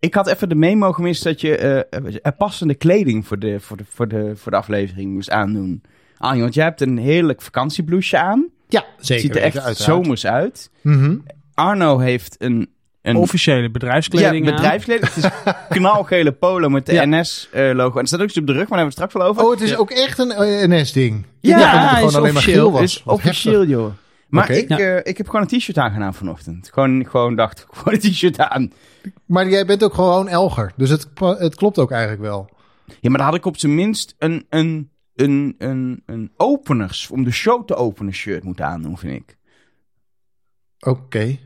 ik 0.00 0.14
had 0.14 0.26
even 0.26 0.48
de 0.48 0.54
memo 0.54 0.92
gemist 0.92 1.22
dat 1.22 1.40
je 1.40 1.56
eh, 1.56 1.78
eh, 2.22 2.32
passende 2.38 2.74
kleding 2.74 3.26
voor 3.26 3.38
de, 3.38 3.60
voor, 3.60 3.76
de, 3.76 3.84
voor, 3.88 4.08
de, 4.08 4.32
voor 4.36 4.50
de 4.52 4.58
aflevering 4.58 5.12
moest 5.12 5.30
aandoen. 5.30 5.82
Ah, 6.18 6.40
want 6.40 6.54
jij 6.54 6.64
hebt 6.64 6.80
een 6.80 6.98
heerlijk 6.98 7.42
vakantiebloesje 7.42 8.18
aan. 8.18 8.48
Ja, 8.68 8.84
zeker. 8.98 9.22
Ziet 9.24 9.36
er 9.36 9.42
echt 9.42 9.54
uiteraard. 9.58 9.76
zomers 9.76 10.26
uit. 10.26 10.70
Mhm. 10.80 11.16
Arno 11.54 11.98
heeft 11.98 12.34
een, 12.38 12.68
een 13.02 13.16
Officiële 13.16 13.70
bedrijfskleding 13.70 14.44
ja, 14.44 14.50
aan. 14.50 14.56
bedrijfskleding. 14.56 15.14
Het 15.14 15.24
is 15.24 15.30
knalgele 15.78 16.32
polo 16.32 16.68
met 16.68 16.86
de 16.86 16.92
Ja. 16.92 17.04
NS-logo. 17.06 17.94
en 17.94 18.00
er 18.00 18.06
staat 18.06 18.20
ook 18.20 18.28
iets 18.28 18.38
op 18.38 18.46
de 18.46 18.52
rug, 18.52 18.68
maar 18.68 18.78
daar 18.78 18.86
hebben 18.86 18.96
we 18.96 19.02
het 19.02 19.10
straks 19.10 19.12
wel 19.12 19.22
over. 19.26 19.42
Oh, 19.44 19.50
het 19.50 19.60
is 19.60 19.76
ook 19.76 19.90
echt 19.90 20.18
een 20.18 20.30
eh, 20.30 20.68
NS-ding. 20.68 21.24
Ja, 21.40 21.56
ik 21.56 21.62
dacht 21.62 21.72
dat 21.72 21.80
het 21.82 21.90
is 21.92 21.98
gewoon 21.98 22.14
alleen 22.14 22.22
maar 22.32 22.42
officieel. 22.42 22.62
geel 22.62 22.72
was. 22.72 22.80
Het 22.80 22.90
is 22.90 23.02
officieel, 23.04 23.64
joh. 23.64 23.92
Maar 24.30 24.50
ik, 24.50 24.68
Ja. 24.68 24.78
eh, 24.78 24.96
ik 25.02 25.16
heb 25.16 25.26
gewoon 25.28 25.46
een 25.50 25.58
t-shirt 25.58 25.78
aangedaan 25.78 26.14
vanochtend. 26.14 26.70
Gewoon, 26.72 27.06
gewoon 27.06 27.36
dacht, 27.36 27.66
gewoon 27.70 27.94
een 27.94 28.00
t-shirt 28.00 28.38
aan. 28.38 28.72
Maar 29.26 29.48
jij 29.48 29.66
bent 29.66 29.82
ook 29.84 29.94
gewoon 29.94 30.28
Elger. 30.28 30.72
Dus 30.76 30.90
het, 30.90 31.08
het 31.38 31.54
klopt 31.54 31.78
ook 31.78 31.90
eigenlijk 31.90 32.22
wel. 32.22 32.48
Ja, 33.00 33.08
maar 33.10 33.18
dan 33.18 33.26
had 33.26 33.36
ik 33.36 33.44
op 33.46 33.56
zijn 33.58 33.74
minst 33.74 34.14
een, 34.18 34.46
een, 34.48 34.90
een, 35.14 35.54
een, 35.58 36.02
een 36.06 36.30
openers, 36.36 37.10
om 37.10 37.24
de 37.24 37.30
show 37.30 37.64
te 37.66 37.74
openen 37.74 38.12
shirt 38.12 38.44
moeten 38.44 38.66
aandoen, 38.66 38.98
vind 38.98 39.14
ik. 39.16 39.36
Oké. 40.80 41.38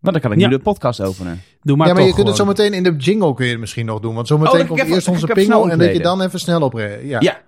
Want 0.00 0.12
dan 0.12 0.20
kan 0.20 0.32
ik 0.32 0.38
Ja. 0.38 0.48
nu 0.48 0.56
de 0.56 0.62
podcast 0.62 1.00
openen. 1.00 1.40
Doe 1.62 1.76
maar 1.76 1.86
ja, 1.86 1.92
maar 1.92 2.02
toch 2.02 2.10
je 2.10 2.16
kunt 2.16 2.28
het 2.28 2.36
zo 2.36 2.44
meteen 2.44 2.72
in 2.72 2.82
de 2.82 2.96
jingle 2.96 3.34
kun 3.34 3.44
je 3.44 3.50
het 3.50 3.60
misschien 3.60 3.86
nog 3.86 4.00
doen. 4.00 4.14
Want 4.14 4.26
zo 4.26 4.34
Oh, 4.34 4.40
meteen 4.40 4.58
dan 4.58 4.66
komt 4.66 4.80
eerst 4.80 4.92
even- 5.00 5.12
onze 5.12 5.26
pingel 5.26 5.70
en 5.70 5.78
dat 5.78 5.92
je 5.92 6.00
dan 6.02 6.20
even 6.22 6.40
snel 6.40 6.60
op... 6.60 6.72
Ja. 6.78 6.86
Ja. 6.86 7.20
ja. 7.20 7.40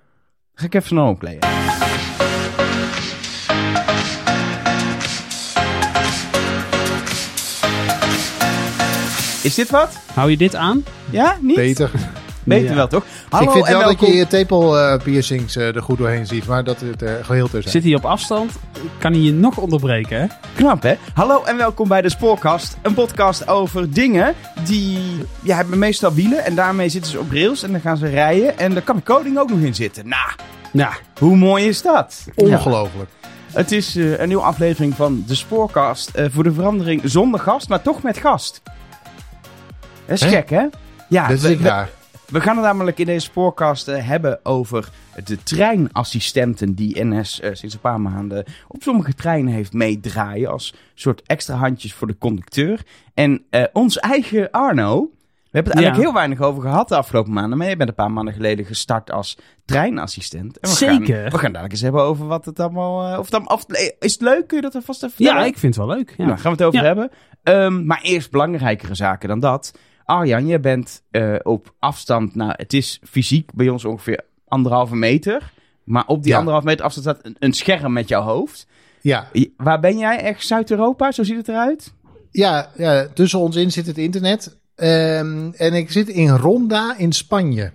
Ga 0.55 0.65
ik 0.67 0.75
even 0.75 0.89
snel 0.89 1.09
opkleden. 1.09 1.49
Is 9.43 9.55
dit 9.55 9.71
wat? 9.71 9.99
Hou 10.15 10.31
je 10.31 10.37
dit 10.37 10.55
aan? 10.55 10.85
Ja, 11.11 11.37
niet? 11.41 11.57
Beter. 11.57 11.91
Beter 12.45 12.69
Ja. 12.69 12.75
wel, 12.75 12.89
toch? 12.89 13.05
Hallo 13.29 13.47
ik 13.47 13.53
vind 13.53 13.67
wel 13.69 13.83
dat 13.85 14.01
je 14.01 14.13
je 14.13 14.27
tepel 14.27 14.79
eh, 14.79 15.03
piercings 15.03 15.57
eh, 15.57 15.75
er 15.77 15.83
goed 15.83 15.99
doorheen 15.99 16.27
ziet. 16.27 16.47
Maar 16.47 16.65
dat 16.65 16.81
het 16.81 17.03
er 17.03 17.25
geheel 17.25 17.49
te 17.49 17.61
zijn. 17.61 17.71
Zit 17.73 17.83
hij 17.85 17.95
op 17.95 18.05
afstand? 18.05 18.53
Kan 18.99 19.13
hij 19.13 19.21
je 19.21 19.33
nog 19.33 19.57
onderbreken, 19.59 20.21
hè? 20.21 20.27
Knap, 20.55 20.83
hè? 20.83 20.95
Hallo 21.15 21.43
en 21.45 21.57
welkom 21.57 21.89
bij 21.89 22.03
de 22.03 22.11
Spoorkast. 22.11 22.77
Een 22.83 22.95
podcast 22.95 23.49
over 23.49 23.93
dingen 23.93 24.35
die 24.65 24.99
ja, 25.43 25.57
hebben 25.57 25.79
meestal 25.79 26.13
wielen. 26.15 26.45
En 26.45 26.55
daarmee 26.55 26.89
zitten 26.89 27.11
ze 27.11 27.19
op 27.19 27.31
rails 27.31 27.63
en 27.63 27.73
dan 27.73 27.81
gaan 27.81 27.97
ze 27.97 28.07
rijden. 28.09 28.59
En 28.59 28.73
daar 28.73 28.83
kan 28.83 28.97
de 28.97 29.03
coding 29.03 29.39
ook 29.39 29.51
nog 29.51 29.59
in 29.61 29.75
zitten. 29.75 30.09
Nou, 30.73 30.93
hoe 31.19 31.37
mooi 31.37 31.65
is 31.69 31.83
dat? 31.83 32.25
Ongelooflijk. 32.35 33.11
Het 33.53 33.73
is 33.73 33.97
eh, 33.97 34.19
een 34.19 34.29
nieuwe 34.29 34.43
aflevering 34.43 34.95
van 34.95 35.25
de 35.27 35.35
Spoorkast. 35.35 36.11
eh, 36.11 36.27
voor 36.31 36.43
de 36.45 36.53
verandering 36.53 37.01
zonder 37.05 37.41
gast, 37.41 37.69
maar 37.69 37.83
toch 37.83 38.03
met 38.03 38.19
gast. 38.19 38.63
Dat 40.11 40.19
is 40.23 40.25
Hè? 40.25 40.31
gek, 40.31 40.51
hè? 40.51 40.67
Ja, 41.09 41.27
dat 41.29 41.37
is 41.37 41.43
we, 41.43 41.51
ik 41.51 41.59
we, 41.59 41.69
raar. 41.69 41.89
we 42.29 42.41
gaan 42.41 42.57
het 42.57 42.65
namelijk 42.65 42.99
in 42.99 43.07
deze 43.07 43.27
Spoorkast 43.27 43.89
eh, 43.89 44.07
hebben 44.07 44.41
over 44.43 44.89
de 45.25 45.43
treinassistenten 45.43 46.75
die 46.75 47.05
NS 47.05 47.41
eh, 47.41 47.51
sinds 47.53 47.75
een 47.75 47.81
paar 47.81 48.01
maanden 48.01 48.45
op 48.69 48.83
sommige 48.83 49.15
treinen 49.15 49.53
heeft 49.53 49.73
meedraaien. 49.73 50.51
Als 50.51 50.75
soort 50.95 51.23
extra 51.27 51.55
handjes 51.55 51.95
voor 51.95 52.07
de 52.07 52.19
conducteur. 52.19 52.83
En 53.15 53.43
eh, 53.51 53.65
ons 53.73 53.99
eigen 53.99 54.51
Arno. 54.51 55.11
We 55.51 55.57
hebben 55.57 55.73
het 55.73 55.83
eigenlijk 55.83 55.97
Ja. 55.97 56.03
heel 56.21 56.29
weinig 56.29 56.49
over 56.49 56.63
gehad 56.71 56.89
de 56.89 56.97
afgelopen 56.97 57.33
maanden. 57.33 57.59
Maar 57.59 57.69
je 57.69 57.77
bent 57.77 57.89
een 57.89 57.95
paar 57.95 58.11
maanden 58.11 58.35
geleden 58.35 58.65
gestart 58.65 59.11
als 59.11 59.39
treinassistent. 59.65 60.59
En 60.59 60.71
we 60.71 60.77
Zeker. 60.77 61.15
Gaan, 61.23 61.31
we 61.31 61.39
gaan 61.39 61.53
dadelijk 61.53 61.73
eens 61.73 61.81
hebben 61.81 62.03
over 62.03 62.27
wat 62.27 62.45
het 62.45 62.61
allemaal... 62.61 63.13
eh, 63.13 63.19
of 63.19 63.25
het 63.25 63.35
allemaal 63.35 63.61
is 63.99 64.13
het 64.13 64.21
leuk? 64.21 64.47
Kun 64.47 64.57
je 64.57 64.63
dat 64.63 64.75
alvast 64.75 65.03
even 65.03 65.15
Ja, 65.19 65.25
vertellen? 65.25 65.49
ik 65.53 65.59
vind 65.59 65.77
het 65.77 65.87
wel 65.87 65.97
leuk. 65.97 66.15
Ja. 66.17 66.25
Nou, 66.25 66.39
gaan 66.39 66.53
we 66.57 66.57
het 66.59 66.63
over 66.67 66.79
Ja. 66.81 66.85
hebben. 66.87 67.11
Ehm, 67.43 67.87
maar 67.87 68.01
eerst 68.03 68.31
belangrijkere 68.31 68.95
zaken 68.95 69.29
dan 69.29 69.41
dat. 69.41 69.73
Arjan, 70.11 70.47
je 70.47 70.61
bent 70.61 71.03
eh, 71.11 71.35
op 71.43 71.75
afstand, 71.79 72.35
nou 72.35 72.53
het 72.57 72.73
is 72.73 73.01
fysiek 73.11 73.51
bij 73.55 73.69
ons 73.69 73.85
ongeveer 73.85 74.21
anderhalve 74.49 74.97
meter. 74.97 75.53
Maar 75.85 76.07
op 76.07 76.23
die 76.23 76.33
Ja. 76.33 76.39
anderhalve 76.39 76.67
meter 76.67 76.85
afstand 76.85 77.07
staat 77.07 77.25
een, 77.27 77.37
een 77.39 77.53
scherm 77.53 77.93
met 77.93 78.09
jouw 78.09 78.23
hoofd. 78.23 78.67
Ja. 79.01 79.29
Waar 79.57 79.81
ben 79.81 79.99
jij? 79.99 80.19
Echt 80.19 80.47
Zuid-Europa? 80.47 81.13
Zo 81.13 81.23
ziet 81.23 81.37
het 81.37 81.49
eruit? 81.49 81.93
Ja, 82.31 82.71
ja, 82.77 83.07
tussen 83.15 83.39
ons 83.39 83.57
in 83.57 83.71
zit 83.73 83.87
het 83.87 83.99
internet. 83.99 84.59
Ehm, 84.75 85.51
en 85.57 85.75
ik 85.75 85.91
zit 85.91 86.09
in 86.09 86.29
Ronda 86.29 86.95
in 86.99 87.13
Spanje. 87.13 87.73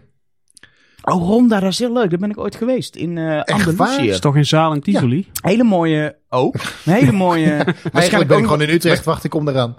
Oh, 1.07 1.27
Ronda, 1.27 1.59
dat 1.59 1.71
is 1.71 1.79
heel 1.79 1.93
leuk. 1.93 2.09
Daar 2.09 2.19
ben 2.19 2.29
ik 2.29 2.37
ooit 2.37 2.55
geweest. 2.55 2.95
In 2.95 3.17
eh 3.17 3.23
waar? 3.25 3.43
Andalusië. 3.43 4.09
is 4.09 4.19
toch 4.19 4.35
in 4.35 4.45
Zaal 4.45 4.71
en 4.73 4.81
Tivoli? 4.81 5.27
Hele 5.41 5.63
mooie 5.63 6.17
ook. 6.29 6.53
Een 6.55 6.93
hele 6.93 7.11
mooie... 7.11 7.65
Waarschijnlijk 7.91 8.27
ben 8.27 8.37
ik 8.37 8.43
gewoon 8.43 8.61
in 8.61 8.69
Utrecht. 8.69 9.05
Wacht, 9.05 9.23
ik 9.23 9.29
kom 9.29 9.47
eraan. 9.47 9.75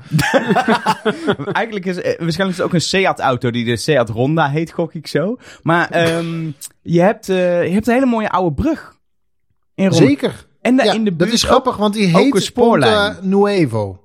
Eigenlijk 1.52 1.84
is 1.86 1.96
eh, 1.96 2.04
waarschijnlijk 2.04 2.48
is 2.50 2.56
het 2.56 2.60
ook 2.60 2.72
een 2.72 2.80
Seat-auto 2.80 3.50
die 3.50 3.64
de 3.64 3.76
Seat 3.76 4.08
Ronda 4.10 4.48
heet, 4.48 4.72
gok 4.72 4.94
ik 4.94 5.06
zo. 5.06 5.36
Maar 5.62 5.90
ehm, 5.90 6.50
je, 6.82 7.00
hebt, 7.00 7.28
eh, 7.28 7.66
je 7.66 7.72
hebt 7.72 7.86
een 7.86 7.94
hele 7.94 8.06
mooie 8.06 8.30
oude 8.30 8.54
brug. 8.54 8.94
In 9.74 9.88
Ronda. 9.88 10.06
Zeker. 10.06 10.46
En 10.60 10.76
daar 10.76 10.86
Ja, 10.86 10.92
in 10.92 11.04
de 11.04 11.10
dat 11.10 11.18
buurt 11.18 11.32
is 11.32 11.44
ook- 11.44 11.50
grappig, 11.50 11.76
want 11.76 11.94
die 11.94 12.14
ook 12.16 12.22
heet 12.22 12.34
een 12.34 12.40
spoorlijn. 12.42 13.12
Ponta 13.14 13.26
Nuevo. 13.26 14.00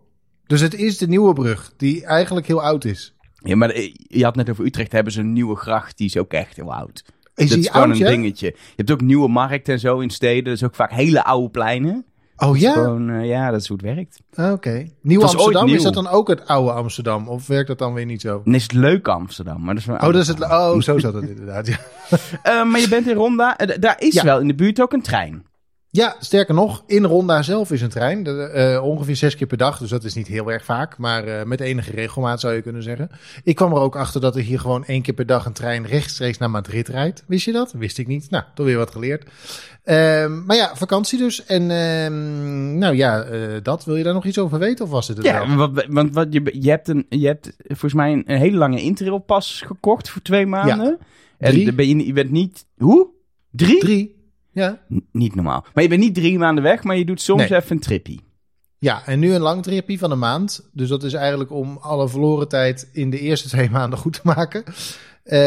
Dus 0.47 0.61
het 0.61 0.73
is 0.73 0.97
de 0.97 1.07
nieuwe 1.07 1.33
brug, 1.33 1.73
die 1.77 2.05
eigenlijk 2.05 2.47
heel 2.47 2.61
oud 2.63 2.85
is. 2.85 3.15
Ja, 3.43 3.55
maar 3.55 3.69
eh, 3.69 3.93
je 4.07 4.23
had 4.23 4.35
net 4.35 4.49
over 4.49 4.65
Utrecht, 4.65 4.91
hebben 4.91 5.13
ze 5.13 5.19
een 5.19 5.33
nieuwe 5.33 5.55
gracht, 5.55 5.97
die 5.97 6.07
is 6.07 6.17
ook 6.17 6.33
echt 6.33 6.55
heel 6.55 6.73
oud. 6.73 7.03
Is 7.35 7.49
dat 7.49 7.57
is 7.57 7.67
gewoon 7.69 7.87
oud, 7.87 7.99
een 7.99 8.05
ja? 8.05 8.09
dingetje. 8.09 8.45
Je 8.47 8.73
hebt 8.75 8.91
ook 8.91 9.01
nieuwe 9.01 9.27
markten 9.27 9.73
en 9.73 9.79
zo 9.79 9.99
in 9.99 10.09
steden, 10.09 10.43
dat 10.43 10.53
is 10.53 10.63
ook 10.63 10.75
vaak 10.75 10.91
hele 10.91 11.23
oude 11.23 11.49
pleinen. 11.49 12.05
Oh 12.37 12.57
ja? 12.57 12.73
Gewoon, 12.73 13.09
eh, 13.09 13.27
ja, 13.27 13.51
dat 13.51 13.61
is 13.61 13.67
hoe 13.67 13.77
het 13.77 13.85
werkt. 13.95 14.21
Ah, 14.33 14.51
Oké. 14.51 14.87
Nieuw 15.01 15.21
Amsterdam, 15.21 15.67
is 15.67 15.83
dat 15.83 15.93
dan 15.93 16.07
ook 16.07 16.27
het 16.27 16.47
oude 16.47 16.71
Amsterdam? 16.71 17.27
Of 17.27 17.47
werkt 17.47 17.67
dat 17.67 17.77
dan 17.77 17.93
weer 17.93 18.05
niet 18.05 18.21
zo? 18.21 18.41
En 18.45 18.55
is 18.55 18.63
het 18.63 18.73
leuk 18.73 19.07
Amsterdam, 19.07 19.63
maar 19.63 19.73
dat 19.73 19.83
is 19.83 19.85
wel 19.89 19.95
Oh, 19.95 20.01
dat 20.01 20.15
is 20.15 20.27
het, 20.27 20.41
oh 20.41 20.79
zo 20.79 20.99
zat 20.99 21.13
het 21.13 21.29
inderdaad. 21.29 21.67
Ja. 21.67 21.77
Eh, 22.43 22.63
maar 22.65 22.79
je 22.79 22.89
bent 22.89 23.07
in 23.07 23.15
Ronda, 23.15 23.55
daar 23.79 23.95
is 24.01 24.13
Ja. 24.13 24.23
wel 24.23 24.39
in 24.39 24.47
de 24.47 24.55
buurt 24.55 24.81
ook 24.81 24.93
een 24.93 25.01
trein. 25.01 25.45
Ja, 25.93 26.15
sterker 26.19 26.53
nog, 26.53 26.83
in 26.87 27.03
Ronda 27.03 27.41
zelf 27.41 27.71
is 27.71 27.81
een 27.81 27.89
trein. 27.89 28.23
De, 28.23 28.43
eh, 28.43 28.83
ongeveer 28.83 29.15
zes 29.15 29.35
keer 29.35 29.47
per 29.47 29.57
dag, 29.57 29.77
dus 29.77 29.89
dat 29.89 30.03
is 30.03 30.13
niet 30.13 30.27
heel 30.27 30.51
erg 30.51 30.65
vaak. 30.65 30.97
Maar 30.97 31.23
eh, 31.23 31.45
met 31.45 31.59
enige 31.59 31.91
regelmaat 31.91 32.39
zou 32.39 32.53
je 32.53 32.61
kunnen 32.61 32.83
zeggen. 32.83 33.09
Ik 33.43 33.55
kwam 33.55 33.71
er 33.71 33.79
ook 33.79 33.95
achter 33.95 34.21
dat 34.21 34.35
er 34.35 34.41
hier 34.41 34.59
gewoon 34.59 34.85
één 34.85 35.01
keer 35.01 35.13
per 35.13 35.25
dag 35.25 35.45
een 35.45 35.53
trein 35.53 35.85
rechtstreeks 35.85 36.37
naar 36.37 36.49
Madrid 36.49 36.87
rijdt. 36.87 37.23
Wist 37.27 37.45
je 37.45 37.51
dat? 37.51 37.71
Wist 37.71 37.97
ik 37.97 38.07
niet. 38.07 38.29
Nou, 38.29 38.43
toch 38.55 38.65
weer 38.65 38.77
wat 38.77 38.91
geleerd. 38.91 39.29
Ehm, 39.83 40.45
maar 40.45 40.55
ja, 40.55 40.75
vakantie 40.75 41.17
dus. 41.17 41.45
En 41.45 41.71
ehm, 41.71 42.77
nou 42.77 42.95
ja, 42.95 43.21
eh, 43.21 43.39
dat. 43.63 43.85
Wil 43.85 43.95
je 43.95 44.03
daar 44.03 44.13
nog 44.13 44.25
iets 44.25 44.39
over 44.39 44.59
weten 44.59 44.85
of 44.85 44.91
was 44.91 45.07
het 45.07 45.17
het 45.17 45.25
wel? 45.25 45.47
Ja, 45.47 45.55
want, 45.55 45.85
want 45.89 46.13
wat, 46.13 46.27
je, 46.29 46.57
je, 46.61 46.69
hebt 46.69 46.87
een, 46.87 47.05
je 47.09 47.27
hebt 47.27 47.53
volgens 47.67 47.93
mij 47.93 48.11
een, 48.11 48.23
een 48.25 48.37
hele 48.37 48.57
lange 48.57 48.81
interrailpas 48.81 49.63
gekocht 49.65 50.09
voor 50.09 50.21
twee 50.21 50.45
maanden. 50.45 50.97
En 51.37 51.51
Drie. 51.51 51.65
dan 51.65 51.75
ben 51.75 51.87
je, 51.87 52.05
je 52.05 52.13
bent 52.13 52.31
niet... 52.31 52.65
Hoe? 52.77 53.07
Drie? 53.51 53.79
Drie. 53.79 54.20
Ja. 54.51 54.79
N- 54.93 55.05
niet 55.11 55.35
normaal. 55.35 55.65
Maar 55.73 55.83
je 55.83 55.89
bent 55.89 56.01
niet 56.01 56.15
drie 56.15 56.37
maanden 56.37 56.63
weg, 56.63 56.83
maar 56.83 56.97
je 56.97 57.05
doet 57.05 57.21
soms 57.21 57.49
Nee. 57.49 57.55
even 57.59 57.71
een 57.71 57.79
trippie. 57.79 58.21
Ja, 58.77 59.01
en 59.05 59.19
nu 59.19 59.33
een 59.33 59.41
langtherapie 59.41 59.99
van 59.99 60.11
een 60.11 60.19
maand. 60.19 60.69
Dus 60.73 60.89
dat 60.89 61.03
is 61.03 61.13
eigenlijk 61.13 61.51
om 61.51 61.77
alle 61.81 62.09
verloren 62.09 62.47
tijd 62.47 62.89
in 62.93 63.09
de 63.09 63.19
eerste 63.19 63.47
twee 63.47 63.69
maanden 63.79 63.99
goed 63.99 64.13
te 64.13 64.21
maken. 64.23 64.63
Eh, 65.23 65.37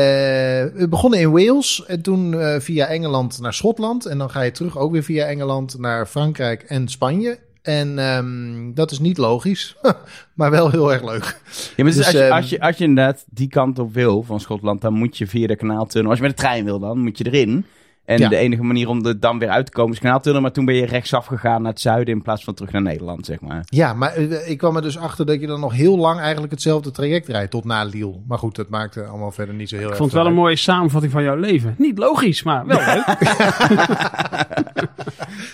we 0.74 0.86
begonnen 0.90 1.20
in 1.20 1.30
Wales 1.30 1.84
en 1.86 2.02
toen 2.02 2.40
eh, 2.40 2.60
via 2.60 2.86
Engeland 2.86 3.40
naar 3.40 3.54
Schotland. 3.54 4.06
En 4.06 4.18
dan 4.18 4.30
ga 4.30 4.40
je 4.42 4.50
terug 4.50 4.78
ook 4.78 4.92
weer 4.92 5.02
via 5.02 5.24
Engeland 5.26 5.78
naar 5.78 6.06
Frankrijk 6.06 6.62
en 6.62 6.88
Spanje. 6.88 7.38
En 7.62 7.98
ehm, 7.98 8.72
dat 8.74 8.90
is 8.90 8.98
niet 8.98 9.18
logisch, 9.18 9.76
maar 10.34 10.50
wel 10.50 10.70
heel 10.70 10.92
erg 10.92 11.04
leuk. 11.04 11.40
Ja, 11.76 11.84
maar 11.84 11.86
is 11.92 11.96
Dus, 11.96 12.04
als, 12.04 12.14
je, 12.14 12.22
ehm, 12.22 12.32
als, 12.32 12.50
je, 12.50 12.60
als 12.60 12.76
je 12.76 12.84
inderdaad 12.84 13.24
die 13.30 13.48
kant 13.48 13.78
op 13.78 13.94
wil 13.94 14.22
van 14.22 14.40
Schotland, 14.40 14.80
dan 14.80 14.92
moet 14.94 15.18
je 15.18 15.26
via 15.26 15.46
de 15.46 15.56
kanaaltunnel. 15.56 16.10
Als 16.10 16.18
je 16.18 16.26
met 16.26 16.36
de 16.36 16.42
trein 16.42 16.64
wil, 16.64 16.78
dan 16.78 16.98
moet 16.98 17.18
je 17.18 17.26
erin. 17.26 17.64
En 18.04 18.18
Ja. 18.18 18.28
de 18.28 18.36
enige 18.36 18.62
manier 18.62 18.88
om 18.88 19.06
er 19.06 19.20
dan 19.20 19.38
weer 19.38 19.48
uit 19.48 19.66
te 19.66 19.72
komen 19.72 19.92
is 19.92 19.98
kanaaltunnel. 19.98 20.40
Maar 20.40 20.52
toen 20.52 20.64
ben 20.64 20.74
je 20.74 20.86
rechtsaf 20.86 21.26
gegaan 21.26 21.62
naar 21.62 21.70
het 21.72 21.80
zuiden 21.80 22.14
in 22.14 22.22
plaats 22.22 22.44
van 22.44 22.54
terug 22.54 22.72
naar 22.72 22.82
Nederland, 22.82 23.26
zeg 23.26 23.40
maar. 23.40 23.62
Ja, 23.66 23.94
maar 23.94 24.12
eh, 24.14 24.50
ik 24.50 24.58
kwam 24.58 24.76
er 24.76 24.82
dus 24.82 24.98
achter 24.98 25.26
dat 25.26 25.40
je 25.40 25.46
dan 25.46 25.60
nog 25.60 25.72
heel 25.72 25.96
lang 25.98 26.20
eigenlijk 26.20 26.52
hetzelfde 26.52 26.90
traject 26.90 27.28
rijdt 27.28 27.50
tot 27.50 27.64
na 27.64 27.84
Lille. 27.84 28.14
Maar 28.26 28.38
goed, 28.38 28.56
dat 28.56 28.68
maakte 28.68 29.04
allemaal 29.04 29.30
verder 29.32 29.54
niet 29.54 29.68
zo 29.68 29.74
heel 29.76 29.84
Ik 29.84 29.90
erg 29.90 29.98
vond 29.98 30.12
het 30.12 30.20
wel 30.20 30.30
een 30.30 30.36
mooie 30.36 30.56
samenvatting 30.56 31.12
van 31.12 31.22
jouw 31.22 31.36
leven. 31.36 31.74
Niet 31.78 31.98
logisch, 31.98 32.42
maar 32.42 32.66
wel 32.66 32.78
leuk. 32.78 33.04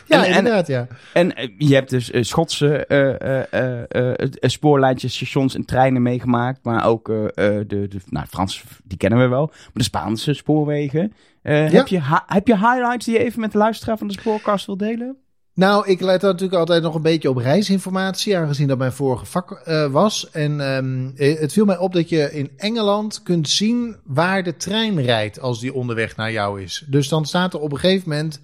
Ja, 0.07 0.27
En- 0.27 0.37
inderdaad, 0.37 0.67
ja. 0.67 0.87
En 1.13 1.37
eh, 1.37 1.49
je 1.59 1.75
hebt 1.75 1.91
dus 1.91 2.11
eh, 2.11 2.23
Schotse 2.23 2.87
eh, 2.87 3.09
eh, 3.21 3.47
eh, 3.51 3.83
eh, 3.89 4.13
eh, 4.21 4.29
spoorlijntjes, 4.41 5.15
stations 5.15 5.55
en 5.55 5.65
treinen 5.65 6.03
meegemaakt. 6.03 6.59
Maar 6.63 6.87
ook 6.87 7.09
eh, 7.09 7.25
eh, 7.25 7.33
de, 7.69 7.89
de 7.89 7.99
nou, 8.09 8.27
Frans, 8.27 8.65
die 8.85 8.99
kennen 8.99 9.19
we 9.19 9.27
wel. 9.29 9.47
Maar 9.47 9.71
de 9.73 9.83
Spaanse 9.83 10.35
spoorwegen. 10.35 11.13
Eh, 11.43 11.71
heb, 11.71 11.87
je 11.87 12.01
heb 12.27 12.47
je 12.47 12.57
highlights 12.57 13.05
die 13.05 13.15
je 13.15 13.25
even 13.25 13.41
met 13.41 13.53
de 13.53 13.59
luisteraar 13.59 13.99
van 13.99 14.07
de 14.07 14.13
spoorkast 14.13 14.67
wil 14.67 14.77
delen? 14.77 15.17
Nou, 15.55 15.89
ik 15.89 16.01
let 16.01 16.23
natuurlijk 16.23 16.59
altijd 16.59 16.83
nog 16.83 16.95
een 16.95 17.03
beetje 17.03 17.31
op 17.31 17.37
reisinformatie, 17.37 18.37
aangezien 18.37 18.69
dat 18.69 18.79
mijn 18.79 18.93
vorige 18.93 19.27
vak 19.27 19.51
eh, 19.53 19.87
was. 19.87 20.31
En 20.31 20.61
ehm, 20.61 21.11
eh, 21.17 21.39
het 21.39 21.53
viel 21.53 21.65
mij 21.65 21.79
op 21.79 21.93
dat 21.93 22.09
je 22.09 22.33
in 22.33 22.51
Engeland 22.57 23.23
kunt 23.23 23.49
zien 23.49 23.97
waar 24.05 24.43
de 24.43 24.57
trein 24.57 25.03
rijdt 25.03 25.41
als 25.41 25.61
die 25.61 25.75
onderweg 25.75 26.17
naar 26.17 26.33
jou 26.33 26.63
is. 26.63 26.85
Dus 26.87 27.09
dan 27.09 27.27
staat 27.27 27.55
er 27.55 27.61
op 27.61 27.73
een 27.73 27.79
gegeven 27.79 28.09
moment, 28.09 28.41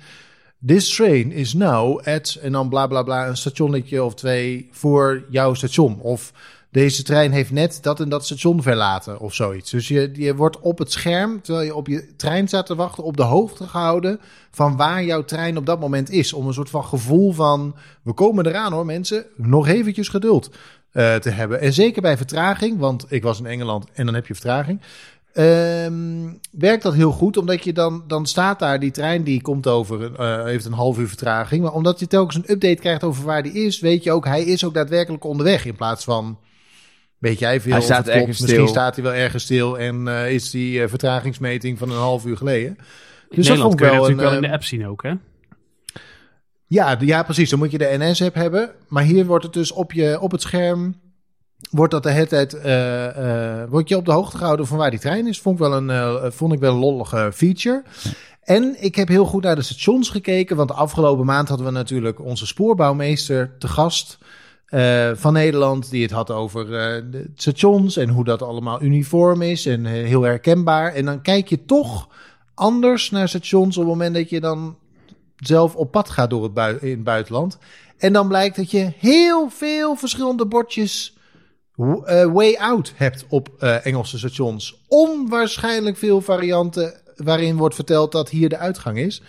this 0.67 0.95
train 0.95 1.33
is 1.33 1.55
now 1.55 2.07
at, 2.07 2.39
en 2.43 2.53
dan 2.53 2.69
bla 2.69 2.87
bla 2.87 3.03
bla, 3.03 3.27
een 3.29 3.37
stationnetje 3.37 4.05
of 4.05 4.15
twee 4.15 4.69
voor 4.71 5.25
jouw 5.31 5.55
station. 5.55 6.01
Of 6.01 6.33
deze 6.77 7.03
trein 7.03 7.33
heeft 7.33 7.51
net 7.51 7.79
dat 7.83 8.01
en 8.01 8.09
dat 8.09 8.25
station 8.25 8.63
verlaten 8.63 9.21
of 9.21 9.35
zoiets. 9.35 9.71
Dus 9.71 9.89
je, 9.89 10.11
je 10.13 10.35
wordt 10.35 10.61
op 10.61 10.79
het 10.79 10.93
scherm, 10.93 11.43
terwijl 11.43 11.67
je 11.67 11.75
op 11.75 11.87
je 11.87 12.17
trein 12.17 12.49
staat 12.49 12.67
te 12.67 12.75
wachten, 12.75 13.05
op 13.05 13.17
de 13.17 13.23
hoogte 13.23 13.67
gehouden 13.67 14.21
van 14.51 14.77
waar 14.77 15.05
jouw 15.05 15.25
trein 15.25 15.57
op 15.57 15.67
dat 15.67 15.81
moment 15.81 16.11
is. 16.11 16.33
Om 16.33 16.47
een 16.47 16.55
soort 16.55 16.71
van 16.71 16.85
gevoel 16.85 17.33
van, 17.33 17.75
we 18.03 18.13
komen 18.13 18.47
eraan 18.47 18.73
hoor 18.73 18.85
mensen, 18.85 19.27
nog 19.37 19.69
eventjes 19.69 20.09
geduld 20.09 20.51
uh, 20.93 21.15
te 21.15 21.31
hebben. 21.31 21.61
En 21.61 21.73
zeker 21.73 22.03
bij 22.03 22.17
vertraging, 22.17 22.79
want 22.79 23.07
ik 23.09 23.23
was 23.23 23.39
in 23.39 23.47
Engeland 23.47 23.87
en 23.93 24.05
dan 24.05 24.15
heb 24.15 24.27
je 24.27 24.35
vertraging. 24.35 24.81
Um, 25.35 26.41
werkt 26.51 26.83
dat 26.83 26.95
heel 26.95 27.13
goed, 27.13 27.37
omdat 27.37 27.65
je 27.65 27.73
dan, 27.73 28.05
dan 28.07 28.27
staat 28.27 28.59
daar, 28.59 28.81
die 28.81 28.91
trein 28.91 29.23
die 29.23 29.43
komt 29.43 29.67
over, 29.67 30.11
uh, 30.21 30.45
heeft 30.45 30.65
een 30.65 30.73
half 30.73 30.99
uur 30.99 31.09
vertraging. 31.09 31.63
Maar 31.63 31.73
omdat 31.73 32.01
je 32.01 32.07
telkens 32.07 32.37
een 32.37 32.51
update 32.53 32.81
krijgt 32.81 33.05
over 33.05 33.25
waar 33.25 33.43
die 33.43 33.53
is, 33.53 33.81
weet 33.81 34.03
je 34.03 34.13
ook, 34.13 34.25
hij 34.25 34.45
is 34.45 34.65
ook 34.65 34.75
daadwerkelijk 34.75 35.25
onderweg. 35.25 35.65
In 35.65 35.77
plaats 35.77 36.05
van, 36.05 36.39
weet 37.19 37.39
jij 37.39 37.61
veel, 37.61 37.73
Hij 37.73 37.81
staat 37.81 38.07
ergens 38.09 38.27
Misschien 38.27 38.49
stil. 38.49 38.69
staat 38.69 38.95
hij 38.95 39.05
wel 39.05 39.15
ergens 39.15 39.43
stil 39.43 39.79
en 39.79 40.07
uh, 40.07 40.33
is 40.33 40.51
die 40.51 40.81
uh, 40.81 40.89
vertragingsmeting 40.89 41.79
van 41.79 41.91
een 41.91 41.97
half 41.97 42.25
uur 42.25 42.37
geleden. 42.37 42.69
In 42.69 42.77
Dus 42.77 43.47
dat 43.47 43.57
Nederland 43.57 43.61
vond 43.63 43.73
ik 43.73 43.79
kun 43.79 43.87
je 43.87 43.93
wel 43.93 44.01
natuurlijk 44.01 44.19
een, 44.19 44.25
wel 44.27 44.35
in 44.35 44.41
de 44.41 44.47
eh, 44.47 44.53
app 44.53 44.65
zien 44.65 44.87
ook, 44.87 45.03
hè? 45.03 45.13
Ja, 46.67 46.97
ja, 47.01 47.23
precies. 47.23 47.51
Dan 47.51 47.59
moet 47.59 47.71
je 47.71 47.79
de 47.79 47.97
NS-app 47.99 48.35
hebben. 48.35 48.71
Maar 48.89 49.03
hier 49.03 49.27
wordt 49.27 49.45
het 49.45 49.53
dus 49.53 49.73
op, 49.73 49.93
je, 49.93 50.21
op 50.21 50.31
het 50.31 50.43
scherm. 50.43 50.95
Wordt 51.71 51.93
dat 51.93 52.03
de 52.03 52.11
hele 52.11 52.27
tijd. 52.27 52.55
eh, 52.55 53.61
eh, 53.63 53.69
word 53.71 53.89
je 53.89 53.97
op 53.97 54.05
de 54.05 54.13
hoogte 54.13 54.37
gehouden 54.37 54.67
van 54.67 54.77
waar 54.79 54.91
die 54.91 54.99
trein 55.01 55.27
is. 55.27 55.41
Vond 55.41 55.55
ik 55.61 55.67
wel 55.67 55.77
een, 55.77 55.91
eh, 55.91 56.31
vond 56.31 56.53
ik 56.53 56.59
wel 56.59 56.73
een 56.73 56.79
lollige 56.79 57.31
feature. 57.35 57.83
En 58.43 58.77
ik 58.79 58.95
heb 58.95 59.09
heel 59.09 59.25
goed 59.25 59.43
naar 59.43 59.57
de 59.57 59.63
stations 59.63 60.09
gekeken. 60.11 60.57
Want 60.57 60.69
de 60.69 60.75
afgelopen 60.75 61.25
maand 61.25 61.49
hadden 61.49 61.67
we 61.67 61.73
natuurlijk 61.73 62.21
onze 62.21 62.47
spoorbouwmeester 62.47 63.55
te 63.59 63.69
gast. 63.69 64.19
Eh, 64.67 65.11
van 65.15 65.33
Nederland, 65.33 65.91
die 65.91 66.03
het 66.03 66.11
had 66.11 66.31
over 66.31 66.63
eh, 66.63 67.03
de 67.11 67.31
stations 67.35 67.97
en 67.97 68.09
hoe 68.09 68.25
dat 68.25 68.43
allemaal 68.43 68.83
uniform 68.83 69.43
is 69.43 69.67
en 69.67 69.87
eh, 69.87 69.93
heel 69.93 70.23
herkenbaar. 70.23 70.95
En 70.95 71.05
dan 71.05 71.23
kijk 71.23 71.49
je 71.49 71.65
toch 71.65 72.09
anders 72.55 73.11
naar 73.11 73.29
stations 73.29 73.77
op 73.77 73.83
het 73.83 73.93
moment 73.93 74.15
dat 74.15 74.31
je 74.31 74.41
dan 74.41 74.79
zelf 75.37 75.75
op 75.75 75.91
pad 75.91 76.11
gaat 76.11 76.31
door 76.31 76.51
het 76.55 76.83
in 76.83 76.91
het 76.91 77.05
buitenland. 77.05 77.59
En 77.99 78.13
dan 78.13 78.29
blijkt 78.29 78.57
dat 78.57 78.71
je 78.71 78.93
heel 78.99 79.51
veel 79.51 79.97
verschillende 79.97 80.47
bordjes 80.47 81.17
way 82.33 82.55
out 82.55 82.93
hebt 82.97 83.25
op 83.29 83.49
Engelse 83.59 84.19
stations. 84.19 84.85
Onwaarschijnlijk 84.89 85.97
veel 85.97 86.21
varianten 86.21 87.01
waarin 87.17 87.57
wordt 87.57 87.75
verteld 87.75 88.13
dat 88.13 88.29
hier 88.29 88.49
de 88.49 88.59
uitgang 88.59 88.99
is. 88.99 89.23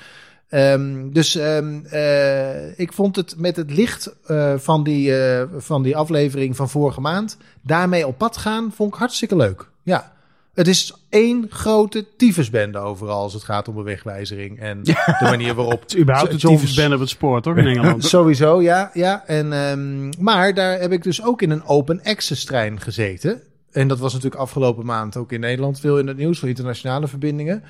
Ehm, 0.50 1.10
dus 1.10 1.36
ehm, 1.36 1.80
eh, 1.86 2.80
ik 2.80 2.94
vond 2.94 3.16
het 3.16 3.36
met 3.38 3.56
het 3.56 3.72
licht 3.72 4.16
eh, 4.26 4.54
van, 4.58 4.84
die, 4.84 5.18
eh, 5.18 5.44
van 5.58 5.84
die 5.84 5.98
aflevering 5.98 6.56
van 6.56 6.70
vorige 6.70 7.02
maand, 7.02 7.38
daarmee 7.62 8.08
op 8.08 8.18
pad 8.18 8.38
gaan, 8.38 8.72
vond 8.76 8.94
ik 8.94 9.00
hartstikke 9.00 9.36
leuk. 9.36 9.70
Ja. 9.84 10.16
Het 10.54 10.68
is 10.68 10.94
één 11.10 11.46
grote 11.50 12.06
tyfusbende 12.18 12.78
overal 12.78 13.22
als 13.22 13.34
het 13.34 13.44
gaat 13.44 13.68
om 13.68 13.78
een 13.78 13.84
wegwijzering. 13.84 14.60
En 14.60 14.84
de 14.84 15.18
manier 15.22 15.54
waarop... 15.54 15.82
Het 15.88 15.98
überhaupt 15.98 16.32
een 16.32 16.40
stations- 16.40 16.62
tyfus 16.62 16.76
ben 16.76 16.94
op 16.94 17.00
het 17.00 17.10
spoor, 17.10 17.42
toch? 17.42 17.58
In 17.58 17.68
Engeland. 17.76 18.06
Sowieso, 18.06 18.62
ja. 18.62 18.90
ja. 18.94 19.24
En, 19.26 19.54
ehm, 19.54 20.24
maar 20.24 20.54
daar 20.54 20.80
heb 20.80 20.92
ik 20.92 21.04
dus 21.04 21.24
ook 21.24 21.42
in 21.42 21.50
een 21.50 21.66
open 21.66 22.02
access 22.04 22.46
trein 22.46 22.80
gezeten. 22.82 23.42
En 23.72 23.88
dat 23.88 24.00
was 24.00 24.14
natuurlijk 24.14 24.42
afgelopen 24.42 24.86
maand 24.86 25.18
ook 25.18 25.32
in 25.32 25.40
Nederland 25.40 25.80
veel 25.80 26.00
in 26.00 26.08
het 26.08 26.18
nieuws 26.18 26.40
voor 26.40 26.50
internationale 26.50 27.08
verbindingen. 27.08 27.64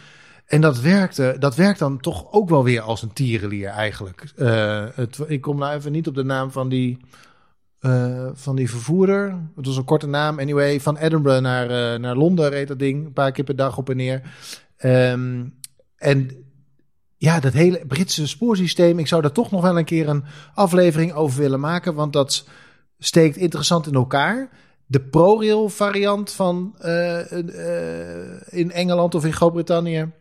En 0.48 0.62
dat 0.62 0.80
werkte, 0.80 1.36
dat 1.40 1.56
werkt 1.56 1.80
dan 1.80 2.00
toch 2.00 2.32
ook 2.32 2.50
wel 2.50 2.64
weer 2.64 2.82
als 2.82 3.02
een 3.02 3.14
tierenlier 3.14 3.70
eigenlijk. 3.70 4.32
Eh, 4.36 4.86
ik 5.28 5.42
kom 5.42 5.58
nou 5.58 5.76
even 5.76 5.92
niet 5.92 6.08
op 6.08 6.16
de 6.16 6.24
naam 6.24 6.52
van 6.52 6.70
die, 6.70 6.98
eh, 7.80 8.30
van 8.34 8.56
die 8.56 8.70
vervoerder. 8.70 9.40
Het 9.56 9.66
was 9.66 9.78
een 9.78 9.86
korte 9.86 10.08
naam. 10.08 10.40
Anyway, 10.40 10.80
van 10.80 10.98
Edinburgh 10.98 11.42
naar, 11.42 11.70
eh, 11.70 12.00
naar 12.00 12.16
Londen 12.16 12.50
reed 12.50 12.68
dat 12.68 12.80
ding. 12.80 13.06
Een 13.06 13.14
paar 13.14 13.32
keer 13.32 13.44
per 13.44 13.56
dag 13.56 13.78
op 13.78 13.90
en 13.90 13.96
neer. 13.96 14.22
Ehm, 14.78 15.46
en 15.96 16.30
ja, 17.18 17.40
dat 17.40 17.54
hele 17.54 17.86
Britse 17.88 18.28
spoorsysteem. 18.28 19.00
Ik 19.00 19.08
zou 19.08 19.22
daar 19.22 19.32
toch 19.32 19.52
nog 19.52 19.62
wel 19.62 19.78
een 19.78 19.86
keer 19.86 20.10
een 20.10 20.24
aflevering 20.54 21.14
over 21.14 21.40
willen 21.40 21.60
maken. 21.60 21.94
Want 21.94 22.14
dat 22.14 22.48
steekt 23.00 23.38
interessant 23.38 23.88
in 23.88 23.94
elkaar. 23.94 24.50
De 24.86 25.02
ProRail 25.02 25.70
variant 25.70 26.32
van 26.32 26.76
in 28.50 28.72
Engeland 28.72 29.16
of 29.16 29.26
in 29.26 29.34
Groot-Brittannië 29.34 30.12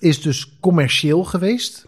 is 0.00 0.22
dus 0.22 0.58
commercieel 0.60 1.24
geweest. 1.24 1.86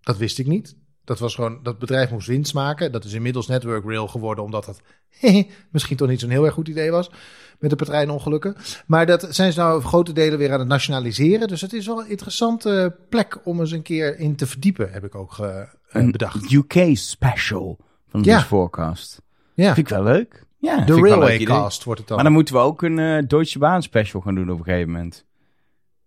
Dat 0.00 0.16
wist 0.16 0.38
ik 0.38 0.46
niet. 0.46 0.76
Dat 1.04 1.18
was 1.18 1.34
gewoon, 1.34 1.58
dat 1.62 1.78
bedrijf 1.78 2.10
moest 2.10 2.26
winst 2.26 2.54
maken. 2.54 2.92
Dat 2.92 3.04
is 3.04 3.12
inmiddels 3.12 3.46
Network 3.46 3.84
Rail 3.84 4.08
geworden, 4.08 4.44
omdat 4.44 4.64
dat 4.64 4.80
misschien 5.72 5.96
toch 5.96 6.08
niet 6.08 6.20
zo'n 6.20 6.30
heel 6.30 6.44
erg 6.44 6.54
goed 6.54 6.68
idee 6.68 6.90
was. 6.90 7.10
Met 7.58 7.70
de 7.70 7.76
treinongelukken. 7.76 8.56
Maar 8.86 9.06
dat 9.06 9.26
zijn 9.30 9.52
ze 9.52 9.58
nou 9.60 9.82
grote 9.82 10.12
delen 10.12 10.38
weer 10.38 10.52
aan 10.52 10.58
het 10.58 10.68
nationaliseren. 10.68 11.48
Dus 11.48 11.60
het 11.60 11.72
is 11.72 11.86
wel 11.86 12.00
een 12.00 12.10
interessante 12.10 12.96
plek 13.08 13.38
om 13.44 13.60
eens 13.60 13.70
een 13.70 13.82
keer 13.82 14.18
in 14.18 14.36
te 14.36 14.46
verdiepen, 14.46 14.92
heb 14.92 15.04
ik 15.04 15.14
ook 15.14 15.38
eh, 15.38 15.60
Een 15.88 16.10
bedacht. 16.10 16.52
UK 16.52 16.90
special 16.94 17.78
van 18.08 18.22
Ja. 18.22 18.38
de 18.38 18.44
forecast. 18.44 19.22
Ja, 19.54 19.74
Vind 19.74 19.86
ik 19.90 19.94
wel 19.94 20.02
leuk. 20.02 20.44
Ja, 20.58 20.76
de 20.76 20.84
vind 20.84 20.88
ik 20.98 21.02
wel 21.04 21.12
een 21.12 21.18
leuk 21.18 21.18
Railway 21.18 21.34
idee. 21.34 21.46
Cast 21.46 21.84
wordt 21.84 21.98
het 22.00 22.08
dan. 22.08 22.16
Maar 22.16 22.26
dan 22.26 22.34
moeten 22.34 22.54
we 22.54 22.60
ook 22.60 22.82
een 22.82 22.98
eh, 22.98 23.22
Deutsche 23.28 23.58
Bahn 23.58 23.80
special 23.80 24.20
gaan 24.22 24.34
doen 24.34 24.50
op 24.50 24.58
een 24.58 24.64
gegeven 24.64 24.90
moment. 24.92 25.24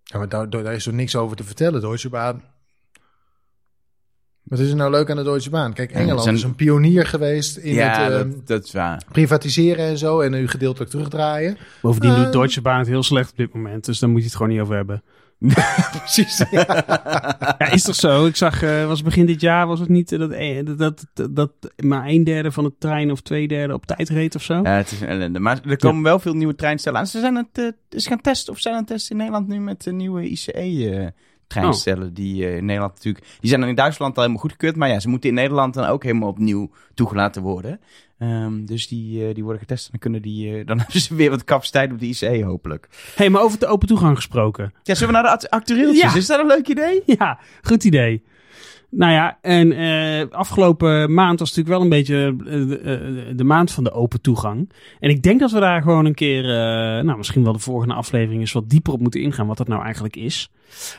Ja, 0.07 0.17
maar 0.17 0.29
daar, 0.29 0.49
daar 0.49 0.73
is 0.73 0.85
er 0.85 0.93
niks 0.93 1.15
over 1.15 1.35
te 1.37 1.43
vertellen, 1.43 1.81
Deutsche 1.81 2.09
Bahn. 2.09 2.41
Wat 4.43 4.59
is 4.59 4.69
er 4.69 4.75
nou 4.75 4.91
leuk 4.91 5.09
aan 5.09 5.15
de 5.17 5.23
Deutsche 5.23 5.49
Bahn? 5.49 5.73
Kijk, 5.73 5.91
Engeland 5.91 6.23
zijn- 6.23 6.35
is 6.35 6.43
een 6.43 6.55
pionier 6.55 7.05
geweest 7.07 7.57
in 7.57 7.73
ja, 7.73 8.03
het 8.03 8.11
ehm, 8.13 8.29
dat, 8.29 8.47
dat 8.47 8.63
is 8.63 8.71
waar. 8.71 9.03
privatiseren 9.11 9.85
en 9.85 9.97
zo. 9.97 10.19
En 10.19 10.31
nu 10.31 10.47
gedeeltelijk 10.47 10.91
terugdraaien. 10.91 11.57
Bovendien 11.81 12.11
Eh. 12.11 12.23
doet 12.23 12.31
Deutsche 12.33 12.61
Bahn 12.61 12.77
het 12.79 12.87
heel 12.87 13.03
slecht 13.03 13.31
op 13.31 13.37
dit 13.37 13.53
moment. 13.53 13.85
Dus 13.85 13.99
daar 13.99 14.09
moet 14.09 14.19
je 14.19 14.25
het 14.25 14.35
gewoon 14.35 14.51
niet 14.51 14.61
over 14.61 14.75
hebben. 14.75 15.03
Precies. 15.97 16.43
Ja. 16.51 17.71
Is 17.71 17.83
toch 17.83 17.95
zo? 17.95 18.25
Ik 18.25 18.35
zag, 18.35 18.61
eh, 18.63 18.87
was 18.87 19.01
begin 19.01 19.25
dit 19.25 19.41
jaar, 19.41 19.67
was 19.67 19.79
het 19.79 19.89
niet 19.89 20.11
eh, 20.11 20.19
dat, 20.19 20.31
eh, 20.31 20.65
dat, 20.65 21.05
dat, 21.13 21.35
dat 21.35 21.51
maar 21.83 22.07
een 22.07 22.23
derde 22.23 22.51
van 22.51 22.63
de 22.63 22.73
trein 22.79 23.11
of 23.11 23.21
twee 23.21 23.47
derde 23.47 23.73
op 23.73 23.85
tijd 23.85 24.09
reed 24.09 24.35
of 24.35 24.41
zo? 24.41 24.53
Ja, 24.53 24.75
het 24.75 24.91
is 24.91 25.01
een 25.01 25.07
ellende. 25.07 25.39
Maar 25.39 25.59
er 25.65 25.77
komen 25.77 26.03
wel 26.03 26.19
veel 26.19 26.33
nieuwe 26.33 26.55
treinstellen 26.55 26.99
aan. 26.99 27.07
Ze 27.07 27.19
zijn 27.19 27.35
het, 27.35 27.57
eh, 27.57 27.99
ze 27.99 28.09
gaan 28.09 28.21
testen 28.21 28.53
of 28.53 28.59
zijn 28.59 28.73
aan 28.73 28.79
het 28.79 28.89
testen 28.89 29.11
in 29.11 29.17
Nederland 29.17 29.47
nu 29.47 29.59
met 29.59 29.83
de 29.83 29.91
nieuwe 29.91 30.29
ICE-treinstellen. 30.29 32.13
Die 32.13 32.45
eh, 32.45 32.55
in 32.57 32.65
Nederland 32.65 32.93
natuurlijk... 32.93 33.25
Die 33.39 33.49
zijn 33.49 33.61
dan 33.61 33.69
in 33.69 33.75
Duitsland 33.75 34.15
al 34.15 34.21
helemaal 34.21 34.41
goedgekeurd. 34.41 34.75
Maar 34.75 34.89
ja, 34.89 34.99
ze 34.99 35.09
moeten 35.09 35.29
in 35.29 35.35
Nederland 35.35 35.73
dan 35.73 35.85
ook 35.85 36.03
helemaal 36.03 36.29
opnieuw 36.29 36.71
toegelaten 36.93 37.41
worden. 37.41 37.79
Ehm, 38.17 38.65
dus 38.65 38.87
die, 38.87 39.27
eh, 39.27 39.33
die 39.33 39.43
worden 39.43 39.61
getest. 39.61 39.83
En 39.85 39.91
dan, 39.91 39.99
kunnen 39.99 40.21
die, 40.21 40.57
eh, 40.57 40.65
dan 40.65 40.77
hebben 40.81 41.01
ze 41.01 41.15
weer 41.15 41.29
wat 41.29 41.43
capaciteit 41.43 41.91
op 41.91 41.99
de 41.99 42.05
ICE 42.05 42.43
hopelijk. 42.43 42.87
hey, 43.15 43.29
maar 43.29 43.41
over 43.41 43.59
de 43.59 43.67
open 43.67 43.87
toegang 43.87 44.15
gesproken. 44.15 44.73
Ja, 44.83 44.93
zullen 44.95 45.07
we 45.07 45.13
naar 45.21 45.23
de 45.23 45.29
act- 45.29 45.49
actueeltjes? 45.49 46.11
Ja. 46.13 46.15
Is 46.19 46.25
dat 46.27 46.39
een 46.39 46.47
leuk 46.47 46.67
idee? 46.67 47.01
Ja, 47.05 47.39
goed 47.61 47.83
idee. 47.83 48.23
Nou 48.89 49.11
ja, 49.11 49.37
en 49.41 49.71
eh, 49.71 50.31
afgelopen 50.31 51.13
maand 51.13 51.39
was 51.39 51.55
natuurlijk 51.55 51.75
wel 51.75 51.83
een 51.83 51.89
beetje 51.89 52.35
eh, 52.39 52.67
de, 52.67 52.79
eh, 52.79 53.37
de 53.37 53.43
maand 53.43 53.71
van 53.71 53.83
de 53.83 53.91
open 53.91 54.21
toegang. 54.21 54.71
En 54.99 55.09
ik 55.09 55.23
denk 55.23 55.39
dat 55.39 55.51
we 55.51 55.59
daar 55.59 55.81
gewoon 55.81 56.05
een 56.05 56.13
keer, 56.13 56.43
nou 57.03 57.17
misschien 57.17 57.43
wel 57.43 57.53
de 57.53 57.59
volgende 57.59 57.93
aflevering 57.93 58.41
eens 58.41 58.51
wat 58.51 58.69
dieper 58.69 58.93
op 58.93 58.99
moeten 58.99 59.21
ingaan 59.21 59.47
wat 59.47 59.57
dat 59.57 59.67
nou 59.67 59.83
eigenlijk 59.83 60.15
is. 60.15 60.49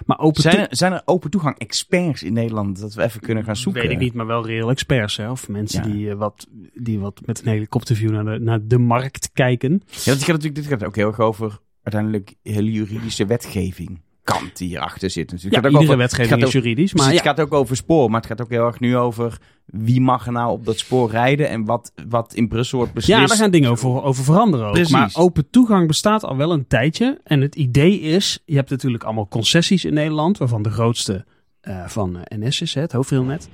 Maar 0.07 0.19
open 0.19 0.43
Zijn 0.43 0.59
er, 0.59 0.66
zijn 0.71 0.93
er 0.93 1.02
open 1.05 1.31
toegang 1.31 1.59
experts 1.59 2.23
in 2.23 2.33
Nederland 2.33 2.81
dat 2.81 2.95
we 2.95 3.02
even 3.02 3.21
kunnen 3.21 3.45
gaan 3.45 3.57
zoeken? 3.57 3.83
weet 3.83 3.90
ik 3.90 3.99
niet, 3.99 4.14
maar 4.14 4.26
wel 4.26 4.47
reëel 4.47 4.71
experts. 4.71 5.16
Hè? 5.16 5.31
Of 5.31 5.49
mensen 5.49 5.88
Ja. 5.88 5.95
die, 5.95 6.14
wat, 6.14 6.47
die 6.75 6.99
wat 6.99 7.21
met 7.25 7.40
een 7.45 7.52
helikopterview 7.52 8.11
naar 8.11 8.25
de, 8.25 8.38
naar 8.38 8.66
de 8.66 8.78
markt 8.78 9.31
kijken. 9.33 9.71
Ja, 9.71 9.78
want 9.88 10.05
het 10.05 10.23
gaat 10.23 10.26
natuurlijk, 10.26 10.55
dit 10.55 10.66
gaat 10.66 10.85
ook 10.85 10.97
heel 10.97 11.07
erg 11.07 11.21
over 11.21 11.59
uiteindelijk 11.83 12.35
hele 12.43 12.73
juridische 12.73 13.26
wetgeving. 13.26 14.00
Kant 14.26 14.56
die 14.56 14.68
hierachter 14.68 15.11
zit 15.11 15.30
natuurlijk. 15.30 15.54
Ja, 15.54 15.61
Het 15.61 15.73
gaat 15.73 15.83
ook 15.83 16.30
iedere 16.30 16.47
is 16.47 16.52
juridisch. 16.52 16.75
precies, 16.75 16.92
Maar 16.92 17.09
ja, 17.09 17.14
het 17.18 17.26
gaat 17.28 17.40
ook 17.40 17.52
over 17.54 17.76
spoor, 17.76 18.11
maar 18.11 18.21
het 18.21 18.28
gaat 18.28 18.40
ook 18.40 18.50
heel 18.50 18.66
erg 18.66 18.80
nu 18.80 18.97
over 18.97 19.38
wie 19.66 20.00
mag 20.00 20.26
er 20.26 20.33
nou 20.33 20.50
op 20.50 20.64
dat 20.64 20.78
spoor 20.78 21.11
rijden 21.11 21.49
en 21.49 21.64
wat, 21.64 21.92
wat 22.09 22.35
in 22.35 22.49
Brussel 22.49 22.78
wordt 22.78 22.92
beslist. 22.92 23.21
Ja, 23.21 23.26
daar 23.26 23.37
gaan 23.37 23.50
dingen 23.50 23.71
over, 23.71 24.02
over 24.02 24.25
veranderen 24.25 24.66
ook. 24.66 24.73
Precies. 24.73 24.92
Maar 24.92 25.11
open 25.14 25.50
toegang 25.50 25.87
bestaat 25.87 26.25
al 26.25 26.37
wel 26.37 26.52
een 26.52 26.66
tijdje. 26.66 27.21
En 27.25 27.40
het 27.40 27.54
idee 27.54 28.00
is, 28.00 28.42
je 28.45 28.56
hebt 28.56 28.71
natuurlijk 28.71 29.04
allemaal 29.04 29.28
concessies 29.28 29.85
in 29.85 29.95
Nederland, 29.95 30.38
waarvan 30.38 30.62
de 30.62 30.71
grootste 30.71 31.25
eh, 31.61 31.87
van 31.87 32.16
eh, 32.16 32.38
NS 32.38 32.61
is, 32.61 32.75
hè, 32.75 32.80
het 32.80 32.92
hoofdrailnet. 32.92 33.49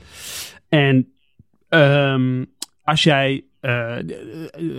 En 0.69 1.13
ehm, 1.69 2.45
als 2.83 3.03
jij 3.03 3.45
eh, 3.63 3.99
eh, 3.99 4.07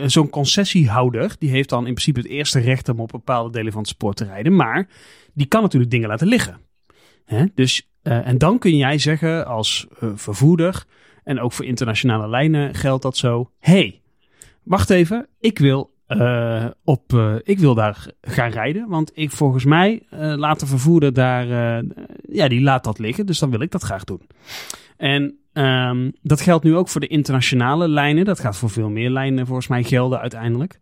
zo'n 0.05 0.29
concessiehouder, 0.29 1.35
die 1.39 1.49
heeft 1.49 1.69
dan 1.69 1.87
in 1.87 1.93
principe 1.93 2.19
het 2.19 2.29
eerste 2.29 2.59
recht 2.59 2.89
om 2.89 2.99
op 2.99 3.11
bepaalde 3.11 3.51
delen 3.51 3.71
van 3.71 3.81
het 3.81 3.89
spoor 3.89 4.13
te 4.13 4.25
rijden, 4.25 4.55
maar 4.55 4.87
die 5.33 5.45
kan 5.45 5.61
natuurlijk 5.61 5.91
dingen 5.91 6.07
laten 6.07 6.27
liggen. 6.27 6.59
Hè? 7.25 7.45
Dus, 7.55 7.89
eh, 8.01 8.27
en 8.27 8.37
dan 8.37 8.59
kun 8.59 8.77
jij 8.77 8.97
zeggen 8.97 9.45
als 9.45 9.87
vervoerder, 9.99 10.85
en 11.23 11.39
ook 11.39 11.51
voor 11.51 11.65
internationale 11.65 12.27
lijnen 12.27 12.75
geldt 12.75 13.03
dat 13.03 13.17
zo, 13.17 13.51
hey, 13.59 14.01
wacht 14.63 14.89
even, 14.89 15.27
ik 15.39 15.59
wil, 15.59 15.91
op, 16.83 17.13
ik 17.43 17.59
wil 17.59 17.73
daar 17.75 18.07
gaan 18.21 18.51
rijden. 18.51 18.87
Want 18.87 19.11
ik, 19.13 19.31
volgens 19.31 19.65
mij 19.65 20.03
laat 20.09 20.59
de 20.59 20.65
vervoerder 20.65 21.13
daar, 21.13 21.47
ja, 22.29 22.47
die 22.47 22.61
laat 22.61 22.83
dat 22.83 22.99
liggen. 22.99 23.25
Dus 23.25 23.39
dan 23.39 23.49
wil 23.49 23.61
ik 23.61 23.71
dat 23.71 23.83
graag 23.83 24.03
doen. 24.03 24.21
En 24.97 25.42
ehm, 25.53 26.12
dat 26.22 26.41
geldt 26.41 26.63
nu 26.63 26.75
ook 26.75 26.89
voor 26.89 27.01
de 27.01 27.07
internationale 27.07 27.88
lijnen. 27.88 28.25
Dat 28.25 28.39
gaat 28.39 28.57
voor 28.57 28.69
veel 28.69 28.89
meer 28.89 29.10
lijnen 29.10 29.45
volgens 29.45 29.67
mij 29.67 29.83
gelden 29.83 30.19
uiteindelijk. 30.19 30.79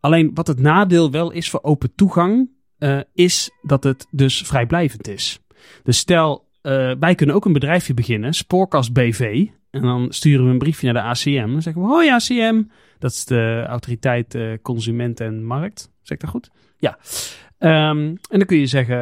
Alleen 0.00 0.30
wat 0.34 0.46
het 0.46 0.60
nadeel 0.60 1.10
wel 1.10 1.30
is 1.30 1.50
voor 1.50 1.62
open 1.62 1.94
toegang, 1.94 2.50
uh, 2.78 3.00
is 3.14 3.50
dat 3.62 3.84
het 3.84 4.06
dus 4.10 4.42
vrijblijvend 4.42 5.08
is. 5.08 5.40
Dus 5.82 5.98
stel, 5.98 6.48
uh, 6.62 6.92
wij 6.98 7.14
kunnen 7.14 7.36
ook 7.36 7.44
een 7.44 7.52
bedrijfje 7.52 7.94
beginnen, 7.94 8.32
Spoorkast 8.32 8.92
BV. 8.92 9.46
En 9.70 9.82
dan 9.82 10.12
sturen 10.12 10.44
we 10.44 10.50
een 10.50 10.58
briefje 10.58 10.92
naar 10.92 11.02
de 11.02 11.08
ACM. 11.08 11.52
Dan 11.52 11.62
zeggen 11.62 11.82
we, 11.82 11.88
hoi 11.88 12.10
ACM. 12.10 12.62
Dat 12.98 13.10
is 13.10 13.24
de 13.24 13.64
autoriteit 13.66 14.34
uh, 14.34 14.52
consument 14.62 15.20
en 15.20 15.44
markt. 15.44 15.90
Zeg 16.02 16.16
ik 16.16 16.20
dat 16.20 16.30
goed? 16.30 16.50
Ja. 16.84 16.98
Um, 17.58 18.06
en 18.08 18.38
dan 18.38 18.44
kun 18.46 18.58
je 18.58 18.66
zeggen, 18.66 18.96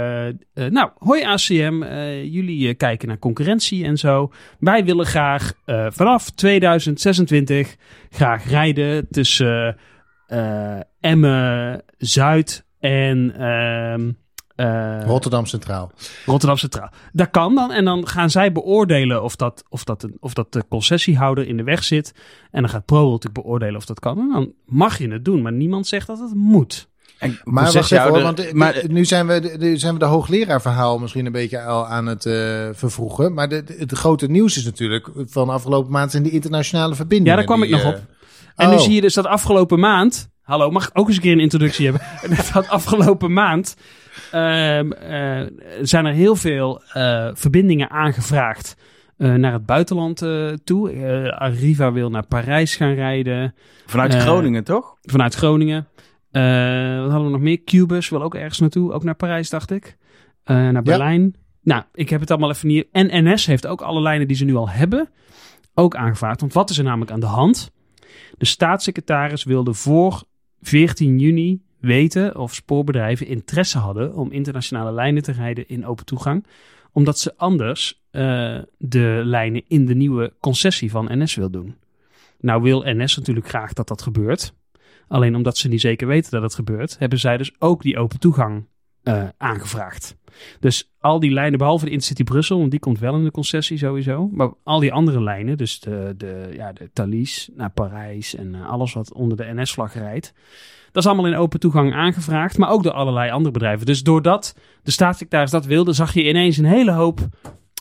uh, 0.54 0.66
nou, 0.66 0.90
hoi 0.98 1.22
ACM, 1.22 1.82
uh, 1.82 2.24
jullie 2.24 2.74
kijken 2.74 3.08
naar 3.08 3.18
concurrentie 3.18 3.84
en 3.84 3.96
zo. 3.96 4.32
Wij 4.58 4.84
willen 4.84 5.06
graag 5.06 5.52
vanaf 5.88 6.30
2026 6.30 7.76
graag 8.10 8.48
rijden 8.48 9.08
tussen 9.10 9.76
Emmen 11.00 11.82
Zuid 11.98 12.64
en 12.80 13.34
ehm, 13.36 14.10
Rotterdam 15.06 15.46
Centraal. 15.46 15.92
Rotterdam 16.26 16.56
Centraal. 16.56 16.90
Dat 17.12 17.30
kan 17.30 17.54
dan. 17.54 17.72
En 17.72 17.84
dan 17.84 18.08
gaan 18.08 18.30
zij 18.30 18.52
beoordelen 18.52 19.22
of 19.22 19.36
dat, 19.36 19.64
of 19.68 19.84
dat, 19.84 20.02
een, 20.02 20.16
of 20.20 20.34
dat 20.34 20.52
de 20.52 20.64
concessiehouder 20.68 21.46
in 21.46 21.56
de 21.56 21.62
weg 21.62 21.84
zit. 21.84 22.14
En 22.50 22.60
dan 22.60 22.70
gaat 22.70 22.84
Pro 22.84 23.10
natuurlijk 23.10 23.44
beoordelen 23.44 23.76
of 23.76 23.84
dat 23.84 24.00
kan. 24.00 24.18
En 24.18 24.28
dan 24.28 24.52
mag 24.66 24.98
je 24.98 25.10
het 25.10 25.24
doen. 25.24 25.42
Maar 25.42 25.52
niemand 25.52 25.86
zegt 25.86 26.06
dat 26.06 26.18
het 26.18 26.34
moet. 26.34 26.90
En, 27.22 27.40
maar 27.44 27.72
wacht 27.72 27.92
even 27.92 28.08
hoor, 28.08 28.22
want 28.22 28.52
maar, 28.52 28.82
nu 28.88 29.04
zijn 29.04 29.26
we, 29.26 29.56
nu 29.58 29.76
zijn 29.76 29.92
we 29.92 29.98
de 29.98 30.04
hoogleraarverhaal 30.04 30.98
misschien 30.98 31.26
een 31.26 31.32
beetje 31.32 31.62
al 31.62 31.86
aan 31.86 32.06
het 32.06 32.24
uh, 32.24 32.34
vervroegen. 32.72 33.34
Maar 33.34 33.48
de, 33.48 33.64
de, 33.64 33.74
het 33.78 33.92
grote 33.92 34.26
nieuws 34.26 34.56
is 34.56 34.64
natuurlijk 34.64 35.08
van 35.14 35.48
afgelopen 35.48 35.92
maand 35.92 36.10
zijn 36.10 36.22
die 36.22 36.32
internationale 36.32 36.94
verbindingen. 36.94 37.32
Ja, 37.32 37.36
daar 37.36 37.46
kwam 37.46 37.60
die, 37.60 37.76
ik 37.76 37.84
nog 37.84 37.94
op. 37.94 38.00
En 38.56 38.68
oh. 38.68 38.72
nu 38.72 38.80
zie 38.80 38.94
je 38.94 39.00
dus 39.00 39.14
dat 39.14 39.26
afgelopen 39.26 39.78
maand... 39.78 40.30
Hallo, 40.42 40.70
mag 40.70 40.88
ik 40.88 40.98
ook 40.98 41.06
eens 41.06 41.16
een 41.16 41.22
keer 41.22 41.32
een 41.32 41.40
introductie 41.40 41.88
hebben? 41.90 42.06
dat 42.52 42.68
afgelopen 42.68 43.32
maand 43.32 43.76
uh, 44.34 44.78
uh, 44.78 45.46
zijn 45.82 46.04
er 46.06 46.12
heel 46.12 46.36
veel 46.36 46.82
uh, 46.96 47.28
verbindingen 47.32 47.90
aangevraagd 47.90 48.76
naar 49.16 49.52
het 49.52 49.66
buitenland 49.66 50.24
toe. 50.64 51.32
Arriva 51.38 51.92
wil 51.92 52.10
naar 52.10 52.26
Parijs 52.26 52.76
gaan 52.76 52.94
rijden. 52.94 53.54
Vanuit 53.86 54.14
Groningen, 54.14 54.64
toch? 54.64 54.96
Vanuit 55.02 55.34
Groningen. 55.34 55.86
Wat 57.02 57.10
hadden 57.10 57.24
we 57.24 57.30
nog 57.30 57.40
meer? 57.40 57.64
Cubus 57.64 58.08
wil 58.08 58.22
ook 58.22 58.34
ergens 58.34 58.58
naartoe. 58.58 58.92
Ook 58.92 59.04
naar 59.04 59.14
Parijs, 59.14 59.50
dacht 59.50 59.70
ik. 59.70 59.96
naar 60.44 60.82
Berlijn. 60.82 61.22
Ja. 61.22 61.40
Nou, 61.62 61.82
ik 61.92 62.08
heb 62.08 62.20
het 62.20 62.30
allemaal 62.30 62.50
even 62.50 62.68
niet... 62.68 62.86
En 62.92 63.24
NS 63.24 63.46
heeft 63.46 63.66
ook 63.66 63.80
alle 63.80 64.00
lijnen 64.00 64.28
die 64.28 64.36
ze 64.36 64.44
nu 64.44 64.54
al 64.54 64.68
hebben 64.68 65.08
ook 65.74 65.96
aangevraagd. 65.96 66.40
Want 66.40 66.52
wat 66.52 66.70
is 66.70 66.78
er 66.78 66.84
namelijk 66.84 67.10
aan 67.10 67.20
de 67.20 67.26
hand? 67.26 67.70
De 68.38 68.44
staatssecretaris 68.44 69.44
wilde 69.44 69.74
voor 69.74 70.22
14 70.60 71.18
juni 71.18 71.62
weten 71.80 72.36
of 72.36 72.54
spoorbedrijven 72.54 73.26
interesse 73.26 73.78
hadden 73.78 74.14
om 74.14 74.30
internationale 74.30 74.92
lijnen 74.92 75.22
te 75.22 75.32
rijden 75.32 75.68
in 75.68 75.86
open 75.86 76.04
toegang, 76.04 76.46
omdat 76.92 77.18
ze 77.18 77.36
anders 77.36 78.02
uh, 78.10 78.58
de 78.78 79.20
lijnen 79.24 79.62
in 79.68 79.86
de 79.86 79.94
nieuwe 79.94 80.32
concessie 80.40 80.90
van 80.90 81.22
NS 81.22 81.34
wil 81.34 81.50
doen. 81.50 81.76
Nou 82.40 82.62
wil 82.62 82.82
NS 82.86 83.16
natuurlijk 83.16 83.48
graag 83.48 83.72
dat 83.72 83.88
dat 83.88 84.02
gebeurt. 84.02 84.54
Alleen 85.12 85.36
omdat 85.36 85.56
ze 85.56 85.68
niet 85.68 85.80
zeker 85.80 86.06
weten 86.06 86.30
dat 86.30 86.42
het 86.42 86.54
gebeurt, 86.54 86.98
hebben 86.98 87.18
zij 87.18 87.36
dus 87.36 87.52
ook 87.58 87.82
die 87.82 87.98
open 87.98 88.20
toegang 88.20 88.66
uh, 89.04 89.28
aangevraagd. 89.36 90.16
Dus 90.60 90.92
al 90.98 91.20
die 91.20 91.30
lijnen, 91.30 91.58
behalve 91.58 91.84
de 91.84 91.90
Intercity 91.90 92.24
Brussel, 92.24 92.58
want 92.58 92.70
die 92.70 92.80
komt 92.80 92.98
wel 92.98 93.14
in 93.14 93.24
de 93.24 93.30
concessie 93.30 93.78
sowieso. 93.78 94.28
Maar 94.32 94.52
al 94.64 94.80
die 94.80 94.92
andere 94.92 95.22
lijnen, 95.22 95.56
dus 95.56 95.80
de, 95.80 96.14
de, 96.16 96.50
ja, 96.52 96.72
de 96.72 96.90
Thalys 96.92 97.50
naar 97.54 97.70
Parijs 97.70 98.34
en 98.34 98.54
uh, 98.54 98.70
alles 98.70 98.92
wat 98.92 99.12
onder 99.12 99.36
de 99.36 99.52
NS-vlag 99.54 99.94
rijdt, 99.94 100.34
dat 100.92 101.02
is 101.02 101.10
allemaal 101.10 101.30
in 101.30 101.36
open 101.36 101.60
toegang 101.60 101.94
aangevraagd, 101.94 102.58
maar 102.58 102.70
ook 102.70 102.82
door 102.82 102.92
allerlei 102.92 103.30
andere 103.30 103.52
bedrijven. 103.52 103.86
Dus 103.86 104.02
doordat 104.02 104.56
de 104.82 104.90
staatssecretaris 104.90 105.50
dat 105.50 105.66
wilde, 105.66 105.92
zag 105.92 106.14
je 106.14 106.28
ineens 106.28 106.56
een 106.56 106.64
hele 106.64 106.92
hoop 106.92 107.20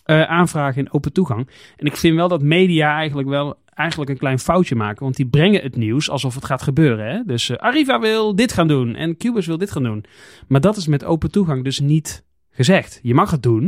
uh, 0.05 0.21
aanvragen 0.23 0.85
in 0.85 0.93
open 0.93 1.13
toegang. 1.13 1.49
En 1.75 1.85
ik 1.85 1.97
vind 1.97 2.15
wel 2.15 2.27
dat 2.27 2.41
media 2.41 2.95
eigenlijk 2.95 3.29
wel 3.29 3.59
eigenlijk 3.81 4.09
een 4.09 4.17
klein 4.17 4.39
foutje 4.39 4.75
maken. 4.75 5.03
Want 5.03 5.15
die 5.15 5.27
brengen 5.27 5.61
het 5.61 5.75
nieuws 5.75 6.09
alsof 6.09 6.35
het 6.35 6.45
gaat 6.45 6.61
gebeuren. 6.61 7.05
Hè? 7.05 7.23
Dus 7.25 7.49
uh, 7.49 7.57
Arriva 7.57 7.99
wil 7.99 8.35
dit 8.35 8.53
gaan 8.53 8.67
doen 8.67 8.95
en 8.95 9.17
Cubus 9.17 9.45
wil 9.45 9.57
dit 9.57 9.71
gaan 9.71 9.83
doen. 9.83 10.05
Maar 10.47 10.61
dat 10.61 10.77
is 10.77 10.87
met 10.87 11.03
open 11.03 11.31
toegang 11.31 11.63
dus 11.63 11.79
niet 11.79 12.23
gezegd. 12.51 12.99
Je 13.03 13.13
mag 13.13 13.31
het 13.31 13.43
doen, 13.43 13.63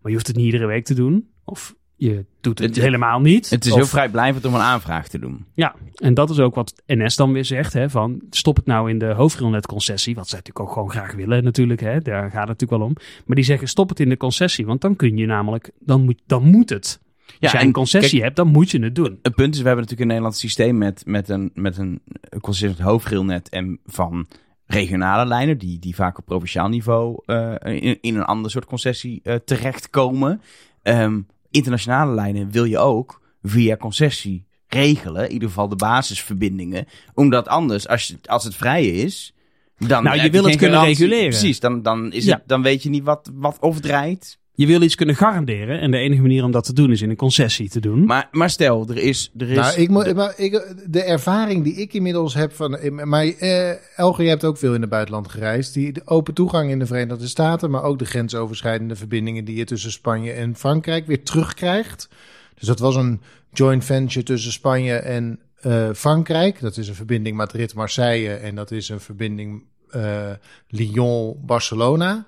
maar 0.00 0.10
je 0.10 0.12
hoeft 0.12 0.26
het 0.26 0.36
niet 0.36 0.44
iedere 0.44 0.66
week 0.66 0.84
te 0.84 0.94
doen. 0.94 1.28
Of 1.44 1.74
je 1.96 2.24
doet 2.40 2.58
het, 2.58 2.76
helemaal 2.76 3.20
niet. 3.20 3.50
Het 3.50 3.64
is 3.64 3.70
of, 3.70 3.76
heel 3.76 3.86
vrijblijvend 3.86 4.44
om 4.44 4.54
een 4.54 4.60
aanvraag 4.60 5.08
te 5.08 5.18
doen. 5.18 5.44
Ja, 5.54 5.74
en 5.94 6.14
dat 6.14 6.30
is 6.30 6.38
ook 6.38 6.54
wat 6.54 6.82
NS 6.86 7.16
dan 7.16 7.32
weer 7.32 7.44
zegt. 7.44 7.72
Hè, 7.72 7.90
van 7.90 8.20
stop 8.30 8.56
het 8.56 8.66
nou 8.66 8.90
in 8.90 8.98
de 8.98 9.12
hoofdrailnet-concessie. 9.12 10.14
Wat 10.14 10.28
zij 10.28 10.38
natuurlijk 10.38 10.66
ook 10.66 10.72
gewoon 10.72 10.90
graag 10.90 11.14
willen 11.14 11.44
natuurlijk. 11.44 11.80
Hè, 11.80 12.00
daar 12.00 12.22
gaat 12.22 12.48
het 12.48 12.58
natuurlijk 12.58 12.80
wel 12.80 12.88
om. 12.88 12.96
Maar 13.26 13.36
die 13.36 13.44
zeggen 13.44 13.68
stop 13.68 13.88
het 13.88 14.00
in 14.00 14.08
de 14.08 14.16
concessie. 14.16 14.66
Want 14.66 14.80
dan 14.80 14.96
kun 14.96 15.16
je 15.16 15.26
namelijk, 15.26 15.70
dan 15.78 16.02
moet, 16.04 16.20
dan 16.26 16.42
moet 16.50 16.70
het. 16.70 17.00
Als 17.26 17.52
ja, 17.52 17.58
jij 17.58 17.62
een 17.66 17.72
concessie 17.72 18.10
kijk, 18.10 18.22
hebt, 18.22 18.36
dan 18.36 18.48
moet 18.48 18.70
je 18.70 18.82
het 18.82 18.94
doen. 18.94 19.18
Het 19.22 19.34
punt 19.34 19.54
is, 19.54 19.60
we 19.60 19.66
hebben 19.66 19.84
natuurlijk 19.84 20.00
een 20.00 20.06
Nederlands 20.06 20.40
systeem 20.40 20.78
met, 20.78 21.02
met 21.06 21.28
een, 21.28 21.50
met 21.54 21.78
een 21.78 22.02
concessie 22.40 22.84
hoofdrailnet 22.84 23.48
en 23.48 23.80
van 23.86 24.26
regionale 24.66 25.26
lijnen, 25.26 25.58
die, 25.58 25.78
die 25.78 25.94
vaak 25.94 26.18
op 26.18 26.24
provinciaal 26.24 26.68
niveau 26.68 27.22
uh, 27.26 27.54
in, 27.62 27.98
in 28.00 28.16
een 28.16 28.24
ander 28.24 28.50
soort 28.50 28.64
concessie 28.64 29.20
uh, 29.22 29.34
terechtkomen. 29.34 30.40
Um, 30.82 31.26
internationale 31.50 32.14
lijnen 32.14 32.50
wil 32.50 32.64
je 32.64 32.78
ook 32.78 33.20
via 33.42 33.76
concessie 33.76 34.46
regelen. 34.66 35.26
In 35.26 35.32
ieder 35.32 35.48
geval 35.48 35.68
de 35.68 35.76
basisverbindingen. 35.76 36.86
Omdat 37.14 37.48
anders, 37.48 37.88
als, 37.88 38.06
je, 38.06 38.16
als 38.24 38.44
het 38.44 38.54
vrij 38.54 38.86
is. 38.86 39.34
Dan 39.78 40.04
nou, 40.04 40.20
je 40.20 40.30
wil 40.30 40.44
het 40.44 40.56
kunnen 40.56 40.84
reguleren. 40.84 41.28
Precies, 41.28 41.60
dan, 41.60 41.82
dan, 41.82 42.12
is 42.12 42.24
ja. 42.24 42.36
het, 42.36 42.48
dan 42.48 42.62
weet 42.62 42.82
je 42.82 42.88
niet 42.88 43.04
wat, 43.04 43.30
wat 43.34 43.58
of 43.60 43.80
rijdt. 43.80 44.38
Je 44.56 44.66
wil 44.66 44.82
iets 44.82 44.94
kunnen 44.94 45.16
garanderen. 45.16 45.80
En 45.80 45.90
de 45.90 45.98
enige 45.98 46.20
manier 46.20 46.44
om 46.44 46.50
dat 46.50 46.64
te 46.64 46.72
doen 46.72 46.90
is 46.90 47.02
in 47.02 47.10
een 47.10 47.16
concessie 47.16 47.68
te 47.68 47.80
doen. 47.80 48.04
Maar, 48.04 48.28
maar 48.30 48.50
stel, 48.50 48.86
er 48.88 48.96
is. 48.96 49.30
Er 49.36 49.50
is 49.50 49.56
nou, 49.56 49.80
ik 49.80 49.88
moet, 49.88 50.14
maar 50.14 50.34
ik, 50.36 50.74
de 50.86 51.02
ervaring 51.02 51.64
die 51.64 51.74
ik 51.74 51.92
inmiddels 51.92 52.34
heb 52.34 52.52
van. 52.52 52.78
Maar 53.08 53.24
eh, 53.24 53.98
Elge, 53.98 54.22
je 54.22 54.28
hebt 54.28 54.44
ook 54.44 54.58
veel 54.58 54.74
in 54.74 54.80
het 54.80 54.90
buitenland 54.90 55.28
gereisd. 55.28 55.74
Die 55.74 55.92
de 55.92 56.02
open 56.04 56.34
toegang 56.34 56.70
in 56.70 56.78
de 56.78 56.86
Verenigde 56.86 57.26
Staten. 57.26 57.70
Maar 57.70 57.82
ook 57.82 57.98
de 57.98 58.04
grensoverschrijdende 58.04 58.96
verbindingen 58.96 59.44
die 59.44 59.56
je 59.56 59.64
tussen 59.64 59.92
Spanje 59.92 60.32
en 60.32 60.56
Frankrijk 60.56 61.06
weer 61.06 61.22
terugkrijgt. 61.22 62.08
Dus 62.54 62.68
dat 62.68 62.78
was 62.78 62.96
een 62.96 63.20
joint 63.52 63.84
venture 63.84 64.24
tussen 64.24 64.52
Spanje 64.52 64.94
en 64.94 65.40
uh, 65.66 65.88
Frankrijk. 65.94 66.60
Dat 66.60 66.76
is 66.76 66.88
een 66.88 66.94
verbinding 66.94 67.36
Madrid-Marseille. 67.36 68.34
En 68.34 68.54
dat 68.54 68.70
is 68.70 68.88
een 68.88 69.00
verbinding 69.00 69.62
uh, 69.96 70.30
Lyon-Barcelona. 70.68 72.26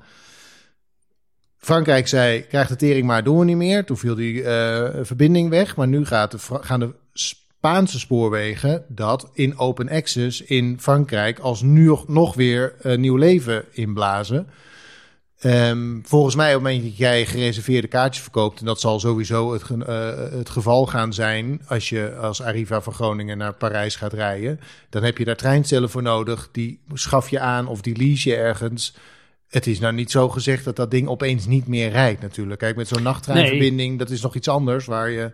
Frankrijk 1.59 2.09
zei, 2.09 2.47
krijgt 2.47 2.69
de 2.69 2.77
tering 2.77 3.07
maar, 3.07 3.25
doen 3.25 3.39
we 3.39 3.45
niet 3.45 3.57
meer. 3.57 3.85
Toen 3.85 3.97
viel 3.97 4.15
die 4.15 4.35
uh, 4.35 4.89
verbinding 5.03 5.49
weg. 5.51 5.77
Maar 5.77 5.89
nu 5.89 6.05
gaat 6.05 6.31
de, 6.31 6.39
gaan 6.61 6.81
de 6.81 6.95
Spaanse 7.13 7.99
spoorwegen 7.99 8.85
dat 8.89 9.31
in 9.33 9.59
open 9.59 9.89
access 9.89 10.41
in 10.43 10.77
Frankrijk 10.81 11.39
als 11.39 11.63
nu 11.63 11.97
nog 12.07 12.35
weer 12.35 12.75
uh, 12.83 12.97
nieuw 12.97 13.17
leven 13.17 13.65
inblazen. 13.73 14.47
Um, 15.45 16.03
volgens 16.07 16.35
mij 16.35 16.55
op 16.55 16.63
het 16.63 16.63
moment 16.63 16.83
dat 16.83 16.97
jij 16.97 17.27
gereserveerde 17.27 17.89
kaartjes 17.89 18.23
verkoopt, 18.23 18.61
en 18.61 18.67
dat 18.67 18.81
zal 18.81 19.01
sowieso 19.01 19.53
het, 19.53 19.63
uh, 19.71 19.87
het 20.31 20.51
geval 20.51 20.87
gaan 20.87 21.13
zijn 21.13 21.63
als 21.67 21.89
je 21.89 22.15
als 22.15 22.43
Arriva 22.43 22.81
van 22.81 22.93
Groningen 22.93 23.39
naar 23.39 23.55
Parijs 23.55 23.97
gaat 23.97 24.13
rijden, 24.13 24.61
dan 24.91 25.03
heb 25.03 25.19
je 25.19 25.25
daar 25.25 25.37
treinstellen 25.37 25.91
voor 25.91 26.03
nodig. 26.03 26.49
Die 26.53 26.81
schaf 26.93 27.29
je 27.29 27.41
aan 27.41 27.67
of 27.67 27.81
die 27.81 27.97
lease 27.97 28.29
je 28.29 28.37
ergens. 28.37 28.95
Het 29.57 29.67
is 29.67 29.79
nou 29.79 29.95
niet 29.95 30.11
zo 30.11 30.29
gezegd 30.29 30.65
dat 30.65 30.77
dat 30.77 30.91
ding 30.91 31.09
opeens 31.09 31.47
niet 31.47 31.67
meer 31.67 31.91
rijdt 31.91 32.23
natuurlijk. 32.23 32.61
Kijk, 32.61 32.77
met 32.77 32.89
zo'n 32.89 33.03
nachttreinverbinding, 33.03 33.89
nee. 33.89 33.99
dat 33.99 34.11
is 34.11 34.21
nog 34.21 34.35
iets 34.35 34.49
anders 34.49 34.85
waar 34.85 35.11
je 35.11 35.33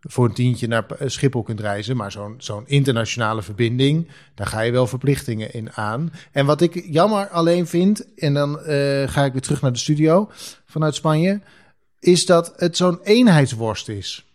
voor 0.00 0.24
een 0.24 0.34
tientje 0.34 0.66
naar 0.66 0.86
Schiphol 1.06 1.42
kunt 1.42 1.60
reizen. 1.60 1.96
Maar 1.96 2.12
zo'n 2.12 2.34
zo'n 2.38 2.62
internationale 2.66 3.42
verbinding, 3.42 4.08
daar 4.34 4.46
ga 4.46 4.60
je 4.60 4.72
wel 4.72 4.86
verplichtingen 4.86 5.52
in 5.52 5.72
aan. 5.72 6.12
En 6.32 6.46
wat 6.46 6.60
ik 6.60 6.84
jammer 6.90 7.28
alleen 7.28 7.66
vind, 7.66 8.14
en 8.14 8.34
dan 8.34 8.50
uh, 8.50 9.08
ga 9.08 9.24
ik 9.24 9.32
weer 9.32 9.40
terug 9.40 9.60
naar 9.60 9.72
de 9.72 9.78
studio 9.78 10.30
vanuit 10.66 10.94
Spanje, 10.94 11.40
is 11.98 12.26
dat 12.26 12.52
het 12.56 12.76
zo'n 12.76 12.98
eenheidsworst 13.02 13.88
is. 13.88 14.26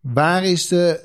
Waar 0.00 0.44
is 0.44 0.68
de, 0.68 1.00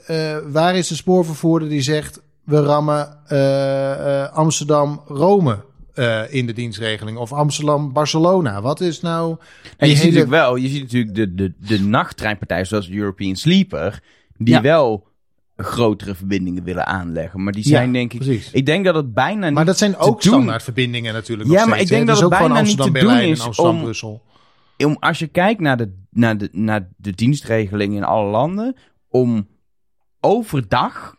uh, 0.45 0.51
waar 0.51 0.75
is 0.75 0.87
de 0.87 0.95
spoorvervoerder 0.95 1.69
die 1.69 1.81
zegt, 1.81 2.21
we 2.43 2.61
rammen 2.61 3.19
uh, 3.29 4.33
Amsterdam-Rome 4.33 5.71
uh, 5.95 6.33
in 6.33 6.45
de 6.45 6.53
dienstregeling. 6.53 7.17
Of 7.17 7.33
Amsterdam-Barcelona. 7.33 8.61
Wat 8.61 8.81
is 8.81 9.01
nou... 9.01 9.37
En 9.77 9.87
je 9.87 9.95
hele... 9.95 9.95
ziet 9.95 10.03
natuurlijk 10.03 10.31
wel, 10.31 10.55
je 10.55 10.67
ziet 10.67 10.81
natuurlijk 10.81 11.15
de, 11.15 11.33
de, 11.33 11.53
de 11.57 11.81
nachttreinpartijen 11.81 12.65
zoals 12.65 12.89
European 12.89 13.35
Sleeper, 13.35 14.01
die 14.37 14.53
ja. 14.53 14.61
wel 14.61 15.07
grotere 15.55 16.15
verbindingen 16.15 16.63
willen 16.63 16.85
aanleggen. 16.85 17.43
Maar 17.43 17.53
die 17.53 17.63
zijn 17.63 17.87
ja, 17.87 17.93
denk 17.93 18.13
ik... 18.13 18.19
Precies. 18.19 18.51
Ik 18.51 18.65
denk 18.65 18.85
dat 18.85 18.95
het 18.95 19.13
bijna 19.13 19.45
niet 19.45 19.53
Maar 19.53 19.65
dat 19.65 19.77
zijn 19.77 19.97
ook 19.97 20.21
standaard 20.21 20.63
verbindingen 20.63 21.13
natuurlijk 21.13 21.49
Ja, 21.49 21.65
maar 21.65 21.79
ik 21.79 21.87
denk 21.87 22.07
dat 22.07 22.19
het 22.19 22.29
bijna 22.29 22.61
niet 22.61 22.77
te 22.77 22.91
doen 22.91 23.17
is 23.17 23.41
Amsterdam, 23.41 23.81
Brussel. 23.81 24.21
om, 24.77 24.97
als 24.99 25.19
je 25.19 25.27
kijkt 25.27 25.59
naar 25.59 25.77
de, 25.77 25.93
naar, 26.09 26.37
de, 26.37 26.49
naar 26.51 26.89
de 26.97 27.11
dienstregeling 27.11 27.95
in 27.95 28.03
alle 28.03 28.29
landen, 28.29 28.75
om 29.09 29.47
overdag 30.19 31.15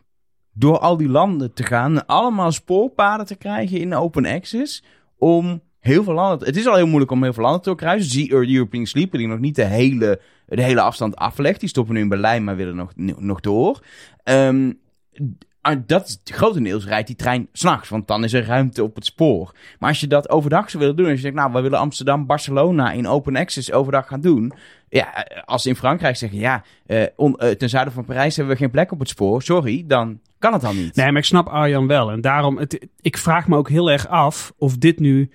door 0.57 0.79
al 0.79 0.97
die 0.97 1.09
landen 1.09 1.53
te 1.53 1.63
gaan 1.63 2.05
allemaal 2.05 2.51
spoorpaden 2.51 3.25
te 3.25 3.35
krijgen 3.35 3.79
in 3.79 3.95
open 3.95 4.25
access, 4.25 4.83
om 5.17 5.61
heel 5.79 6.03
veel 6.03 6.13
landen... 6.13 6.47
Het 6.47 6.57
is 6.57 6.67
al 6.67 6.75
heel 6.75 6.87
moeilijk 6.87 7.11
om 7.11 7.23
heel 7.23 7.33
veel 7.33 7.43
landen 7.43 7.61
te 7.61 7.75
kruisen. 7.75 8.11
Zie 8.11 8.31
European 8.31 8.85
Sleeper 8.85 9.17
die 9.17 9.27
nog 9.27 9.39
niet 9.39 9.55
de 9.55 9.63
hele, 9.63 10.21
de 10.45 10.61
hele 10.61 10.81
afstand 10.81 11.15
aflegt. 11.15 11.59
Die 11.59 11.69
stoppen 11.69 11.93
nu 11.93 12.01
in 12.01 12.09
Berlijn, 12.09 12.43
maar 12.43 12.55
willen 12.55 12.75
nog, 12.75 12.91
nog 13.19 13.39
door. 13.39 13.83
Ehm, 14.23 14.71
dat 15.85 16.07
is, 16.07 16.19
grotendeels 16.23 16.85
rijdt 16.85 17.07
die 17.07 17.15
trein 17.15 17.47
s'nachts, 17.51 17.89
want 17.89 18.07
dan 18.07 18.23
is 18.23 18.33
er 18.33 18.45
ruimte 18.45 18.83
op 18.83 18.95
het 18.95 19.05
spoor. 19.05 19.55
Maar 19.79 19.89
als 19.89 19.99
je 19.99 20.07
dat 20.07 20.29
overdag 20.29 20.69
zou 20.69 20.83
willen 20.83 20.97
doen, 20.97 21.07
als 21.07 21.15
je 21.15 21.21
denkt, 21.21 21.37
nou, 21.37 21.53
we 21.53 21.61
willen 21.61 21.79
Amsterdam, 21.79 22.25
Barcelona 22.25 22.91
in 22.91 23.07
open 23.07 23.35
access 23.35 23.71
overdag 23.71 24.07
gaan 24.07 24.21
doen. 24.21 24.53
Ja, 24.89 25.27
als 25.45 25.61
ze 25.61 25.69
in 25.69 25.75
Frankrijk 25.75 26.15
zeggen, 26.15 26.39
ja, 26.39 26.63
on, 27.15 27.35
uh, 27.39 27.49
ten 27.49 27.69
zuiden 27.69 27.93
van 27.93 28.05
Parijs 28.05 28.35
hebben 28.35 28.53
we 28.53 28.61
geen 28.61 28.71
plek 28.71 28.91
op 28.91 28.99
het 28.99 29.09
spoor, 29.09 29.41
sorry, 29.41 29.83
dan 29.87 30.19
kan 30.39 30.53
het 30.53 30.61
dan 30.61 30.75
niet. 30.75 30.95
Nee, 30.95 31.11
maar 31.11 31.21
ik 31.21 31.27
snap 31.27 31.47
Arjan 31.47 31.87
wel. 31.87 32.11
En 32.11 32.21
daarom, 32.21 32.57
het, 32.57 32.87
ik 33.01 33.17
vraag 33.17 33.47
me 33.47 33.57
ook 33.57 33.69
heel 33.69 33.91
erg 33.91 34.07
af 34.07 34.53
of 34.57 34.77
dit 34.77 34.99
nu 34.99 35.31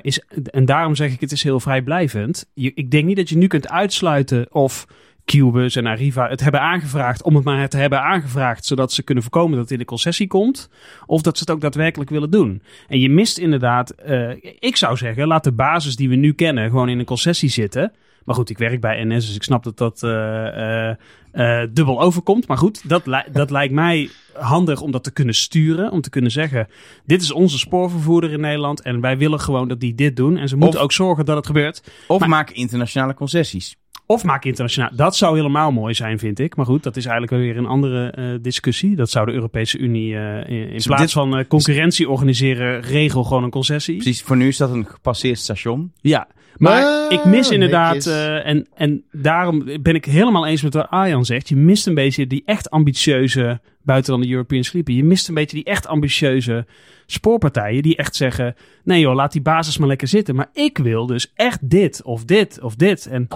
is, 0.00 0.20
en 0.50 0.64
daarom 0.64 0.94
zeg 0.94 1.12
ik, 1.12 1.20
het 1.20 1.32
is 1.32 1.42
heel 1.42 1.60
vrijblijvend. 1.60 2.50
Ik 2.54 2.90
denk 2.90 3.04
niet 3.04 3.16
dat 3.16 3.28
je 3.28 3.36
nu 3.36 3.46
kunt 3.46 3.68
uitsluiten 3.68 4.54
of 4.54 4.86
Cubus 5.24 5.76
en 5.76 5.86
Arriva 5.86 6.28
het 6.28 6.40
hebben 6.40 6.60
aangevraagd 6.60 7.22
om 7.22 7.34
het 7.34 7.44
maar 7.44 7.68
te 7.68 7.76
hebben 7.76 8.00
aangevraagd, 8.00 8.66
zodat 8.66 8.92
ze 8.92 9.02
kunnen 9.02 9.22
voorkomen 9.22 9.52
dat 9.52 9.60
het 9.60 9.70
in 9.70 9.78
de 9.78 9.84
concessie 9.84 10.26
komt, 10.26 10.70
of 11.06 11.22
dat 11.22 11.36
ze 11.36 11.42
het 11.42 11.52
ook 11.52 11.60
daadwerkelijk 11.60 12.10
willen 12.10 12.30
doen. 12.30 12.62
En 12.88 13.00
je 13.00 13.10
mist 13.10 13.38
inderdaad, 13.38 13.94
uh, 14.06 14.30
ik 14.58 14.76
zou 14.76 14.96
zeggen, 14.96 15.26
laat 15.26 15.44
de 15.44 15.52
basis 15.52 15.96
die 15.96 16.08
we 16.08 16.14
nu 16.14 16.32
kennen 16.32 16.70
gewoon 16.70 16.88
in 16.88 16.98
een 16.98 17.04
concessie 17.04 17.48
zitten. 17.48 17.92
Maar 18.24 18.34
goed, 18.34 18.50
ik 18.50 18.58
werk 18.58 18.80
bij 18.80 19.04
NS, 19.04 19.26
dus 19.26 19.34
ik 19.34 19.42
snap 19.42 19.64
dat 19.64 19.78
dat 19.78 20.02
uh, 20.02 20.90
uh, 21.32 21.62
dubbel 21.70 22.00
overkomt. 22.00 22.46
Maar 22.46 22.58
goed, 22.58 22.88
dat, 22.88 23.06
li 23.06 23.22
dat 23.32 23.50
lijkt 23.50 23.74
mij 23.74 24.10
handig 24.32 24.80
om 24.80 24.90
dat 24.90 25.04
te 25.04 25.12
kunnen 25.12 25.34
sturen. 25.34 25.90
Om 25.90 26.00
te 26.00 26.10
kunnen 26.10 26.30
zeggen, 26.30 26.68
dit 27.04 27.22
is 27.22 27.32
onze 27.32 27.58
spoorvervoerder 27.58 28.32
in 28.32 28.40
Nederland 28.40 28.82
en 28.82 29.00
wij 29.00 29.18
willen 29.18 29.40
gewoon 29.40 29.68
dat 29.68 29.80
die 29.80 29.94
dit 29.94 30.16
doen. 30.16 30.36
En 30.36 30.48
ze 30.48 30.56
moeten 30.56 30.80
ook 30.80 30.92
zorgen 30.92 31.24
dat 31.24 31.36
het 31.36 31.46
gebeurt. 31.46 31.82
Of 32.06 32.20
maar, 32.20 32.28
maak 32.28 32.50
internationale 32.50 33.14
concessies. 33.14 33.76
Of 34.06 34.24
maak 34.24 34.44
internationaal. 34.44 34.90
Dat 34.96 35.16
zou 35.16 35.36
helemaal 35.36 35.72
mooi 35.72 35.94
zijn, 35.94 36.18
vind 36.18 36.38
ik. 36.38 36.56
Maar 36.56 36.66
goed, 36.66 36.82
dat 36.82 36.96
is 36.96 37.06
eigenlijk 37.06 37.42
weer 37.42 37.56
een 37.56 37.66
andere 37.66 38.14
uh, 38.18 38.38
discussie. 38.42 38.96
Dat 38.96 39.10
zou 39.10 39.26
de 39.26 39.32
Europese 39.32 39.78
Unie 39.78 40.12
uh, 40.12 40.48
in, 40.48 40.68
in 40.68 40.82
plaats 40.82 41.12
van 41.12 41.38
uh, 41.38 41.44
concurrentie 41.48 42.08
organiseren, 42.08 42.80
regel 42.80 43.24
gewoon 43.24 43.44
een 43.44 43.50
concessie. 43.50 43.96
Precies, 43.96 44.22
voor 44.22 44.36
nu 44.36 44.48
is 44.48 44.56
dat 44.56 44.70
een 44.70 44.86
gepasseerd 44.86 45.38
station. 45.38 45.92
Ja, 46.00 46.28
maar 46.56 46.82
ah, 46.82 47.12
ik 47.12 47.24
mis 47.24 47.50
inderdaad, 47.50 48.06
en, 48.06 48.66
en 48.74 49.04
daarom 49.12 49.64
ben 49.82 49.94
ik 49.94 50.04
helemaal 50.04 50.46
eens 50.46 50.62
met 50.62 50.74
wat 50.74 50.88
Arjan 50.88 51.24
zegt. 51.24 51.48
Je 51.48 51.56
mist 51.56 51.86
een 51.86 51.94
beetje 51.94 52.26
die 52.26 52.42
echt 52.44 52.70
ambitieuze, 52.70 53.60
buiten 53.82 54.12
dan 54.12 54.20
de 54.20 54.30
European 54.30 54.64
Sleeper, 54.64 54.94
je 54.94 55.04
mist 55.04 55.28
een 55.28 55.34
beetje 55.34 55.56
die 55.56 55.64
echt 55.64 55.86
ambitieuze 55.86 56.66
spoorpartijen 57.06 57.82
die 57.82 57.96
echt 57.96 58.16
zeggen: 58.16 58.54
nee 58.84 59.00
joh, 59.00 59.14
laat 59.14 59.32
die 59.32 59.42
basis 59.42 59.78
maar 59.78 59.88
lekker 59.88 60.08
zitten. 60.08 60.34
Maar 60.34 60.48
ik 60.52 60.78
wil 60.78 61.06
dus 61.06 61.32
echt 61.34 61.70
dit 61.70 62.02
of 62.02 62.24
dit 62.24 62.60
of 62.62 62.74
dit. 62.74 63.06
En 63.06 63.28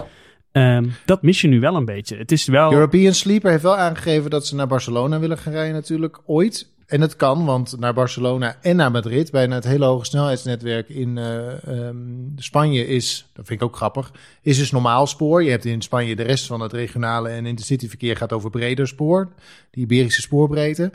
Um, 0.51 0.93
dat 1.05 1.21
mis 1.21 1.41
je 1.41 1.47
nu 1.47 1.59
wel 1.59 1.75
een 1.75 1.85
beetje. 1.85 2.17
Het 2.17 2.31
is 2.31 2.45
wel... 2.45 2.73
European 2.73 3.13
Sleeper 3.13 3.51
heeft 3.51 3.63
wel 3.63 3.77
aangegeven 3.77 4.29
dat 4.29 4.45
ze 4.45 4.55
naar 4.55 4.67
Barcelona 4.67 5.19
willen 5.19 5.37
gaan 5.37 5.53
rijden 5.53 5.73
natuurlijk 5.73 6.19
ooit. 6.25 6.67
En 6.85 7.01
het 7.01 7.15
kan, 7.15 7.45
want 7.45 7.79
naar 7.79 7.93
Barcelona 7.93 8.57
en 8.61 8.75
naar 8.75 8.91
Madrid, 8.91 9.31
bijna 9.31 9.55
het 9.55 9.63
hele 9.63 9.85
hoge 9.85 10.05
snelheidsnetwerk 10.05 10.89
in 10.89 11.17
uh, 11.17 11.87
um, 11.87 12.33
Spanje 12.35 12.87
is, 12.87 13.29
dat 13.33 13.45
vind 13.45 13.61
ik 13.61 13.67
ook 13.67 13.75
grappig, 13.75 14.11
is 14.41 14.57
dus 14.57 14.71
normaal 14.71 15.07
spoor. 15.07 15.43
Je 15.43 15.49
hebt 15.49 15.65
in 15.65 15.81
Spanje 15.81 16.15
de 16.15 16.23
rest 16.23 16.45
van 16.45 16.61
het 16.61 16.73
regionale 16.73 17.29
en 17.29 17.45
intercityverkeer 17.45 18.17
gaat 18.17 18.33
over 18.33 18.49
breder 18.49 18.87
spoor, 18.87 19.31
die 19.71 19.83
Iberische 19.83 20.21
spoorbreedte. 20.21 20.91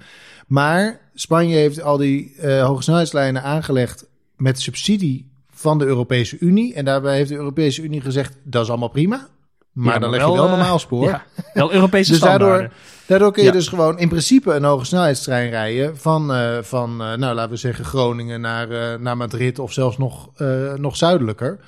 Maar 0.46 1.00
Spanje 1.14 1.56
heeft 1.56 1.82
al 1.82 1.96
die 1.96 2.34
uh, 2.42 2.66
hoge 2.66 2.82
snelheidslijnen 2.82 3.42
aangelegd 3.42 4.06
met 4.36 4.60
subsidie 4.60 5.30
van 5.50 5.78
de 5.78 5.84
Europese 5.84 6.36
Unie. 6.40 6.74
En 6.74 6.84
daarbij 6.84 7.16
heeft 7.16 7.28
de 7.28 7.36
Europese 7.36 7.82
Unie 7.82 8.00
gezegd, 8.00 8.36
dat 8.42 8.62
is 8.62 8.68
allemaal 8.68 8.88
prima. 8.88 9.28
Maar, 9.74 10.00
dan 10.00 10.10
leg 10.10 10.26
je 10.26 10.32
wel 10.32 10.48
normaal 10.48 10.78
spoor. 10.78 11.08
Ja, 11.08 11.24
wel 11.54 11.72
Europese 11.72 12.10
dus 12.12 12.20
daardoor, 12.20 12.70
daardoor 13.06 13.32
kun 13.32 13.44
je 13.44 13.52
dus 13.52 13.68
gewoon 13.68 13.98
in 13.98 14.08
principe 14.08 14.52
een 14.52 14.64
hoge 14.64 14.84
snelheidstrein 14.84 15.50
rijden 15.50 15.96
van, 15.96 16.36
uh, 16.36 16.58
van 16.60 16.90
uh, 16.90 17.14
nou 17.14 17.34
laten 17.34 17.50
we 17.50 17.56
zeggen 17.56 17.84
Groningen 17.84 18.40
naar, 18.40 19.00
naar 19.00 19.16
Madrid 19.16 19.58
of 19.58 19.72
zelfs 19.72 19.98
nog, 19.98 20.28
nog 20.76 20.96
zuidelijker. 20.96 21.58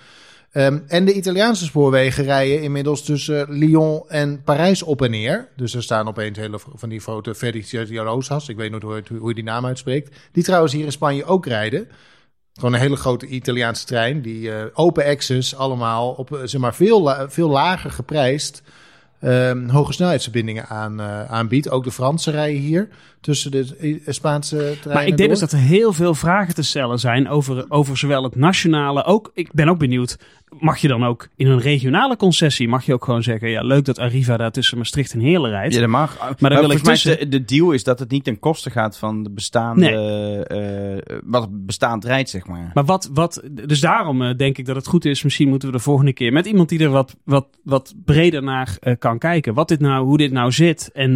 Um, 0.57 0.85
en 0.87 1.05
de 1.05 1.13
Italiaanse 1.13 1.65
spoorwegen 1.65 2.25
rijden 2.25 2.63
inmiddels 2.63 3.03
tussen 3.03 3.47
Lyon 3.49 4.03
en 4.09 4.43
Parijs 4.43 4.83
op 4.83 5.03
en 5.03 5.11
neer. 5.11 5.49
Dus 5.57 5.75
er 5.75 5.83
staan 5.83 6.09
opeens 6.09 6.39
hele 6.39 6.59
van 6.75 6.89
die 6.89 7.01
foto 7.01 7.35
Federico 7.35 8.03
Rosas, 8.03 8.49
ik 8.49 8.57
weet 8.57 8.73
niet 8.73 8.83
hoe, 8.83 9.03
hoe 9.19 9.29
je 9.29 9.35
die 9.35 9.45
naam 9.45 9.67
uitspreekt. 9.67 10.17
Die 10.33 10.43
trouwens 10.43 10.73
hier 10.73 10.85
in 10.85 10.93
Spanje 10.93 11.25
ook 11.25 11.47
rijden. 11.47 11.89
Gewoon 12.57 12.75
een 12.75 12.81
hele 12.81 12.97
grote 12.97 13.27
Italiaanse 13.27 13.87
trein. 13.87 14.23
Die 14.23 14.41
uh, 14.41 14.55
open 14.73 15.05
access 15.05 15.57
allemaal 15.57 16.11
op 16.11 16.33
eh, 16.33 16.41
zeg 16.45 16.61
maar, 16.61 16.75
veel, 16.75 17.15
veel 17.29 17.49
lager 17.49 17.91
geprijsd. 17.91 18.63
Um, 19.23 19.69
hoge 19.69 19.93
snelheidsverbindingen 19.93 20.67
aan, 20.67 21.01
uh, 21.01 21.25
aanbiedt. 21.25 21.71
Ook 21.71 21.85
de 21.85 21.91
Franse 21.91 22.31
rijden 22.31 22.61
hier 22.61 22.89
tussen 23.21 23.51
de 23.51 24.01
Spaanse 24.07 24.57
treinen. 24.57 24.93
Maar 24.93 25.07
ik 25.07 25.17
denk 25.17 25.31
dus 25.31 25.41
dat 25.41 25.53
er 25.53 25.59
heel 25.59 25.93
veel 25.93 26.15
vragen 26.15 26.55
te 26.55 26.63
stellen 26.63 26.99
zijn 26.99 27.29
over, 27.29 27.65
over 27.69 27.97
zowel 27.97 28.23
het 28.23 28.37
nationale. 28.37 29.05
Ook, 29.05 29.31
ik 29.35 29.53
ben 29.53 29.69
ook 29.69 29.79
benieuwd 29.79 30.19
mag 30.61 30.79
je 30.79 30.89
dan 30.89 31.05
ook 31.05 31.29
in 31.37 31.47
een 31.47 31.61
regionale 31.61 32.17
concessie, 32.17 32.69
mag 32.69 32.85
je 32.85 32.93
ook 32.93 33.05
gewoon 33.05 33.23
zeggen, 33.23 33.51
ja, 33.51 33.63
leuk 33.63 33.85
dat 33.85 33.99
Arriva 33.99 34.37
daar 34.37 34.51
tussen 34.51 34.79
Maastricht 34.79 35.13
en 35.13 35.21
Heerlen 35.21 35.51
rijdt. 35.51 35.75
Ja, 35.75 35.81
dat 35.81 35.89
mag. 35.89 36.19
Maar 36.39 36.51
dan 36.51 36.61
wil 36.61 36.71
ik 36.71 36.79
tussen... 36.79 37.19
de, 37.19 37.29
de, 37.29 37.45
deal 37.45 37.73
is 37.73 37.85
dat 37.85 37.99
het 37.99 38.11
niet 38.11 38.25
ten 38.25 38.39
koste 38.39 38.71
gaat 38.71 38.99
van 38.99 39.23
de 39.23 39.31
bestaande, 39.31 39.91
nee. 39.91 40.97
uh, 40.97 41.21
wat 41.25 41.49
bestaand 41.51 42.05
rijdt, 42.05 42.31
zeg 42.31 42.47
maar. 42.47 42.71
Maar 42.75 42.85
wat, 42.85 43.11
wat, 43.13 43.43
dus 43.51 43.81
daarom 43.81 44.23
uh, 44.23 44.37
denk 44.37 44.59
ik 44.59 44.67
dat 44.67 44.77
het 44.77 44.87
goed 44.87 45.05
is, 45.05 45.23
misschien 45.23 45.49
moeten 45.49 45.69
we 45.69 45.77
de 45.77 45.83
volgende 45.83 46.13
keer 46.13 46.33
met 46.33 46.47
iemand 46.47 46.69
die 46.69 46.81
er 46.81 46.91
wat, 46.91 47.17
wat, 47.25 47.47
wat 47.65 47.95
breder 48.05 48.43
naar 48.43 48.77
uh, 48.83 48.95
kan 48.99 49.19
kijken, 49.19 49.55
wat 49.55 49.69
dit 49.69 49.81
nou, 49.81 50.05
hoe 50.05 50.19
dit 50.19 50.33
nou 50.33 50.53
zit 50.53 50.91
en 50.93 51.15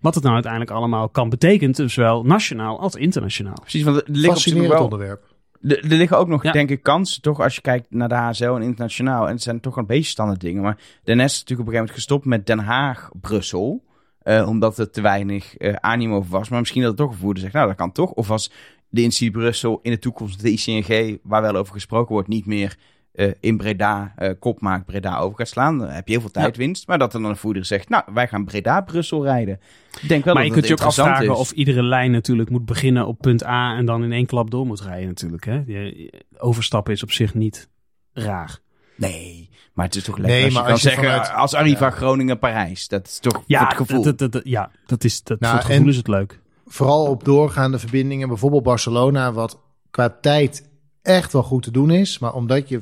wat 0.00 0.14
het 0.14 0.22
nou 0.22 0.34
uiteindelijk 0.34 0.72
allemaal 0.72 1.08
kan 1.08 1.28
betekenen, 1.28 1.90
zowel 1.90 2.22
nationaal 2.22 2.80
als 2.80 2.94
internationaal. 2.94 3.58
Precies, 3.60 3.82
want 3.82 3.96
het 3.96 4.08
ligt 4.08 4.54
op 4.54 4.66
wel... 4.66 4.82
onderwerp. 4.82 5.27
Er 5.62 5.78
liggen 5.82 6.18
ook 6.18 6.28
nog, 6.28 6.42
denk 6.42 6.70
ik, 6.70 6.82
kansen, 6.82 7.22
toch, 7.22 7.40
als 7.40 7.54
je 7.54 7.60
kijkt 7.60 7.86
naar 7.90 8.08
de 8.08 8.14
HSL 8.14 8.44
en 8.44 8.62
internationaal. 8.62 9.26
En 9.26 9.32
het 9.32 9.42
zijn 9.42 9.60
toch 9.60 9.76
een 9.76 9.86
beetje 9.86 10.10
standaard 10.10 10.40
dingen. 10.40 10.62
Maar 10.62 10.76
de 11.04 11.14
NS 11.14 11.24
is 11.24 11.38
natuurlijk 11.38 11.48
op 11.48 11.50
een 11.50 11.56
gegeven 11.56 11.72
moment 11.72 11.90
gestopt 11.90 12.24
met 12.24 12.46
Den 12.46 12.58
Haag-Brussel. 12.58 13.86
Uh, 14.24 14.48
omdat 14.48 14.78
er 14.78 14.90
te 14.90 15.00
weinig 15.00 15.60
uh, 15.60 15.74
animo 15.74 16.24
was. 16.28 16.48
Maar 16.48 16.58
misschien 16.58 16.80
dat 16.82 16.90
het 16.90 17.00
toch 17.00 17.10
een 17.10 17.18
voerder 17.18 17.42
zegt, 17.42 17.54
nou, 17.54 17.66
dat 17.66 17.76
kan 17.76 17.92
toch. 17.92 18.10
Of 18.10 18.30
als 18.30 18.52
de 18.88 19.06
NC 19.06 19.32
Brussel 19.32 19.78
in 19.82 19.90
de 19.90 19.98
toekomst 19.98 20.40
de 20.40 20.50
ICNG, 20.50 21.18
waar 21.22 21.42
wel 21.42 21.56
over 21.56 21.72
gesproken 21.72 22.12
wordt, 22.12 22.28
niet 22.28 22.46
meer 22.46 22.76
uh, 23.18 23.32
in 23.40 23.56
Breda 23.56 24.14
uh, 24.18 24.30
kop 24.38 24.60
maakt, 24.60 24.86
Breda 24.86 25.18
over 25.18 25.38
gaat 25.38 25.48
slaan. 25.48 25.78
Dan 25.78 25.88
heb 25.88 26.06
je 26.06 26.12
heel 26.12 26.20
veel 26.20 26.30
tijdwinst. 26.30 26.86
Maar 26.86 26.98
dat 26.98 27.14
er 27.14 27.20
dan 27.20 27.30
een 27.30 27.36
voerder 27.36 27.64
zegt, 27.64 27.88
nou, 27.88 28.04
wij 28.12 28.28
gaan 28.28 28.44
Breda-Brussel 28.44 29.24
rijden. 29.24 29.60
Ik 30.00 30.08
denk 30.08 30.24
wel 30.24 30.34
maar 30.34 30.42
dat 30.42 30.54
je 30.54 30.58
kunt 30.60 30.68
je 30.68 30.84
ook 30.84 30.88
afvragen 30.88 31.30
is. 31.30 31.38
of 31.38 31.50
iedere 31.50 31.82
lijn 31.82 32.10
natuurlijk 32.10 32.50
moet 32.50 32.64
beginnen 32.64 33.06
op 33.06 33.18
punt 33.18 33.44
A 33.44 33.76
en 33.76 33.86
dan 33.86 34.04
in 34.04 34.12
één 34.12 34.26
klap 34.26 34.50
door 34.50 34.66
moet 34.66 34.80
rijden 34.80 35.08
natuurlijk. 35.08 35.44
Hè? 35.44 35.62
Je, 35.66 36.12
overstappen 36.38 36.92
is 36.92 37.02
op 37.02 37.12
zich 37.12 37.34
niet 37.34 37.68
raar. 38.12 38.58
Nee, 38.96 39.50
maar 39.72 39.86
het 39.86 39.96
is 39.96 40.04
toch 40.04 40.18
lekker 40.18 40.34
nee, 40.34 40.44
als 40.44 40.52
je 40.52 40.60
maar 40.60 40.70
als 40.70 40.82
je 40.82 40.88
zeggen, 40.88 41.04
vanuit, 41.04 41.32
als 41.32 41.54
Arriva 41.54 41.84
ja. 41.84 41.90
Groningen-Parijs. 41.90 42.88
Dat 42.88 43.06
is 43.06 43.18
toch 43.18 43.42
ja, 43.46 43.64
het 43.66 43.76
gevoel. 43.76 44.02
Dat, 44.02 44.18
dat, 44.18 44.32
dat, 44.32 44.42
ja, 44.44 44.70
dat 44.86 45.04
is, 45.04 45.22
dat, 45.22 45.40
nou, 45.40 45.52
voor 45.52 45.62
het 45.62 45.72
gevoel 45.72 45.88
is 45.88 45.96
het 45.96 46.08
leuk. 46.08 46.40
Vooral 46.66 47.06
op 47.06 47.24
doorgaande 47.24 47.78
verbindingen, 47.78 48.28
bijvoorbeeld 48.28 48.62
Barcelona, 48.62 49.32
wat 49.32 49.60
qua 49.90 50.18
tijd 50.20 50.68
echt 51.02 51.32
wel 51.32 51.42
goed 51.42 51.62
te 51.62 51.70
doen 51.70 51.90
is. 51.90 52.18
Maar 52.18 52.34
omdat 52.34 52.68
je 52.68 52.80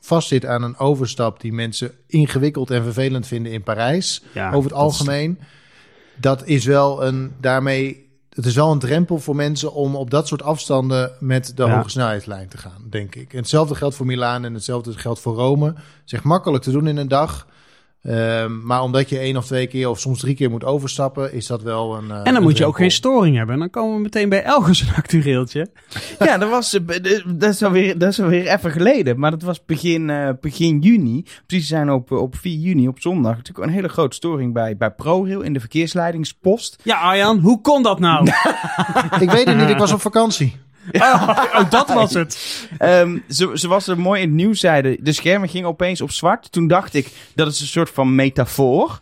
vastzit 0.00 0.46
aan 0.46 0.62
een 0.62 0.78
overstap 0.78 1.40
die 1.40 1.52
mensen 1.52 1.92
ingewikkeld 2.06 2.70
en 2.70 2.82
vervelend 2.82 3.26
vinden 3.26 3.52
in 3.52 3.62
Parijs. 3.62 4.22
Ja, 4.32 4.52
over 4.52 4.70
het 4.70 4.78
algemeen. 4.78 5.36
Is... 5.40 5.46
Dat 6.20 6.46
is 6.46 6.64
wel 6.64 7.04
een, 7.04 7.32
daarmee, 7.40 8.08
het 8.30 8.46
is 8.46 8.54
wel 8.54 8.72
een 8.72 8.78
drempel 8.78 9.18
voor 9.18 9.36
mensen 9.36 9.72
om 9.72 9.96
op 9.96 10.10
dat 10.10 10.28
soort 10.28 10.42
afstanden 10.42 11.12
met 11.20 11.52
de 11.56 11.64
ja. 11.64 11.76
hoge 11.76 11.90
snelheidslijn 11.90 12.48
te 12.48 12.58
gaan, 12.58 12.82
denk 12.90 13.14
ik. 13.14 13.32
En 13.32 13.38
hetzelfde 13.38 13.74
geldt 13.74 13.94
voor 13.94 14.06
Milaan 14.06 14.44
en 14.44 14.54
hetzelfde 14.54 14.92
geldt 14.92 15.20
voor 15.20 15.34
Rome. 15.34 15.74
Zeg 16.04 16.22
makkelijk 16.22 16.62
te 16.62 16.70
doen 16.70 16.88
in 16.88 16.96
een 16.96 17.08
dag. 17.08 17.46
Um, 18.10 18.60
maar 18.64 18.82
omdat 18.82 19.08
je 19.08 19.18
één 19.18 19.36
of 19.36 19.46
twee 19.46 19.66
keer 19.66 19.88
of 19.88 20.00
soms 20.00 20.20
drie 20.20 20.34
keer 20.34 20.50
moet 20.50 20.64
overstappen, 20.64 21.32
is 21.32 21.46
dat 21.46 21.62
wel 21.62 21.96
een. 21.96 22.04
Uh, 22.04 22.16
en 22.16 22.24
dan 22.24 22.34
een 22.34 22.42
moet 22.42 22.58
je 22.58 22.66
ook 22.66 22.76
geen 22.76 22.90
storing 22.90 23.36
hebben. 23.36 23.54
En 23.54 23.60
dan 23.60 23.70
komen 23.70 23.96
we 23.96 24.02
meteen 24.02 24.28
bij 24.28 24.42
Elgers 24.42 24.80
een 24.80 24.94
actueeltje. 24.94 25.68
ja, 26.18 26.38
dat, 26.38 26.50
was, 26.50 26.78
dat, 27.26 27.54
is 27.54 27.62
alweer, 27.62 27.98
dat 27.98 28.08
is 28.08 28.20
alweer 28.20 28.46
even 28.46 28.70
geleden. 28.70 29.18
Maar 29.18 29.30
dat 29.30 29.42
was 29.42 29.64
begin, 29.64 30.08
uh, 30.08 30.28
begin 30.40 30.78
juni. 30.78 31.24
Precies 31.46 31.68
zijn 31.68 31.90
op, 31.90 32.10
op 32.10 32.36
4 32.36 32.58
juni, 32.58 32.88
op 32.88 33.00
zondag. 33.00 33.36
Natuurlijk 33.36 33.66
een 33.66 33.74
hele 33.74 33.88
grote 33.88 34.16
storing 34.16 34.52
bij, 34.52 34.76
bij 34.76 34.90
ProRail 34.90 35.40
in 35.40 35.52
de 35.52 35.60
verkeersleidingspost. 35.60 36.76
Ja, 36.82 36.98
Arjan, 37.00 37.38
hoe 37.38 37.60
kon 37.60 37.82
dat 37.82 37.98
nou? 37.98 38.26
ik 39.20 39.30
weet 39.30 39.46
het 39.46 39.56
niet, 39.56 39.68
ik 39.68 39.78
was 39.78 39.92
op 39.92 40.00
vakantie. 40.00 40.56
Oh, 40.98 41.70
dat 41.70 41.88
was 41.88 42.14
het. 42.14 42.66
Ehm, 42.78 43.18
ze, 43.28 43.50
ze 43.54 43.68
was 43.68 43.86
er 43.86 43.98
mooi 43.98 44.20
in 44.22 44.28
het 44.28 44.36
nieuws 44.36 44.60
zeiden. 44.60 44.96
De 45.00 45.12
schermen 45.12 45.48
gingen 45.48 45.68
opeens 45.68 46.00
op 46.00 46.10
zwart. 46.10 46.52
Toen 46.52 46.66
dacht 46.66 46.94
ik, 46.94 47.10
dat 47.34 47.48
is 47.48 47.60
een 47.60 47.66
soort 47.66 47.90
van 47.90 48.14
metafoor. 48.14 49.00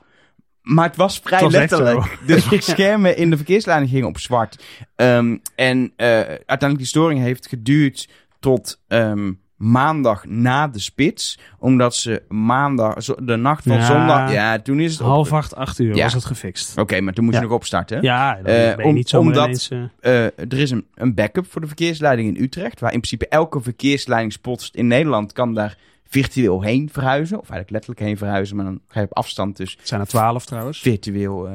Maar 0.63 0.87
het 0.87 0.97
was 0.97 1.19
vrij 1.19 1.39
Het 1.39 1.53
was 1.53 1.61
echt 1.61 1.71
letterlijk. 1.71 2.19
De 2.51 2.61
schermen 2.61 3.17
in 3.17 3.31
de 3.31 3.37
verkeersleiding 3.37 3.91
gingen 3.91 4.09
op 4.09 4.19
zwart. 4.19 4.65
Ehm, 4.97 5.37
en 5.55 5.93
eh, 5.97 6.09
uiteindelijk 6.27 6.79
die 6.79 6.87
storing 6.87 7.21
heeft 7.21 7.49
geduurd 7.49 8.09
tot 8.41 8.81
ehm, 8.89 9.33
maandag 9.57 10.25
na 10.25 10.69
de 10.69 10.79
spits. 10.79 11.39
Omdat 11.59 11.95
ze 11.95 12.23
maandag, 12.29 12.95
de 13.05 13.37
nacht 13.37 13.63
van 13.65 13.77
Ja. 13.77 13.85
zondag... 13.87 14.33
Ja, 14.33 14.59
toen 14.59 14.81
is 14.81 14.93
het... 14.93 15.01
op- 15.01 15.07
Half 15.07 15.33
acht, 15.33 15.55
acht 15.55 15.79
uur 15.79 15.97
Ja. 15.97 16.03
was 16.03 16.13
het 16.13 16.25
gefixt. 16.25 16.79
Oké, 16.79 17.01
maar 17.01 17.13
toen 17.13 17.25
moest 17.25 17.37
je 17.37 17.43
nog 17.43 17.53
opstarten. 17.53 18.03
Ja, 18.03 18.39
je 18.45 18.77
om- 18.83 18.95
niet 18.95 19.15
omdat- 19.15 19.45
ineens... 19.45 19.69
eh, 19.71 20.25
Eh, 20.25 20.25
er 20.25 20.59
is 20.59 20.71
een, 20.71 20.87
een 20.95 21.15
backup 21.15 21.47
voor 21.51 21.61
de 21.61 21.67
verkeersleiding 21.67 22.37
in 22.37 22.43
Utrecht. 22.43 22.81
Waar 22.81 22.93
in 22.93 23.01
principe 23.01 23.29
elke 23.29 23.61
verkeersleidingspost 23.61 24.75
in 24.75 24.87
Nederland 24.87 25.33
kan 25.33 25.55
daar 25.55 25.77
virtueel 26.09 26.63
heen 26.63 26.89
verhuizen. 26.93 27.37
Of 27.41 27.51
eigenlijk 27.51 27.71
letterlijk 27.71 28.01
heen 28.01 28.17
verhuizen. 28.19 28.57
Maar 28.57 28.65
dan 28.65 28.81
ga 28.89 29.01
je 29.01 29.07
op 29.07 29.17
afstand 29.17 29.57
dus 29.57 29.77
het 29.79 29.89
zijn 29.89 30.01
er 30.01 30.07
twaalf 30.07 30.47
trouwens. 30.47 30.81
virtueel... 30.81 31.49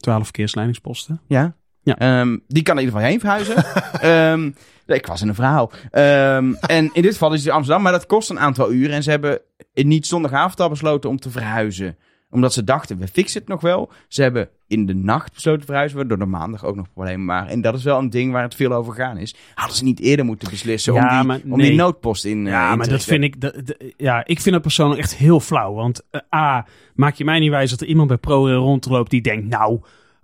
Twaalf 0.00 0.24
verkeersleidingsposten. 0.24 1.20
ja. 1.26 1.54
Ja. 1.82 1.98
Ehm, 1.98 2.36
die 2.46 2.62
kan 2.62 2.78
in 2.78 2.84
ieder 2.84 2.94
geval 3.00 3.10
heen 3.10 3.20
verhuizen. 3.20 3.64
Ehm, 4.00 4.50
ik 4.86 5.06
was 5.06 5.22
in 5.22 5.28
een 5.28 5.34
verhaal. 5.34 5.70
Ehm, 5.90 6.52
en 6.60 6.90
in 6.92 7.02
dit 7.02 7.12
geval 7.12 7.32
is 7.32 7.44
het 7.44 7.52
Amsterdam. 7.52 7.82
Maar 7.82 7.92
dat 7.92 8.06
kost 8.06 8.30
een 8.30 8.40
aantal 8.40 8.72
uren. 8.72 8.94
En 8.94 9.02
ze 9.02 9.10
hebben 9.10 9.40
niet 9.74 10.06
zondagavond 10.06 10.60
al 10.60 10.68
besloten 10.68 11.10
om 11.10 11.18
te 11.20 11.30
verhuizen. 11.30 11.96
Omdat 12.30 12.52
ze 12.52 12.64
dachten, 12.64 12.98
we 12.98 13.08
fixen 13.08 13.40
het 13.40 13.48
nog 13.48 13.60
wel. 13.60 13.92
Ze 14.08 14.22
hebben 14.22 14.48
in 14.66 14.86
de 14.86 14.94
nacht 14.94 15.32
besloten 15.34 15.60
te 15.60 15.66
verhuizen. 15.66 15.98
Waardoor 15.98 16.18
er 16.18 16.28
maandag 16.28 16.64
ook 16.64 16.76
nog 16.76 16.92
problemen 16.92 17.26
waren. 17.26 17.48
En 17.48 17.60
dat 17.60 17.74
is 17.74 17.84
wel 17.84 17.98
een 17.98 18.10
ding 18.10 18.32
waar 18.32 18.42
het 18.42 18.54
veel 18.54 18.72
over 18.72 18.94
gaan 18.94 19.16
is. 19.16 19.34
Hadden 19.54 19.76
ze 19.76 19.84
niet 19.84 20.00
eerder 20.00 20.24
moeten 20.24 20.50
beslissen 20.50 20.94
Ja, 20.94 21.02
om, 21.02 21.08
die, 21.16 21.26
maar 21.26 21.40
om 21.54 21.60
die 21.60 21.74
noodpost 21.74 22.24
in, 22.24 22.46
eh, 22.46 22.52
Ja, 22.52 22.70
in 22.70 22.76
maar 22.76 22.86
te 22.86 22.92
dat 22.92 23.04
vind 23.04 23.24
ik, 23.24 23.40
dat- 23.40 23.54
ja, 23.96 24.26
ik 24.26 24.40
vind 24.40 24.54
dat 24.54 24.62
persoonlijk 24.62 25.00
echt 25.00 25.14
heel 25.16 25.40
flauw. 25.40 25.74
Want 25.74 26.02
eh, 26.10 26.20
A, 26.34 26.66
maak 26.94 27.14
je 27.14 27.24
mij 27.24 27.38
niet 27.38 27.50
wijs 27.50 27.70
dat 27.70 27.80
er 27.80 27.86
iemand 27.86 28.08
bij 28.08 28.16
ProRail 28.18 28.58
rondloopt 28.60 29.10
die 29.10 29.20
denkt, 29.22 29.48
nou, 29.48 29.80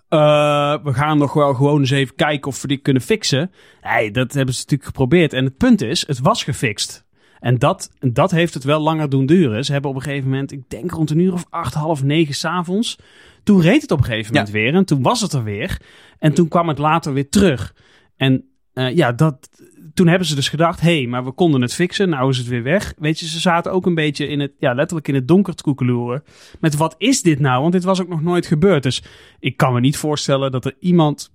eh, 0.09 0.77
we 0.83 0.95
gaan 0.95 1.19
nog 1.19 1.33
wel 1.33 1.55
gewoon 1.55 1.81
eens 1.81 1.91
even 1.91 2.15
kijken 2.15 2.49
of 2.49 2.63
we 2.63 2.69
dit 2.69 2.83
kunnen 2.83 3.03
fixen. 3.03 3.51
Nee, 3.83 4.11
dat 4.11 4.33
hebben 4.33 4.55
ze 4.55 4.61
natuurlijk 4.61 4.89
geprobeerd. 4.89 5.33
En 5.33 5.45
het 5.45 5.57
punt 5.57 5.83
is, 5.83 6.07
het 6.07 6.21
was 6.21 6.45
gefixt. 6.45 7.05
En 7.41 7.59
dat, 7.59 7.91
dat 7.99 8.31
heeft 8.31 8.55
het 8.55 8.65
wel 8.65 8.81
langer 8.81 9.09
doen 9.09 9.27
duren. 9.27 9.65
Ze 9.65 9.73
hebben 9.73 9.91
op 9.91 9.97
een 9.97 10.03
gegeven 10.03 10.31
moment, 10.31 10.53
ik 10.53 10.69
denk 10.69 10.91
rond 10.91 11.11
een 11.11 11.19
uur 11.19 11.33
of 11.33 11.47
acht, 11.51 11.75
half 11.75 12.03
negen 12.03 12.35
s'avonds. 12.35 12.99
Toen 13.43 13.61
reed 13.61 13.83
het 13.83 13.91
op 13.91 13.99
een 13.99 14.05
gegeven 14.05 14.33
moment 14.35 14.53
weer. 14.53 14.75
En 14.75 14.85
toen 14.85 15.03
was 15.03 15.21
het 15.21 15.33
er 15.33 15.45
weer. 15.45 15.81
En 16.19 16.35
toen 16.35 16.49
kwam 16.49 16.69
het 16.69 16.79
later 16.79 17.13
weer 17.13 17.29
terug. 17.29 17.75
En 18.17 18.45
eh, 18.73 18.97
ja, 18.97 19.13
dat, 19.13 19.49
toen 19.97 20.07
hebben 20.07 20.27
ze 20.27 20.35
dus 20.35 20.49
gedacht, 20.49 20.81
hé, 20.81 20.97
hey, 20.97 21.07
maar 21.07 21.25
we 21.25 21.33
konden 21.33 21.61
het 21.63 21.75
fixen. 21.75 22.09
Nou 22.09 22.31
is 22.31 22.39
het 22.39 22.47
weer 22.47 22.63
weg. 22.63 22.95
Weet 22.99 23.21
je, 23.21 23.27
ze 23.27 23.41
zaten 23.41 23.73
ook 23.73 23.87
een 23.87 23.95
beetje 23.95 24.29
in 24.29 24.41
het, 24.41 24.53
ja, 24.59 24.75
letterlijk 24.75 25.09
in 25.09 25.15
het 25.15 25.29
donker 25.29 25.55
te 25.55 25.63
koekeloeren. 25.63 26.23
Met 26.61 26.77
wat 26.77 26.95
is 26.99 27.23
dit 27.23 27.41
nou? 27.41 27.61
Want 27.61 27.73
dit 27.73 27.85
was 27.85 28.01
ook 28.01 28.09
nog 28.09 28.23
nooit 28.23 28.47
gebeurd. 28.47 28.83
Dus 28.83 29.03
ik 29.41 29.57
kan 29.57 29.73
me 29.73 29.81
niet 29.81 29.97
voorstellen 29.97 30.53
dat 30.53 30.65
er 30.65 30.75
iemand 30.81 31.33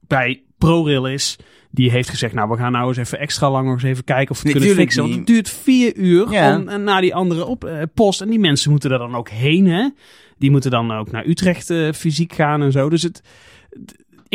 bij 0.00 0.42
ProRail 0.58 1.06
is 1.08 1.38
die 1.70 1.90
heeft 1.90 2.08
gezegd, 2.08 2.34
nou, 2.34 2.48
we 2.50 2.56
gaan 2.56 2.72
nou 2.72 2.88
eens 2.88 2.96
even 2.96 3.18
extra 3.18 3.50
lang 3.50 3.64
nog 3.64 3.74
eens 3.74 3.82
even 3.82 4.04
kijken 4.04 4.30
of 4.30 4.42
we 4.42 4.48
Nee, 4.48 4.56
kunnen 4.56 4.76
fixen. 4.76 5.02
Want 5.02 5.14
het 5.14 5.26
duurt 5.26 5.50
vier 5.50 5.96
uur 5.96 6.30
Ja. 6.30 6.56
om, 6.56 6.68
eh, 6.68 6.76
naar 6.76 7.00
die 7.00 7.14
andere 7.14 7.44
op, 7.44 7.64
eh, 7.64 7.82
post. 7.94 8.20
En 8.20 8.28
die 8.30 8.38
mensen 8.38 8.70
moeten 8.70 8.90
er 8.90 8.98
dan 8.98 9.14
ook 9.14 9.28
heen, 9.28 9.66
hè? 9.66 9.88
Die 10.38 10.50
moeten 10.50 10.70
dan 10.70 10.92
ook 10.92 11.10
naar 11.10 11.26
Utrecht 11.26 11.70
eh, 11.70 11.92
fysiek 11.92 12.32
gaan 12.32 12.62
en 12.62 12.72
zo. 12.72 12.88
Dus 12.88 13.02
het, 13.02 13.22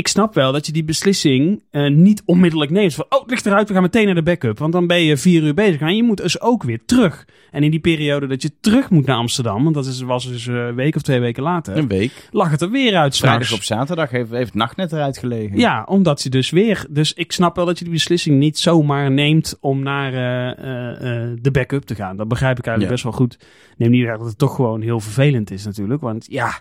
ik 0.02 0.08
snap 0.08 0.34
wel 0.34 0.52
dat 0.52 0.66
je 0.66 0.72
die 0.72 0.84
beslissing 0.84 1.64
eh, 1.72 1.90
niet 1.90 2.22
onmiddellijk 2.26 2.72
neemt. 2.72 2.94
Van, 2.94 3.06
oh, 3.10 3.20
het 3.22 3.30
ligt 3.30 3.46
eruit, 3.46 3.68
we 3.68 3.74
gaan 3.74 3.84
meteen 3.84 4.06
naar 4.06 4.16
de 4.16 4.24
backup. 4.24 4.60
Want 4.60 4.74
dan 4.74 4.88
ben 4.88 5.02
je 5.04 5.18
vier 5.18 5.44
uur 5.44 5.54
bezig. 5.54 5.82
En 5.82 5.96
je 5.96 6.04
moet 6.04 6.18
dus 6.18 6.42
ook 6.42 6.64
weer 6.64 6.80
terug. 6.86 7.26
En 7.52 7.64
in 7.64 7.72
die 7.72 7.80
periode 7.80 8.28
dat 8.28 8.42
je 8.42 8.52
terug 8.62 8.90
moet 8.90 9.06
naar 9.06 9.16
Amsterdam, 9.18 9.64
want 9.64 9.76
dat 9.76 9.86
is, 9.86 10.02
was 10.02 10.28
dus 10.28 10.48
eh, 10.48 10.56
een 10.56 10.76
week 10.76 10.96
of 10.96 11.02
twee 11.02 11.20
weken 11.20 11.44
later, 11.44 11.78
Een 11.78 11.88
week. 11.88 12.28
lag 12.32 12.52
het 12.52 12.62
er 12.62 12.70
weer 12.72 12.96
uit. 12.96 13.18
Vrijdag 13.18 13.46
s'nachts. 13.48 13.70
op 13.70 13.78
zaterdag 13.78 14.10
heeft, 14.10 14.32
heeft 14.32 14.54
nachtnet 14.54 14.92
eruit 14.92 15.18
gelegen. 15.18 15.58
Ja, 15.58 15.84
omdat 15.84 16.22
je 16.24 16.30
dus 16.30 16.50
weer. 16.50 16.86
Dus 16.90 17.14
ik 17.14 17.32
snap 17.32 17.56
wel 17.56 17.66
dat 17.66 17.78
je 17.78 17.84
die 17.84 17.94
beslissing 17.94 18.40
niet 18.40 18.58
zomaar 18.60 19.12
neemt 19.12 19.58
om 19.60 19.84
naar 19.84 20.14
eh, 20.14 21.30
de 21.42 21.52
backup 21.52 21.84
te 21.84 21.96
gaan. 21.96 22.18
Dat 22.18 22.28
begrijp 22.28 22.58
ik 22.60 22.66
eigenlijk 22.66 22.98
Ja. 22.98 23.02
best 23.04 23.18
wel 23.18 23.28
goed. 23.28 23.46
Neem 23.78 23.92
niet 23.92 24.06
weg 24.06 24.18
dat 24.18 24.28
het 24.28 24.38
toch 24.38 24.56
gewoon 24.56 24.82
heel 24.82 25.00
vervelend 25.00 25.52
is, 25.52 25.66
natuurlijk. 25.66 26.02
Want 26.02 26.26
ja, 26.30 26.60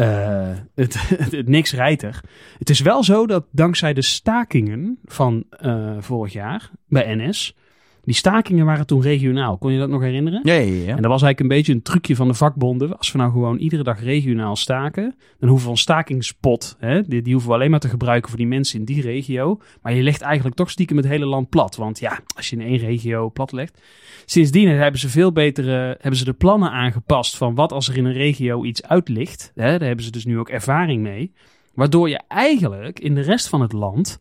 eh, 0.00 0.50
het, 0.74 0.96
niks 1.46 1.72
rijdt 1.72 2.02
er. 2.02 2.20
Het 2.58 2.70
is 2.70 2.80
wel 2.80 3.04
zo 3.04 3.26
dat 3.26 3.44
dankzij 3.50 3.92
de 3.92 4.02
stakingen 4.02 4.98
van 5.04 5.44
eh, 5.50 5.96
vorig 5.98 6.32
jaar 6.32 6.70
bij 6.86 7.14
NS. 7.14 7.56
Die 8.04 8.14
stakingen 8.14 8.66
waren 8.66 8.86
toen 8.86 9.02
regionaal. 9.02 9.58
Kon 9.58 9.72
je 9.72 9.78
dat 9.78 9.88
nog 9.88 10.02
herinneren? 10.02 10.40
Ja, 10.42 10.54
ja, 10.54 10.60
ja. 10.60 10.96
En 10.96 11.02
dat 11.02 11.10
was 11.10 11.22
eigenlijk 11.22 11.40
een 11.40 11.48
beetje 11.48 11.72
een 11.72 11.82
trucje 11.82 12.16
van 12.16 12.28
de 12.28 12.34
vakbonden. 12.34 12.98
Als 12.98 13.12
we 13.12 13.18
nou 13.18 13.30
gewoon 13.30 13.58
iedere 13.58 13.82
dag 13.82 14.02
regionaal 14.02 14.56
staken, 14.56 15.14
dan 15.38 15.48
hoeven 15.48 15.66
we 15.66 15.72
een 15.72 15.78
stakingspot, 15.78 16.76
hè, 16.78 17.02
die, 17.02 17.22
die 17.22 17.32
hoeven 17.32 17.50
we 17.50 17.56
alleen 17.56 17.70
maar 17.70 17.80
te 17.80 17.88
gebruiken 17.88 18.28
voor 18.28 18.38
die 18.38 18.46
mensen 18.46 18.78
in 18.78 18.84
die 18.84 19.02
regio. 19.02 19.60
Maar 19.82 19.94
je 19.94 20.02
legt 20.02 20.20
eigenlijk 20.20 20.56
toch 20.56 20.70
stiekem 20.70 20.96
het 20.96 21.06
hele 21.06 21.26
land 21.26 21.48
plat. 21.48 21.76
Want 21.76 21.98
ja, 21.98 22.20
als 22.36 22.50
je 22.50 22.56
in 22.56 22.62
één 22.62 22.78
regio 22.78 23.30
plat 23.30 23.52
legt. 23.52 23.80
Sindsdien 24.24 24.68
hebben 24.68 25.00
ze 25.00 25.08
veel 25.08 25.32
betere, 25.32 25.96
hebben 26.00 26.18
ze 26.18 26.24
de 26.24 26.32
plannen 26.32 26.70
aangepast 26.70 27.36
van 27.36 27.54
wat 27.54 27.72
als 27.72 27.88
er 27.88 27.96
in 27.96 28.04
een 28.04 28.12
regio 28.12 28.64
iets 28.64 28.82
uit 28.82 29.08
ligt. 29.08 29.52
Hè, 29.54 29.78
daar 29.78 29.86
hebben 29.86 30.04
ze 30.04 30.10
dus 30.10 30.24
nu 30.24 30.38
ook 30.38 30.48
ervaring 30.48 31.02
mee. 31.02 31.32
Waardoor 31.74 32.08
je 32.08 32.20
eigenlijk 32.28 33.00
in 33.00 33.14
de 33.14 33.20
rest 33.20 33.48
van 33.48 33.60
het 33.60 33.72
land 33.72 34.18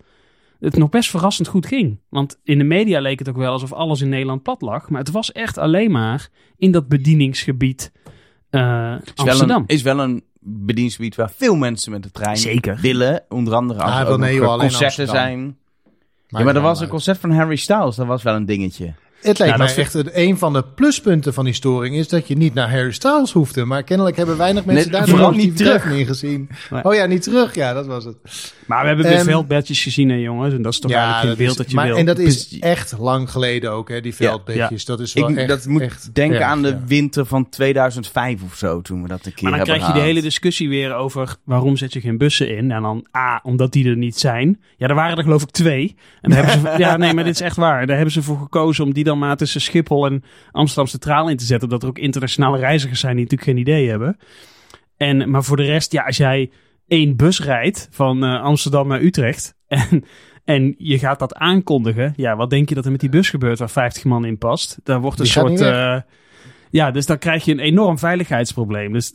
het 0.59 0.77
nog 0.77 0.89
best 0.89 1.09
verrassend 1.09 1.47
goed 1.47 1.65
ging. 1.65 1.99
Want 2.09 2.39
in 2.43 2.57
de 2.57 2.63
media 2.63 2.99
leek 2.99 3.19
het 3.19 3.29
ook 3.29 3.37
wel 3.37 3.51
alsof 3.51 3.73
alles 3.73 4.01
in 4.01 4.09
Nederland 4.09 4.43
plat 4.43 4.61
lag. 4.61 4.89
Maar 4.89 4.99
het 4.99 5.11
was 5.11 5.31
echt 5.31 5.57
alleen 5.57 5.91
maar 5.91 6.29
in 6.57 6.71
dat 6.71 6.87
bedieningsgebied 6.87 7.91
eh, 8.49 8.95
is 9.03 9.13
wel, 9.15 9.27
Amsterdam. 9.27 9.61
een, 9.61 9.67
is 9.67 9.81
wel 9.81 9.99
een 9.99 10.23
bedieningsgebied 10.39 11.15
waar 11.15 11.31
veel 11.35 11.55
mensen 11.55 11.91
met 11.91 12.03
de 12.03 12.11
trein 12.11 12.37
Zeker. 12.37 12.77
willen. 12.81 13.23
Onder 13.29 13.53
andere 13.53 13.81
als 13.81 13.91
Ah, 13.91 13.99
er 13.99 14.05
wel 14.07 14.17
nee, 14.17 14.39
concerten 14.39 15.07
zijn. 15.07 15.57
Ja, 16.27 16.43
maar 16.43 16.47
er 16.47 16.53
wel 16.53 16.61
was 16.61 16.79
een 16.81 16.87
concert 16.87 17.17
van 17.17 17.31
Harry 17.31 17.55
Styles. 17.55 17.95
Dat 17.95 18.07
was 18.07 18.23
wel 18.23 18.35
een 18.35 18.45
dingetje. 18.45 18.93
Het 19.21 19.39
lijkt 19.39 19.57
mij 19.57 19.67
vind- 19.67 19.79
echt 19.79 19.93
het, 19.93 20.09
een 20.13 20.37
van 20.37 20.53
de 20.53 20.63
pluspunten 20.75 21.33
van 21.33 21.45
die 21.45 21.53
storing 21.53 21.95
is 21.95 22.07
dat 22.07 22.27
je 22.27 22.35
niet 22.37 22.53
naar 22.53 22.69
Harry 22.71 22.91
Styles 22.91 23.31
hoefde. 23.31 23.65
Maar 23.65 23.83
kennelijk 23.83 24.17
hebben 24.17 24.37
weinig 24.37 24.65
mensen 24.65 24.91
Nee, 24.91 24.99
daar 24.99 25.09
vooral 25.09 25.27
nog 25.31 25.37
niet 25.37 25.57
terug. 25.57 25.85
in 25.85 26.05
gezien. 26.05 26.49
Nee. 26.69 26.83
Oh 26.83 26.93
ja, 26.93 27.05
niet 27.05 27.21
terug. 27.23 27.55
Ja, 27.55 27.73
dat 27.73 27.85
was 27.85 28.03
het. 28.05 28.15
Maar 28.65 28.81
we 28.81 28.87
hebben 28.87 29.05
weer 29.05 29.15
Ehm, 29.15 29.25
veldbedjes 29.25 29.83
gezien, 29.83 30.09
hè, 30.09 30.15
jongens. 30.15 30.53
En 30.53 30.61
dat 30.61 30.73
is 30.73 30.79
toch 30.79 30.91
eigenlijk 30.91 31.19
geen 31.21 31.29
dat 31.29 31.37
beeld 31.37 31.57
dat 31.57 31.69
je 31.69 31.75
maar, 31.75 31.87
wil. 31.87 31.97
En 31.97 32.05
dat 32.05 32.17
is 32.19 32.59
echt 32.59 32.95
lang 32.99 33.31
geleden 33.31 33.71
ook, 33.71 33.89
hè, 33.89 34.01
die 34.01 34.15
veldbedjes. 34.15 34.85
Dat 34.85 34.99
is 34.99 35.13
wel 35.13 35.29
Ik, 35.29 35.37
echt, 35.37 35.47
dat 35.47 35.65
moet 35.65 35.81
echt 35.81 36.09
denken 36.15 36.37
erg, 36.39 36.47
aan 36.49 36.61
de 36.61 36.67
ja. 36.67 36.81
winter 36.87 37.25
van 37.25 37.49
2005 37.49 38.43
of 38.43 38.55
zo, 38.55 38.81
toen 38.81 39.01
we 39.01 39.07
dat 39.07 39.25
een 39.25 39.33
keer 39.33 39.49
Maar 39.49 39.57
dan 39.57 39.67
krijg 39.67 39.87
je 39.87 39.93
de 39.93 39.99
hele 39.99 40.21
discussie 40.21 40.69
weer 40.69 40.93
over 40.95 41.35
waarom 41.43 41.77
zet 41.77 41.93
je 41.93 42.01
geen 42.01 42.17
bussen 42.17 42.57
in. 42.57 42.71
En 42.71 42.81
dan 42.81 43.05
A, 43.17 43.39
omdat 43.43 43.71
die 43.71 43.89
er 43.89 43.97
niet 43.97 44.19
zijn. 44.19 44.59
Ja, 44.77 44.87
er 44.87 44.95
waren 44.95 45.17
er 45.17 45.23
geloof 45.23 45.41
ik 45.41 45.49
twee. 45.51 45.95
En 46.21 46.29
daar 46.31 46.45
hebben 46.45 46.71
ze, 46.71 46.77
ja, 46.83 46.97
nee, 46.97 47.13
maar 47.13 47.23
dit 47.23 47.33
is 47.33 47.41
echt 47.41 47.55
waar. 47.55 47.85
Daar 47.87 47.95
hebben 47.95 48.13
ze 48.13 48.23
voor 48.23 48.37
gekozen 48.37 48.83
om 48.85 48.93
die 48.93 49.03
dan 49.09 49.19
maar 49.19 49.37
tussen 49.37 49.61
Schiphol 49.61 50.05
en 50.05 50.23
Amsterdam 50.51 50.87
Centraal 50.87 51.29
in 51.29 51.37
te 51.37 51.45
zetten. 51.45 51.69
Dat 51.69 51.83
er 51.83 51.89
ook 51.89 51.97
internationale 51.99 52.57
reizigers 52.57 52.99
zijn 52.99 53.15
die 53.15 53.23
natuurlijk 53.23 53.49
geen 53.51 53.59
idee 53.67 53.89
hebben. 53.89 54.17
En, 54.97 55.29
maar 55.29 55.43
voor 55.43 55.57
de 55.57 55.63
rest, 55.63 55.91
ja, 55.91 56.03
als 56.03 56.17
jij 56.17 56.51
één 56.87 57.15
bus 57.15 57.41
rijdt 57.43 57.87
van 57.91 58.23
eh, 58.23 58.41
Amsterdam 58.41 58.87
naar 58.87 59.01
Utrecht. 59.01 59.53
En, 59.67 60.03
en 60.45 60.75
je 60.77 60.99
gaat 60.99 61.19
dat 61.19 61.35
aankondigen. 61.35 62.13
Ja, 62.15 62.35
wat 62.35 62.49
denk 62.49 62.69
je 62.69 62.75
dat 62.75 62.85
er 62.85 62.91
met 62.91 62.99
die 62.99 63.09
bus 63.09 63.29
gebeurt 63.29 63.59
waar 63.59 63.69
50 63.69 64.03
man 64.03 64.25
in 64.25 64.37
past? 64.37 64.79
Daar 64.83 65.01
wordt 65.01 65.19
een 65.19 65.23
Die 65.23 65.33
soort. 65.33 65.61
eh, 65.61 66.01
ja, 66.69 66.91
dus 66.91 67.05
dan 67.05 67.17
krijg 67.17 67.45
je 67.45 67.51
een 67.51 67.59
enorm 67.59 67.97
veiligheidsprobleem. 67.97 68.93
Dus 68.93 69.13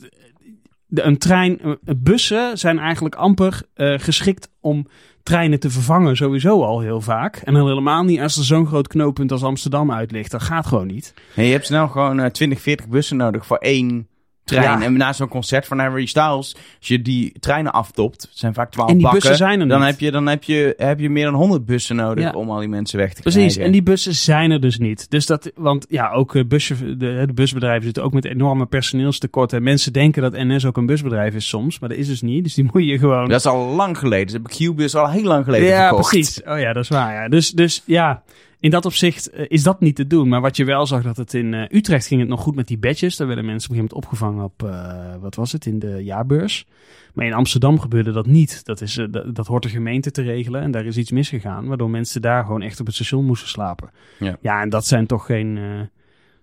de, 0.87 1.01
een 1.01 1.17
trein, 1.17 1.59
eh, 1.61 1.71
bussen 1.97 2.57
zijn 2.57 2.79
eigenlijk 2.79 3.15
amper 3.15 3.61
eh, 3.73 3.99
geschikt 3.99 4.49
om 4.61 4.87
treinen 5.25 5.59
te 5.59 5.69
vervangen, 5.69 6.15
sowieso 6.15 6.63
al 6.63 6.79
heel 6.79 7.01
vaak. 7.01 7.35
En 7.35 7.53
dan 7.53 7.67
helemaal 7.67 8.03
niet 8.03 8.19
als 8.19 8.37
er 8.37 8.43
zo'n 8.43 8.67
groot 8.67 8.87
knooppunt 8.87 9.31
als 9.31 9.43
Amsterdam 9.43 9.91
uit 9.91 10.11
ligt. 10.11 10.31
Dat 10.31 10.43
gaat 10.43 10.65
gewoon 10.65 10.87
niet. 10.87 11.13
Nee, 11.35 11.45
je 11.45 11.51
hebt 11.51 11.65
snel 11.65 11.87
gewoon 11.87 12.19
eh, 12.19 12.29
20, 12.29 12.61
40 12.61 12.87
bussen 12.87 13.17
nodig 13.17 13.45
voor 13.45 13.57
één 13.57 14.07
trein. 14.45 14.79
Ja. 14.79 14.85
En 14.85 14.97
na 14.97 15.13
zo'n 15.13 15.27
concert 15.27 15.65
van 15.65 15.79
Harry 15.79 16.05
Styles, 16.05 16.55
als 16.79 16.87
je 16.87 17.01
die 17.01 17.33
treinen 17.39 17.71
aftopt, 17.73 18.27
zijn 18.31 18.53
vaak 18.53 18.71
12 18.71 18.89
En 18.89 18.93
die 18.95 19.03
bakken, 19.03 19.21
bussen 19.21 19.47
zijn 19.47 19.59
er 19.61 19.67
dan, 19.67 19.79
niet. 19.79 19.89
heb 19.89 19.99
je, 19.99 20.11
dan 20.11 20.27
heb, 20.27 20.43
je, 20.43 20.73
heb 20.77 20.99
je 20.99 21.09
meer 21.09 21.25
dan 21.25 21.33
100 21.33 21.65
bussen 21.65 21.95
nodig 21.95 22.23
Ja. 22.23 22.31
om 22.31 22.49
al 22.49 22.59
die 22.59 22.67
mensen 22.67 22.97
weg 22.99 23.13
te 23.13 23.21
Precies, 23.21 23.39
krijgen. 23.41 23.63
en 23.63 23.71
die 23.71 23.83
bussen 23.83 24.15
zijn 24.15 24.51
er 24.51 24.61
dus 24.61 24.77
niet. 24.77 25.09
Dus 25.09 25.25
dat, 25.25 25.51
want 25.55 25.85
ja, 25.89 26.11
ook 26.11 26.35
eh, 26.35 26.43
bussen, 26.45 26.99
de, 26.99 27.23
de 27.25 27.33
busbedrijven 27.33 27.83
zitten 27.83 28.03
ook 28.03 28.13
met 28.13 28.25
enorme 28.25 28.65
personeelstekorten. 28.65 29.57
En 29.57 29.63
mensen 29.63 29.93
denken 29.93 30.21
dat 30.21 30.33
NS 30.33 30.65
ook 30.65 30.77
een 30.77 30.85
busbedrijf 30.85 31.33
is 31.35 31.47
soms, 31.47 31.79
maar 31.79 31.89
dat 31.89 31.97
is 31.97 32.07
dus 32.07 32.21
niet. 32.21 32.43
Dus 32.43 32.53
die 32.53 32.69
moet 32.73 32.85
je 32.85 32.97
gewoon... 32.97 33.29
Dat 33.29 33.39
is 33.39 33.45
al 33.45 33.65
lang 33.75 33.97
geleden. 33.97 34.25
Dat 34.25 34.35
heb 34.35 34.51
ik 34.61 34.73
Q-bus 34.73 34.95
al 34.95 35.09
heel 35.09 35.23
lang 35.23 35.43
geleden 35.45 35.67
ja, 35.67 35.93
precies. 35.93 36.41
Oh 36.43 36.59
ja, 36.59 36.73
dat 36.73 36.83
is 36.83 36.89
waar. 36.89 37.13
Ja. 37.13 37.29
Dus, 37.29 37.51
dus 37.51 37.83
ja, 37.85 38.21
in 38.65 38.71
dat 38.71 38.85
opzicht 38.85 39.29
eh, 39.29 39.45
is 39.47 39.63
dat 39.63 39.79
niet 39.79 39.95
te 39.95 40.07
doen. 40.07 40.27
Maar 40.27 40.41
wat 40.41 40.57
je 40.57 40.65
wel 40.65 40.85
zag, 40.85 41.03
dat 41.03 41.17
het 41.17 41.33
in 41.33 41.53
eh, 41.53 41.77
Utrecht 41.77 42.07
ging 42.07 42.19
het 42.19 42.29
nog 42.29 42.41
goed 42.41 42.55
met 42.55 42.67
die 42.67 42.77
badges. 42.77 43.15
Daar 43.15 43.27
werden 43.27 43.45
mensen 43.45 43.69
op 43.69 43.75
een 43.75 43.81
gegeven 43.81 44.09
moment 44.19 44.33
opgevangen 44.33 44.43
op, 44.43 44.63
eh, 44.63 45.21
wat 45.21 45.35
was 45.35 45.51
het, 45.51 45.65
in 45.65 45.79
de 45.79 46.03
jaarbeurs. 46.03 46.67
Maar 47.13 47.25
in 47.25 47.33
Amsterdam 47.33 47.79
gebeurde 47.79 48.11
dat 48.11 48.25
niet. 48.25 48.65
Dat, 48.65 48.81
is, 48.81 48.93
dat, 49.11 49.35
dat 49.35 49.47
hoort 49.47 49.63
de 49.63 49.69
gemeente 49.69 50.11
te 50.11 50.21
regelen. 50.21 50.61
En 50.61 50.71
daar 50.71 50.85
is 50.85 50.97
iets 50.97 51.11
misgegaan, 51.11 51.67
waardoor 51.67 51.89
mensen 51.89 52.21
daar 52.21 52.43
gewoon 52.43 52.61
echt 52.61 52.79
op 52.79 52.85
het 52.85 52.95
station 52.95 53.25
moesten 53.25 53.49
slapen. 53.49 53.89
Ja. 54.19 54.37
ja 54.41 54.61
en 54.61 54.69
dat 54.69 54.85
zijn 54.85 55.05
toch 55.05 55.25
geen, 55.25 55.59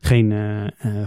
geen 0.00 0.32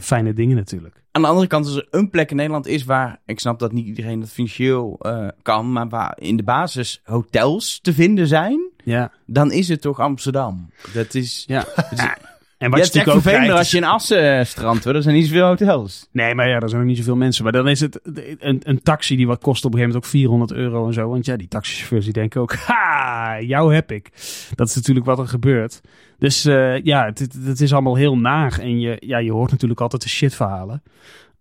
fijne 0.01 0.34
dingen 0.34 0.56
natuurlijk. 0.56 1.04
Aan 1.12 1.21
de 1.21 1.28
andere 1.28 1.47
kant, 1.47 1.65
als 1.65 1.75
er 1.75 1.88
een 1.91 2.10
plek 2.10 2.30
in 2.30 2.36
Nederland 2.36 2.67
is 2.67 2.84
waar, 2.84 3.21
ik 3.25 3.39
snap 3.39 3.60
dat 3.60 3.71
niet 3.71 3.86
iedereen 3.86 4.19
dat 4.19 4.30
financieel 4.30 4.99
kan, 5.41 5.71
maar 5.71 5.89
waar 5.89 6.17
in 6.19 6.38
de 6.38 6.43
basis 6.43 7.01
hotels 7.04 7.80
te 7.82 7.93
vinden 7.93 8.28
zijn, 8.28 8.64
Ja, 8.86 9.12
dan 9.26 9.52
is 9.52 9.67
het 9.67 9.82
toch 9.82 10.00
Amsterdam. 10.00 10.69
Dat 10.93 11.13
is... 11.13 11.43
ja. 11.48 11.65
En 12.58 12.69
wat 12.69 12.80
je 12.80 12.86
het 12.86 12.93
natuurlijk 12.93 13.26
ook 13.26 13.34
krijgt, 13.34 13.58
als 13.58 13.71
je 13.71 13.78
in 13.78 13.84
Assen 13.84 14.38
eh, 14.38 14.45
strandt, 14.45 14.84
hoor. 14.84 14.95
Er 14.95 15.02
zijn 15.02 15.15
niet 15.15 15.26
zoveel 15.26 15.48
hotels. 15.48 16.08
Nee, 16.12 16.36
maar 16.36 16.50
ja, 16.50 16.60
er 16.60 16.69
zijn 16.69 16.82
ook 16.82 16.88
niet 16.88 16.98
zoveel 16.98 17.15
mensen. 17.15 17.43
Maar 17.43 17.52
dan 17.52 17.67
is 17.67 17.80
het 17.80 18.00
een, 18.39 18.62
een 18.63 18.82
taxi 18.82 19.15
die 19.15 19.28
wat 19.28 19.41
kost 19.41 19.65
op 19.65 19.74
een 19.74 19.80
gegeven 19.80 20.02
moment 20.02 20.06
ook 20.06 20.12
400 20.19 20.52
euro 20.52 20.88
en 20.88 20.93
zo. 20.93 21.10
Want 21.10 21.26
ja, 21.26 21.36
die 21.36 21.48
taxichauffeurs 21.48 22.04
die 22.04 22.13
denken 22.13 22.41
ook, 22.41 22.54
ha, 22.67 23.41
jou 23.41 23.74
heb 23.74 23.91
ik. 23.91 24.12
Dat 24.56 24.67
is 24.67 24.76
natuurlijk 24.76 25.06
wat 25.06 25.19
er 25.19 25.28
gebeurt. 25.28 25.82
Dus 26.17 26.45
eh, 26.45 26.82
ja, 26.84 27.06
het, 27.06 27.19
het, 27.45 27.62
is 27.62 27.74
allemaal 27.74 27.95
heel 27.95 28.17
naar. 28.17 28.60
En 28.60 28.80
je, 28.80 28.98
ja, 29.00 29.17
je 29.17 29.32
hoort 29.32 29.52
natuurlijk 29.52 29.82
altijd 29.82 30.02
de 30.02 30.10
shitverhalen. 30.10 30.84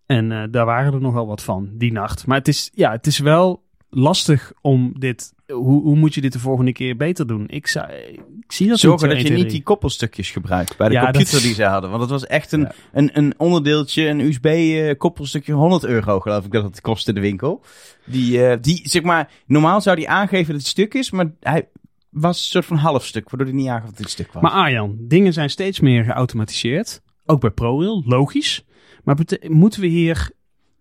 En 0.06 0.32
eh, 0.32 0.42
daar 0.50 0.66
waren 0.66 0.92
er 0.92 1.00
nogal 1.00 1.26
wat 1.26 1.42
van 1.42 1.68
die 1.72 1.92
nacht. 1.92 2.26
Maar 2.26 2.38
het 2.38 2.48
is, 2.48 2.70
ja, 2.74 2.90
het 2.90 3.06
is 3.06 3.18
wel 3.18 3.62
lastig 3.90 4.52
om 4.60 4.92
dit... 4.98 5.33
Hoe, 5.46 5.82
hoe 5.82 5.96
moet 5.96 6.14
je 6.14 6.20
dit 6.20 6.32
de 6.32 6.38
volgende 6.38 6.72
keer 6.72 6.96
beter 6.96 7.26
doen? 7.26 7.44
Ik, 7.48 7.66
zou, 7.66 7.92
ik 7.92 8.52
zie 8.52 8.68
dat 8.68 8.78
Zorgen 8.78 9.08
niet. 9.08 9.16
dat 9.16 9.26
je 9.26 9.32
1, 9.34 9.42
niet 9.42 9.50
die 9.50 9.62
koppelstukjes 9.62 10.30
gebruikt 10.30 10.76
bij 10.76 10.88
de 10.88 10.94
Ja, 10.94 11.00
computer 11.04 11.32
dat- 11.32 11.42
die 11.42 11.54
ze 11.54 11.64
hadden. 11.64 11.90
Want 11.90 12.02
het 12.02 12.10
was 12.10 12.26
echt 12.26 12.52
een, 12.52 12.60
Ja. 12.60 12.72
een, 12.92 13.10
een 13.12 13.34
onderdeeltje, 13.36 14.06
een 14.08 14.20
USB-koppelstukje, 14.20 15.52
100 15.52 15.84
euro 15.84 16.20
geloof 16.20 16.44
ik 16.44 16.52
dat 16.52 16.64
het 16.64 16.80
kost 16.80 17.08
in 17.08 17.14
de 17.14 17.20
winkel. 17.20 17.62
Die, 18.06 18.46
eh, 18.46 18.56
die, 18.60 18.80
zeg 18.88 19.02
maar, 19.02 19.30
normaal 19.46 19.80
zou 19.80 19.96
die 19.96 20.08
aangeven 20.08 20.46
dat 20.52 20.60
het 20.60 20.66
stuk 20.70 20.94
is, 20.94 21.10
maar 21.10 21.32
hij 21.40 21.68
was 22.10 22.38
een 22.38 22.44
soort 22.44 22.64
van 22.64 22.76
half 22.76 23.04
stuk, 23.04 23.30
waardoor 23.30 23.48
hij 23.48 23.56
niet 23.56 23.68
aangaf 23.68 23.90
dat 23.90 23.98
het 23.98 24.10
stuk 24.10 24.32
was. 24.32 24.42
Maar 24.42 24.52
Arjan, 24.52 24.96
dingen 25.00 25.32
zijn 25.32 25.50
steeds 25.50 25.80
meer 25.80 26.04
geautomatiseerd. 26.04 27.02
Ook 27.26 27.40
bij 27.40 27.50
ProRail, 27.50 28.02
logisch. 28.06 28.64
Maar 29.04 29.16
moeten 29.48 29.80
we, 29.80 29.86
hier, 29.86 30.30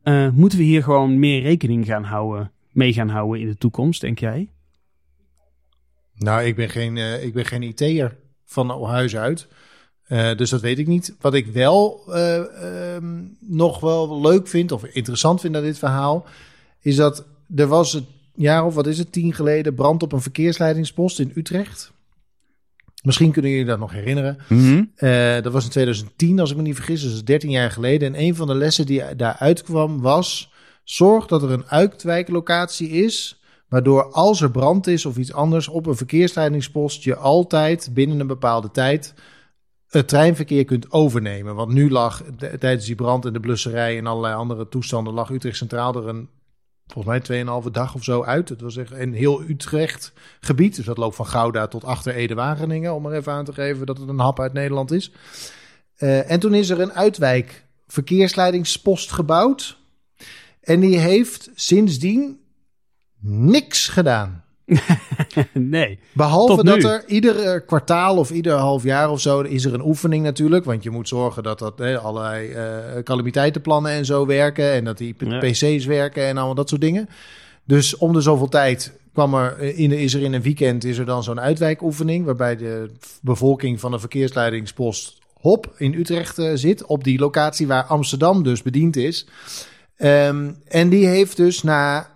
eh, 0.03 0.29
moeten 0.29 0.57
we 0.57 0.63
hier 0.63 0.83
gewoon 0.83 1.19
meer 1.19 1.41
rekening 1.41 1.85
gaan 1.85 2.03
houden, 2.03 2.51
mee 2.71 2.93
gaan 2.93 3.09
houden 3.09 3.41
in 3.41 3.47
de 3.47 3.57
toekomst, 3.57 4.01
denk 4.01 4.19
jij? 4.19 4.49
Nou, 6.23 6.43
ik 6.43 6.55
ben 6.55 6.69
geen, 6.69 6.97
eh, 6.97 7.23
ik 7.23 7.33
ben 7.33 7.45
geen 7.45 7.63
IT'er 7.63 8.15
van 8.45 8.85
huis 8.85 9.15
uit. 9.15 9.47
Eh, 10.03 10.35
dus 10.35 10.49
dat 10.49 10.61
weet 10.61 10.79
ik 10.79 10.87
niet. 10.87 11.15
Wat 11.21 11.33
ik 11.33 11.47
wel 11.47 12.03
eh, 12.07 12.95
ehm, 12.95 13.21
nog 13.39 13.79
wel 13.79 14.21
leuk 14.21 14.47
vind, 14.47 14.71
of 14.71 14.83
interessant 14.83 15.41
vind 15.41 15.55
aan 15.55 15.61
dit 15.61 15.77
verhaal, 15.77 16.25
is 16.81 16.95
dat 16.95 17.25
er 17.55 17.67
was 17.67 17.93
het 17.93 18.03
jaar 18.35 18.65
of 18.65 18.75
wat 18.75 18.87
is 18.87 18.97
het, 18.97 19.11
tien 19.11 19.33
geleden, 19.33 19.75
brand 19.75 20.03
op 20.03 20.11
een 20.11 20.21
verkeersleidingspost 20.21 21.19
in 21.19 21.31
Utrecht. 21.35 21.91
Misschien 23.03 23.31
kunnen 23.31 23.51
jullie 23.51 23.65
dat 23.65 23.79
nog 23.79 23.91
herinneren. 23.91 24.37
Mhm. 24.49 24.83
Dat 25.41 25.53
was 25.53 25.63
in 25.63 25.69
2010, 25.69 26.39
als 26.39 26.51
ik 26.51 26.57
me 26.57 26.61
niet 26.61 26.75
vergis, 26.75 27.01
dus 27.01 27.09
dat 27.09 27.19
is 27.19 27.25
13 27.25 27.49
jaar 27.49 27.71
geleden. 27.71 28.13
En 28.13 28.21
een 28.21 28.35
van 28.35 28.47
de 28.47 28.55
lessen 28.55 28.85
die 28.85 29.15
daaruit 29.15 29.63
kwam 29.63 30.01
was: 30.01 30.51
zorg 30.83 31.27
dat 31.27 31.43
er 31.43 31.51
een 31.51 31.67
uitwijklocatie 31.67 32.89
is. 32.89 33.42
Waardoor 33.73 34.11
als 34.11 34.41
er 34.41 34.51
brand 34.51 34.87
is 34.87 35.05
of 35.05 35.17
iets 35.17 35.33
anders 35.33 35.67
op 35.67 35.85
een 35.85 35.95
verkeersleidingspost, 35.95 37.03
je 37.03 37.15
altijd 37.15 37.89
binnen 37.93 38.19
een 38.19 38.27
bepaalde 38.27 38.71
tijd 38.71 39.13
het 39.87 40.07
treinverkeer 40.07 40.65
kunt 40.65 40.91
overnemen. 40.91 41.55
Want 41.55 41.73
nu 41.73 41.89
lag 41.89 42.23
tijdens 42.37 42.85
die 42.85 42.95
brand 42.95 43.25
en 43.25 43.33
de 43.33 43.39
blusserij 43.39 43.97
en 43.97 44.07
allerlei 44.07 44.35
andere 44.35 44.67
toestanden, 44.69 45.13
lag 45.13 45.29
Utrecht 45.29 45.57
Centraal 45.57 45.95
er 45.95 46.07
een, 46.07 46.29
volgens 46.87 47.27
mij 47.27 47.43
2,5 47.63 47.71
dag 47.71 47.95
of 47.95 48.03
zo 48.03 48.23
uit. 48.23 48.49
Het 48.49 48.61
was 48.61 48.77
echt 48.77 48.91
een 48.91 49.13
heel 49.13 49.41
Utrecht 49.41 50.13
gebied. 50.39 50.75
Dus 50.75 50.85
dat 50.85 50.97
loopt 50.97 51.15
van 51.15 51.27
Gouda 51.27 51.67
tot 51.67 51.83
achter 51.83 52.15
Ede-Wageningen, 52.15 52.93
om 52.93 53.05
er 53.05 53.13
even 53.13 53.31
aan 53.31 53.45
te 53.45 53.53
geven 53.53 53.85
dat 53.85 53.97
het 53.97 54.09
een 54.09 54.19
hap 54.19 54.39
uit 54.39 54.53
Nederland 54.53 54.91
is. 54.91 55.11
Eh, 55.95 56.31
en 56.31 56.39
toen 56.39 56.53
is 56.53 56.69
er 56.69 56.79
een 56.79 56.93
uitwijk 56.93 57.65
verkeersleidingspost 57.87 59.11
gebouwd. 59.11 59.77
En 60.61 60.79
die 60.79 60.97
heeft 60.97 61.49
sindsdien 61.55 62.41
niks 63.23 63.87
gedaan. 63.87 64.43
nee. 65.53 65.99
Behalve 66.13 66.63
dat 66.63 66.83
er 66.83 67.03
ieder 67.07 67.61
kwartaal 67.61 68.17
of 68.17 68.31
ieder 68.31 68.53
half 68.53 68.83
jaar 68.83 69.09
of 69.09 69.21
zo 69.21 69.41
is 69.41 69.65
er 69.65 69.73
een 69.73 69.85
oefening 69.85 70.23
natuurlijk. 70.23 70.65
Want 70.65 70.83
je 70.83 70.89
moet 70.89 71.07
zorgen 71.07 71.43
dat 71.43 71.59
dat 71.59 71.81
allerlei 71.81 72.51
eh, 72.51 73.03
calamiteitenplannen 73.03 73.91
en 73.91 74.05
zo 74.05 74.25
werken. 74.25 74.71
En 74.71 74.83
dat 74.83 74.97
die 74.97 75.15
Ja. 75.17 75.39
PC's 75.39 75.85
werken 75.85 76.23
en 76.23 76.37
allemaal 76.37 76.55
dat 76.55 76.69
soort 76.69 76.81
dingen. 76.81 77.09
Dus 77.63 77.97
om 77.97 78.13
de 78.13 78.21
zoveel 78.21 78.49
tijd 78.49 78.93
kwam 79.13 79.33
er 79.33 79.57
eh, 79.57 79.79
in, 79.79 79.91
is 79.91 80.13
er 80.13 80.21
in 80.21 80.33
een 80.33 80.41
weekend 80.41 80.83
is 80.83 80.97
er 80.97 81.05
dan 81.05 81.23
zo'n 81.23 81.39
uitwijkoefening. 81.39 82.25
Waarbij 82.25 82.55
de 82.55 82.91
bevolking 83.21 83.79
van 83.79 83.91
de 83.91 83.99
verkeersleidingspost 83.99 85.21
Hop 85.33 85.73
in 85.77 85.93
Utrecht 85.93 86.37
eh, 86.37 86.51
zit. 86.53 86.85
Op 86.85 87.03
die 87.03 87.19
locatie 87.19 87.67
waar 87.67 87.83
Amsterdam 87.83 88.43
dus 88.43 88.61
bediend 88.61 88.95
is. 88.95 89.27
Ehm, 89.97 90.51
en 90.67 90.89
die 90.89 91.07
heeft 91.07 91.37
dus 91.37 91.63
na 91.63 92.12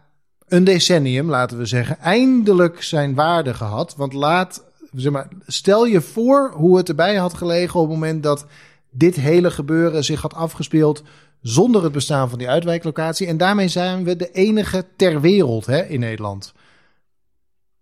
een 0.47 0.63
decennium, 0.63 1.29
laten 1.29 1.57
we 1.57 1.65
zeggen, 1.65 1.99
eindelijk 1.99 2.83
zijn 2.83 3.15
waarde 3.15 3.53
gehad. 3.53 3.95
Want 3.95 4.13
laat, 4.13 4.63
zeg 4.93 5.11
maar, 5.11 5.27
stel 5.47 5.85
je 5.85 6.01
voor 6.01 6.51
hoe 6.55 6.77
het 6.77 6.89
erbij 6.89 7.15
had 7.15 7.33
gelegen 7.33 7.79
op 7.79 7.89
het 7.89 7.99
moment 7.99 8.23
dat 8.23 8.45
dit 8.91 9.15
hele 9.15 9.51
gebeuren 9.51 10.03
zich 10.03 10.21
had 10.21 10.33
afgespeeld 10.33 11.03
zonder 11.41 11.83
het 11.83 11.91
bestaan 11.91 12.29
van 12.29 12.37
die 12.37 12.49
uitwijklocatie. 12.49 13.27
En 13.27 13.37
daarmee 13.37 13.67
zijn 13.67 14.03
we 14.03 14.15
de 14.15 14.31
enige 14.31 14.85
ter 14.95 15.21
wereld 15.21 15.65
hè, 15.65 15.85
in 15.85 15.99
Nederland. 15.99 16.53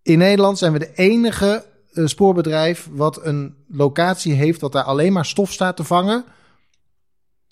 In 0.01 0.17
Nederland 0.17 0.57
zijn 0.57 0.73
we 0.73 0.79
de 0.79 0.93
enige 0.93 1.65
eh, 1.93 2.05
spoorbedrijf 2.05 2.89
wat 2.91 3.25
een 3.25 3.55
locatie 3.67 4.33
heeft 4.33 4.59
dat 4.59 4.71
daar 4.71 4.83
alleen 4.83 5.13
maar 5.13 5.25
stof 5.25 5.51
staat 5.51 5.75
te 5.75 5.83
vangen. 5.83 6.25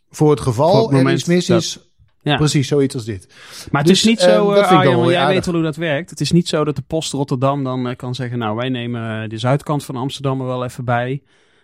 Voor 0.10 0.30
het 0.30 0.40
geval 0.40 0.92
er 0.92 1.12
iets 1.12 1.26
mis 1.26 1.50
is. 1.50 1.80
Ja. 2.24 2.36
Precies, 2.36 2.68
zoiets 2.68 2.96
als 2.96 3.06
dit. 3.06 3.28
Maar 3.72 3.82
het 3.82 3.90
Dus, 3.90 4.00
is 4.00 4.06
niet 4.06 4.20
ehm, 4.20 4.30
zo, 4.30 4.54
dan 4.54 4.64
Arjan, 4.64 5.08
jij 5.08 5.18
aardig. 5.20 5.34
weet 5.36 5.46
wel 5.46 5.56
hoe 5.56 5.64
dat 5.64 5.76
werkt. 5.76 6.10
Het 6.10 6.20
is 6.22 6.32
niet 6.32 6.48
zo 6.48 6.64
dat 6.64 6.76
de 6.76 6.84
Post 6.88 7.12
Rotterdam 7.12 7.64
dan 7.64 7.88
eh, 7.88 7.96
kan 7.96 8.16
zeggen... 8.16 8.38
nou, 8.38 8.56
wij 8.56 8.70
nemen 8.70 9.24
eh, 9.24 9.30
de 9.30 9.38
zuidkant 9.38 9.86
van 9.86 9.96
Amsterdam 9.96 10.40
er 10.42 10.48
wel 10.48 10.64
even 10.64 10.86
bij. 10.86 11.22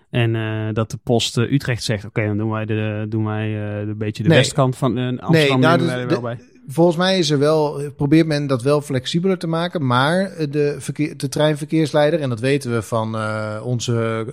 En 0.09 0.33
dat 0.73 0.91
de 0.91 0.97
Post 1.03 1.37
Utrecht 1.37 1.83
zegt... 1.83 2.05
oké, 2.05 2.25
dan 2.25 2.37
doen 2.37 2.49
wij, 2.49 2.65
de, 2.65 3.05
doen 3.09 3.25
wij 3.25 3.53
een 3.55 3.97
beetje 3.97 4.23
de 4.23 4.29
Nee. 4.29 4.37
westkant 4.37 4.77
van 4.77 5.19
Amsterdam 5.19 5.59
nou, 5.59 5.77
nemen 5.81 6.07
dus 6.07 6.15
de- 6.17 6.21
bij. 6.21 6.39
Volgens 6.67 6.97
mij 6.97 7.17
is 7.17 7.29
er 7.29 7.39
wel, 7.39 7.81
probeert 7.95 8.27
men 8.27 8.47
dat 8.47 8.61
wel 8.61 8.81
flexibeler 8.81 9.37
te 9.37 9.47
maken. 9.47 9.85
Maar 9.85 10.31
de, 10.49 10.75
verkeer, 10.79 11.17
de 11.17 11.29
treinverkeersleider, 11.29 12.19
en 12.19 12.29
dat 12.29 12.39
weten 12.39 12.73
we 12.73 12.81
van 12.81 13.17
onze 13.63 14.25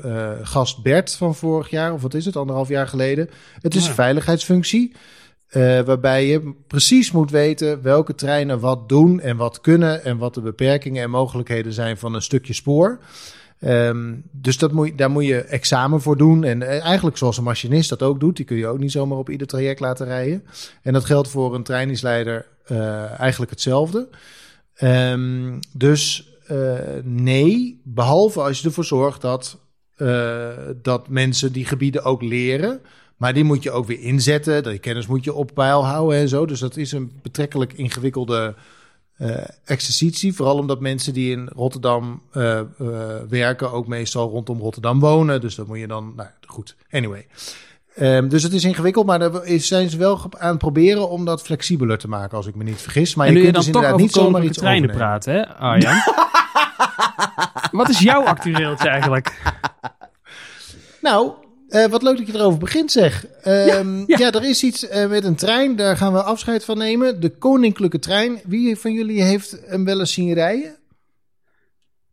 gast 0.42 0.82
Bert 0.82 1.14
van 1.16 1.34
vorig 1.34 1.70
jaar, 1.70 1.92
of 1.92 2.02
wat 2.02 2.14
is 2.14 2.24
het, 2.24 2.36
anderhalf 2.36 2.68
jaar 2.68 2.88
geleden. 2.88 3.28
Het 3.60 3.74
is 3.74 3.82
Ja. 3.82 3.88
een 3.88 3.94
veiligheidsfunctie. 3.94 4.92
Eh, 5.46 5.80
waarbij 5.80 6.26
je 6.26 6.54
precies 6.66 7.12
moet 7.12 7.30
weten 7.30 7.82
welke 7.82 8.14
treinen 8.14 8.60
wat 8.60 8.88
doen 8.88 9.20
en 9.20 9.36
wat 9.36 9.60
kunnen. 9.60 10.04
En 10.04 10.18
wat 10.18 10.34
de 10.34 10.40
beperkingen 10.40 11.02
en 11.02 11.10
mogelijkheden 11.10 11.72
zijn 11.72 11.96
van 11.96 12.14
een 12.14 12.22
stukje 12.22 12.52
spoor. 12.52 12.98
Ehm, 13.60 14.14
dus 14.30 14.58
dat 14.58 14.72
moet, 14.72 14.98
daar 14.98 15.10
moet 15.10 15.24
je 15.24 15.40
examen 15.40 16.00
voor 16.00 16.16
doen. 16.16 16.44
En 16.44 16.62
eh, 16.62 16.84
eigenlijk 16.84 17.16
zoals 17.16 17.36
een 17.36 17.44
machinist 17.44 17.88
dat 17.88 18.02
ook 18.02 18.20
doet. 18.20 18.36
Die 18.36 18.44
kun 18.44 18.56
je 18.56 18.66
ook 18.66 18.78
niet 18.78 18.92
zomaar 18.92 19.18
op 19.18 19.30
ieder 19.30 19.46
traject 19.46 19.80
laten 19.80 20.06
rijden. 20.06 20.44
En 20.82 20.92
dat 20.92 21.04
geldt 21.04 21.28
voor 21.28 21.54
een 21.54 21.62
trainingsleider 21.62 22.46
eh, 22.64 23.20
eigenlijk 23.20 23.50
hetzelfde. 23.50 24.08
Ehm, 24.74 25.58
dus 25.72 26.30
nee, 27.02 27.80
behalve 27.84 28.40
als 28.40 28.60
je 28.60 28.66
ervoor 28.66 28.84
zorgt 28.84 29.20
dat, 29.20 29.58
dat 30.82 31.08
mensen 31.08 31.52
die 31.52 31.64
gebieden 31.64 32.04
ook 32.04 32.22
leren. 32.22 32.80
Maar 33.16 33.34
die 33.34 33.44
moet 33.44 33.62
je 33.62 33.70
ook 33.70 33.86
weer 33.86 34.00
inzetten. 34.00 34.62
Die 34.62 34.78
kennis 34.78 35.06
moet 35.06 35.24
je 35.24 35.34
op 35.34 35.50
peil 35.54 35.86
houden 35.86 36.18
en 36.18 36.28
zo. 36.28 36.46
Dus 36.46 36.60
dat 36.60 36.76
is 36.76 36.92
een 36.92 37.12
betrekkelijk 37.22 37.72
ingewikkelde 37.72 38.54
eh, 39.16 39.30
exercitie. 39.64 40.34
Vooral 40.34 40.58
omdat 40.58 40.80
mensen 40.80 41.12
die 41.12 41.30
in 41.32 41.48
Rotterdam 41.54 42.22
eh, 42.32 42.58
eh, 42.58 42.66
werken 43.28 43.72
ook 43.72 43.86
meestal 43.86 44.28
rondom 44.30 44.58
Rotterdam 44.60 45.00
wonen. 45.00 45.40
Dus 45.40 45.54
dat 45.54 45.66
moet 45.66 45.78
je 45.78 45.86
dan, 45.86 46.12
nou 46.16 46.28
goed, 46.46 46.76
anyway. 46.90 47.26
Ehm, 47.94 48.28
dus 48.28 48.42
het 48.42 48.52
is 48.52 48.64
ingewikkeld, 48.64 49.06
maar 49.06 49.18
daar 49.18 49.44
is- 49.44 49.66
zijn 49.66 49.90
ze 49.90 49.96
wel 49.96 50.20
aan 50.38 50.48
het 50.48 50.58
proberen 50.58 51.08
om 51.10 51.24
dat 51.24 51.42
flexibeler 51.42 51.98
te 51.98 52.08
maken, 52.08 52.36
als 52.36 52.46
ik 52.46 52.54
me 52.54 52.64
niet 52.64 52.80
vergis. 52.80 53.14
Maar 53.14 53.26
en 53.26 53.32
je 53.34 53.40
kunt 53.40 53.54
dan 53.54 53.62
dus 53.62 53.72
toch 53.72 53.82
inderdaad 53.82 54.00
niet 54.06 54.12
zomaar 54.12 54.44
iets 54.44 54.58
treinen 54.58 54.90
overnemen. 54.90 55.20
praten, 55.20 55.34
hè 55.34 55.48
Arjan? 55.48 55.94
Wat 57.80 57.88
is 57.88 57.98
jouw 57.98 58.22
actueeltje 58.24 58.88
eigenlijk? 58.88 59.40
Nou, 61.02 61.32
eh, 61.68 61.86
wat 61.86 62.02
leuk 62.02 62.16
dat 62.16 62.26
je 62.26 62.34
erover 62.34 62.58
begint, 62.58 62.92
zeg. 62.92 63.26
Ehm, 63.26 63.98
ja, 64.06 64.18
ja. 64.18 64.32
er 64.32 64.44
is 64.44 64.62
iets 64.62 64.88
eh, 64.88 65.08
met 65.08 65.24
een 65.24 65.34
trein, 65.36 65.76
daar 65.76 65.96
gaan 65.96 66.12
we 66.12 66.22
afscheid 66.22 66.64
van 66.64 66.78
nemen. 66.78 67.20
De 67.20 67.30
koninklijke 67.30 67.98
trein. 67.98 68.40
Wie 68.44 68.76
van 68.76 68.92
jullie 68.92 69.22
heeft 69.22 69.58
hem 69.66 69.84
wel 69.84 69.98
eens 69.98 70.12
zien 70.12 70.32
rijden? 70.32 70.76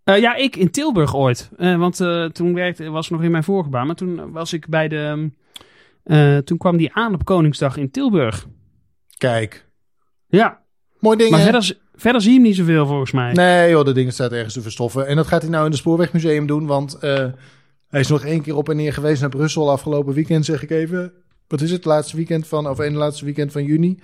Eh, 0.04 0.18
ja, 0.20 0.36
ik 0.36 0.56
in 0.56 0.72
Tilburg 0.72 1.16
ooit. 1.16 1.50
Want 1.58 1.96
toen 2.34 2.54
werkte, 2.54 2.90
was 2.90 3.10
nog 3.10 3.24
in 3.24 3.32
mijn 3.32 3.44
vorige 3.44 3.70
baan. 3.70 3.86
Maar 3.88 3.96
toen 3.96 4.32
was 4.32 4.54
ik 4.54 4.68
bij 4.68 4.88
de... 4.88 5.30
eh, 6.04 6.38
toen 6.38 6.58
kwam 6.58 6.78
die 6.78 6.94
aan 6.94 7.14
op 7.14 7.26
Koningsdag 7.26 7.78
in 7.78 7.92
Tilburg. 7.92 8.46
Kijk, 9.18 9.66
Ja, 10.28 10.62
mooi 11.00 11.18
ding. 11.18 11.30
maar 11.32 11.40
verder, 11.42 11.78
verder 11.96 12.22
zie 12.22 12.30
je 12.32 12.38
hem 12.38 12.48
niet 12.48 12.56
zoveel 12.56 12.86
volgens 12.86 13.12
mij. 13.12 13.32
Nee 13.34 13.70
joh, 13.70 13.86
dat 13.86 13.96
ding 13.96 14.14
staat 14.14 14.32
ergens 14.32 14.54
te 14.54 14.62
verstoffen. 14.62 15.08
En 15.08 15.16
dat 15.16 15.28
gaat 15.28 15.42
hij 15.42 15.52
nou 15.52 15.66
in 15.66 15.72
het 15.72 15.80
Spoorwegmuseum 15.80 16.46
doen, 16.48 16.66
want 16.66 16.98
hij 17.94 18.02
is 18.02 18.08
nog 18.08 18.24
één 18.26 18.42
keer 18.42 18.56
op 18.56 18.70
en 18.70 18.76
neer 18.76 18.94
geweest 18.94 19.22
naar 19.22 19.30
Brussel 19.30 19.72
afgelopen 19.72 20.14
weekend, 20.14 20.46
zeg 20.46 20.64
ik 20.64 20.70
even. 20.70 21.12
Wat 21.48 21.62
is 21.62 21.72
het, 21.72 21.86
laatste 21.86 22.16
weekend 22.16 22.48
van, 22.48 22.70
of 22.70 22.80
één 22.80 22.94
laatste 22.94 23.26
weekend 23.26 23.52
van 23.52 23.64
juni. 23.64 24.00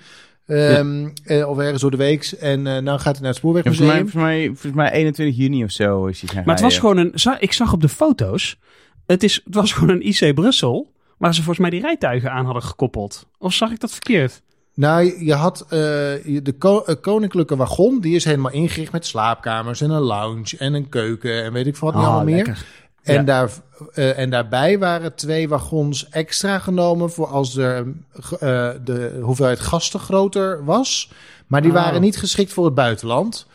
Ehm, 0.45 1.07
eh, 1.23 1.49
of 1.49 1.57
ergens 1.57 1.81
door 1.81 1.91
de 1.91 1.97
weeks. 1.97 2.37
En 2.37 2.67
eh 2.67 2.77
nou 2.77 2.99
gaat 2.99 3.17
hij 3.17 3.23
naar 3.23 3.33
het 3.33 3.41
Ja, 3.43 3.51
volgens, 3.51 3.75
Spoorwegmuseum. 3.77 3.87
mij, 3.87 3.97
volgens, 3.97 4.23
mij, 4.23 4.45
volgens 4.45 4.73
mij 4.73 4.91
21 4.91 5.37
juni 5.37 5.63
of 5.63 5.71
zo 5.71 6.05
is 6.05 6.21
hij 6.21 6.29
gaan 6.29 6.43
Maar 6.45 6.55
het 6.55 6.63
was 6.63 6.77
gewoon 6.77 6.97
een... 6.97 7.13
Ik 7.39 7.53
zag 7.53 7.73
op 7.73 7.81
de 7.81 7.89
foto's... 7.89 8.57
Het, 9.05 9.23
is, 9.23 9.41
het 9.45 9.55
was 9.55 9.73
gewoon 9.73 9.89
een 9.89 10.07
IC 10.07 10.35
Brussel... 10.35 10.91
Waar 11.17 11.33
ze 11.33 11.43
volgens 11.43 11.59
mij 11.59 11.69
die 11.69 11.81
rijtuigen 11.81 12.31
aan 12.31 12.45
hadden 12.45 12.63
gekoppeld. 12.63 13.27
Of 13.37 13.53
zag 13.53 13.71
ik 13.71 13.79
dat 13.79 13.91
verkeerd? 13.91 14.41
Nou, 14.75 15.25
je 15.25 15.33
had 15.33 15.61
eh, 15.61 15.69
de 15.69 16.55
ko- 16.57 16.85
koninklijke 17.01 17.55
wagon, 17.55 18.01
die 18.01 18.15
is 18.15 18.23
helemaal 18.25 18.51
ingericht 18.51 18.91
met 18.91 19.05
slaapkamers 19.05 19.81
en 19.81 19.89
een 19.89 20.01
lounge 20.01 20.57
en 20.57 20.73
een 20.73 20.89
keuken 20.89 21.43
en 21.43 21.53
weet 21.53 21.67
ik 21.67 21.75
wat 21.75 21.93
niet 21.93 22.03
Ah, 22.03 22.07
allemaal 22.09 22.33
meer. 22.35 22.65
En, 23.03 23.13
Ja. 23.13 23.23
daar, 23.23 23.49
eh, 23.93 24.17
en 24.19 24.29
daarbij 24.29 24.79
waren 24.79 25.15
twee 25.15 25.49
wagons 25.49 26.09
extra 26.09 26.59
genomen 26.59 27.11
voor 27.11 27.27
als 27.27 27.53
de, 27.53 27.93
eh, 28.39 28.69
de 28.83 29.19
hoeveelheid 29.21 29.59
gasten 29.59 29.99
groter 29.99 30.65
was. 30.65 31.11
Maar 31.47 31.61
die 31.61 31.71
Oh. 31.71 31.77
waren 31.77 32.01
niet 32.01 32.17
geschikt 32.17 32.53
voor 32.53 32.65
het 32.65 32.73
buitenland. 32.75 33.47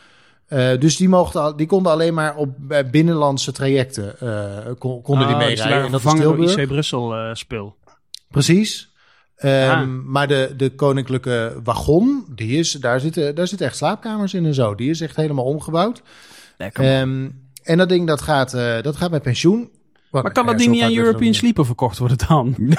Eh, 0.46 0.78
dus 0.78 0.96
die, 0.96 1.08
mochten, 1.08 1.56
die 1.56 1.66
konden 1.66 1.92
alleen 1.92 2.14
maar 2.14 2.36
op 2.36 2.48
eh, 2.68 2.78
binnenlandse 2.90 3.52
trajecten 3.52 4.20
eh, 4.20 4.72
kon- 4.78 5.02
konden 5.02 5.26
die 5.28 5.36
dus 5.36 5.46
meerijden. 5.46 5.76
en 5.84 5.90
dat 5.90 6.00
vervangen 6.00 6.22
door 6.24 6.36
Tilburg. 6.36 6.58
IC 6.58 6.66
Brussel 6.68 7.14
eh, 7.14 7.30
spul. 7.34 7.76
Precies. 8.30 8.92
Ehm, 9.36 9.70
Ah. 9.70 9.86
Maar 10.04 10.28
de, 10.28 10.52
de 10.56 10.74
koninklijke 10.74 11.60
wagon, 11.64 12.26
die 12.34 12.58
is, 12.58 12.72
daar, 12.72 13.00
zitten, 13.00 13.34
daar 13.34 13.46
zitten 13.46 13.66
echt 13.66 13.76
slaapkamers 13.76 14.34
in 14.34 14.44
en 14.46 14.54
zo. 14.54 14.74
Die 14.74 14.90
is 14.90 15.00
echt 15.00 15.16
helemaal 15.16 15.44
omgebouwd. 15.44 16.02
Lekker. 16.58 16.84
Ehm, 16.84 17.28
en 17.64 17.78
dat 17.78 17.88
ding 17.88 18.06
dat 18.06 18.20
gaat, 18.22 18.54
eh, 18.54 18.80
dat 18.82 18.96
gaat 18.96 19.10
met 19.10 19.22
pensioen. 19.22 19.70
Wat- 20.10 20.22
Maar 20.22 20.32
kan 20.32 20.44
ja, 20.44 20.50
dat 20.50 20.58
ding 20.58 20.70
niet 20.70 20.82
aan 20.82 20.94
European. 20.96 21.34
Sleeper 21.34 21.66
verkocht 21.66 21.98
worden 21.98 22.18
dan? 22.28 22.54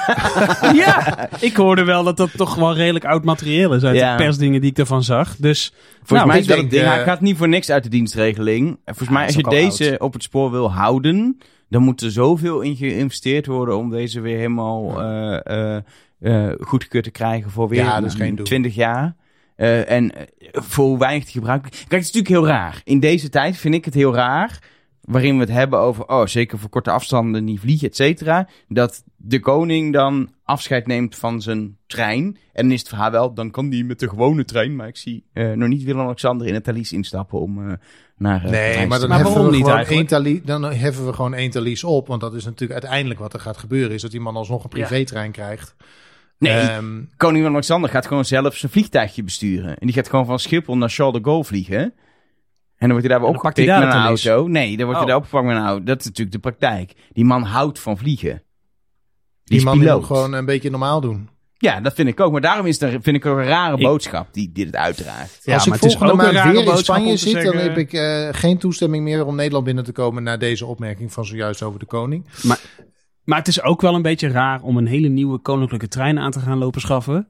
ja, 0.84 1.28
ik 1.40 1.56
hoorde 1.56 1.84
wel 1.84 2.04
dat 2.04 2.16
dat 2.16 2.30
toch 2.36 2.54
wel 2.54 2.74
redelijk 2.74 3.04
oud 3.04 3.24
materieel 3.24 3.74
is 3.74 3.82
uit 3.84 3.96
Ja. 3.96 4.16
de 4.16 4.22
persdingen 4.24 4.60
die 4.60 4.70
ik 4.70 4.78
ervan 4.78 5.02
zag. 5.02 5.36
Dus 5.36 5.72
Volgens 5.92 6.10
Nou, 6.10 6.26
mij 6.26 6.38
is 6.38 6.46
dat 6.46 6.56
denk, 6.56 6.70
het 6.70 6.80
ding, 6.80 6.90
eh, 6.90 6.94
hij 6.96 7.04
gaat 7.04 7.20
niet 7.20 7.36
voor 7.36 7.48
niks 7.48 7.70
uit 7.70 7.82
de 7.82 7.88
dienstregeling. 7.88 8.68
En 8.68 8.78
Volgens 8.84 9.08
Ah, 9.08 9.14
mij, 9.14 9.24
als 9.26 9.34
je 9.34 9.42
deze 9.42 9.96
op 9.98 10.12
het 10.12 10.22
spoor 10.22 10.50
wil 10.50 10.72
houden, 10.72 11.38
dan 11.68 11.82
moet 11.82 12.00
er 12.00 12.10
zoveel 12.10 12.60
in 12.60 12.76
geïnvesteerd 12.76 13.46
worden 13.46 13.76
om 13.76 13.90
deze 13.90 14.20
weer 14.20 14.36
helemaal 14.36 15.02
eh 15.02 15.74
eh 15.76 15.82
eh, 16.20 16.52
goedgekeurd 16.60 17.04
te 17.04 17.10
krijgen 17.10 17.50
voor 17.50 17.68
weer 17.68 17.82
Ja, 17.84 18.00
dat 18.00 18.10
is 18.10 18.16
geen 18.16 18.34
doen. 18.34 18.44
20 18.44 18.74
jaar. 18.74 19.14
Eh, 19.56 19.90
en 19.90 20.12
voor 20.52 20.84
hoe 20.84 20.98
weinig 20.98 21.24
te 21.24 21.30
gebruiken. 21.32 21.70
Kijk, 21.70 21.82
het 21.90 22.00
is 22.00 22.12
natuurlijk 22.12 22.28
heel 22.34 22.46
raar. 22.46 22.80
In 22.84 23.00
deze 23.00 23.28
tijd 23.28 23.56
vind 23.56 23.74
ik 23.74 23.84
het 23.84 23.94
heel 23.94 24.14
raar. 24.14 24.58
Waarin 25.06 25.34
we 25.34 25.40
het 25.40 25.50
hebben 25.52 25.78
over, 25.78 26.08
oh, 26.08 26.26
zeker 26.26 26.58
voor 26.58 26.68
korte 26.70 26.90
afstanden, 26.90 27.44
niet 27.44 27.60
vliegen, 27.60 27.88
et 27.88 27.96
cetera. 27.96 28.48
Dat 28.68 29.04
de 29.16 29.40
koning 29.40 29.92
dan 29.92 30.30
afscheid 30.44 30.86
neemt 30.86 31.16
van 31.16 31.42
zijn 31.42 31.76
trein. 31.86 32.24
En 32.52 32.62
dan 32.62 32.72
is 32.72 32.78
het 32.78 32.88
verhaal 32.88 33.10
wel, 33.10 33.34
dan 33.34 33.50
kan 33.50 33.68
die 33.68 33.84
met 33.84 33.98
de 34.00 34.08
gewone 34.08 34.44
trein. 34.44 34.76
Maar 34.76 34.88
ik 34.88 34.96
zie 34.96 35.24
eh, 35.32 35.52
nog 35.52 35.68
niet 35.68 35.82
Willem-Alexander 35.84 36.46
in 36.46 36.54
het 36.54 36.64
Thalys 36.64 36.92
instappen 36.92 37.40
om 37.40 37.68
eh, 37.70 37.74
naar 38.16 38.44
eh, 38.44 38.50
Nee, 38.50 38.86
maar 38.86 38.98
te 38.98 39.06
dan 39.06 39.08
Maar 39.08 39.18
heffen, 39.18 39.34
waarom 39.34 39.50
we 39.50 39.56
niet 39.56 39.88
één 39.88 40.06
tali- 40.06 40.42
dan 40.44 40.64
heffen 40.64 41.06
we 41.06 41.12
gewoon 41.12 41.34
één 41.34 41.50
talies 41.50 41.84
op. 41.84 42.06
Want 42.06 42.20
dat 42.20 42.34
is 42.34 42.44
natuurlijk 42.44 42.80
uiteindelijk 42.80 43.20
wat 43.20 43.32
er 43.32 43.40
gaat 43.40 43.56
gebeuren. 43.56 43.94
Is 43.94 44.02
dat 44.02 44.10
die 44.10 44.20
man 44.20 44.36
alsnog 44.36 44.64
een 44.64 44.70
Ja. 44.78 44.86
privétrein 44.86 45.30
krijgt. 45.32 45.74
Nee, 46.38 46.52
Ehm, 46.52 46.84
koning 47.16 47.36
Willem-Alexander 47.38 47.90
gaat 47.90 48.06
gewoon 48.06 48.24
zelf 48.24 48.56
zijn 48.56 48.72
vliegtuigje 48.72 49.22
besturen. 49.22 49.78
En 49.78 49.86
die 49.86 49.94
gaat 49.94 50.08
gewoon 50.08 50.26
van 50.26 50.38
Schiphol 50.38 50.76
naar 50.76 50.88
Charles 50.90 51.14
de 51.16 51.22
Gaulle 51.22 51.44
vliegen. 51.44 51.92
En 52.78 52.88
dan 52.88 52.90
wordt 52.90 53.06
hij 53.06 53.08
daar 53.08 53.18
weer 53.20 53.28
En 53.28 53.32
dan 53.34 53.42
pakt 53.42 53.56
hij 53.56 53.66
opgepikt 53.66 53.94
met 53.94 54.02
een 54.02 54.08
auto. 54.32 54.48
Nee, 54.48 54.76
dan 54.76 54.86
wordt 54.86 54.92
hij 54.92 55.00
Oh. 55.00 55.06
daar 55.06 55.16
opgevangen 55.16 55.46
met 55.54 55.56
een 55.62 55.68
auto. 55.68 55.84
Dat 55.84 55.98
is 56.00 56.04
natuurlijk 56.04 56.32
de 56.32 56.38
praktijk. 56.50 56.92
Die 57.12 57.24
man 57.24 57.42
houdt 57.42 57.78
van 57.78 57.98
vliegen. 57.98 58.30
Die, 58.30 58.42
die 59.44 59.56
is 59.58 59.64
man 59.64 59.78
moet 59.78 60.04
gewoon 60.04 60.32
een 60.32 60.44
beetje 60.44 60.70
normaal 60.70 61.00
doen. 61.00 61.28
Ja, 61.58 61.80
dat 61.80 61.94
vind 61.94 62.08
ik 62.08 62.20
ook. 62.20 62.32
Maar 62.32 62.40
daarom 62.40 62.66
is 62.66 62.80
het, 62.80 62.90
vind 63.02 63.16
ik 63.16 63.26
ook 63.26 63.38
een 63.38 63.44
rare 63.44 63.76
Ik- 63.76 63.82
boodschap 63.82 64.28
die, 64.32 64.52
die 64.52 64.64
dit 64.64 64.76
uitdraagt. 64.76 65.40
Ja, 65.44 65.54
Als 65.54 65.66
maar 65.66 65.76
ik 65.76 65.82
het 65.82 65.90
is 65.92 65.96
volgende 65.98 66.22
ook 66.22 66.28
een 66.28 66.34
maand 66.34 66.46
rare 66.46 66.64
weer 66.64 66.72
in 66.72 66.78
Spanje 66.78 67.16
zit, 67.16 67.42
dan 67.44 67.56
heb 67.56 67.76
ik 67.76 67.92
eh, 67.92 68.28
geen 68.30 68.58
toestemming 68.58 69.04
meer 69.04 69.26
om 69.26 69.36
Nederland 69.36 69.64
binnen 69.64 69.84
te 69.84 69.92
komen 69.92 70.22
na 70.22 70.36
deze 70.36 70.66
opmerking 70.66 71.12
van 71.12 71.24
zojuist 71.24 71.62
over 71.62 71.78
de 71.78 71.86
koning. 71.86 72.26
Maar 73.24 73.38
het 73.38 73.48
is 73.48 73.62
ook 73.62 73.80
wel 73.80 73.94
een 73.94 74.02
beetje 74.02 74.28
raar 74.28 74.60
om 74.62 74.76
een 74.76 74.86
hele 74.86 75.08
nieuwe 75.08 75.38
koninklijke 75.38 75.88
trein 75.88 76.18
aan 76.18 76.30
te 76.30 76.40
gaan 76.40 76.58
lopen 76.58 76.80
schaffen. 76.80 77.28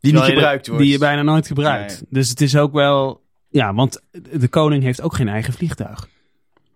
Die 0.00 0.12
niet 0.12 0.22
gebruikt 0.22 0.66
wordt. 0.66 0.82
Die 0.82 0.92
je 0.92 0.98
bijna 0.98 1.22
nooit 1.22 1.46
gebruikt. 1.46 2.02
Dus 2.08 2.28
het 2.28 2.40
is 2.40 2.56
ook 2.56 2.72
wel... 2.72 3.22
Ja, 3.54 3.74
want 3.74 4.00
de 4.32 4.48
koning 4.48 4.82
heeft 4.82 5.00
ook 5.02 5.14
geen 5.14 5.28
eigen 5.28 5.52
vliegtuig. 5.52 6.08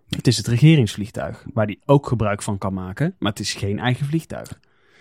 Het 0.08 0.26
is 0.26 0.36
het 0.36 0.46
regeringsvliegtuig, 0.46 1.44
waar 1.52 1.66
hij 1.66 1.78
ook 1.86 2.06
gebruik 2.06 2.42
van 2.42 2.58
kan 2.58 2.74
maken. 2.74 3.14
Maar 3.18 3.30
het 3.30 3.40
is 3.40 3.54
geen 3.54 3.78
eigen 3.78 4.06
vliegtuig. 4.06 4.48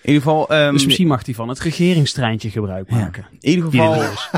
In 0.01 0.13
ieder 0.13 0.21
geval... 0.21 0.49
ehm, 0.49 0.71
Dus 0.73 0.85
misschien 0.85 1.07
mag 1.07 1.25
hij 1.25 1.33
van 1.35 1.49
het 1.49 1.59
regeringstreintje 1.59 2.49
gebruik 2.49 2.89
Ja. 2.89 2.95
maken. 2.97 3.25
in 3.39 3.49
ieder 3.49 3.65
geval... 3.65 4.01
is. 4.01 4.29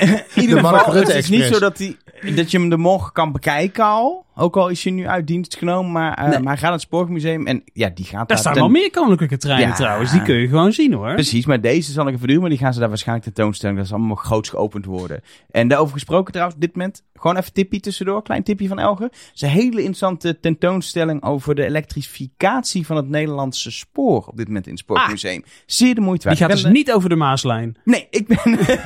In 0.34 0.40
ieder 0.42 0.56
De 0.56 0.62
Mark 0.62 0.76
geval, 0.76 0.94
het 0.94 1.08
is 1.08 1.28
niet 1.28 1.42
zo 1.44 1.58
dat, 1.58 1.78
hij, 1.78 1.96
dat 2.34 2.50
je 2.50 2.58
hem 2.58 2.68
de 2.68 2.76
morgen 2.76 3.12
kan 3.12 3.32
bekijken 3.32 3.84
al. 3.84 4.26
Ook 4.40 4.56
al 4.56 4.68
is 4.68 4.84
hij 4.84 4.92
nu 4.92 5.06
uit 5.08 5.26
dienst 5.26 5.56
genomen. 5.56 5.92
Maar, 5.92 6.14
eh, 6.14 6.28
Nee. 6.28 6.38
maar 6.38 6.42
hij 6.46 6.52
gaat 6.54 6.62
naar 6.62 6.72
het 6.72 6.80
Spoormuseum. 6.80 7.46
En 7.46 7.62
ja, 7.72 7.88
die 7.94 8.04
gaat 8.04 8.12
Daar 8.12 8.26
daar 8.26 8.38
staan 8.38 8.52
ten- 8.52 8.62
wel 8.62 8.70
meer 8.70 8.90
koninklijke 8.90 9.36
treinen 9.36 9.68
Ja. 9.68 9.74
trouwens. 9.74 10.10
Die 10.12 10.22
kun 10.22 10.34
je 10.34 10.48
gewoon 10.48 10.72
zien 10.72 10.92
hoor. 10.92 11.12
Precies, 11.14 11.46
maar 11.46 11.60
deze 11.60 11.92
zal 11.92 12.08
ik 12.08 12.14
even 12.14 12.28
doen. 12.28 12.40
Maar 12.40 12.48
die 12.50 12.58
gaan 12.58 12.72
ze 12.72 12.78
daar 12.80 12.88
waarschijnlijk 12.88 13.26
tentoonstellen. 13.34 13.76
Dat 13.76 13.84
is 13.84 13.92
allemaal 13.92 14.16
groots 14.16 14.48
geopend 14.48 14.84
worden. 14.84 15.20
En 15.50 15.68
daarover 15.68 15.92
gesproken 15.92 16.30
trouwens, 16.32 16.56
op 16.56 16.62
dit 16.66 16.76
moment. 16.76 17.02
Gewoon 17.14 17.36
even 17.36 17.52
tippie 17.52 17.80
tussendoor. 17.80 18.22
Klein 18.22 18.42
tipje 18.42 18.68
van 18.68 18.78
Elger. 18.78 19.04
Het 19.04 19.30
is 19.34 19.40
een 19.42 19.48
hele 19.48 19.76
interessante 19.76 20.40
tentoonstelling 20.40 21.22
over 21.22 21.54
de 21.54 21.64
elektrificatie 21.64 22.86
van 22.86 22.96
het 22.96 23.08
Nederlandse 23.08 23.70
spoor. 23.70 24.26
Op 24.26 24.36
dit 24.36 24.46
moment 24.46 24.64
in 24.66 24.70
het 24.72 24.80
Spoormuseum. 24.80 25.44
Zeer 25.66 25.94
de 25.94 26.00
moeite 26.00 26.28
Die 26.28 26.38
waard. 26.38 26.50
gaat 26.50 26.58
Ik 26.58 26.64
dus 26.64 26.72
niet 26.72 26.92
over 26.92 27.08
de 27.08 27.16
Maaslijn. 27.16 27.76
Nee, 27.84 28.06
ik 28.10 28.26
ben, 28.26 28.38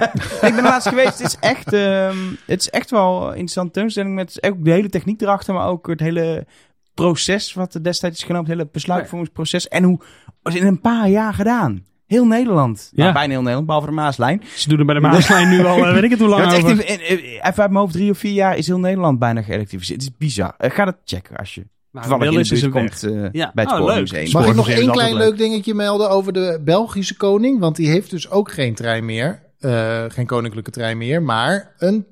ik 0.49 0.53
ben 0.55 0.63
laatst 0.63 0.89
geweest. 0.89 1.19
Het 1.19 1.27
is 1.27 1.37
echt, 1.41 1.73
ehm, 1.73 2.17
het 2.47 2.61
is 2.61 2.71
echt 2.71 2.91
wel 2.91 3.23
een 3.23 3.29
interessante 3.29 3.71
tentoonstelling 3.73 4.15
met 4.15 4.39
ook 4.43 4.65
de 4.65 4.71
hele 4.71 4.89
techniek 4.89 5.21
erachter, 5.21 5.42
maar 5.49 5.67
ook 5.69 5.87
het 5.87 6.01
hele 6.01 6.47
proces 6.95 7.53
wat 7.55 7.75
er 7.75 7.83
destijds 7.83 8.19
is 8.19 8.25
genomen, 8.25 8.49
het 8.49 8.57
hele 8.59 8.69
besluitvormingsproces 8.73 9.69
en 9.69 9.83
hoe 9.85 10.01
was 10.43 10.55
in 10.55 10.67
een 10.67 10.81
paar 10.81 11.09
jaar 11.09 11.35
gedaan. 11.35 11.85
Heel 12.07 12.27
Nederland. 12.27 12.91
Ja. 12.95 13.03
Nou, 13.03 13.13
bijna 13.15 13.29
heel 13.31 13.39
Nederland, 13.39 13.67
behalve 13.67 13.87
de 13.89 13.93
Maaslijn. 13.95 14.43
Ze 14.57 14.69
doen 14.69 14.79
er 14.79 14.85
bij 14.85 14.95
de 14.95 15.01
Maaslijn 15.01 15.49
nu 15.49 15.65
al, 15.65 15.77
eh, 15.87 15.93
weet 15.95 16.03
ik 16.03 16.11
het 16.11 16.19
hoe 16.19 16.29
Ja, 16.29 16.35
lang 16.37 16.51
het 16.51 16.59
is 16.65 16.71
echt 16.71 16.73
over. 16.73 16.89
in, 16.89 17.09
in- 17.19 17.25
in- 17.25 17.29
even 17.29 17.43
uit 17.43 17.57
mijn 17.57 17.75
hoofd, 17.75 17.93
drie 17.93 18.11
of 18.11 18.19
vier 18.19 18.33
jaar 18.33 18.57
is 18.57 18.67
heel 18.67 18.79
Nederland 18.79 19.19
bijna 19.19 19.43
geëlektrificeerd. 19.43 20.03
Het 20.03 20.11
is 20.11 20.17
bizar. 20.19 20.55
Eh, 20.59 20.71
ga 20.71 20.85
dat 20.85 20.97
checken 21.05 21.37
als 21.37 21.55
je 21.55 21.67
Maar 21.91 22.03
toevallig 22.03 22.29
in 22.29 22.35
de 22.43 22.55
is 22.55 22.61
buurt 22.61 22.73
komt 22.73 23.03
eh, 23.03 23.29
Ja. 23.33 23.51
bij 23.55 23.65
het 23.65 23.73
Oh. 23.73 23.87
Mag 24.33 24.47
ik 24.47 24.55
nog 24.55 24.69
is 24.69 24.79
één 24.79 24.91
klein 24.91 25.15
leuk. 25.17 25.37
dingetje 25.37 25.75
melden 25.75 26.11
over 26.11 26.33
de 26.33 26.61
Belgische 26.65 27.17
koning? 27.17 27.59
Want 27.61 27.77
die 27.77 27.89
heeft 27.89 28.11
dus 28.11 28.31
ook 28.31 28.53
geen 28.53 28.75
trein 28.75 29.05
meer. 29.05 29.43
Eh, 29.59 30.05
geen 30.09 30.27
koninklijke 30.27 30.71
trein 30.71 30.99
meer, 30.99 31.23
maar 31.23 31.75
een 31.79 32.07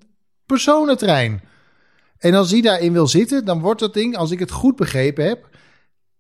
personentrein. 0.46 1.40
En 2.20 2.34
als 2.34 2.48
die 2.48 2.62
daarin 2.62 2.92
wil 2.92 3.06
zitten, 3.06 3.44
dan 3.44 3.60
wordt 3.60 3.80
dat 3.80 3.94
ding, 3.94 4.16
als 4.16 4.30
ik 4.30 4.38
het 4.38 4.50
goed 4.50 4.76
begrepen 4.76 5.24
heb, 5.28 5.48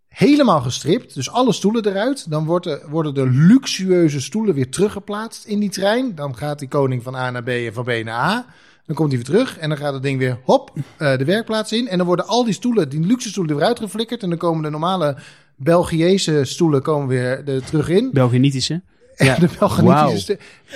helemaal 0.08 0.60
gestript. 0.60 1.14
Dus 1.14 1.30
alle 1.30 1.52
stoelen 1.52 1.86
eruit. 1.86 2.30
Dan 2.30 2.44
wordt 2.44 2.66
er, 2.66 2.80
worden 2.88 3.14
de 3.14 3.26
luxueuze 3.30 4.20
stoelen 4.20 4.54
weer 4.54 4.70
teruggeplaatst 4.70 5.44
in 5.44 5.58
die 5.60 5.70
trein. 5.70 6.14
Dan 6.14 6.36
gaat 6.36 6.58
die 6.58 6.68
koning 6.68 7.02
van 7.02 7.14
A 7.14 7.30
naar 7.30 7.42
B 7.42 7.48
en 7.48 7.72
van 7.72 7.84
B 7.84 7.88
naar 8.04 8.08
A. 8.20 8.46
Dan 8.86 8.96
komt 8.96 9.12
hij 9.12 9.16
weer 9.22 9.30
terug 9.34 9.58
en 9.58 9.68
dan 9.68 9.78
gaat 9.78 9.92
het 9.92 10.02
ding 10.02 10.18
weer 10.18 10.38
hop 10.44 10.72
eh, 10.96 11.16
de 11.18 11.24
werkplaats 11.24 11.72
in. 11.72 11.88
En 11.88 11.98
dan 11.98 12.06
worden 12.06 12.26
al 12.26 12.44
die 12.44 12.54
stoelen, 12.54 12.88
die 12.88 13.00
luxe 13.00 13.28
stoelen, 13.28 13.52
er 13.52 13.58
weer 13.58 13.68
uitgeflikkerd. 13.68 14.22
En 14.22 14.28
dan 14.28 14.38
komen 14.38 14.62
de 14.62 14.70
normale 14.70 15.16
Belgische 15.56 16.44
stoelen 16.44 16.82
komen 16.82 17.08
weer 17.08 17.48
er 17.48 17.64
terug 17.64 17.88
in. 17.88 18.10
Belgenitische. 18.12 18.80
Ja. 19.16 19.34
De 19.38 19.48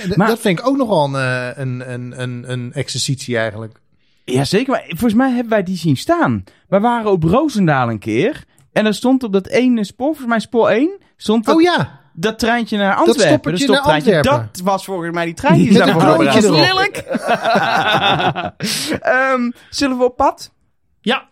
d- 0.09 0.17
Maar- 0.17 0.29
Dat 0.29 0.39
vind 0.41 0.59
ik 0.59 0.67
ook 0.67 0.77
nogal 0.77 1.05
een, 1.05 1.15
eh, 1.15 1.59
een, 1.63 1.93
een, 1.93 2.23
een, 2.23 2.51
een 2.53 2.73
exercitie 2.73 3.37
eigenlijk. 3.37 3.81
Ja, 4.25 4.45
zeker. 4.45 4.71
Maar 4.73 4.85
volgens 4.87 5.15
mij 5.15 5.31
hebben 5.31 5.49
wij 5.51 5.63
die 5.63 5.77
zien 5.77 5.97
staan. 5.97 6.45
We 6.69 6.81
waren 6.81 7.11
op 7.11 7.23
Roosendaal 7.23 7.91
een 7.91 7.99
keer. 7.99 8.45
En 8.73 8.87
er 8.87 8.95
stond 8.95 9.23
op 9.23 9.33
dat 9.33 9.47
ene 9.47 9.85
spoor, 9.85 10.07
volgens 10.07 10.27
mij 10.29 10.39
spoor 10.41 10.69
1, 10.69 10.99
stond 11.17 11.45
dat, 11.45 11.55
Oh 11.57 11.63
ja, 11.63 12.01
dat 12.13 12.39
treintje 12.39 12.77
naar 12.77 12.95
Antwerpen. 12.95 13.27
stoppertje 13.27 13.69
naar. 13.69 13.81
Antwerpen. 13.81 14.31
Dat 14.53 14.61
was 14.65 14.85
volgens 14.85 15.15
mij 15.15 15.25
die 15.25 15.35
trein 15.35 15.55
die 15.59 15.69
kroontje 15.69 15.93
gebruikt. 15.93 16.45
erop. 16.45 16.57
lelijk. 16.57 16.97
Ehm, 19.01 19.51
zullen 19.71 19.99
we 19.99 20.05
op 20.05 20.17
pad? 20.17 20.53
Ja. 21.01 21.29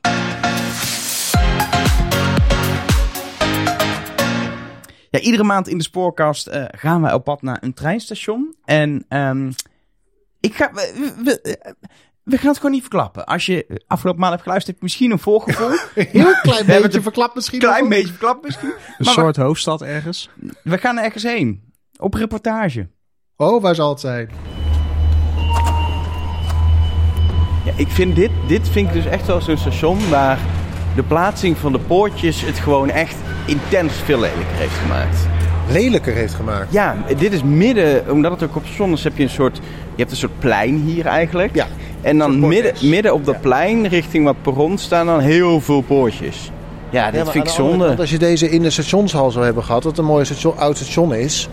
Ja, 5.10 5.18
iedere 5.20 5.44
maand 5.44 5.68
in 5.68 5.78
de 5.78 5.84
spoorkast 5.84 6.46
eh, 6.46 6.64
gaan 6.70 7.02
wij 7.02 7.12
op 7.12 7.24
pad 7.24 7.42
naar 7.42 7.58
een 7.60 7.74
treinstation. 7.74 8.54
En 8.64 9.04
ehm, 9.08 9.50
ik 10.40 10.54
ga... 10.54 10.70
we- 10.72 11.14
we- 11.24 11.74
we- 12.24 12.36
gaan 12.38 12.48
het 12.48 12.56
gewoon 12.56 12.72
niet 12.72 12.80
verklappen. 12.80 13.24
Als 13.26 13.46
je 13.46 13.82
afgelopen 13.86 14.20
maand 14.20 14.32
hebt 14.32 14.44
geluisterd, 14.44 14.74
heb 14.76 14.84
je 14.84 14.90
misschien 14.92 15.10
een 15.10 15.18
voorgevoel. 15.18 15.70
Heel 15.94 16.34
klein 16.42 16.66
beetje 16.66 16.82
het 16.82 17.02
verklapt 17.02 17.34
misschien. 17.34 17.58
klein 17.58 17.88
beetje 17.88 18.08
verklapt 18.08 18.44
misschien. 18.44 18.68
Een 18.68 19.04
Maar 19.04 19.12
soort 19.14 19.36
hoofdstad 19.36 19.82
ergens. 19.82 20.30
we 20.62 20.78
gaan 20.78 20.98
ergens 20.98 21.22
heen. 21.22 21.62
Op 21.98 22.14
reportage. 22.14 22.88
Oh, 23.36 23.62
waar 23.62 23.74
zal 23.74 23.88
het 23.90 24.00
zijn? 24.00 24.30
Ja, 27.64 27.72
ik 27.76 27.88
vind 27.88 28.16
dit, 28.16 28.30
dit 28.48 28.68
vind 28.68 28.88
ik 28.88 28.94
dus 28.94 29.06
echt 29.06 29.26
wel 29.26 29.40
zo'n 29.40 29.56
station 29.56 30.08
waar 30.10 30.38
de 30.94 31.02
plaatsing 31.02 31.56
van 31.58 31.72
de 31.72 31.78
poortjes 31.78 32.40
het 32.40 32.58
gewoon 32.58 32.90
echt 32.90 33.16
intens 33.46 33.92
veel 33.94 34.20
lelijker 34.20 34.54
heeft 34.54 34.74
gemaakt. 34.74 35.16
Lelijker 35.72 36.14
heeft 36.14 36.34
gemaakt. 36.34 36.72
Ja, 36.72 36.96
dit 37.18 37.32
is 37.32 37.42
midden, 37.42 38.10
omdat 38.10 38.30
het 38.30 38.42
ook 38.42 38.56
op 38.56 38.66
zon 38.76 38.92
is, 38.92 39.04
heb 39.04 39.16
je 39.16 39.22
een 39.22 39.30
soort, 39.30 39.56
je 39.56 39.62
hebt 39.96 40.10
een 40.10 40.16
soort 40.16 40.38
plein 40.38 40.76
hier 40.76 41.06
eigenlijk. 41.06 41.54
Ja, 41.54 41.66
En 42.00 42.18
dan 42.18 42.38
midden, 42.48 42.72
midden 42.82 43.14
op 43.14 43.24
dat 43.24 43.40
plein, 43.40 43.86
richting 43.88 44.24
wat 44.24 44.36
perron, 44.42 44.78
staan 44.78 45.06
dan 45.06 45.20
heel 45.20 45.60
veel 45.60 45.80
poortjes. 45.80 46.50
Ja, 46.90 47.10
dit 47.10 47.24
Ja, 47.24 47.30
vind 47.30 47.44
ik 47.44 47.50
zonde. 47.50 47.86
kant, 47.86 48.00
als 48.00 48.10
je 48.10 48.18
deze 48.18 48.50
in 48.50 48.62
de 48.62 48.70
stationshal 48.70 49.30
zou 49.30 49.44
hebben 49.44 49.64
gehad, 49.64 49.84
wat 49.84 49.98
een 49.98 50.04
mooi 50.04 50.24
station, 50.24 50.58
oud 50.58 50.76
station 50.76 51.14
is, 51.14 51.48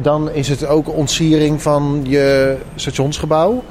dan 0.00 0.30
is 0.30 0.48
het 0.48 0.66
ook 0.66 0.96
ontsiering 0.96 1.62
van 1.62 2.00
je 2.08 2.56
stationsgebouw. 2.74 3.62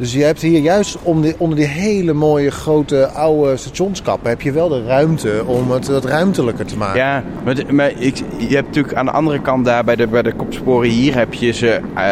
Dus 0.00 0.12
je 0.12 0.22
hebt 0.24 0.40
hier 0.42 0.60
juist 0.60 0.98
om 1.02 1.20
die, 1.22 1.34
onder 1.38 1.56
die 1.58 1.66
hele 1.66 2.12
mooie 2.12 2.50
grote 2.50 3.06
oude 3.08 3.56
stationskappen 3.56 4.28
heb 4.30 4.40
je 4.40 4.52
wel 4.52 4.68
de 4.68 4.84
ruimte 4.84 5.42
om 5.46 5.70
het 5.70 5.88
wat 5.88 6.04
ruimtelijker 6.04 6.66
te 6.66 6.76
maken. 6.76 7.00
Ja, 7.00 7.22
maar, 7.44 7.54
de- 7.54 7.72
maar 7.72 7.90
ik, 7.98 8.16
je 8.36 8.54
hebt 8.54 8.66
natuurlijk 8.66 8.94
aan 8.94 9.04
de 9.04 9.10
andere 9.10 9.40
kant 9.40 9.64
daar 9.64 9.84
bij 9.84 9.96
de, 9.96 10.06
bij 10.06 10.22
de 10.22 10.32
kopsporen 10.32 10.90
hier 10.90 11.14
heb 11.14 11.34
je 11.34 11.50
ze 11.52 11.68
eh, 11.94 12.02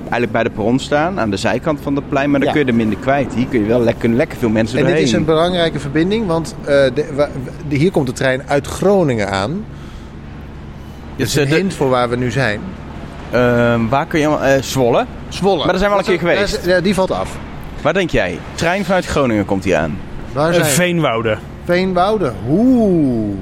eigenlijk 0.00 0.32
bij 0.32 0.42
de 0.42 0.50
perron 0.50 0.78
staan, 0.78 1.20
aan 1.20 1.30
de 1.30 1.36
zijkant 1.36 1.80
van 1.82 1.96
het 1.96 2.08
plein, 2.08 2.30
maar 2.30 2.40
dan 2.40 2.48
Ja. 2.48 2.54
kun 2.54 2.64
je 2.64 2.70
er 2.70 2.76
minder 2.76 2.98
kwijt. 2.98 3.34
Hier 3.34 3.46
kun 3.46 3.60
je 3.60 3.66
wel 3.66 3.80
lekker, 3.82 4.08
lekker 4.08 4.38
veel 4.38 4.48
mensen 4.48 4.78
En 4.78 4.84
dit 4.84 4.92
doorheen. 4.92 5.08
is 5.12 5.18
een 5.18 5.24
belangrijke 5.24 5.78
verbinding, 5.78 6.26
want 6.26 6.54
eh, 6.60 6.66
de, 6.66 7.04
wa- 7.14 7.28
hier 7.68 7.90
komt 7.90 8.06
de 8.06 8.12
trein 8.12 8.42
uit 8.46 8.66
Groningen 8.66 9.30
aan. 9.30 9.64
Dat 11.16 11.26
is 11.26 11.34
een 11.34 11.48
de- 11.48 11.54
hint 11.54 11.74
voor 11.74 11.88
waar 11.88 12.08
we 12.08 12.16
nu 12.16 12.30
zijn. 12.30 12.60
Ehm, 13.30 13.88
waar 13.88 14.06
kun 14.06 14.20
je 14.20 14.26
allemaal... 14.26 14.46
eh, 14.48 14.62
Zwolle? 14.62 15.06
Zwolle. 15.28 15.56
Maar 15.58 15.66
daar 15.66 15.78
zijn 15.78 15.90
we 15.90 15.96
al 15.96 16.02
een 16.02 16.18
keer 16.18 16.18
geweest. 16.18 16.66
Ja, 16.66 16.80
die 16.80 16.94
valt 16.94 17.10
af. 17.10 17.36
Waar 17.82 17.92
denk 17.92 18.10
jij? 18.10 18.38
Trein 18.54 18.84
vanuit 18.84 19.06
Groningen 19.06 19.44
komt 19.44 19.64
hier 19.64 19.76
aan. 19.76 19.98
Waar 20.32 20.48
Een 20.48 20.54
zijn? 20.54 20.66
Veenwouden. 20.66 21.38
Veenwouden. 21.64 22.34
Oeh. 22.48 23.34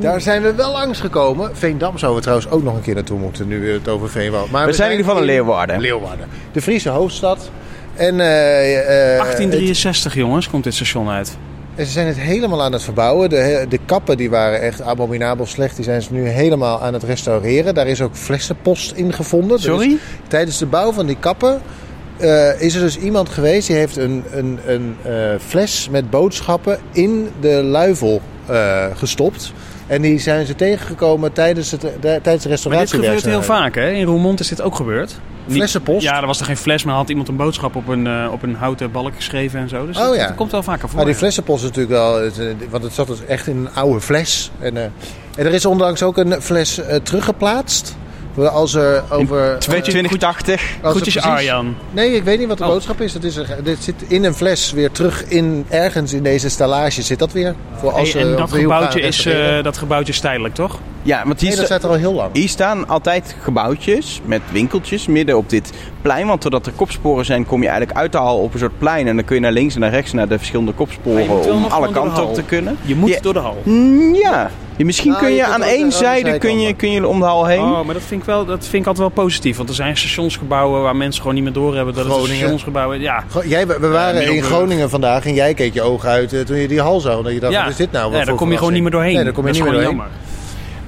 Daar 0.00 0.20
zijn 0.20 0.42
we 0.42 0.54
wel 0.54 0.72
langs 0.72 1.00
gekomen. 1.00 1.56
Veendam 1.56 1.98
zouden 1.98 2.20
we 2.20 2.26
trouwens 2.26 2.50
ook 2.52 2.62
nog 2.62 2.74
een 2.74 2.82
keer 2.82 2.94
naartoe 2.94 3.18
moeten, 3.18 3.48
nu 3.48 3.60
we 3.60 3.72
het 3.72 3.88
over 3.88 4.10
Veenwoud. 4.10 4.50
Maar 4.50 4.66
We 4.66 4.72
zijn 4.72 4.90
in 4.90 4.96
ieder 4.96 5.10
geval 5.10 5.22
in 5.28 5.32
Leeuwarden. 5.32 5.80
Leeuwarden. 5.80 6.26
De 6.52 6.62
Friese 6.62 6.88
hoofdstad. 6.88 7.50
En, 7.94 8.20
eh, 8.20 8.78
eh, 8.78 9.18
1863 9.20 10.14
jongens, 10.14 10.48
komt 10.48 10.64
dit 10.64 10.74
station 10.74 11.08
uit. 11.08 11.36
En 11.80 11.86
ze 11.86 11.92
zijn 11.92 12.06
het 12.06 12.20
helemaal 12.20 12.62
aan 12.62 12.72
het 12.72 12.82
verbouwen. 12.82 13.30
De, 13.30 13.66
de 13.68 13.78
kappen 13.84 14.16
die 14.16 14.30
waren 14.30 14.60
echt 14.60 14.82
abominabel 14.82 15.46
slecht. 15.46 15.76
Die 15.76 15.84
zijn 15.84 16.02
ze 16.02 16.12
nu 16.12 16.28
helemaal 16.28 16.82
aan 16.82 16.92
het 16.92 17.02
restaureren. 17.02 17.74
Daar 17.74 17.86
is 17.86 18.00
ook 18.00 18.16
flessenpost 18.16 18.92
in 18.92 19.12
gevonden. 19.12 19.60
Sorry? 19.60 19.98
tijdens 20.28 20.58
de 20.58 20.66
bouw 20.66 20.92
van 20.92 21.06
die 21.06 21.16
kappen 21.20 21.60
eh, 22.16 22.60
is 22.60 22.74
er 22.74 22.80
dus 22.80 22.98
iemand 22.98 23.28
geweest 23.28 23.66
die 23.66 23.76
heeft 23.76 23.96
een, 23.96 24.24
een, 24.30 24.58
een 24.66 24.96
eh, 25.04 25.38
fles 25.38 25.88
met 25.90 26.10
boodschappen 26.10 26.78
in 26.92 27.28
de 27.40 27.62
luifel 27.62 28.20
eh, 28.46 28.84
gestopt. 28.94 29.52
En 29.90 30.02
die 30.02 30.18
zijn 30.18 30.46
ze 30.46 30.54
tegengekomen 30.54 31.32
tijdens, 31.32 31.70
het, 31.70 31.80
de, 31.80 31.88
tijdens 32.00 32.22
de 32.22 32.30
Maar 32.30 32.38
dit 32.38 32.48
restauratie. 32.50 32.98
gebeurt 32.98 33.24
heel 33.24 33.42
vaak 33.42 33.74
hè. 33.74 33.90
In 33.90 34.04
Roermond 34.04 34.40
is 34.40 34.48
dit 34.48 34.62
ook 34.62 34.74
gebeurd. 34.74 35.18
Flessenpost? 35.48 36.02
Ja, 36.02 36.20
er 36.20 36.26
was 36.26 36.40
er 36.40 36.46
geen 36.46 36.56
fles, 36.56 36.84
maar 36.84 36.94
had 36.94 37.08
iemand 37.08 37.28
een 37.28 37.36
boodschap 37.36 37.76
op 37.76 37.88
een, 37.88 38.06
eh, 38.06 38.28
op 38.32 38.42
een 38.42 38.54
houten 38.54 38.90
balk 38.92 39.14
geschreven 39.14 39.60
en 39.60 39.68
zo. 39.68 39.86
Dus 39.86 39.96
Oh, 39.96 40.04
dat, 40.04 40.14
ja. 40.16 40.26
dat 40.26 40.36
komt 40.36 40.50
wel 40.50 40.62
vaker 40.62 40.88
voor. 40.88 40.96
Maar 40.96 41.06
die 41.06 41.14
flessenpost 41.14 41.62
is 41.62 41.68
natuurlijk 41.68 41.94
wel, 41.94 42.20
eh, 42.20 42.30
want 42.70 42.82
het 42.82 42.92
zat 42.92 43.06
dus 43.06 43.24
echt 43.24 43.46
in 43.46 43.56
een 43.56 43.74
oude 43.74 44.00
fles. 44.00 44.50
En, 44.58 44.76
eh, 44.76 44.82
en 45.36 45.46
er 45.46 45.52
is 45.52 45.64
onlangs 45.66 46.02
ook 46.02 46.16
een 46.16 46.42
fles 46.42 46.78
eh, 46.78 46.96
teruggeplaatst. 46.96 47.96
Als 48.36 48.74
er 48.74 49.02
over... 49.10 49.56
2080. 49.58 50.52
als 50.52 50.64
er 50.82 50.90
Groetjes 50.90 51.14
precies- 51.14 51.30
Arjan. 51.30 51.74
Nee, 51.90 52.12
ik 52.14 52.22
weet 52.24 52.38
niet 52.38 52.48
wat 52.48 52.58
de 52.58 52.64
Oh. 52.64 52.70
boodschap 52.70 53.00
is. 53.00 53.12
Dat 53.12 53.24
is 53.24 53.36
er, 53.36 53.56
dit 53.62 53.82
zit 53.82 53.94
in 54.08 54.24
een 54.24 54.34
fles 54.34 54.72
weer 54.72 54.90
terug 54.90 55.24
in 55.28 55.64
ergens 55.68 56.12
in 56.12 56.22
deze 56.22 56.48
stallage 56.48 57.02
zit 57.02 57.18
dat 57.18 57.32
weer. 57.32 57.54
Voor 57.76 57.92
als 57.92 58.12
Hey, 58.12 58.22
en 58.22 58.36
dat 58.36 58.52
gebouwtje, 58.52 59.00
is, 59.00 59.26
eh, 59.26 59.62
dat 59.62 59.78
gebouwtje 59.78 60.12
is 60.12 60.20
tijdelijk, 60.20 60.54
toch? 60.54 60.78
Ja, 61.02 61.22
want 61.26 61.40
hier, 61.40 61.48
Nee, 61.48 61.58
dat 61.58 61.66
sta- 61.66 61.74
staat 61.78 61.90
er 61.90 61.94
al 61.96 62.00
heel 62.02 62.14
lang. 62.14 62.30
hier 62.32 62.48
staan 62.48 62.88
altijd 62.88 63.36
gebouwtjes 63.42 64.20
met 64.24 64.40
winkeltjes 64.52 65.06
midden 65.06 65.36
op 65.36 65.50
dit 65.50 65.70
plein. 66.02 66.26
Want 66.26 66.42
doordat 66.42 66.66
er 66.66 66.72
kopsporen 66.72 67.24
zijn, 67.24 67.46
kom 67.46 67.62
je 67.62 67.68
eigenlijk 67.68 67.98
uit 67.98 68.12
de 68.12 68.18
hal 68.18 68.38
op 68.38 68.52
een 68.52 68.58
soort 68.58 68.78
plein. 68.78 69.06
En 69.08 69.16
dan 69.16 69.24
kun 69.24 69.34
je 69.34 69.40
naar 69.42 69.52
links 69.52 69.74
en 69.74 69.80
naar 69.80 69.90
rechts 69.90 70.12
naar 70.12 70.28
de 70.28 70.38
verschillende 70.38 70.72
kopsporen 70.72 71.28
om 71.52 71.64
alle 71.64 71.90
kanten 71.90 72.26
op 72.26 72.34
te 72.34 72.42
kunnen. 72.42 72.76
Je 72.82 72.94
moet 72.94 73.08
Ja. 73.10 73.20
door 73.20 73.32
de 73.32 73.38
hal. 73.38 73.56
Mm, 73.64 74.14
ja. 74.14 74.50
Ja, 74.80 74.86
misschien 74.86 75.10
Nou, 75.10 75.22
kun 75.24 75.34
je 75.34 75.44
aan 75.44 75.62
één 75.62 75.92
zijde 75.92 76.38
kun 76.38 76.60
je, 76.60 76.74
kun 76.74 76.90
je 76.90 77.06
om 77.06 77.18
de 77.18 77.24
hal 77.24 77.46
heen. 77.46 77.60
Oh, 77.60 77.84
maar 77.84 77.94
dat 77.94 78.02
vind, 78.02 78.20
ik 78.20 78.26
wel, 78.26 78.44
dat 78.44 78.58
vind 78.60 78.82
ik 78.82 78.86
altijd 78.88 79.14
wel 79.14 79.24
positief. 79.24 79.56
Want 79.56 79.68
er 79.68 79.74
zijn 79.74 79.96
stationsgebouwen 79.96 80.82
waar 80.82 80.96
mensen 80.96 81.20
gewoon 81.20 81.34
niet 81.34 81.44
meer 81.44 81.52
doorhebben 81.52 81.94
dat 81.94 82.04
het 82.04 82.12
een 82.12 82.18
Groningen. 82.18 82.38
stationsgebouw 82.38 82.92
is. 82.92 83.00
Ja, 83.02 83.24
Jij, 83.44 83.66
we 83.66 83.88
waren 83.88 84.34
in. 84.34 84.42
Groningen 84.42 84.90
vandaag 84.90 85.24
en 85.24 85.34
jij 85.34 85.54
keek 85.54 85.74
je 85.74 85.82
ogen 85.82 86.08
uit 86.08 86.32
eh, 86.32 86.40
toen 86.40 86.56
je 86.56 86.68
die 86.68 86.80
hal 86.80 87.00
zag. 87.00 87.22
Dat 87.22 87.32
je 87.32 87.40
dacht, 87.40 87.52
ja. 87.52 87.60
wat 87.62 87.70
is 87.70 87.76
dit 87.76 87.92
nou? 87.92 88.12
Nee, 88.12 88.24
daar 88.24 88.34
kom 88.34 88.50
je 88.50 88.56
gewoon 88.58 88.72
niet 88.72 88.82
meer 88.82 88.90
doorheen. 88.90 89.14
Nee, 89.14 89.24
daar 89.24 89.32
kom 89.32 89.46
je 89.46 89.52
dat 89.52 89.60
niet 89.60 89.68
is 89.70 89.72
meer 89.72 89.82
gewoon 89.82 89.98
doorheen. 90.00 90.10
jammer. 90.18 90.39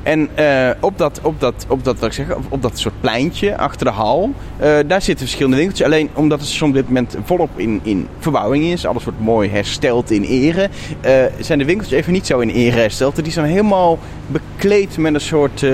En 0.02 0.28
eh, 0.34 0.70
op, 0.80 0.98
dat, 0.98 1.20
op, 1.22 1.40
dat, 1.40 1.64
op, 1.68 1.84
dat, 1.84 1.98
wat 1.98 2.08
ik 2.08 2.14
zeg, 2.14 2.26
op, 2.48 2.62
dat 2.62 2.78
soort 2.78 3.00
pleintje 3.00 3.56
achter 3.58 3.86
de 3.86 3.92
hal, 3.92 4.32
eh, 4.56 4.78
daar 4.86 5.02
zitten 5.02 5.26
verschillende 5.26 5.56
winkeltjes. 5.56 5.86
Alleen 5.86 6.10
omdat 6.14 6.38
het 6.38 6.48
station 6.48 6.68
op 6.68 6.74
dit 6.74 6.86
moment 6.86 7.16
volop 7.24 7.50
in, 7.56 7.80
in 7.82 8.08
verbouwing 8.18 8.64
is, 8.64 8.86
alles 8.86 9.04
wordt 9.04 9.20
mooi 9.20 9.50
hersteld 9.50 10.10
in 10.10 10.22
ere, 10.22 10.68
eh, 11.00 11.12
zijn 11.40 11.58
de 11.58 11.64
winkeltjes 11.64 11.98
even 11.98 12.12
niet 12.12 12.26
zo 12.26 12.38
in 12.38 12.48
ere 12.48 12.76
hersteld. 12.76 13.22
Die 13.22 13.32
zijn 13.32 13.46
helemaal 13.46 13.98
bekleed 14.26 14.96
met 14.96 15.14
een 15.14 15.20
soort 15.20 15.64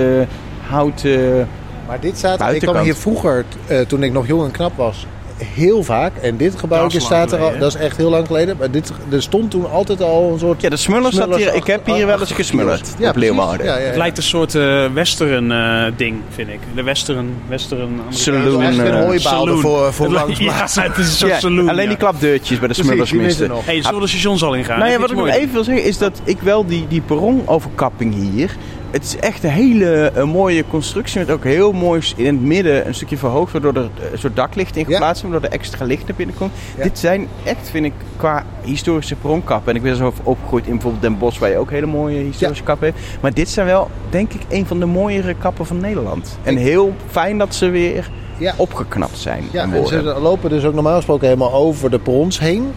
houten... 0.68 1.48
Maar 1.86 2.00
dit 2.00 2.16
staat, 2.16 2.52
ik 2.52 2.60
kwam 2.60 2.82
hier 2.82 2.94
vroeger, 2.94 3.44
toen 3.86 4.02
ik 4.02 4.12
nog 4.12 4.26
jong 4.26 4.44
en 4.44 4.50
knap 4.50 4.76
was, 4.76 5.06
heel 5.44 5.82
vaak. 5.82 6.12
En 6.16 6.36
dit 6.36 6.58
gebouwtje 6.58 7.00
staat 7.00 7.32
er 7.32 7.38
al, 7.38 7.58
dat 7.58 7.74
is 7.74 7.80
echt 7.80 7.96
heel 7.96 8.10
lang 8.10 8.26
geleden. 8.26 8.56
Maar 8.58 8.70
dit, 8.70 8.92
er 9.10 9.22
stond 9.22 9.50
toen 9.50 9.70
altijd 9.70 10.02
al 10.02 10.30
een 10.32 10.38
soort... 10.38 10.60
Ja, 10.60 10.68
de 10.68 10.76
smuller 10.76 11.12
zat 11.12 11.36
hier. 11.36 11.54
Ik 11.54 11.66
heb 11.66 11.86
hier 11.86 12.06
wel 12.06 12.20
eens 12.20 12.32
gesmullerd 12.32 12.94
Ja, 12.98 13.08
op. 13.10 13.16
Leeuwarden. 13.16 13.66
Ja, 13.66 13.72
ja, 13.74 13.78
ja. 13.80 13.86
Het 13.86 13.96
lijkt 13.96 14.16
een 14.16 14.22
soort 14.22 14.54
eh, 14.54 14.84
western 14.92 15.52
eh, 15.52 15.84
ding, 15.96 16.16
vind 16.30 16.48
ik. 16.48 16.58
De 16.74 16.82
western... 16.82 17.34
western 17.48 18.00
Saloon, 18.08 18.40
Het 18.42 18.52
is 18.52 18.58
eigenlijk 18.58 18.88
een 18.88 19.00
eh, 19.00 19.04
hooibaal 19.04 19.32
Saloon. 19.44 19.60
voor, 19.60 19.92
voor 19.92 20.08
langs. 20.18 20.38
Ja, 20.38 20.52
het 20.54 20.98
is 20.98 21.06
een 21.06 21.16
soort 21.16 21.30
Ja, 21.32 21.38
saloon. 21.38 21.68
alleen 21.68 21.82
ja. 21.82 21.88
die 21.88 21.96
klapdeurtjes 21.98 22.58
bij 22.58 22.68
de 22.68 22.74
smullers 22.74 23.12
missen. 23.12 23.50
Hey, 23.64 23.82
zullen 23.82 23.94
we 23.94 24.00
de 24.00 24.06
stations 24.06 24.42
al 24.42 24.54
ingaan? 24.54 24.78
Nou 24.78 24.90
ja, 24.90 24.98
wat 24.98 25.10
ik 25.10 25.16
nog 25.16 25.28
even 25.28 25.52
wil 25.52 25.64
zeggen 25.64 25.84
is 25.84 25.98
dat 25.98 26.20
ik 26.24 26.40
wel 26.40 26.66
die, 26.66 26.86
die 26.88 27.00
perronoverkapping 27.00 28.14
hier. 28.14 28.56
Het 28.90 29.04
is 29.04 29.16
echt 29.16 29.44
een 29.44 29.50
hele 29.50 30.10
eh, 30.14 30.24
mooie 30.24 30.64
constructie 30.70 31.18
met 31.18 31.30
ook 31.30 31.44
heel 31.44 31.72
mooi 31.72 32.02
in 32.16 32.34
het 32.34 32.44
midden 32.44 32.86
een 32.86 32.94
stukje 32.94 33.16
verhoogd, 33.16 33.52
waardoor 33.52 33.74
er 33.74 33.82
eh, 33.82 34.12
een 34.12 34.18
soort 34.18 34.36
daklicht 34.36 34.76
in 34.76 34.84
geplaatst 34.84 35.24
is, 35.24 35.30
waardoor 35.30 35.48
er 35.50 35.54
extra 35.54 35.84
licht 35.84 36.06
naar 36.06 36.16
binnen 36.16 36.36
komt. 36.36 36.52
Ja. 36.76 36.82
Dit 36.82 36.98
zijn 36.98 37.28
echt, 37.44 37.70
vind 37.70 37.84
ik, 37.84 37.92
qua 38.16 38.44
historische 38.62 39.14
perronkappen. 39.14 39.70
En 39.70 39.76
ik 39.76 39.82
ben 39.82 39.96
zo 39.96 40.12
opgegroeid 40.22 40.66
in 40.66 40.72
bijvoorbeeld 40.72 41.02
Den 41.02 41.18
Bosch, 41.18 41.38
waar 41.38 41.50
je 41.50 41.56
ook 41.56 41.70
hele 41.70 41.86
mooie 41.86 42.18
historische 42.18 42.64
kappen 42.64 42.86
hebt. 42.86 43.00
Maar 43.20 43.34
dit 43.34 43.48
zijn 43.48 43.66
wel, 43.66 43.90
denk 44.10 44.32
ik, 44.32 44.40
een 44.48 44.66
van 44.66 44.80
de 44.80 44.86
mooiere 44.86 45.34
kappen 45.34 45.66
van 45.66 45.80
Nederland. 45.80 46.38
En 46.42 46.56
heel 46.56 46.94
fijn 47.06 47.38
dat 47.38 47.54
ze 47.54 47.68
weer 47.68 48.10
opgeknapt 48.56 49.18
zijn. 49.18 49.44
Ja, 49.50 49.62
en 49.62 49.86
ze 49.86 50.02
lopen 50.02 50.50
dus 50.50 50.64
ook 50.64 50.74
normaal 50.74 50.96
gesproken 50.96 51.26
helemaal 51.26 51.52
over 51.52 51.90
de 51.90 51.98
perrons 51.98 52.38
heen. 52.38 52.72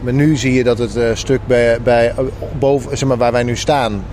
Maar 0.00 0.12
nu 0.12 0.36
zie 0.36 0.52
je 0.52 0.64
dat 0.64 0.78
het 0.78 0.96
eh, 0.96 1.10
stuk 1.14 1.40
bij, 1.46 1.80
bij, 1.82 2.14
boven, 2.58 2.98
zeg 2.98 3.08
maar, 3.08 3.16
waar 3.16 3.32
wij 3.32 3.42
nu 3.42 3.56
staan, 3.56 4.04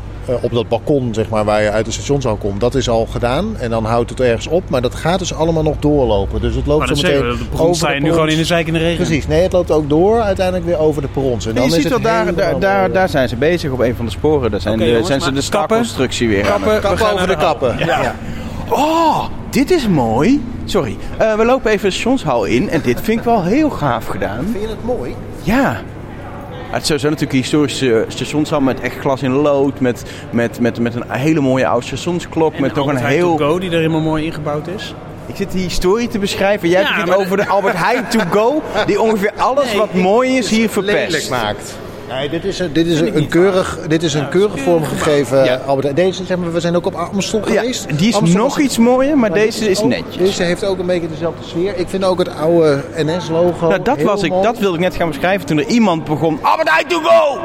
op 0.42 0.52
dat 0.54 0.68
balkon 0.68 1.14
zeg 1.14 1.30
maar, 1.30 1.46
waar 1.46 1.62
je 1.62 1.72
uit 1.72 1.86
de 1.86 1.92
stationshal 1.92 2.36
komt, 2.36 2.60
dat 2.60 2.76
is 2.76 2.90
al 2.90 3.06
gedaan. 3.06 3.58
En 3.58 3.70
dan 3.70 3.86
houdt 3.86 4.10
het 4.10 4.20
ergens 4.20 4.48
op. 4.48 4.70
Maar 4.70 4.82
dat 4.82 4.96
gaat 4.96 5.20
dus 5.20 5.34
allemaal 5.34 5.64
nog 5.64 5.76
doorlopen. 5.80 6.42
Dus 6.42 6.56
het 6.56 6.66
loopt 6.66 6.80
Maar 6.80 6.88
dat 6.88 6.98
zo 6.98 7.08
meteen 7.08 7.30
we, 7.32 7.38
de 7.38 7.46
bron 7.46 7.76
sta 7.76 7.88
je 7.88 7.94
nu 7.94 8.00
perrons. 8.00 8.16
gewoon 8.20 8.32
in 8.32 8.38
de 8.38 8.46
zijk 8.46 8.68
in 8.68 8.74
de 8.74 8.80
regen. 8.80 9.06
Precies, 9.06 9.28
nee, 9.28 9.42
het 9.42 9.52
loopt 9.52 9.72
ook 9.72 9.90
door 9.90 10.22
uiteindelijk 10.22 10.66
weer 10.66 10.78
over 10.78 11.02
de 11.02 11.08
perrons. 11.08 11.46
En 11.46 11.54
dan 11.56 11.64
je 11.64 11.70
is 11.70 11.76
ziet 11.76 11.84
het 11.84 11.92
wel, 11.94 12.02
daar, 12.02 12.36
daar, 12.36 12.60
daar, 12.60 12.80
mooi. 12.80 12.94
daar 12.94 13.10
zijn 13.10 13.30
ze 13.30 13.36
bezig 13.36 13.72
op 13.72 13.80
een 13.80 13.96
van 13.96 14.06
de 14.06 14.12
sporen. 14.12 14.52
Daar 14.52 14.62
zijn, 14.62 14.78
de, 14.78 14.86
jongens, 14.86 15.08
zijn 15.08 15.22
ze 15.22 15.26
de 15.26 15.34
kappen? 15.34 15.44
staalconstructie 15.44 16.28
weer 16.28 16.52
aan 16.52 16.64
het 16.64 16.80
Kappen, 16.80 17.14
over 17.14 17.28
de 17.28 17.36
kappen. 17.38 17.78
Ja. 17.78 18.16
Oh, 18.70 19.26
dit 19.50 19.72
is 19.72 19.88
mooi. 19.88 20.44
Sorry. 20.66 20.98
Eh, 21.18 21.34
we 21.34 21.46
lopen 21.46 21.72
even 21.72 21.90
de 21.90 21.96
stationshal 21.96 22.46
in. 22.46 22.70
En 22.70 22.82
dit 22.84 23.02
vind 23.02 23.20
ik 23.20 23.26
wel 23.26 23.44
heel 23.44 23.70
gaaf 23.70 24.06
gedaan. 24.06 24.46
Vind 24.52 24.64
je 24.64 24.70
het 24.70 24.84
mooi? 24.84 25.16
Ja. 25.44 25.82
Het 26.76 26.86
sowieso 26.86 27.10
natuurlijk 27.10 27.34
een 27.34 27.40
historische 27.42 28.06
stationshal 28.08 28.62
met 28.62 28.80
echt 28.80 28.98
glas 28.98 29.22
in 29.22 29.32
lood. 29.32 29.80
Met, 29.80 30.04
met, 30.30 30.60
met, 30.60 30.80
met 30.80 30.96
een 30.96 31.04
hele 31.08 31.40
mooie 31.40 31.68
oude 31.68 31.86
stationsklok. 31.86 32.54
En 32.54 32.62
met 32.62 32.76
nog 32.76 32.88
een 32.88 32.96
heel... 32.96 33.38
To 33.38 33.48
Go 33.48 33.60
die 33.60 33.70
er 33.70 33.78
helemaal 33.78 34.02
mooi 34.02 34.26
ingebouwd 34.26 34.68
is. 34.68 34.94
Ik 35.26 35.36
zit 35.36 35.52
die 35.52 35.64
historie 35.64 36.08
te 36.08 36.20
beschrijven. 36.20 36.70
Jij 36.70 36.82
Ja, 36.82 36.94
hebt 36.94 37.08
het 37.10 37.18
over 37.18 37.38
de 37.38 37.48
Albert 37.48 37.76
Heijn 37.78 38.08
To 38.10 38.20
Go. 38.32 38.64
Die 38.86 39.02
ongeveer 39.02 39.32
alles 39.38 39.76
wat 39.76 39.94
mooi 39.94 40.38
is 40.38 40.50
hier 40.50 40.70
verpest. 40.70 41.30
Maakt. 41.30 41.78
Nee, 42.10 42.30
dit 42.30 42.44
is 42.46 42.60
een, 42.60 42.74
dit 42.74 42.88
is 42.88 43.00
een, 43.00 43.28
keurig, 43.28 43.80
dit 43.88 44.04
is 44.04 44.14
een 44.14 44.30
keurig 44.30 44.60
vormgegeven 44.60 45.44
Ja. 45.46 45.56
Albert. 45.66 45.96
Deze, 45.96 46.26
zeg 46.26 46.38
maar, 46.38 46.54
we 46.54 46.60
zijn 46.60 46.76
ook 46.76 46.86
op 46.86 46.94
Amstel 46.96 47.40
Ja, 47.40 47.46
geweest. 47.60 47.98
die 47.98 48.08
is 48.08 48.16
Amstel 48.16 48.40
nog 48.42 48.56
was- 48.56 48.64
iets 48.64 48.78
mooier, 48.78 49.18
maar 49.18 49.30
maar 49.30 49.40
deze 49.40 49.70
is 49.70 49.80
ook- 49.82 49.88
netjes. 49.90 50.18
Deze 50.18 50.44
heeft 50.44 50.64
ook 50.66 50.80
een 50.80 50.86
beetje 50.86 51.08
dezelfde 51.10 51.44
sfeer. 51.48 51.78
Ik 51.78 51.90
vind 51.90 52.04
ook 52.04 52.18
het 52.20 52.30
oude 52.36 52.84
NS-logo. 52.96 53.68
Nou, 53.68 53.82
dat, 53.82 54.02
was 54.02 54.24
ik, 54.24 54.32
dat 54.42 54.58
wilde 54.58 54.76
ik 54.78 54.84
net 54.84 54.96
gaan 54.96 55.08
beschrijven 55.08 55.46
toen 55.46 55.58
er 55.58 55.66
iemand 55.68 56.04
begon. 56.04 56.40
Albert 56.42 56.90
to 56.90 57.00
go! 57.00 57.40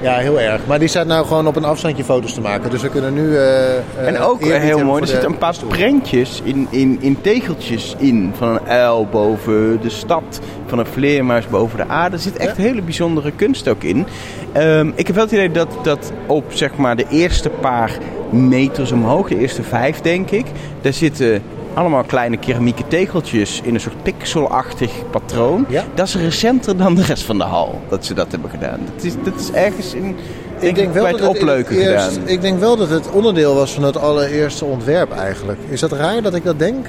Ja, 0.00 0.16
heel 0.16 0.40
erg. 0.40 0.60
Maar 0.66 0.78
die 0.78 0.88
staat 0.88 1.06
nou 1.06 1.26
gewoon 1.26 1.46
op 1.46 1.56
een 1.56 1.64
afstandje 1.64 2.04
foto's 2.04 2.34
te 2.34 2.40
maken. 2.40 2.70
Dus 2.70 2.82
we 2.82 2.88
kunnen 2.88 3.14
nu. 3.14 3.36
eh, 3.36 4.06
En 4.06 4.18
ook 4.20 4.40
eh, 4.40 4.60
heel 4.60 4.84
mooi, 4.84 5.02
er 5.02 5.08
zitten 5.08 5.28
een 5.30 5.38
paar 5.38 5.54
stoel. 5.54 5.68
prentjes 5.68 6.40
in, 6.44 6.66
in, 6.70 6.98
in 7.00 7.20
tegeltjes 7.20 7.94
in. 7.98 8.32
Van 8.36 8.48
een 8.48 8.66
uil 8.68 9.06
boven 9.10 9.78
de 9.82 9.90
stad, 9.90 10.40
van 10.66 10.78
een 10.78 10.86
vleermuis 10.86 11.46
boven 11.48 11.76
de 11.78 11.86
aarde. 11.88 12.16
Er 12.16 12.22
zit 12.22 12.36
echt 12.36 12.56
hele 12.56 12.82
bijzondere 12.82 13.32
kunst 13.36 13.68
ook 13.68 13.82
in. 13.82 14.06
Ehm, 14.52 14.90
ik 14.94 15.06
heb 15.06 15.16
wel 15.16 15.24
het 15.24 15.32
idee 15.32 15.50
dat, 15.50 15.68
dat 15.82 16.12
op 16.26 16.44
zeg 16.48 16.76
maar, 16.76 16.96
de 16.96 17.06
eerste 17.10 17.48
paar 17.48 17.90
meters 18.30 18.92
omhoog, 18.92 19.28
de 19.28 19.38
eerste 19.38 19.62
vijf 19.62 20.00
denk 20.00 20.30
ik, 20.30 20.46
daar 20.80 20.92
zitten 20.92 21.42
allemaal 21.76 22.02
kleine 22.04 22.36
keramieke 22.36 22.82
tegeltjes 22.88 23.60
in 23.64 23.74
een 23.74 23.80
soort 23.80 24.02
pixelachtig 24.02 24.90
patroon. 25.10 25.64
Ja. 25.68 25.84
Dat 25.94 26.06
is 26.06 26.16
recenter 26.16 26.76
dan 26.76 26.94
de 26.94 27.02
rest 27.02 27.22
van 27.24 27.38
de 27.38 27.44
hal, 27.44 27.80
dat 27.88 28.04
ze 28.04 28.14
dat 28.14 28.30
hebben 28.30 28.50
gedaan. 28.50 28.80
Dat 28.94 29.04
is, 29.04 29.12
dat 29.24 29.40
is 29.40 29.50
ergens 29.52 29.94
in, 29.94 30.16
denk 30.60 30.76
ik, 30.76 30.92
bij 30.92 31.02
het 31.02 31.18
dat 31.18 31.20
in 31.34 31.40
opleuken 31.40 31.76
eerst- 31.76 32.06
gedaan. 32.08 32.28
Ik 32.28 32.40
denk 32.40 32.58
wel 32.60 32.76
dat 32.76 32.90
het 32.90 33.10
onderdeel 33.10 33.54
was 33.54 33.72
van 33.72 33.82
het 33.82 33.96
allereerste 33.96 34.64
ontwerp 34.64 35.12
eigenlijk. 35.12 35.58
Is 35.68 35.80
dat 35.80 35.92
raar 35.92 36.22
dat 36.22 36.34
ik 36.34 36.44
dat 36.44 36.58
denk? 36.58 36.86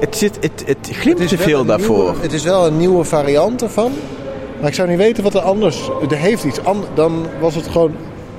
Het, 0.00 0.16
zit, 0.16 0.36
het, 0.40 0.62
het 0.66 0.88
glimt 0.92 1.18
Het 1.18 1.28
te 1.28 1.36
wel 1.36 1.46
veel 1.46 1.64
daarvoor. 1.64 2.04
nieuwe- 2.04 2.22
het 2.22 2.32
is 2.32 2.42
wel 2.44 2.66
een 2.66 2.76
nieuwe 2.76 3.04
variant 3.04 3.62
ervan. 3.62 3.92
Maar 4.60 4.68
ik 4.68 4.74
zou 4.74 4.88
niet 4.88 4.98
weten 4.98 5.22
wat 5.22 5.34
er 5.34 5.40
anders... 5.40 5.90
Er 6.10 6.16
heeft 6.16 6.44
iets 6.44 6.64
anders. 6.64 6.88
Dan 6.94 7.26
was 7.40 7.54
het 7.54 7.66
gewoon 7.66 7.92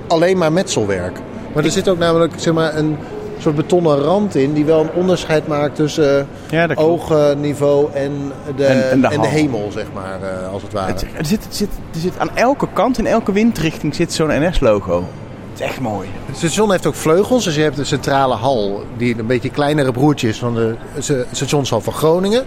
alleen 0.08 0.38
maar 0.38 0.52
metselwerk. 0.52 1.20
Maar 1.54 1.64
er 1.64 1.72
zit 1.72 1.88
ook 1.90 1.98
namelijk 1.98 2.34
zeg 2.38 2.54
maar, 2.54 2.76
een 2.78 2.98
soort 3.40 3.56
betonnen 3.56 3.98
rand 4.00 4.36
in... 4.36 4.54
die 4.54 4.66
wel 4.66 4.82
een 4.82 4.92
onderscheid 4.94 5.48
maakt 5.48 5.76
tussen 5.76 6.20
eh, 6.20 6.26
Ja, 6.68 6.68
oogniveau 6.76 7.88
en 7.94 8.32
de, 8.56 8.66
En- 8.66 9.04
en 9.06 9.22
de 9.22 9.28
hemel, 9.28 9.70
zeg 9.72 9.86
maar, 9.94 10.20
eh, 10.22 10.52
als 10.54 10.62
het 10.62 10.74
ware. 10.74 10.92
Het- 10.92 11.06
er, 11.18 11.26
zit, 11.26 11.46
er, 11.46 11.54
zit, 11.54 11.70
er 11.94 12.00
zit 12.00 12.20
aan 12.20 12.36
elke 12.36 12.68
kant, 12.74 12.98
in 12.98 13.06
elke 13.08 13.32
windrichting 13.32 13.96
zit 13.96 14.14
zo'n 14.14 14.28
NS-logo. 14.48 15.04
Het 15.52 15.60
is 15.60 15.66
echt 15.72 15.80
mooi. 15.80 16.08
Het 16.26 16.38
station 16.38 16.72
heeft 16.72 16.86
ook 16.86 16.96
vleugels, 16.96 17.44
dus 17.44 17.56
je 17.56 17.62
hebt 17.62 17.76
de 17.76 17.84
centrale 17.84 18.36
hal, 18.36 18.84
die 18.98 19.20
een 19.20 19.26
beetje 19.26 19.50
kleinere 19.50 19.92
broertje 19.92 20.28
is 20.28 20.38
van 20.40 20.54
de 20.56 20.76
st- 21.00 21.26
stationshal 21.32 21.82
van 21.82 21.94
Groningen. 21.94 22.46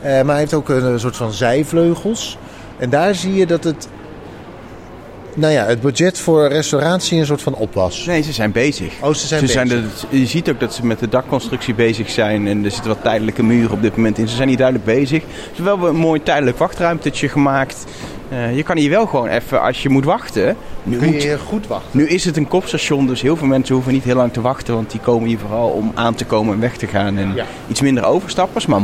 Eh, 0.00 0.10
maar 0.12 0.24
hij 0.26 0.38
heeft 0.38 0.54
ook 0.54 0.68
een, 0.68 1.00
soort 1.00 1.16
van 1.16 1.32
zijvleugels. 1.32 2.38
En 2.78 2.90
daar 2.90 3.14
zie 3.14 3.34
je 3.34 3.46
dat 3.46 3.64
het, 3.64 3.88
nou 5.34 5.52
ja, 5.52 5.64
het 5.66 5.80
budget 5.80 6.18
voor 6.18 6.48
restauratie 6.48 7.18
een 7.18 7.26
soort 7.26 7.42
van 7.42 7.54
op 7.54 7.74
was. 7.74 8.04
Nee, 8.06 8.22
ze 8.22 8.32
zijn 8.32 8.52
bezig. 8.52 8.92
Oh, 9.00 9.14
ze 9.14 9.26
zijn 9.26 9.40
bezig. 9.40 9.70
er- 10.10 10.18
je 10.18 10.26
ziet 10.26 10.50
ook 10.50 10.60
dat 10.60 10.74
ze 10.74 10.86
met 10.86 10.98
de 10.98 11.08
dakconstructie 11.08 11.74
bezig 11.74 12.10
zijn. 12.10 12.46
En 12.46 12.64
er 12.64 12.70
zitten 12.70 12.90
wat 12.90 13.02
tijdelijke 13.02 13.42
muren 13.42 13.70
op 13.70 13.82
dit 13.82 13.96
moment 13.96 14.18
in. 14.18 14.28
Ze 14.28 14.36
zijn 14.36 14.48
niet 14.48 14.58
duidelijk 14.58 14.86
bezig. 14.86 15.22
Ze 15.22 15.62
hebben 15.62 15.80
wel 15.80 15.88
een 15.88 15.96
mooi 15.96 16.22
tijdelijk 16.22 16.58
wachtruimtetje 16.58 17.28
gemaakt. 17.28 17.84
Eh, 18.28 18.56
je 18.56 18.62
kan 18.62 18.76
hier 18.76 18.90
wel 18.90 19.06
gewoon 19.06 19.28
even, 19.28 19.60
als 19.62 19.82
je 19.82 19.88
moet 19.88 20.04
wachten... 20.04 20.56
Nu, 20.82 20.96
Kun 20.96 21.06
je 21.06 21.12
moet- 21.12 21.22
hier 21.22 21.38
goed 21.38 21.66
wachten. 21.66 21.88
nu 21.98 22.08
is 22.08 22.24
het 22.24 22.36
een 22.36 22.48
kopstation, 22.48 23.06
dus 23.06 23.22
heel 23.22 23.36
veel 23.36 23.46
mensen 23.46 23.74
hoeven 23.74 23.92
niet 23.92 24.04
heel 24.04 24.16
lang 24.16 24.32
te 24.32 24.40
wachten. 24.40 24.74
Want 24.74 24.90
die 24.90 25.00
komen 25.00 25.28
hier 25.28 25.38
vooral 25.38 25.68
om 25.68 25.92
aan 25.94 26.14
te 26.14 26.24
komen 26.24 26.54
en 26.54 26.60
weg 26.60 26.76
te 26.76 26.86
gaan. 26.86 27.18
En 27.18 27.32
Ja. 27.34 27.44
iets 27.68 27.80
minder 27.80 28.04
overstappers. 28.04 28.66
Maar 28.66 28.80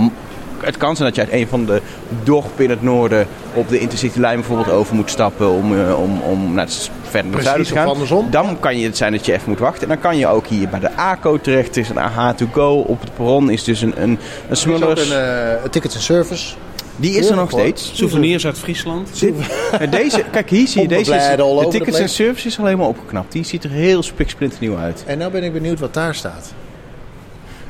het 0.60 0.76
kan 0.76 0.96
zijn 0.96 1.08
dat 1.08 1.16
je 1.16 1.22
uit 1.32 1.40
een 1.40 1.48
van 1.48 1.64
de 1.66 1.82
dorpen 2.22 2.64
in 2.64 2.70
het 2.70 2.82
noorden 2.82 3.26
op 3.54 3.68
de 3.68 3.78
Intercity-lijn 3.78 4.36
bijvoorbeeld 4.36 4.70
over 4.70 4.94
moet 4.94 5.10
stappen 5.10 5.50
om, 5.50 5.78
eh, 5.80 6.00
om, 6.00 6.20
om 6.20 6.54
naar 6.54 6.64
het, 6.64 6.90
verder 7.02 7.24
naar 7.30 7.34
het 7.34 7.44
zuiden 7.44 7.66
te 7.66 7.72
gaan. 7.74 7.86
andersom. 7.88 8.30
Dan 8.30 8.60
kan 8.60 8.78
je 8.78 8.86
het 8.86 8.96
zijn 8.96 9.12
dat 9.12 9.26
je 9.26 9.32
even 9.32 9.48
moet 9.48 9.58
wachten. 9.58 9.82
En 9.82 9.88
dan 9.88 9.98
kan 9.98 10.16
je 10.16 10.26
ook 10.26 10.46
hier 10.46 10.68
bij 10.68 10.80
de 10.80 10.96
ACO 10.96 11.38
terecht. 11.38 11.76
Er 11.76 11.82
is 11.82 11.88
een 11.88 11.96
AH2Go. 11.96 12.86
Op 12.86 13.00
het 13.00 13.14
perron 13.14 13.50
is 13.50 13.64
dus 13.64 13.80
een, 13.82 13.92
een, 13.96 14.02
een 14.10 14.18
Er 14.18 14.18
is 14.50 14.66
ook 14.66 14.76
Smullers. 14.76 15.10
een 15.10 15.16
eh, 15.16 15.62
een 15.64 15.70
tickets 15.70 15.94
and 15.94 16.04
service. 16.04 16.54
Die 16.96 17.16
is 17.18 17.28
er 17.30 17.36
nog 17.36 17.50
steeds. 17.50 17.90
Souvenirs 17.94 18.46
uit 18.46 18.58
Friesland. 18.58 19.20
Dit- 19.20 19.34
eh, 19.78 19.90
deze, 19.90 20.24
kijk, 20.30 20.50
hier 20.50 20.68
zie 20.68 20.82
je 20.82 20.88
deze. 20.88 21.14
Is, 21.14 21.26
de 21.36 21.66
tickets 21.70 21.98
en 21.98 22.08
service 22.08 22.46
is 22.46 22.58
al 22.58 22.64
helemaal 22.64 22.88
opgeknapt. 22.88 23.32
Die 23.32 23.44
ziet 23.44 23.64
er 23.64 23.70
heel 23.70 24.02
spiksplinternieuw 24.02 24.76
uit. 24.76 25.04
En 25.06 25.18
nou 25.18 25.32
ben 25.32 25.42
ik 25.44 25.52
benieuwd 25.52 25.78
wat 25.78 25.94
daar 25.94 26.14
staat. 26.14 26.52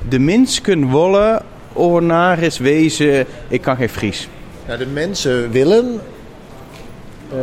De 0.08 0.18
Minsken 0.18 0.90
Wolle, 0.90 1.42
Ornaris 1.72 2.58
Wezen. 2.58 3.26
Ik 3.48 3.60
kan 3.60 3.76
geen 3.76 3.88
Fries. 3.88 4.28
Nou, 4.66 4.78
de 4.78 4.86
mensen 4.86 5.50
willen... 5.50 6.00
eh 7.32 7.36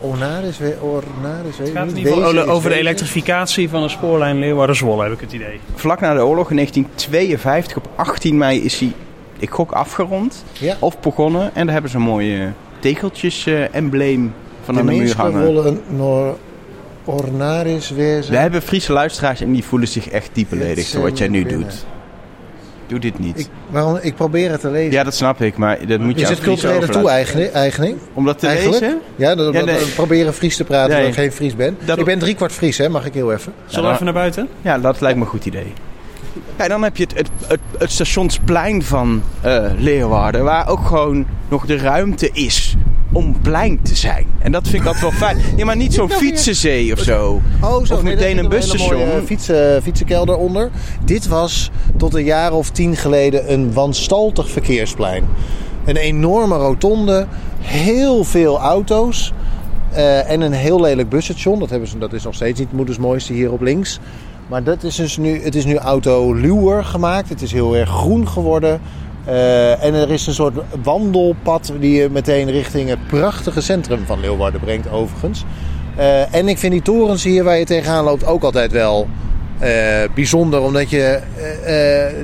Ornaris, 0.00 0.58
Ornaris, 0.80 1.58
Het 1.58 1.68
gaat 1.68 1.88
in 1.88 1.94
niet, 1.94 1.96
ieder 1.96 2.12
geval 2.24 2.48
over 2.48 2.70
de 2.70 2.76
elektrificatie 2.76 3.68
van 3.68 3.82
de 3.82 3.88
spoorlijn 3.88 4.38
Leeuwarden-Zwolle, 4.38 5.02
heb 5.02 5.12
ik 5.12 5.20
het 5.20 5.32
idee. 5.32 5.60
Vlak 5.74 6.00
na 6.00 6.14
de 6.14 6.24
oorlog 6.24 6.50
in 6.50 6.56
1952, 6.56 7.76
op 7.76 7.88
18 7.94 8.36
mei, 8.38 8.64
is 8.64 8.78
hij, 8.80 8.92
ik 9.38 9.50
gok, 9.50 9.72
afgerond. 9.72 10.44
Ja. 10.52 10.76
Of 10.78 11.00
begonnen. 11.00 11.50
En 11.54 11.64
daar 11.64 11.72
hebben 11.72 11.90
ze 11.90 11.96
een 11.96 12.02
mooi 12.02 12.40
eh, 12.40 12.46
tegeltjes-embleem 12.78 14.32
van 14.64 14.74
de 14.74 14.80
aan 14.80 14.86
de 14.86 14.92
muur 14.92 15.00
mensen 15.00 15.20
hangen. 15.20 15.42
willen 15.42 15.80
nor, 15.88 16.36
Ornaris 17.04 17.90
wezen. 17.90 18.32
We 18.32 18.38
hebben 18.38 18.62
Friese 18.62 18.92
luisteraars 18.92 19.40
en 19.40 19.52
die 19.52 19.64
voelen 19.64 19.88
zich 19.88 20.08
echt 20.08 20.30
diep 20.32 20.46
beledigd 20.48 20.92
door 20.92 21.02
wat 21.02 21.18
jij 21.18 21.28
nu 21.28 21.42
binnen. 21.44 21.60
doet. 21.60 21.84
Doe 22.94 23.02
dit 23.02 23.18
niet. 23.18 23.38
Ik, 23.38 23.46
waarom, 23.70 23.98
ik 24.02 24.14
probeer 24.14 24.50
het 24.50 24.60
te 24.60 24.70
lezen. 24.70 24.92
ja, 24.92 25.04
dat 25.04 25.14
snap 25.14 25.40
ik, 25.40 25.56
maar 25.56 25.86
dat 25.86 26.00
moet 26.00 26.16
je 26.18 26.22
is 26.22 26.28
het 26.28 26.40
culturele 26.40 26.88
toe-eigening? 26.88 27.98
Om 28.12 28.24
dat 28.24 28.38
te 28.38 28.46
Eigenlijk? 28.46 28.80
lezen? 28.80 29.00
Ja, 29.16 29.34
dat, 29.34 29.46
Ja, 29.52 29.58
dat- 29.58 29.66
nee. 29.68 29.78
we 29.78 29.92
proberen 29.94 30.34
Fries 30.34 30.56
te 30.56 30.64
praten 30.64 30.88
Nee. 30.88 30.96
terwijl 30.96 31.12
ik 31.12 31.20
geen 31.20 31.32
Fries 31.32 31.56
ben. 31.56 31.76
Dat- 31.84 31.98
Ik 31.98 32.04
ben 32.04 32.18
driekwart 32.18 32.52
Fries, 32.52 32.78
hè? 32.78 32.88
mag 32.88 33.06
ik 33.06 33.14
heel 33.14 33.32
even. 33.32 33.52
Zullen 33.66 33.74
dan- 33.74 33.84
we 33.84 33.92
even 33.92 34.04
naar 34.04 34.14
buiten? 34.14 34.48
Ja, 34.62 34.78
dat 34.78 35.00
lijkt 35.00 35.18
me 35.18 35.24
een 35.24 35.30
goed 35.30 35.46
idee. 35.46 35.72
Ja, 36.58 36.68
dan 36.68 36.82
heb 36.82 36.96
je 36.96 37.02
het, 37.02 37.14
het, 37.16 37.28
het, 37.46 37.60
het 37.78 37.90
stationsplein 37.90 38.82
van 38.82 39.22
eh, 39.40 39.64
Leeuwarden, 39.78 40.44
waar 40.44 40.68
ook 40.68 40.86
gewoon 40.86 41.26
nog 41.48 41.66
de 41.66 41.76
ruimte 41.76 42.30
is 42.32 42.74
om 43.14 43.40
plein 43.40 43.82
te 43.82 43.94
zijn. 43.94 44.26
En 44.38 44.52
dat 44.52 44.68
vind 44.68 44.82
ik 44.82 44.86
altijd 44.86 45.02
wel 45.02 45.28
fijn. 45.28 45.38
Ja, 45.56 45.64
maar 45.64 45.76
niet 45.76 45.94
zo'n 45.94 46.10
fietsenzee 46.10 46.92
of 46.92 46.98
zo. 46.98 47.40
Oh, 47.62 47.74
Of 47.74 48.02
nee, 48.02 48.14
meteen 48.14 48.38
een 48.38 48.48
busstation. 48.48 48.98
mooie 48.98 49.22
fietsen, 49.24 49.82
fietsenkelder 49.82 50.36
onder. 50.36 50.70
Dit 51.04 51.26
was 51.28 51.70
tot 51.96 52.14
een 52.14 52.24
jaar 52.24 52.52
of 52.52 52.70
tien 52.70 52.96
geleden 52.96 53.52
een 53.52 53.72
wanstaltig 53.72 54.50
verkeersplein. 54.50 55.24
Een 55.84 55.96
enorme 55.96 56.56
rotonde, 56.56 57.26
heel 57.60 58.24
veel 58.24 58.58
auto's 58.58 59.32
eh, 59.92 60.30
en 60.30 60.40
een 60.40 60.52
heel 60.52 60.80
lelijk 60.80 61.08
busstation. 61.08 61.58
Dat, 61.58 61.70
hebben 61.70 61.88
ze, 61.88 61.98
dat 61.98 62.12
is 62.12 62.24
nog 62.24 62.34
steeds 62.34 62.58
niet 62.58 62.68
het 62.68 62.76
moedersmooiste 62.76 63.32
hier 63.32 63.52
op 63.52 63.60
links. 63.60 64.00
Maar 64.48 64.62
dat 64.62 64.82
is 64.82 64.94
dus 64.94 65.16
nu, 65.16 65.42
het 65.42 65.54
is 65.54 65.64
nu 65.64 65.76
autoluwer 65.76 66.84
gemaakt. 66.84 67.28
Het 67.28 67.42
is 67.42 67.52
heel 67.52 67.76
erg 67.76 67.88
groen 67.88 68.28
geworden. 68.28 68.80
Eh, 69.24 69.84
en 69.84 69.94
er 69.94 70.10
is 70.10 70.26
een 70.26 70.34
soort 70.34 70.54
wandelpad 70.82 71.72
die 71.80 72.00
je 72.00 72.08
meteen 72.10 72.50
richting 72.50 72.88
het 72.88 73.06
prachtige 73.06 73.60
centrum 73.60 74.04
van 74.06 74.20
Leeuwarden 74.20 74.60
brengt, 74.60 74.90
overigens. 74.90 75.44
Eh, 75.96 76.34
en 76.34 76.48
ik 76.48 76.58
vind 76.58 76.72
die 76.72 76.82
torens 76.82 77.24
hier 77.24 77.44
waar 77.44 77.58
je 77.58 77.64
tegenaan 77.64 78.04
loopt 78.04 78.26
ook 78.26 78.42
altijd 78.42 78.72
wel 78.72 79.08
eh, 79.58 79.70
bijzonder. 80.14 80.60
Omdat 80.60 80.90
je 80.90 81.20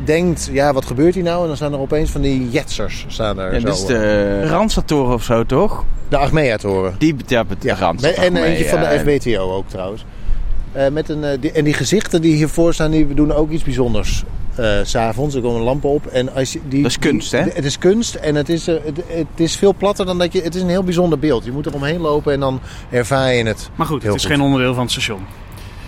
denkt, 0.05 0.48
ja, 0.53 0.72
wat 0.72 0.84
gebeurt 0.84 1.14
hier 1.14 1.22
nou? 1.22 1.40
En 1.40 1.46
dan 1.46 1.57
staan 1.57 1.72
er 1.72 1.78
opeens 1.78 2.11
van 2.11 2.20
die 2.20 2.51
jetsers. 2.51 3.05
Staan 3.09 3.38
er 3.38 3.61
zo. 3.61 3.66
dat 3.66 3.76
is 3.76 3.86
de 3.86 4.46
Randstadtoren 4.48 5.14
of 5.14 5.22
zo, 5.22 5.44
toch? 5.44 5.84
De 6.09 6.16
Achmea-toren. 6.16 6.94
Die 6.98 7.14
ja, 7.26 7.44
de 7.44 7.57
Ja, 7.61 7.74
Randstad. 7.74 8.12
en 8.12 8.36
eentje 8.36 8.68
van 8.68 8.80
de 8.80 8.98
FBTO 8.98 9.55
ook 9.55 9.68
trouwens. 9.68 10.05
Met 10.92 11.09
een, 11.09 11.40
die, 11.40 11.53
en 11.53 11.64
die 11.64 11.74
gezichten 11.74 12.20
die 12.22 12.34
hiervoor 12.34 12.74
staan, 12.74 12.90
die 12.90 13.14
doen 13.14 13.32
ook 13.32 13.51
iets 13.51 13.62
bijzonders. 13.62 14.24
Eh, 14.55 14.66
s 14.82 14.90
S'avonds, 14.90 15.34
er 15.34 15.40
komen 15.42 15.61
lampen 15.62 15.90
op. 15.90 16.07
En 16.07 16.34
als 16.34 16.53
je, 16.53 16.61
die, 16.68 16.82
Dat 16.82 16.90
is 16.90 16.98
kunst, 16.98 17.32
hè? 17.32 17.42
die- 17.44 17.53
het 17.55 17.64
is 17.64 17.78
kunst 17.78 18.14
en 18.14 18.34
het 18.34 18.48
is, 18.48 18.68
eh, 18.68 18.74
het, 18.84 19.01
het 19.07 19.26
is 19.40 19.57
veel 19.57 19.74
platter 19.74 20.07
dan 20.07 20.18
dat 20.18 20.32
je... 20.32 20.42
Het 20.42 20.55
is 20.55 20.62
een 20.62 20.68
heel 20.68 20.84
bijzonder 20.84 21.18
beeld. 21.18 21.44
Je 21.44 21.53
moet 21.53 21.66
er 21.66 21.74
omheen 21.74 22.01
lopen 22.01 22.32
en 22.32 22.40
dan 22.40 22.61
ervaar 22.90 23.32
je 23.34 23.44
het. 23.46 23.70
Maar 23.74 23.86
goed, 23.86 24.03
Heel 24.03 24.11
het 24.12 24.20
is 24.20 24.26
goed. 24.26 24.34
geen 24.36 24.44
onderdeel 24.44 24.74
van 24.74 24.82
het 24.82 24.92
station. 24.92 25.20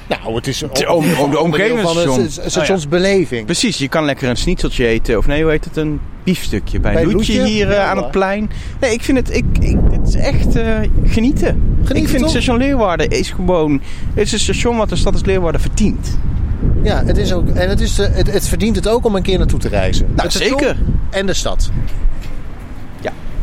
Nou, 0.08 0.34
het 0.34 0.46
is 0.46 0.62
is 0.62 0.86
om- 0.86 1.04
om 1.20 1.30
de 1.30 1.38
omgeving 1.38 1.80
van 1.80 1.96
het 1.96 2.16
het 2.16 2.30
station. 2.32 2.50
stationsbeleving. 2.50 3.44
Precies, 3.44 3.78
je 3.78 3.88
kan 3.88 4.04
lekker 4.04 4.28
een 4.28 4.36
snieteltje 4.36 4.86
eten. 4.86 5.18
Of 5.18 5.26
nee, 5.26 5.42
hoe 5.42 5.50
heet 5.50 5.64
het? 5.64 5.76
Een 5.76 6.00
biefstukje 6.24 6.80
bij, 6.80 6.92
Bij 6.92 7.04
Loetje 7.04 7.36
Loetje? 7.36 7.52
hier 7.52 7.68
eh, 7.68 7.74
Ja, 7.76 7.84
aan 7.90 7.96
het 7.96 8.10
plein. 8.10 8.50
Nee, 8.80 8.92
ik 8.92 9.02
vind 9.02 9.18
het... 9.18 9.36
Ik, 9.36 9.44
ik, 9.60 9.76
het 9.92 10.08
is 10.08 10.14
echt 10.14 10.56
eh, 10.56 10.64
genieten. 11.04 11.76
ik 11.92 12.08
vind 12.08 12.18
toch? 12.22 12.30
station 12.30 12.56
Leeuwarden 12.58 13.08
is 13.10 13.30
gewoon... 13.30 13.80
Het 14.14 14.26
is 14.26 14.32
een 14.32 14.38
station 14.38 14.76
wat 14.76 14.88
de 14.88 14.96
stad 14.96 15.12
als 15.12 15.24
Leeuwarden 15.24 15.60
verdient. 15.60 16.18
Ja, 16.82 17.04
het 17.04 17.16
is 17.16 17.32
ook, 17.32 17.48
en 17.48 17.68
het, 17.68 17.80
is 17.80 17.94
de, 17.94 18.02
het, 18.02 18.32
het 18.32 18.48
verdient 18.48 18.76
het 18.76 18.88
ook 18.88 19.04
om 19.04 19.14
een 19.14 19.22
keer 19.22 19.38
naartoe 19.38 19.58
te 19.58 19.68
reizen. 19.68 20.06
Nou, 20.06 20.22
Het 20.22 20.32
station 20.32 20.58
zeker. 20.58 20.76
En 21.10 21.26
de 21.26 21.34
stad. 21.34 21.70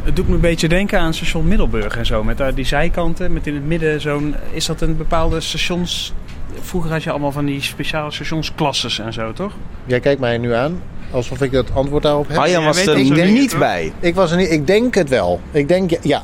Het 0.03 0.17
doet 0.17 0.27
me 0.27 0.33
een 0.33 0.41
beetje 0.41 0.67
denken 0.67 0.99
aan 0.99 1.13
station 1.13 1.47
Middelburg 1.47 1.97
en 1.97 2.05
zo. 2.05 2.23
Met 2.23 2.37
daar 2.37 2.53
die 2.55 2.65
zijkanten, 2.65 3.33
met 3.33 3.47
in 3.47 3.53
het 3.53 3.65
midden 3.65 4.01
zo'n... 4.01 4.35
Is 4.51 4.65
dat 4.65 4.81
een 4.81 4.97
bepaalde 4.97 5.39
stations... 5.41 6.13
Vroeger 6.59 6.91
had 6.91 7.03
je 7.03 7.09
allemaal 7.09 7.31
van 7.31 7.45
die 7.45 7.61
speciale 7.61 8.11
stationsklasses 8.11 8.99
en 8.99 9.13
zo, 9.13 9.33
toch? 9.33 9.53
Jij 9.85 9.99
kijkt 9.99 10.19
mij 10.19 10.37
nu 10.37 10.53
aan 10.53 10.81
alsof 11.11 11.41
ik 11.41 11.51
het 11.51 11.73
antwoord 11.73 12.03
daarop 12.03 12.27
heb. 12.27 12.37
Arjan 12.37 12.57
jij 12.57 12.67
was 12.67 12.77
weet 12.77 12.87
er 12.87 13.15
dat 13.15 13.25
niet 13.25 13.57
bij. 13.57 13.93
Ik 13.99 14.15
was 14.15 14.31
er 14.31 14.37
niet. 14.37 14.51
Ik 14.51 14.67
denk 14.67 14.95
het 14.95 15.09
wel. 15.09 15.41
Ik 15.51 15.67
denk 15.67 15.91
ja. 16.01 16.23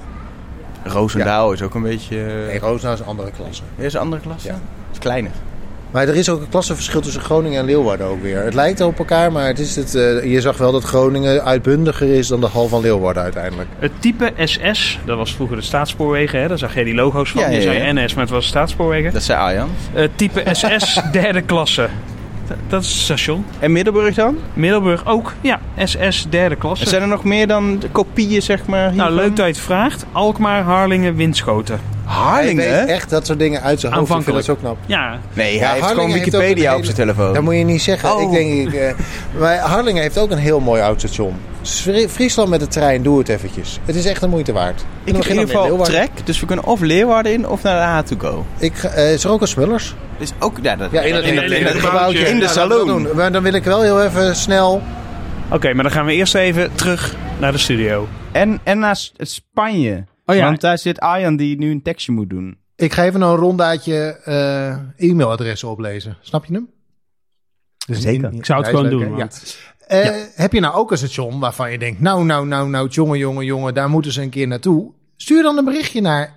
Roosendaal 0.83 1.51
is 1.51 1.61
ook 1.61 1.73
een 1.73 1.81
beetje... 1.81 2.17
Nee, 2.47 2.59
Roosendaal 2.59 2.93
is 2.93 2.99
een 2.99 3.05
andere 3.05 3.31
klasse. 3.31 3.63
Is 3.75 3.93
een 3.93 3.99
andere 3.99 4.21
klasse? 4.21 4.47
Ja. 4.47 4.59
is 4.91 4.99
kleiner. 4.99 5.31
Maar 5.95 6.07
er 6.07 6.15
is 6.15 6.29
ook 6.29 6.41
een 6.41 6.49
klassenverschil 6.49 7.01
tussen 7.01 7.21
Groningen 7.21 7.59
en 7.59 7.65
Leeuwarden 7.65 8.07
ook 8.07 8.21
weer. 8.21 8.43
Het 8.43 8.53
lijkt 8.53 8.81
op 8.81 8.99
elkaar, 8.99 9.31
maar 9.31 9.47
het 9.47 9.59
is 9.59 9.75
het, 9.75 9.95
eh, 9.95 10.31
je 10.31 10.41
zag 10.41 10.57
wel 10.57 10.71
dat 10.71 10.83
Groningen 10.83 11.43
uitbundiger 11.43 12.07
is 12.13 12.27
dan 12.27 12.39
de 12.41 12.47
hal 12.47 12.67
van 12.67 12.81
Leeuwarden 12.81 13.23
uiteindelijk. 13.23 13.69
Het 13.79 13.91
type 13.99 14.31
SS, 14.43 14.99
dat 15.05 15.17
was 15.17 15.35
vroeger 15.35 15.55
de 15.55 15.61
staatspoorwegen. 15.61 16.39
Hè? 16.41 16.47
Daar 16.47 16.57
zag 16.57 16.75
je 16.75 16.83
die 16.83 16.93
logo's 16.95 17.31
van. 17.31 17.41
Ja, 17.41 17.47
ja, 17.49 17.55
Je 17.55 17.61
zei 17.61 17.77
ja. 17.77 17.91
NS, 17.93 18.13
maar 18.13 18.23
het 18.23 18.33
was 18.33 18.45
staatspoorwegen. 18.45 19.13
Dat 19.13 19.23
zei 19.23 19.39
Arjan. 19.39 19.69
Eh, 19.93 20.07
type 20.15 20.43
SS, 20.51 21.01
derde 21.11 21.41
klasse. 21.41 21.89
Dat- 22.67 22.83
is 22.83 22.91
het 22.91 22.97
station. 23.01 23.45
En 23.59 23.71
Middelburg 23.71 24.15
dan? 24.15 24.37
Middelburg 24.53 25.05
ook. 25.05 25.33
Ja, 25.41 25.59
SS, 25.83 26.25
derde 26.29 26.55
klasse. 26.55 26.89
Zijn 26.89 27.01
er 27.01 27.07
nog 27.07 27.23
meer 27.23 27.47
dan 27.47 27.79
de 27.79 27.89
kopieën, 27.89 28.41
zeg 28.41 28.65
maar? 28.65 28.95
Nou, 28.95 29.11
leuk 29.13 29.35
dat 29.35 29.45
je 29.45 29.51
het 29.51 29.61
vraagt. 29.61 30.05
Alkmaar, 30.11 30.63
Harlingen, 30.63 31.15
Winschoten. 31.15 31.79
Hij 32.05 32.13
weet 32.55 32.57
Harlingen? 32.57 32.87
echt 32.87 33.09
dat 33.09 33.25
soort 33.25 33.39
dingen 33.39 33.61
uit 33.61 33.79
zijn 33.79 33.93
hoofd. 33.93 34.09
Ik 34.09 34.13
vind 34.13 34.25
dat 34.25 34.35
Aanvankelijk. 34.35 34.45
zo 34.45 34.55
knap. 34.55 34.77
Ja, 34.85 35.19
Nee, 35.33 35.53
Ja, 35.53 35.59
hij 35.59 35.69
heeft 35.69 35.79
Harlingen 35.85 35.87
gewoon 35.89 36.09
heeft 36.23 36.35
ook 36.35 36.41
Wikipedia 36.41 36.71
een 36.71 36.77
op 36.77 36.83
zijn 36.83 36.95
telefoon. 36.95 37.33
Dat 37.33 37.43
moet 37.43 37.55
je 37.55 37.63
niet 37.63 37.81
zeggen. 37.81 38.15
Oh. 38.15 38.21
Ik 38.21 38.31
denk, 38.31 38.67
ik, 38.67 38.73
eh, 38.79 38.93
maar 39.39 39.57
Harlingen 39.57 40.01
heeft 40.01 40.17
ook 40.17 40.31
een 40.31 40.37
heel 40.37 40.59
mooi 40.59 40.81
oud 40.81 40.99
station. 40.99 41.35
Fri- 41.63 42.09
Friesland 42.09 42.49
met 42.49 42.59
de 42.59 42.67
trein, 42.67 43.03
doe 43.03 43.17
het 43.19 43.29
eventjes. 43.29 43.79
Het 43.85 43.95
is 43.95 44.05
echt 44.05 44.21
de 44.21 44.27
moeite 44.27 44.51
waard. 44.53 44.85
Ik 45.03 45.15
heb 45.15 45.23
in 45.25 45.29
ieder 45.39 45.47
geval 45.47 45.83
trek, 45.83 46.09
dus 46.23 46.39
we 46.39 46.45
kunnen 46.45 46.65
of 46.65 46.79
Leeuwarden 46.81 47.31
in 47.33 47.47
of 47.47 47.63
naar 47.63 48.03
de 48.07 48.15
H2Go. 48.15 48.45
Ik, 48.57 48.75
ga- 48.75 48.87
eh, 48.89 49.13
is 49.13 49.23
er 49.23 49.29
ook 49.29 49.41
een 49.41 49.47
Smullers? 49.47 49.95
Dus 50.17 50.31
ook 50.39 50.57
ja, 50.61 50.75
dat, 50.75 50.91
Ja, 50.91 51.01
in 51.01 51.15
het, 51.15 51.25
in 51.25 51.37
het- 51.37 51.51
in 51.51 51.65
het 51.65 51.75
gebouwtje. 51.79 52.19
in 52.29 52.39
de 52.39 52.51
Ja, 52.55 52.67
doen. 52.67 53.07
Maar 53.15 53.31
dan 53.31 53.43
wil 53.43 53.53
ik 53.53 53.63
wel 53.63 53.81
heel 53.81 54.03
even 54.03 54.35
snel... 54.35 54.81
oké, 55.51 55.73
maar 55.73 55.83
dan 55.83 55.91
gaan 55.93 56.05
we 56.05 56.13
eerst 56.13 56.35
even 56.35 56.75
terug 56.75 57.15
naar 57.39 57.51
de 57.51 57.57
studio. 57.57 58.07
En, 58.31 58.59
en 58.63 58.79
naar 58.79 58.97
Spanje. 59.17 60.03
Oh 60.25 60.35
ja. 60.35 60.43
Want 60.45 60.61
daar 60.61 60.77
zit 60.77 60.99
Arjan 60.99 61.35
die 61.35 61.57
nu 61.57 61.71
een 61.71 61.81
tekstje 61.81 62.11
moet 62.11 62.29
doen. 62.29 62.57
Ik 62.75 62.93
ga 62.93 63.03
even 63.03 63.21
een 63.21 63.35
rondaatje 63.35 64.19
eh, 64.23 65.09
e-mailadressen 65.09 65.69
oplezen. 65.69 66.17
Snap 66.21 66.45
je 66.45 66.53
hem? 66.53 66.69
Dus 67.87 67.99
Zeker. 68.01 68.31
in- 68.31 68.37
Ik 68.37 68.45
zou 68.45 68.59
het 68.59 68.69
gewoon 68.69 68.87
leuk, 68.87 69.07
doen. 69.07 69.17
Ja. 69.17 69.27
Eh, 69.87 70.09
Heb 70.35 70.53
je 70.53 70.59
nou 70.59 70.75
ook 70.75 70.91
een 70.91 70.97
station 70.97 71.39
waarvan 71.39 71.71
je 71.71 71.77
denkt... 71.77 71.99
nou, 72.01 72.25
nou, 72.25 72.47
nou, 72.47 72.69
nou, 72.69 72.87
jongen, 72.89 73.17
jongen, 73.17 73.45
jongen... 73.45 73.73
daar 73.73 73.89
moeten 73.89 74.11
ze 74.11 74.21
een 74.21 74.29
keer 74.29 74.47
naartoe. 74.47 74.91
Stuur 75.15 75.43
dan 75.43 75.57
een 75.57 75.65
berichtje 75.65 76.01
naar... 76.01 76.33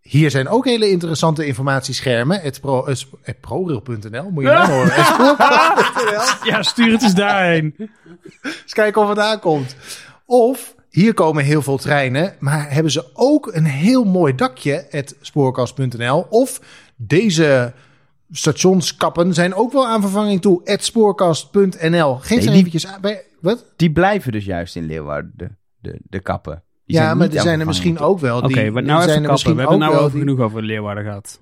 hier 0.00 0.30
zijn 0.30 0.48
ook 0.48 0.64
hele 0.64 0.90
interessante 0.90 1.46
informatieschermen. 1.46 2.40
Het 2.40 2.60
pro, 2.60 2.86
ProRail.nl, 3.40 4.30
moet 4.30 4.42
je 4.44 4.48
nou 4.58 4.70
horen. 4.72 4.94
Ja, 6.44 6.62
stuur 6.62 6.92
het 6.92 7.02
eens 7.02 7.14
daarheen. 7.14 7.74
Eens 8.42 8.72
kijken 8.72 9.02
of 9.02 9.08
het 9.08 9.18
aankomt. 9.18 9.76
Of... 10.26 10.74
Hier 10.98 11.14
komen 11.14 11.44
heel 11.44 11.62
veel 11.62 11.76
treinen, 11.76 12.34
maar 12.38 12.72
hebben 12.72 12.92
ze 12.92 13.04
ook 13.14 13.50
een 13.54 13.64
heel 13.64 14.04
mooi 14.04 14.34
dakje, 14.34 14.86
het 14.90 15.16
spoorkast.nl. 15.20 16.26
Of 16.30 16.60
deze 16.96 17.72
stationskappen 18.30 19.34
zijn 19.34 19.54
ook 19.54 19.72
wel 19.72 19.86
aan 19.86 20.00
vervanging 20.00 20.40
toe, 20.40 20.60
het 20.64 20.84
spoorkast.nl. 20.84 22.14
Geef 22.14 22.28
Nee, 22.38 22.40
die- 22.40 22.50
eventjes 22.50 22.86
aan. 22.86 23.00
bij- 23.00 23.22
Wat? 23.40 23.72
Die 23.76 23.92
blijven 23.92 24.32
dus 24.32 24.44
juist 24.44 24.76
in 24.76 24.84
Leeuwarden, 24.86 25.32
de, 25.36 25.48
de, 25.80 25.98
de 26.02 26.20
kappen. 26.20 26.62
Die 26.86 26.96
Ja, 26.96 27.14
maar 27.14 27.30
er 27.30 27.40
zijn 27.40 27.60
er 27.60 27.66
misschien 27.66 27.98
ook 27.98 28.18
wel. 28.18 28.36
Oké, 28.36 28.70
maar 28.70 28.82
er 28.82 28.88
nou 28.88 29.02
zijn 29.02 29.02
even 29.02 29.04
er 29.04 29.12
kappen. 29.12 29.30
misschien 29.32 29.54
We 29.54 29.60
hebben 29.60 29.78
nou 29.78 29.92
wel 29.92 30.00
over 30.02 30.18
die- 30.18 30.20
genoeg 30.28 30.40
over 30.44 30.62
Leeuwarden 30.62 31.04
gehad. 31.04 31.40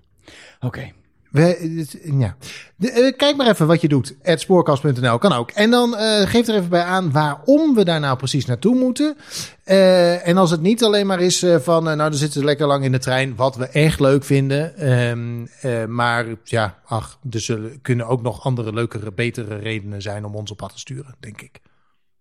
Oké. 0.61 0.91
We, 1.37 1.87
ja. 2.19 2.37
De, 2.77 2.91
eh, 2.91 3.17
kijk 3.17 3.37
maar 3.37 3.47
even 3.47 3.67
wat 3.67 3.81
je 3.81 3.89
doet. 3.89 4.15
Het 4.23 4.41
spoorkast.nl 4.41 5.19
kan 5.19 5.33
ook. 5.33 5.51
En 5.51 5.71
dan 5.71 5.97
eh, 5.97 6.29
geef 6.29 6.49
er 6.49 6.55
even 6.55 6.69
bij 6.69 6.83
aan 6.83 7.13
waarom 7.13 7.75
we 7.75 7.85
daar 7.85 8.01
nou 8.01 8.17
precies 8.17 8.45
naartoe 8.47 8.75
moeten. 8.75 9.17
Eh, 9.65 10.29
en 10.29 10.37
als 10.37 10.51
het 10.51 10.61
niet 10.61 10.85
alleen 10.85 11.07
maar 11.07 11.21
is 11.21 11.45
van, 11.59 11.85
nou, 11.85 11.97
dan 11.97 12.15
zitten 12.15 12.41
ze 12.41 12.47
lekker 12.47 12.67
lang 12.67 12.85
in 12.85 12.93
de 12.93 12.99
trein, 12.99 13.35
wat 13.37 13.57
we 13.57 13.67
echt 13.67 14.01
leuk 14.01 14.25
vinden. 14.25 14.77
Ehm, 14.77 15.47
eh, 15.61 15.85
maar 15.85 16.27
ja, 16.45 16.79
ach, 16.85 17.19
er 17.31 17.41
zullen, 17.41 17.81
kunnen 17.83 18.07
ook 18.07 18.23
nog 18.23 18.43
andere, 18.45 18.73
leukere, 18.73 19.13
betere 19.13 19.57
redenen 19.59 20.03
zijn 20.03 20.25
om 20.25 20.35
ons 20.35 20.51
op 20.51 20.57
pad 20.57 20.73
te 20.73 20.79
sturen, 20.79 21.15
denk 21.21 21.41
ik. 21.41 21.61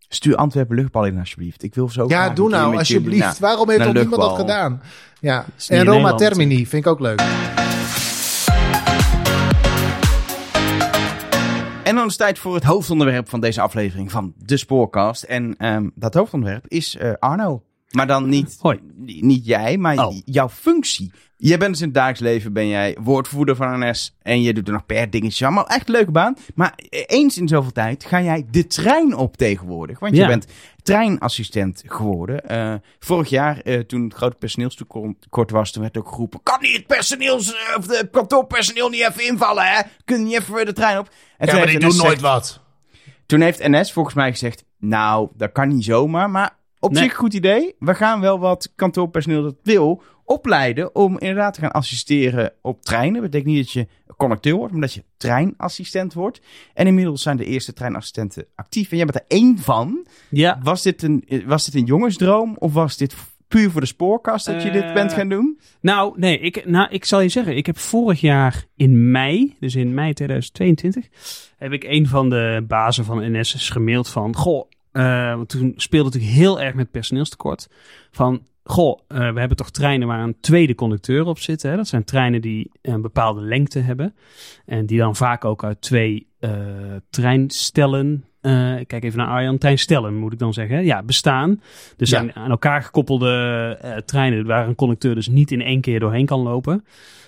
Stuur 0.08 0.36
Antwerpen 0.36 0.76
luchtbal 0.76 1.06
in 1.06 1.20
alsjeblieft. 1.20 1.64
Ik 1.64 1.76
wil 1.76 1.90
zo 1.90 2.06
ja, 2.08 2.24
graag 2.24 2.36
doe 2.36 2.50
nou, 2.50 2.78
alsjeblieft. 2.78 3.04
jullie- 3.12 3.20
Nou, 3.20 3.36
waarom 3.40 3.70
heeft 3.70 3.84
nog 3.84 3.94
niemand 3.94 4.22
dat 4.22 4.36
gedaan? 4.36 4.82
Ja, 5.20 5.46
en 5.68 5.78
Roma 5.78 5.92
Nederland. 5.92 6.18
Termini 6.18 6.68
vind 6.68 6.86
ik 6.86 6.92
ook 6.92 7.00
leuk. 7.00 7.22
En 11.96 12.02
dan 12.02 12.10
is 12.10 12.18
het 12.18 12.26
tijd 12.26 12.40
voor 12.40 12.54
het 12.54 12.64
hoofdonderwerp 12.64 13.30
van 13.30 13.40
deze 13.40 13.62
aflevering 13.62 14.12
van 14.12 14.34
de 14.38 14.58
Spoorcast. 14.58 15.24
En 15.24 15.56
ehm, 15.58 15.90
dat 15.94 16.14
hoofdonderwerp 16.14 16.68
is 16.68 16.96
eh, 16.96 17.14
Arno. 17.20 17.64
Maar 17.96 18.08
dan 18.08 18.30
niet, 18.30 18.58
Hoi. 18.60 18.80
niet 19.06 19.46
jij, 19.46 19.78
maar 19.78 20.06
Oh. 20.06 20.16
jouw 20.26 20.50
functie. 20.50 21.12
Jij 21.38 21.58
bent 21.58 21.72
dus 21.72 21.80
in 21.80 21.86
het 21.86 21.96
dagelijks 21.96 22.22
leven 22.24 22.54
ben 22.54 22.68
jij 22.68 22.98
woordvoerder 23.02 23.56
van 23.56 23.80
NS. 23.90 24.16
En 24.22 24.42
je 24.42 24.54
doet 24.54 24.68
er 24.68 24.74
nog 24.74 24.86
per 24.86 25.10
dingetje. 25.10 25.46
Allemaal 25.46 25.68
echt 25.68 25.88
een 25.88 25.94
leuke 25.94 26.12
baan. 26.12 26.36
Maar 26.56 26.74
eens 26.90 27.38
in 27.38 27.48
zoveel 27.48 27.72
tijd 27.72 28.06
ga 28.06 28.22
jij 28.22 28.46
de 28.52 28.68
trein 28.68 29.16
op 29.16 29.38
tegenwoordig. 29.38 30.00
Want 30.00 30.16
je 30.16 30.22
Ja. 30.22 30.28
bent 30.28 30.46
treinassistent 30.84 31.84
geworden. 31.86 32.48
Eh, 32.50 32.74
vorig 33.00 33.30
jaar, 33.30 33.60
eh, 33.60 33.80
toen 33.80 34.04
het 34.04 34.14
grote 34.14 34.36
personeelstekort 34.38 35.52
was, 35.52 35.72
toen 35.72 35.82
werd 35.82 35.98
ook 35.98 36.08
geroepen... 36.10 36.40
Kan 36.44 36.58
niet 36.62 36.76
het 36.78 36.88
personeels, 36.88 37.54
eh, 37.54 37.78
of 37.78 37.88
de 37.88 38.08
kantoorpersoneel 38.12 38.90
niet 38.90 39.02
even 39.10 39.26
invallen, 39.26 39.64
hè? 39.66 39.82
Kun 40.06 40.20
je 40.20 40.26
niet 40.26 40.34
even 40.40 40.66
de 40.66 40.74
trein 40.74 40.98
op? 40.98 41.10
En 41.38 41.48
toen 41.50 41.58
heeft 41.60 41.80
NS 41.86 42.00
gezegd- 42.00 42.22
wat. 42.22 42.62
toen 43.26 43.42
heeft 43.42 43.68
NS 43.68 43.92
volgens 43.94 44.16
mij 44.16 44.32
gezegd: 44.32 44.64
Nou, 44.80 45.30
dat 45.38 45.52
kan 45.52 45.68
niet 45.68 45.84
zomaar. 45.84 46.30
Maar 46.30 46.58
op 46.86 46.92
Nee. 46.92 47.04
zich 47.04 47.12
een 47.12 47.18
goed 47.18 47.34
idee. 47.34 47.76
We 47.80 47.96
gaan 47.96 48.20
wel 48.22 48.40
wat 48.40 48.72
kantoorpersoneel 48.76 49.42
dat 49.44 49.56
wil 49.64 50.02
opleiden. 50.26 50.96
om 50.96 51.20
inderdaad 51.20 51.54
te 51.54 51.60
gaan 51.60 51.72
assisteren 51.72 52.54
op 52.62 52.82
treinen. 52.82 53.14
Dat 53.22 53.32
betekent 53.32 53.54
niet 53.54 53.64
dat 53.64 53.72
je 53.72 53.88
conducteur 54.18 54.56
wordt, 54.56 54.72
maar 54.72 54.82
dat 54.82 54.94
je 54.94 55.04
treinassistent 55.18 56.14
wordt. 56.14 56.42
En 56.74 56.88
inmiddels 56.88 57.22
zijn 57.22 57.38
de 57.38 57.46
eerste 57.46 57.74
treinassistenten 57.74 58.46
actief. 58.56 58.92
En 58.92 58.98
jij 58.98 59.06
bent 59.06 59.18
er 59.18 59.26
één 59.38 59.58
van. 59.60 60.08
Ja, 60.30 60.60
Was 60.64 60.82
dit 60.82 61.02
een, 61.04 61.26
was 61.46 61.66
dit 61.66 61.76
een 61.76 61.86
jongensdroom? 61.86 62.56
Of 62.60 62.74
was 62.74 62.98
dit 62.98 63.16
puur 63.48 63.72
voor 63.72 63.82
de 63.82 63.88
spoorkast 63.88 64.46
dat 64.46 64.64
je 64.64 64.72
dit 64.72 64.84
Eh, 64.84 64.94
bent 64.94 65.14
gaan 65.14 65.30
doen? 65.30 65.60
Nou, 65.82 66.20
nee, 66.20 66.40
ik, 66.40 66.66
nou, 66.66 66.88
ik 66.92 67.06
zal 67.06 67.20
je 67.20 67.30
zeggen, 67.30 67.56
ik 67.58 67.66
heb 67.66 67.78
vorig 67.78 68.22
jaar 68.22 68.66
in 68.76 69.12
mei, 69.12 69.56
dus 69.60 69.76
in 69.76 69.94
mei 69.94 70.14
2022, 70.14 71.08
heb 71.58 71.72
ik 71.72 71.84
een 71.84 72.08
van 72.08 72.30
de 72.30 72.64
bazen 72.68 73.06
van 73.06 73.32
NS 73.40 73.70
gemaild 73.70 74.10
van, 74.10 74.36
goh, 74.36 74.70
eh, 74.96 75.36
want 75.36 75.50
toen 75.50 75.74
speelde 75.76 76.06
het 76.06 76.16
natuurlijk 76.16 76.44
heel 76.46 76.62
erg 76.62 76.74
met 76.74 76.92
personeelstekort, 76.92 77.68
van, 78.12 78.42
goh, 78.64 79.00
eh, 79.08 79.18
we 79.18 79.40
hebben 79.40 79.58
toch 79.58 79.72
treinen 79.72 80.08
waar 80.08 80.24
een 80.24 80.40
tweede 80.40 80.76
conducteur 80.76 81.26
op 81.26 81.40
zit, 81.40 81.62
hè? 81.62 81.76
dat 81.76 81.88
zijn 81.88 82.04
treinen 82.04 82.42
die 82.42 82.72
een 82.82 83.02
bepaalde 83.02 83.42
lengte 83.42 83.80
hebben 83.80 84.16
en 84.66 84.86
die 84.86 84.98
dan 84.98 85.16
vaak 85.16 85.46
ook 85.46 85.64
uit 85.64 85.82
twee 85.82 86.28
eh, 86.40 86.52
treinstellen, 87.10 88.26
ik 88.80 88.88
kijk 88.88 89.04
even 89.04 89.18
naar 89.18 89.28
Arjan, 89.28 89.58
treinstellen 89.58 90.16
moet 90.16 90.34
ik 90.34 90.40
dan 90.40 90.54
zeggen, 90.54 90.76
hè? 90.76 90.82
ja, 90.82 91.04
bestaan. 91.04 91.62
Dus 91.98 92.10
Ja. 92.10 92.20
aan, 92.20 92.36
aan 92.36 92.50
elkaar 92.50 92.84
gekoppelde 92.84 94.02
treinen 94.06 94.46
waar 94.46 94.68
een 94.68 94.76
conducteur 94.76 95.16
dus 95.16 95.28
niet 95.28 95.52
in 95.52 95.62
één 95.62 95.82
keer 95.82 96.00
doorheen 96.00 96.26
kan 96.26 96.40
lopen. 96.40 96.84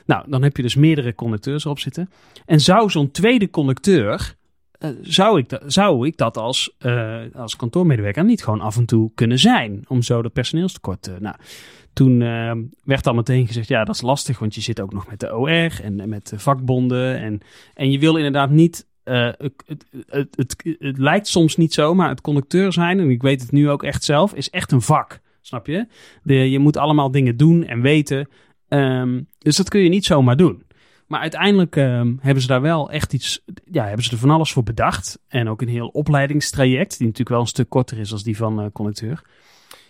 Nou, 0.05 0.25
dan 0.27 0.43
heb 0.43 0.57
je 0.57 0.63
dus 0.63 0.75
meerdere 0.75 1.15
conducteurs 1.15 1.65
op 1.65 1.79
zitten. 1.79 2.09
En 2.45 2.59
zou 2.59 2.89
zo'n 2.89 3.11
tweede 3.11 3.49
conducteur, 3.49 4.36
eh, 4.79 4.89
zou, 5.01 5.39
ik 5.39 5.49
dat, 5.49 5.63
zou 5.65 6.07
ik 6.07 6.17
dat 6.17 6.37
als, 6.37 6.75
eh, 6.77 7.21
als 7.33 7.55
kantoormedewerker 7.55 8.25
niet 8.25 8.43
gewoon 8.43 8.61
af 8.61 8.77
en 8.77 8.85
toe 8.85 9.11
kunnen 9.15 9.39
zijn? 9.39 9.85
Om 9.87 10.01
zo 10.01 10.21
de 10.21 10.29
personeelstekort 10.29 11.01
te... 11.01 11.15
Nou, 11.19 11.35
toen 11.93 12.21
eh, 12.21 12.51
werd 12.83 13.07
al 13.07 13.13
meteen 13.13 13.47
gezegd, 13.47 13.67
ja, 13.67 13.83
dat 13.83 13.95
is 13.95 14.01
lastig, 14.01 14.39
want 14.39 14.55
je 14.55 14.61
zit 14.61 14.81
ook 14.81 14.93
nog 14.93 15.07
met 15.07 15.19
de 15.19 15.35
OR 15.35 15.81
en 15.83 16.09
met 16.09 16.29
de 16.29 16.39
vakbonden. 16.39 17.19
En, 17.19 17.39
en 17.73 17.91
je 17.91 17.99
wil 17.99 18.15
inderdaad 18.15 18.49
niet 18.49 18.87
eh, 19.07 19.29
het, 19.37 19.63
het, 19.65 19.85
het, 20.07 20.35
het, 20.35 20.77
het 20.79 20.97
lijkt 20.97 21.27
soms 21.27 21.55
niet 21.55 21.73
zo, 21.73 21.93
maar 21.93 22.09
het 22.09 22.21
conducteur 22.21 22.73
zijn, 22.73 22.99
en 22.99 23.09
ik 23.09 23.21
weet 23.21 23.41
het 23.41 23.51
nu 23.51 23.69
ook 23.69 23.83
echt 23.83 24.03
zelf, 24.03 24.33
is 24.33 24.49
echt 24.49 24.71
een 24.71 24.81
vak. 24.81 25.19
Snap 25.41 25.67
je? 25.67 25.87
De, 26.23 26.33
je 26.33 26.59
moet 26.59 26.77
allemaal 26.77 27.11
dingen 27.11 27.37
doen 27.37 27.63
en 27.65 27.81
weten. 27.81 28.29
Ehm, 28.67 29.21
dus 29.37 29.55
dat 29.55 29.69
kun 29.69 29.81
je 29.81 29.89
niet 29.89 30.05
zomaar 30.05 30.37
doen. 30.37 30.63
Maar 31.07 31.19
uiteindelijk 31.19 31.75
ehm, 31.75 32.13
hebben 32.19 32.41
ze 32.41 32.47
daar 32.47 32.61
wel 32.61 32.91
echt 32.91 33.13
iets. 33.13 33.43
Ja, 33.71 33.85
hebben 33.85 34.03
ze 34.03 34.11
er 34.11 34.17
van 34.17 34.29
alles 34.29 34.51
voor 34.51 34.63
bedacht. 34.63 35.19
En 35.27 35.49
ook 35.49 35.61
een 35.61 35.67
heel 35.67 35.87
opleidingstraject, 35.87 36.97
die 36.97 37.07
natuurlijk 37.07 37.29
wel 37.29 37.39
een 37.39 37.47
stuk 37.47 37.69
korter 37.69 37.97
is 37.97 38.11
als 38.11 38.23
die 38.23 38.37
van 38.37 38.61
eh, 38.61 38.65
conducteur. 38.73 39.21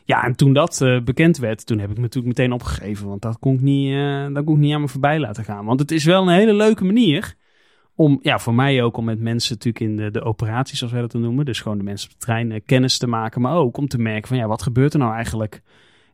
Ja, 0.05 0.24
en 0.24 0.36
toen 0.36 0.53
dat 0.53 0.82
eh, 0.82 1.01
bekend 1.01 1.38
werd, 1.38 1.65
toen 1.65 1.80
heb 1.80 1.89
ik 1.89 1.95
me 1.95 2.01
natuurlijk 2.01 2.38
meteen 2.38 2.51
opgegeven. 2.51 3.07
Want 3.07 3.22
dat 3.22 3.39
kon, 3.39 3.53
ik 3.53 3.61
niet, 3.61 3.93
eh, 3.93 4.28
dat 4.34 4.43
kon 4.43 4.55
ik 4.55 4.61
niet 4.61 4.74
aan 4.74 4.82
me 4.82 4.88
voorbij 4.88 5.20
laten 5.20 5.43
gaan. 5.43 5.65
Want 5.65 5.80
het 5.80 5.91
is 5.91 6.03
wel 6.03 6.22
een 6.22 6.34
hele 6.34 6.53
leuke 6.53 6.84
manier 6.84 7.36
om, 7.95 8.20
ja, 8.22 8.39
voor 8.39 8.53
mij 8.53 8.84
ook 8.84 8.97
om 8.97 9.05
met 9.05 9.20
mensen 9.20 9.53
natuurlijk 9.53 9.86
in 9.86 9.95
de, 9.95 10.11
de 10.11 10.24
operaties, 10.24 10.78
zoals 10.78 10.93
wij 10.93 11.01
dat 11.01 11.13
noemen. 11.13 11.45
Dus 11.45 11.61
gewoon 11.61 11.78
de 11.78 11.84
mensen 11.84 12.09
op 12.09 12.20
de 12.20 12.26
trein 12.26 12.63
kennis 12.65 12.97
te 12.97 13.07
maken. 13.07 13.41
Maar 13.41 13.55
ook 13.55 13.78
om 13.78 13.88
te 13.88 13.97
merken 13.97 14.28
van, 14.28 14.38
ja, 14.38 14.47
wat 14.47 14.61
gebeurt 14.61 14.93
er 14.93 14.99
nou 14.99 15.13
eigenlijk 15.13 15.61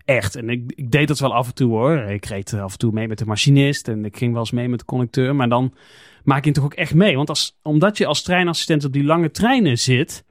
echt? 0.06 0.36
En 0.36 0.50
ik, 0.50 0.72
ik 0.76 0.92
deed 0.92 1.08
dat 1.08 1.20
wel 1.20 1.34
af 1.34 1.48
en 1.48 1.54
toe 1.54 1.72
hoor. 1.72 1.98
Ik 1.98 2.26
reed 2.26 2.54
af 2.54 2.72
en 2.72 2.78
toe 2.78 2.92
mee 2.92 3.08
met 3.08 3.18
de 3.18 3.26
machinist 3.26 3.88
en 3.88 4.06
ik 4.06 4.18
ging 4.18 4.32
wel 4.32 4.42
eens 4.42 4.52
mee 4.52 4.70
met 4.70 4.80
de 4.80 4.86
conducteur. 4.86 5.36
Maar 5.36 5.50
dan 5.50 5.74
maak 6.24 6.42
je 6.42 6.46
het 6.46 6.56
toch 6.56 6.66
ook 6.66 6.74
echt 6.74 6.94
mee. 6.94 7.16
Want 7.16 7.30
als, 7.30 7.60
omdat 7.62 7.98
je 7.98 8.06
als 8.06 8.22
treinassistent 8.22 8.86
op 8.86 8.94
die 8.94 9.04
lange 9.04 9.32
treinen 9.32 9.80
zit, 9.80 10.24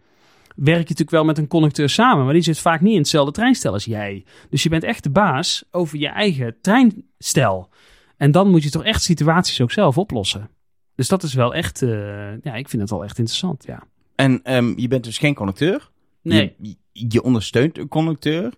werk 0.56 0.76
je 0.76 0.82
natuurlijk 0.82 1.10
wel 1.10 1.24
met 1.24 1.38
een 1.38 1.46
conducteur 1.46 1.88
samen, 1.88 2.24
maar 2.24 2.34
die 2.34 2.42
zit 2.42 2.58
vaak 2.58 2.80
niet 2.80 2.92
in 2.92 2.98
hetzelfde 2.98 3.32
treinstel 3.32 3.72
als 3.72 3.84
jij. 3.84 4.24
Dus 4.50 4.62
je 4.62 4.68
bent 4.68 4.84
echt 4.84 5.02
de 5.02 5.10
baas 5.10 5.64
over 5.70 5.98
je 5.98 6.08
eigen 6.08 6.56
treinstel. 6.60 7.68
En 8.16 8.30
dan 8.30 8.50
moet 8.50 8.62
je 8.62 8.70
toch 8.70 8.84
echt 8.84 9.02
situaties 9.02 9.60
ook 9.60 9.72
zelf 9.72 9.98
oplossen. 9.98 10.50
Dus 10.94 11.08
dat 11.08 11.22
is 11.22 11.34
wel 11.34 11.54
echt, 11.54 11.82
uh, 11.82 12.42
ja, 12.42 12.54
ik 12.54 12.68
vind 12.68 12.82
het 12.82 12.90
wel 12.90 13.04
echt 13.04 13.18
interessant, 13.18 13.64
ja. 13.66 13.82
En 14.14 14.54
um, 14.56 14.74
je 14.76 14.88
bent 14.88 15.04
dus 15.04 15.18
geen 15.18 15.34
conducteur? 15.34 15.90
Nee. 16.22 16.54
Je, 16.58 16.76
je 16.92 17.22
ondersteunt 17.22 17.78
een 17.78 17.88
conducteur. 17.88 18.52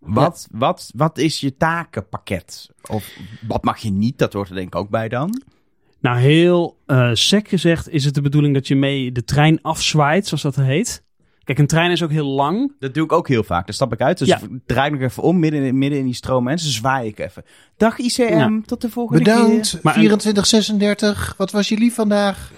Wat, 0.00 0.48
ja. 0.50 0.58
wat, 0.58 0.90
wat 0.94 1.18
is 1.18 1.40
je 1.40 1.56
takenpakket? 1.56 2.70
Of 2.88 3.16
wat 3.48 3.64
mag 3.64 3.78
je 3.78 3.90
niet? 3.90 4.18
Dat 4.18 4.32
hoort 4.32 4.48
er 4.48 4.54
denk 4.54 4.66
ik 4.66 4.74
ook 4.74 4.90
bij 4.90 5.08
dan. 5.08 5.42
Nou, 6.00 6.18
heel 6.18 6.78
uh, 6.86 7.10
sec 7.12 7.48
gezegd 7.48 7.88
is 7.88 8.04
het 8.04 8.14
de 8.14 8.20
bedoeling 8.20 8.54
dat 8.54 8.68
je 8.68 8.76
mee 8.76 9.12
de 9.12 9.24
trein 9.24 9.62
afzwaait, 9.62 10.26
zoals 10.26 10.42
dat 10.42 10.56
heet. 10.56 11.02
Kijk, 11.44 11.58
een 11.58 11.66
trein 11.66 11.90
is 11.90 12.02
ook 12.02 12.10
heel 12.10 12.26
lang. 12.26 12.72
Dat 12.78 12.94
doe 12.94 13.04
ik 13.04 13.12
ook 13.12 13.28
heel 13.28 13.42
vaak. 13.42 13.66
Dan 13.66 13.74
stap 13.74 13.92
ik 13.92 14.00
uit. 14.00 14.18
Dus 14.18 14.28
ja. 14.28 14.40
draai 14.66 14.92
ik 14.92 15.00
nog 15.00 15.10
even 15.10 15.22
om, 15.22 15.38
midden 15.38 15.62
in, 15.62 15.78
midden 15.78 15.98
in 15.98 16.04
die 16.04 16.14
stroom. 16.14 16.48
En 16.48 16.58
ze 16.58 16.70
zwaai 16.70 17.08
ik 17.08 17.18
even. 17.18 17.44
Dag 17.76 17.98
ICM, 17.98 18.22
ja. 18.22 18.60
tot 18.64 18.80
de 18.80 18.90
volgende 18.90 19.22
Bedankt, 19.22 19.70
keer. 19.70 19.80
Bedankt, 19.80 20.22
2436. 20.22 21.34
Wat 21.36 21.50
was 21.50 21.68
je 21.68 21.78
lief 21.78 21.94
vandaag? 21.94 22.52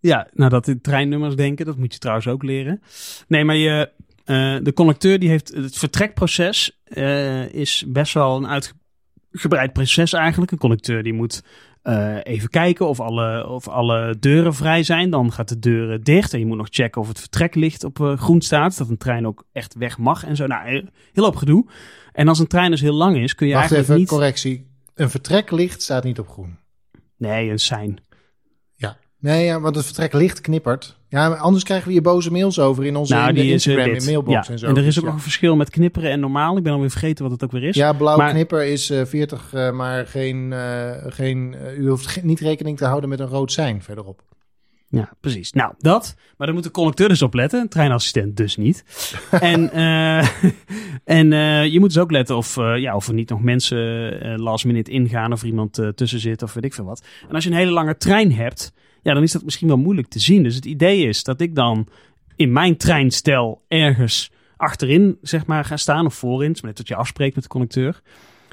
Ja, 0.00 0.28
nou 0.32 0.50
dat 0.50 0.68
in 0.68 0.80
treinnummers 0.80 1.36
denken, 1.36 1.66
dat 1.66 1.76
moet 1.76 1.92
je 1.92 1.98
trouwens 1.98 2.26
ook 2.26 2.42
leren. 2.42 2.82
Nee, 3.28 3.44
maar 3.44 3.56
je, 3.56 3.90
uh, 4.26 4.56
de 4.62 4.72
conducteur 4.74 5.18
die 5.18 5.28
heeft 5.28 5.54
het 5.54 5.78
vertrekproces 5.78 6.80
uh, 6.88 7.54
is 7.54 7.84
best 7.88 8.14
wel 8.14 8.36
een 8.36 8.46
uitgebreid 8.48 9.72
proces 9.72 10.12
eigenlijk. 10.12 10.50
Een 10.50 10.58
conducteur 10.58 11.02
die 11.02 11.12
moet 11.12 11.42
uh, 11.84 12.16
even 12.22 12.48
kijken 12.48 12.88
of 12.88 13.00
alle, 13.00 13.48
of 13.48 13.68
alle 13.68 14.16
deuren 14.18 14.54
vrij 14.54 14.82
zijn. 14.82 15.10
Dan 15.10 15.32
gaat 15.32 15.48
de 15.48 15.58
deuren 15.58 16.02
dicht 16.02 16.32
en 16.32 16.38
je 16.38 16.46
moet 16.46 16.56
nog 16.56 16.68
checken 16.70 17.00
of 17.00 17.08
het 17.08 17.20
vertreklicht 17.20 17.84
op 17.84 18.14
groen 18.16 18.40
staat. 18.40 18.78
Dat 18.78 18.88
een 18.88 18.96
trein 18.96 19.26
ook 19.26 19.44
echt 19.52 19.74
weg 19.74 19.98
mag 19.98 20.24
en 20.24 20.36
zo. 20.36 20.46
Nou, 20.46 20.88
heel 21.12 21.26
op 21.26 21.36
gedoe. 21.36 21.66
En 22.12 22.28
als 22.28 22.38
een 22.38 22.46
trein 22.46 22.70
dus 22.70 22.80
heel 22.80 22.94
lang 22.94 23.16
is, 23.16 23.34
kun 23.34 23.46
je 23.46 23.54
Wacht 23.54 23.72
eigenlijk 23.72 23.88
even, 23.88 24.00
niet... 24.00 24.20
correctie. 24.20 24.66
Een 24.94 25.10
vertreklicht 25.10 25.82
staat 25.82 26.04
niet 26.04 26.18
op 26.18 26.28
groen. 26.28 26.58
Nee, 27.16 27.50
een 27.50 27.58
sein. 27.58 27.98
Nee, 29.22 29.44
ja, 29.44 29.60
want 29.60 29.76
het 29.76 29.84
vertreklicht 29.84 30.40
knippert. 30.40 30.96
Ja, 31.08 31.28
anders 31.28 31.64
krijgen 31.64 31.86
we 31.86 31.92
hier 31.92 32.02
boze 32.02 32.30
mails 32.32 32.58
over 32.58 32.84
in 32.84 32.96
onze 32.96 33.14
nou, 33.14 33.28
in 33.28 33.34
die 33.34 33.44
is 33.44 33.66
Instagram, 33.66 33.94
in 33.94 34.04
mailbox 34.04 34.46
ja. 34.46 34.52
en 34.52 34.58
zo. 34.58 34.66
En 34.66 34.76
er 34.76 34.78
is 34.78 34.84
Dus 34.84 34.96
ook 34.98 35.02
ja. 35.02 35.06
nog 35.08 35.16
een 35.16 35.22
verschil 35.22 35.56
met 35.56 35.70
knipperen 35.70 36.10
en 36.10 36.20
normaal. 36.20 36.56
Ik 36.56 36.62
ben 36.62 36.72
alweer 36.72 36.90
vergeten 36.90 37.22
wat 37.22 37.32
het 37.32 37.44
ook 37.44 37.52
weer 37.52 37.62
is. 37.62 37.74
Ja, 37.76 37.92
blauw 37.92 38.16
Maar- 38.16 38.30
knipper 38.30 38.64
is 38.66 38.90
eh 38.90 39.04
40, 39.04 39.52
eh, 39.52 39.70
maar 39.70 40.06
geen, 40.06 40.52
eh, 40.52 40.90
geen, 41.06 41.54
eh, 41.54 41.78
u 41.78 41.88
hoeft 41.88 42.22
niet 42.22 42.40
rekening 42.40 42.76
te 42.78 42.84
houden 42.84 43.08
met 43.08 43.20
een 43.20 43.26
rood 43.26 43.52
sein 43.52 43.82
verderop. 43.82 44.22
Ja, 44.88 45.10
precies. 45.20 45.52
Nou, 45.52 45.72
dat. 45.78 46.14
Maar 46.36 46.46
daar 46.46 46.56
moet 46.56 46.64
de 46.64 46.70
conducteur 46.70 47.08
dus 47.08 47.22
op 47.22 47.34
letten. 47.34 47.60
Een 47.60 47.68
treinassistent 47.68 48.36
dus 48.36 48.56
niet. 48.56 48.84
en 49.30 49.72
eh, 49.72 50.28
en 51.04 51.32
eh, 51.32 51.66
je 51.66 51.80
moet 51.80 51.88
dus 51.92 52.02
ook 52.02 52.10
letten 52.10 52.36
of, 52.36 52.56
eh, 52.56 52.78
ja, 52.78 52.94
of 52.96 53.08
er 53.08 53.14
niet 53.14 53.28
nog 53.30 53.42
mensen 53.42 53.78
eh, 54.20 54.36
last 54.38 54.64
minute 54.64 54.90
ingaan. 54.90 55.32
Of 55.32 55.42
iemand 55.42 55.78
eh, 55.78 55.88
tussen 55.88 56.20
zit 56.20 56.42
of 56.42 56.52
weet 56.54 56.64
ik 56.64 56.74
veel 56.74 56.84
wat. 56.84 57.04
En 57.28 57.34
als 57.34 57.44
je 57.44 57.50
een 57.50 57.56
hele 57.56 57.70
lange 57.70 57.96
trein 57.96 58.32
hebt, 58.32 58.72
ja, 59.02 59.14
dan 59.14 59.22
is 59.22 59.32
dat 59.32 59.44
misschien 59.44 59.68
wel 59.68 59.76
moeilijk 59.76 60.08
te 60.08 60.18
zien. 60.18 60.42
Dus 60.42 60.54
het 60.54 60.64
idee 60.64 61.06
is 61.06 61.22
dat 61.22 61.40
ik 61.40 61.54
dan 61.54 61.88
in 62.36 62.52
mijn 62.52 62.76
treinstel 62.76 63.62
ergens 63.68 64.30
achterin, 64.56 65.18
zeg 65.22 65.46
maar, 65.46 65.64
ga 65.64 65.76
staan. 65.76 66.06
Of 66.06 66.14
voorin. 66.14 66.56
Net 66.62 66.76
dat 66.76 66.88
je 66.88 66.94
afspreekt 66.94 67.34
met 67.34 67.44
de 67.44 67.50
conducteur. 67.50 68.00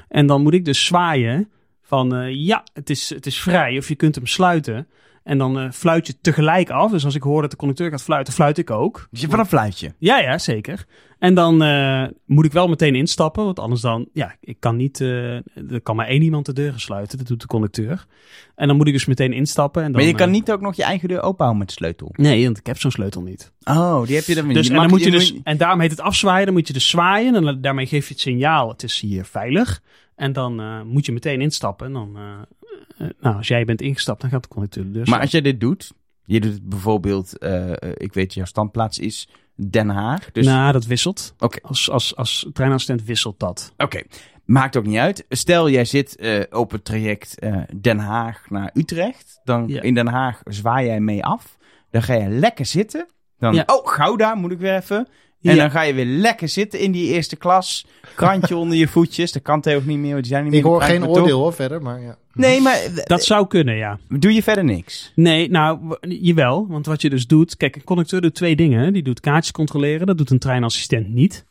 En 0.08 0.26
dan 0.26 0.42
moet 0.42 0.54
ik 0.54 0.64
dus 0.64 0.84
zwaaien 0.84 1.50
van 1.82 2.14
eh, 2.14 2.34
ja, 2.34 2.64
het 2.72 2.90
is, 2.90 3.08
het 3.08 3.26
is 3.26 3.40
vrij 3.40 3.78
of 3.78 3.88
je 3.88 3.94
kunt 3.94 4.14
hem 4.14 4.26
sluiten. 4.26 4.88
En 5.22 5.38
dan 5.38 5.58
eh, 5.58 5.70
fluit 5.70 6.06
je 6.06 6.14
tegelijk 6.20 6.70
af. 6.70 6.90
Dus 6.90 7.04
als 7.04 7.14
ik 7.14 7.22
hoor 7.22 7.40
dat 7.42 7.50
de 7.50 7.56
conducteur 7.56 7.90
gaat 7.90 8.02
fluiten, 8.02 8.32
fluit 8.32 8.58
ik 8.58 8.70
ook. 8.70 8.94
Dus 8.94 9.20
je 9.20 9.26
hebt 9.26 9.32
wel 9.32 9.40
een 9.40 9.46
fluitje. 9.46 9.94
Ja, 9.98 10.18
ja, 10.18 10.38
zeker. 10.38 10.86
En 11.18 11.34
dan 11.34 11.62
eh, 11.62 12.04
moet 12.26 12.44
ik 12.44 12.52
wel 12.52 12.68
meteen 12.68 12.94
instappen, 12.94 13.44
want 13.44 13.58
anders 13.58 13.80
dan, 13.80 14.08
ja, 14.12 14.36
ik 14.40 14.56
kan 14.60 14.76
niet, 14.76 15.00
eh, 15.00 15.34
er 15.70 15.80
kan 15.82 15.96
maar 15.96 16.06
één 16.06 16.22
iemand 16.22 16.46
de 16.46 16.52
deuren 16.52 16.80
sluiten, 16.80 17.18
dat 17.18 17.26
doet 17.26 17.40
de 17.40 17.46
conducteur. 17.46 18.06
En 18.54 18.66
dan 18.66 18.76
moet 18.76 18.86
ik 18.86 18.92
dus 18.92 19.06
meteen 19.06 19.32
instappen. 19.32 19.82
En 19.82 19.92
dan, 19.92 20.00
Maar 20.00 20.10
je 20.10 20.16
kan 20.16 20.30
niet 20.30 20.52
ook 20.52 20.60
nog 20.60 20.74
je 20.74 20.82
eigen 20.82 21.08
deur 21.08 21.22
openhouden 21.22 21.58
met 21.58 21.68
de 21.68 21.74
sleutel. 21.74 22.08
Nee, 22.12 22.44
want 22.44 22.58
ik 22.58 22.66
heb 22.66 22.78
zo'n 22.78 22.90
sleutel 22.90 23.22
niet. 23.22 23.52
Oh, 23.64 24.06
die 24.06 24.16
heb 24.16 24.24
je 24.24 24.34
dan 24.34 24.48
Dus, 24.48 24.56
niet. 24.56 24.70
en, 24.70 24.76
dan 24.76 24.88
moet 24.90 25.04
je 25.04 25.10
dus, 25.10 25.34
en 25.42 25.56
daarom 25.56 25.80
heet 25.80 25.90
het 25.90 26.00
afzwaaien. 26.00 26.44
Dan 26.46 26.54
moet 26.54 26.66
je 26.66 26.72
dus 26.72 26.88
zwaaien. 26.88 27.34
En 27.34 27.60
daarmee 27.60 27.86
geef 27.86 28.06
je 28.06 28.12
het 28.12 28.22
signaal: 28.22 28.68
het 28.68 28.82
is 28.82 29.00
hier 29.00 29.24
veilig. 29.24 29.82
En 30.14 30.32
dan 30.32 30.86
moet 30.86 31.06
je 31.06 31.12
meteen 31.12 31.40
instappen. 31.40 31.86
En 31.86 31.92
dan, 31.92 32.18
nou, 33.20 33.36
als 33.36 33.48
jij 33.48 33.64
bent 33.64 33.82
ingestapt, 33.82 34.20
dan 34.20 34.30
gaat 34.30 34.42
de 34.42 34.48
conducteur 34.48 34.92
deur 34.92 35.08
Maar 35.08 35.20
als 35.20 35.30
jij 35.30 35.40
dit 35.40 35.60
doet, 35.60 35.92
je 36.24 36.40
doet 36.40 36.52
het 36.52 36.68
bijvoorbeeld, 36.68 37.38
eh, 37.38 37.70
eh, 37.70 37.76
ik 37.96 38.12
weet 38.14 38.34
jouw 38.34 38.44
standplaats 38.44 38.98
is 38.98 39.28
Den 39.54 39.88
Haag. 39.88 40.30
Dus 40.32 40.46
Nou, 40.46 40.72
dat 40.72 40.86
wisselt. 40.86 41.34
Oké. 41.38 41.58
Als, 41.62 41.90
als, 41.90 42.16
als 42.16 42.46
treinassistent 42.52 43.04
wisselt 43.04 43.38
dat. 43.40 43.72
Oké, 43.76 44.02
maakt 44.44 44.76
ook 44.76 44.86
niet 44.86 44.98
uit. 44.98 45.24
Stel, 45.28 45.70
jij 45.70 45.84
zit 45.84 46.16
eh, 46.16 46.40
op 46.50 46.70
het 46.70 46.84
traject 46.84 47.38
eh, 47.38 47.56
Den 47.80 47.98
Haag 47.98 48.50
naar 48.50 48.70
Utrecht. 48.74 49.40
Dan 49.44 49.68
Ja. 49.68 49.82
in 49.82 49.94
Den 49.94 50.06
Haag 50.08 50.40
zwaai 50.44 50.86
jij 50.86 51.00
mee 51.00 51.24
af. 51.24 51.56
Dan 51.90 52.02
ga 52.02 52.14
je 52.14 52.28
lekker 52.28 52.66
zitten. 52.66 53.06
Dan, 53.38 53.54
Ja. 53.54 53.62
oh, 53.66 53.86
Gouda 53.88 54.34
moet 54.34 54.50
ik 54.52 54.58
weer 54.58 54.76
even. 54.76 54.96
En 54.96 55.06
Ja. 55.54 55.54
dan 55.54 55.70
ga 55.70 55.82
je 55.82 55.94
weer 55.94 56.04
lekker 56.06 56.48
zitten 56.48 56.78
in 56.80 56.92
die 56.92 57.12
eerste 57.12 57.36
klas. 57.36 57.86
Krantje 58.14 58.56
onder 58.62 58.76
je 58.76 58.88
voetjes. 58.88 59.32
Dat 59.32 59.42
kan 59.42 59.60
tegenwoordig 59.60 59.94
niet 59.94 60.02
meer, 60.04 60.12
want 60.12 60.22
die 60.24 60.32
zijn 60.32 60.42
niet 60.44 60.52
meer 60.52 60.60
Ik 60.60 60.66
hoor 60.66 60.82
geen 60.82 61.06
oordeel 61.06 61.38
hoor, 61.38 61.52
verder, 61.52 61.82
maar 61.82 62.00
ja. 62.00 62.16
Nee, 62.40 62.60
maar 62.60 62.74
eh, 62.74 63.04
Dat 63.04 63.24
zou 63.24 63.46
kunnen, 63.46 63.76
ja. 63.76 63.98
doe 64.08 64.32
je 64.32 64.42
verder 64.42 64.64
niks. 64.64 65.12
Nee, 65.14 65.50
nou, 65.50 65.96
jawel. 66.00 66.66
Want 66.68 66.86
wat 66.86 67.02
je 67.02 67.10
dus 67.10 67.26
doet... 67.26 67.56
Kijk, 67.56 67.76
een 67.76 67.84
conducteur 67.84 68.20
doet 68.20 68.34
twee 68.34 68.56
dingen. 68.56 68.92
Die 68.92 69.02
doet 69.02 69.20
kaartjes 69.20 69.52
controleren. 69.52 70.06
Dat 70.06 70.18
doet 70.18 70.30
een 70.30 70.38
treinassistent 70.38 71.08
niet. 71.08 71.44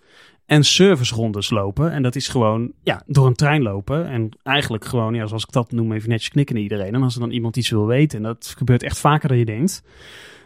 En 0.45 0.63
servicerondes 0.63 1.49
lopen. 1.49 1.91
En 1.91 2.01
dat 2.03 2.15
is 2.15 2.27
gewoon, 2.27 2.71
ja, 2.83 3.03
door 3.05 3.27
een 3.27 3.35
trein 3.35 3.61
lopen. 3.61 4.07
En 4.07 4.29
eigenlijk 4.43 4.85
gewoon, 4.85 5.13
ja, 5.13 5.27
zoals 5.27 5.43
ik 5.43 5.51
dat 5.51 5.71
noem, 5.71 5.91
even 5.91 6.09
netjes 6.09 6.29
knikken 6.29 6.55
naar 6.55 6.63
iedereen. 6.63 6.93
En 6.93 7.03
als 7.03 7.13
er 7.13 7.19
dan 7.19 7.31
iemand 7.31 7.57
iets 7.57 7.69
wil 7.69 7.85
weten, 7.85 8.17
en 8.17 8.23
dat 8.23 8.53
gebeurt 8.57 8.83
echt 8.83 8.99
vaker 8.99 9.29
dan 9.29 9.37
je 9.37 9.45
denkt, 9.45 9.83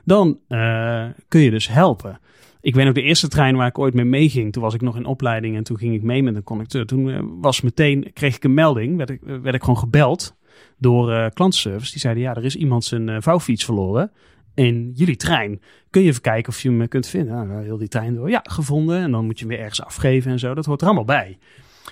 dan 0.05 0.39
eh, 0.47 1.05
kun 1.27 1.41
je 1.41 1.51
dus 1.51 1.67
helpen. 1.67 2.19
Ik 2.64 2.76
weet 2.76 2.88
ook 2.88 2.95
de 2.95 3.01
eerste 3.01 3.28
trein 3.28 3.55
waar 3.55 3.68
ik 3.68 3.80
ooit 3.80 3.93
mee 3.93 4.05
meeging. 4.05 4.53
Toen 4.53 4.64
was 4.64 4.74
ik 4.74 4.82
nog 4.82 4.95
in 4.95 5.05
opleiding 5.05 5.55
en 5.55 5.64
toen 5.64 5.78
ging 5.78 5.93
ik 5.93 6.01
mee 6.01 6.24
met 6.24 6.36
een 6.36 6.43
conducteur. 6.43 6.86
Toen 6.86 7.09
eh, 7.09 7.20
was 7.41 7.61
meteen, 7.61 8.11
kreeg 8.14 8.36
ik 8.36 8.43
een 8.43 8.53
melding, 8.53 8.97
werd 8.97 9.09
ik, 9.09 9.22
eh, 9.22 9.38
werd 9.38 9.55
ik 9.55 9.61
gewoon 9.61 9.78
gebeld 9.78 10.36
door 10.78 11.11
eh 11.11 11.30
klantenservice. 11.34 11.91
Die 11.91 11.99
zeiden, 11.99 12.24
ja, 12.24 12.36
er 12.36 12.45
is 12.45 12.55
iemand 12.55 12.86
zijn 12.86 13.22
vouwfiets 13.22 13.66
verloren 13.66 14.11
in 14.53 14.91
jullie 14.95 15.16
trein. 15.16 15.61
Kun 15.89 16.01
je 16.01 16.07
even 16.07 16.22
kijken 16.22 16.51
of 16.51 16.61
je 16.61 16.70
hem 16.70 16.88
kunt 16.88 17.07
vinden? 17.07 17.47
Nou, 17.47 17.64
heel 17.64 17.78
die 17.78 17.88
trein 17.88 18.16
door. 18.16 18.30
Ja, 18.30 18.39
gevonden. 18.43 19.01
En 19.01 19.11
dan 19.11 19.26
moet 19.26 19.39
je 19.39 19.45
hem 19.45 19.53
weer 19.53 19.64
ergens 19.64 19.84
afgeven 19.84 20.32
en 20.32 20.39
zo. 20.39 20.53
Dat 20.53 20.66
hoort 20.66 20.82
er 20.82 20.88
allemaal 20.88 21.05
bij. 21.05 21.38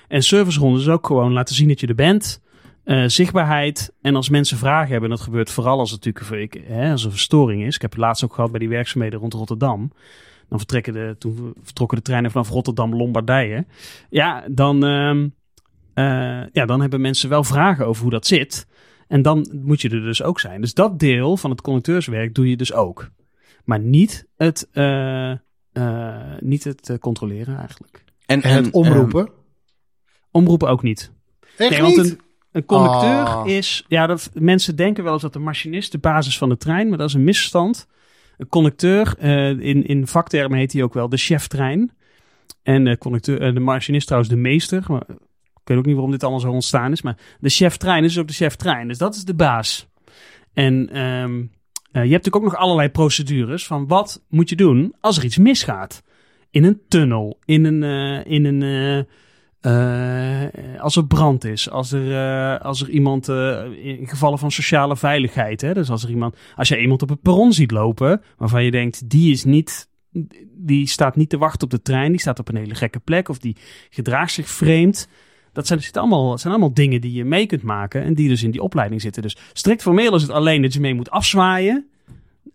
En 0.07 0.22
serviceronde 0.22 0.80
is 0.80 0.88
ook 0.88 1.07
gewoon 1.07 1.32
laten 1.32 1.55
zien 1.55 1.67
dat 1.67 1.80
je 1.80 1.88
er 1.88 1.95
bent. 1.95 2.41
Zichtbaarheid. 3.05 3.93
En 4.01 4.15
als 4.15 4.30
mensen 4.30 4.57
vragen 4.57 4.91
hebben, 4.91 5.09
en 5.09 5.15
dat 5.15 5.26
gebeurt 5.26 5.51
vooral 5.51 5.80
als 5.80 5.91
het 5.91 6.05
natuurlijk 6.05 6.53
ik, 6.53 6.63
hè, 6.67 6.91
als 6.91 7.05
er 7.05 7.11
verstoring 7.11 7.63
is. 7.63 7.76
Ik 7.76 7.82
heb 7.82 7.91
het 7.91 7.99
laatst 7.99 8.24
ook 8.24 8.34
gehad 8.34 8.51
bij 8.51 8.59
die 8.59 8.69
werkzaamheden 8.69 9.19
rond 9.19 9.34
Rotterdam. 9.34 9.91
Dan 10.51 10.59
vertrekken 10.59 10.93
de, 10.93 11.15
toen 11.17 11.53
vertrokken 11.61 11.97
de 11.97 12.03
treinen 12.03 12.31
vanaf 12.31 12.49
Rotterdam 12.49 12.95
Lombardije. 12.95 13.65
Ja, 14.09 14.43
dan, 14.47 14.83
ehm, 14.83 15.27
eh, 15.93 16.47
ja, 16.51 16.65
dan 16.65 16.81
hebben 16.81 17.01
mensen 17.01 17.29
wel 17.29 17.43
vragen 17.43 17.87
over 17.87 18.01
hoe 18.01 18.11
dat 18.11 18.25
zit. 18.25 18.67
En 19.07 19.21
dan 19.21 19.49
moet 19.63 19.81
je 19.81 19.89
er 19.89 20.01
dus 20.01 20.23
ook 20.23 20.39
zijn. 20.39 20.61
Dus 20.61 20.73
dat 20.73 20.99
deel 20.99 21.37
van 21.37 21.49
het 21.49 21.61
conducteurswerk 21.61 22.35
doe 22.35 22.49
je 22.49 22.57
dus 22.57 22.73
ook. 22.73 23.09
Maar 23.63 23.79
niet 23.79 24.27
het, 24.35 24.67
eh, 24.71 25.31
eh, 25.71 26.37
niet 26.39 26.63
het 26.63 26.97
controleren 26.99 27.57
eigenlijk. 27.57 28.03
En 28.25 28.41
het 28.41 28.65
ehm, 28.65 28.73
omroepen? 28.73 29.29
Omroepen 30.31 30.69
ook 30.69 30.83
niet. 30.83 31.11
Echt 31.57 31.69
Nee, 31.69 31.81
want 31.81 31.97
niet? 31.97 32.05
een, 32.05 32.19
een 32.51 32.65
conducteur 32.65 33.25
Ah. 33.25 33.47
is... 33.47 33.85
Ja, 33.87 34.07
dat, 34.07 34.31
mensen 34.33 34.75
denken 34.75 35.03
wel 35.03 35.13
eens 35.13 35.21
dat 35.21 35.33
de 35.33 35.39
machinist 35.39 35.91
de 35.91 35.97
basis 35.97 36.37
van 36.37 36.49
de 36.49 36.57
trein... 36.57 36.89
maar 36.89 36.97
dat 36.97 37.07
is 37.07 37.13
een 37.13 37.23
misverstand. 37.23 37.87
Een 38.41 38.49
conducteur, 38.49 39.15
eh, 39.17 39.49
in, 39.49 39.85
in 39.85 40.07
vaktermen 40.07 40.57
heet 40.57 40.73
hij 40.73 40.83
ook 40.83 40.93
wel 40.93 41.09
de 41.09 41.17
chef-trein. 41.17 41.91
En 42.63 42.83
de, 42.83 42.97
conducteur, 42.97 43.41
eh, 43.41 43.53
de 43.53 43.59
machinist 43.59 44.05
trouwens 44.05 44.33
de 44.33 44.39
meester. 44.39 44.83
Maar, 44.87 45.03
ik 45.53 45.67
weet 45.67 45.77
ook 45.77 45.85
niet 45.85 45.93
waarom 45.93 46.11
dit 46.11 46.21
allemaal 46.21 46.41
zo 46.41 46.51
ontstaan 46.51 46.91
is. 46.91 47.01
Maar 47.01 47.17
de 47.39 47.49
chef-trein 47.49 48.03
is 48.03 48.17
ook 48.17 48.27
de 48.27 48.33
chef-trein. 48.33 48.87
Dus 48.87 48.97
dat 48.97 49.15
is 49.15 49.25
de 49.25 49.33
baas. 49.33 49.87
En 50.53 50.89
ehm, 50.89 51.39
eh, 51.91 52.03
je 52.03 52.11
hebt 52.11 52.25
natuurlijk 52.25 52.35
ook 52.35 52.43
nog 52.43 52.55
allerlei 52.55 52.89
procedures... 52.89 53.67
van 53.67 53.87
wat 53.87 54.23
moet 54.29 54.49
je 54.49 54.55
doen 54.55 54.93
als 54.99 55.17
er 55.17 55.23
iets 55.23 55.37
misgaat. 55.37 56.03
In 56.49 56.63
een 56.63 56.81
tunnel, 56.87 57.39
in 57.45 57.65
een... 57.65 57.83
in 58.25 58.45
een 58.45 59.07
eh, 59.62 60.45
als 60.80 60.95
er 60.95 61.07
brand 61.07 61.43
is, 61.43 61.70
als 61.70 61.91
er, 61.91 62.12
eh, 62.12 62.66
als 62.66 62.82
er 62.82 62.89
iemand 62.89 63.30
eh, 63.30 63.64
in 63.84 64.07
gevallen 64.07 64.39
van 64.39 64.51
sociale 64.51 64.97
veiligheid, 64.97 65.62
hè, 65.62 65.74
dus 65.74 65.89
als 65.89 66.03
er 66.03 66.09
iemand, 66.09 66.36
als 66.55 66.68
je 66.68 66.82
iemand 66.82 67.01
op 67.01 67.09
het 67.09 67.22
perron 67.22 67.53
ziet 67.53 67.72
lopen, 67.72 68.22
waarvan 68.38 68.64
je 68.64 68.72
denkt 68.72 69.09
die 69.09 69.32
is 69.32 69.43
niet, 69.43 69.89
die 70.55 70.88
staat 70.88 71.16
niet 71.16 71.30
te 71.30 71.38
wachten 71.38 71.64
op 71.64 71.70
de 71.70 71.82
trein, 71.82 72.12
die 72.12 72.20
staat 72.20 72.39
op 72.39 72.47
een 72.47 72.55
hele 72.55 72.76
gekke 72.76 72.99
plek 72.99 73.30
of 73.30 73.39
die 73.39 73.55
gedraagt 73.89 74.34
zich 74.34 74.49
vreemd. 74.49 75.07
Dat 75.53 75.68
zijn, 75.68 75.82
zit 75.82 75.97
allemaal, 75.97 76.30
dat 76.30 76.39
zijn 76.39 76.53
allemaal 76.53 76.74
dingen 76.74 77.01
die 77.01 77.14
je 77.14 77.26
mee 77.26 77.45
kunt 77.45 77.64
maken 77.64 78.03
en 78.03 78.14
die 78.14 78.28
dus 78.28 78.43
in 78.43 78.51
die 78.51 78.62
opleiding 78.62 79.01
zitten. 79.01 79.22
Dus 79.22 79.38
strikt 79.53 79.82
formeel 79.82 80.16
is 80.16 80.22
het 80.22 80.32
alleen 80.32 80.62
dat 80.62 80.74
je 80.74 80.80
mee 80.80 80.93
moet 80.93 81.09
afzwaaien 81.09 81.88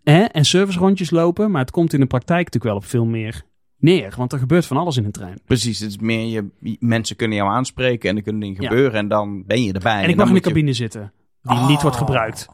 hè, 0.03 0.23
en 0.23 0.45
service 0.45 0.79
rondjes 0.79 1.09
lopen. 1.09 1.51
Maar 1.51 1.61
het 1.61 1.71
komt 1.71 1.93
in 1.93 1.99
de 1.99 2.05
praktijk 2.05 2.45
natuurlijk 2.45 2.73
wel 2.73 2.83
op 2.83 2.85
veel 2.85 3.05
meer 3.05 3.45
neer. 3.79 4.13
Want 4.17 4.33
er 4.33 4.39
gebeurt 4.39 4.65
van 4.65 4.77
alles 4.77 4.97
in 4.97 5.05
een 5.05 5.11
trein. 5.11 5.39
Precies, 5.45 5.79
het 5.79 5.89
is 5.89 5.97
meer 5.97 6.25
je, 6.27 6.77
mensen 6.79 7.15
kunnen 7.15 7.37
jou 7.37 7.49
aanspreken 7.49 8.09
en 8.09 8.15
er 8.15 8.21
kunnen 8.23 8.41
dingen 8.41 8.61
Ja. 8.61 8.67
gebeuren 8.69 8.99
en 8.99 9.07
dan 9.07 9.43
ben 9.45 9.63
je 9.63 9.73
erbij. 9.73 10.03
En 10.03 10.09
ik 10.09 10.15
mag 10.15 10.27
in 10.27 10.33
de 10.33 10.39
je- 10.39 10.45
cabine 10.45 10.73
zitten. 10.73 11.11
Die 11.41 11.57
Oh. 11.57 11.67
niet 11.67 11.81
wordt 11.81 11.97
gebruikt. 11.97 12.47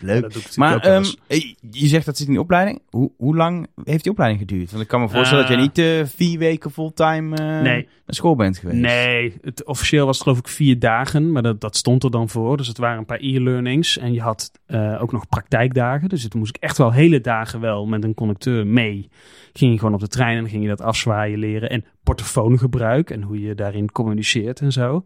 Leuk, 0.00 0.34
Maar 0.56 0.78
ehm, 0.78 1.04
eh, 1.26 1.40
je 1.70 1.86
zegt 1.86 2.06
dat 2.06 2.16
zit 2.16 2.26
in 2.26 2.32
die 2.32 2.42
opleiding. 2.42 2.80
Hoe, 2.90 3.10
hoe 3.16 3.36
lang 3.36 3.66
heeft 3.84 4.02
die 4.02 4.12
opleiding 4.12 4.40
geduurd? 4.48 4.70
Want 4.70 4.82
ik 4.82 4.88
kan 4.88 5.00
me 5.00 5.08
voorstellen 5.08 5.44
Eh, 5.44 5.50
dat 5.50 5.58
je 5.58 5.62
niet 5.62 5.78
eh, 5.78 6.06
vier 6.16 6.38
weken 6.38 6.70
fulltime 6.70 7.36
eh, 7.36 7.44
Nee. 7.60 7.82
naar 7.82 8.16
school 8.16 8.36
bent 8.36 8.58
geweest. 8.58 8.78
Nee, 8.78 9.36
het, 9.40 9.64
officieel 9.64 10.06
was 10.06 10.14
het 10.14 10.22
geloof 10.22 10.38
ik 10.38 10.48
vier 10.48 10.78
dagen, 10.78 11.32
maar 11.32 11.42
dat, 11.42 11.60
dat 11.60 11.76
stond 11.76 12.04
er 12.04 12.10
dan 12.10 12.28
voor. 12.28 12.56
Dus 12.56 12.66
het 12.66 12.78
waren 12.78 12.98
een 12.98 13.06
paar 13.06 13.20
e-learnings 13.20 13.98
en 13.98 14.12
je 14.12 14.20
had 14.20 14.50
eh, 14.66 15.02
ook 15.02 15.12
nog 15.12 15.28
praktijkdagen. 15.28 16.08
Dus 16.08 16.28
toen 16.28 16.40
moest 16.40 16.56
ik 16.56 16.62
echt 16.62 16.78
wel 16.78 16.92
hele 16.92 17.20
dagen 17.20 17.60
wel 17.60 17.86
met 17.86 18.04
een 18.04 18.14
conducteur 18.14 18.66
mee. 18.66 19.08
Ging 19.52 19.72
je 19.72 19.78
gewoon 19.78 19.94
op 19.94 20.00
de 20.00 20.08
trein 20.08 20.34
en 20.36 20.40
dan 20.42 20.50
ging 20.50 20.62
je 20.62 20.68
dat 20.68 20.80
afzwaaien 20.80 21.38
leren. 21.38 21.70
En 21.70 21.84
portofoongebruik 22.02 23.10
en 23.10 23.22
hoe 23.22 23.40
je 23.40 23.54
daarin 23.54 23.92
communiceert 23.92 24.60
en 24.60 24.72
zo. 24.72 25.04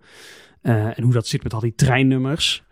Eh, 0.62 0.98
en 0.98 1.02
hoe 1.02 1.12
dat 1.12 1.26
zit 1.26 1.42
met 1.42 1.54
al 1.54 1.60
die 1.60 1.74
treinnummers. 1.74 2.62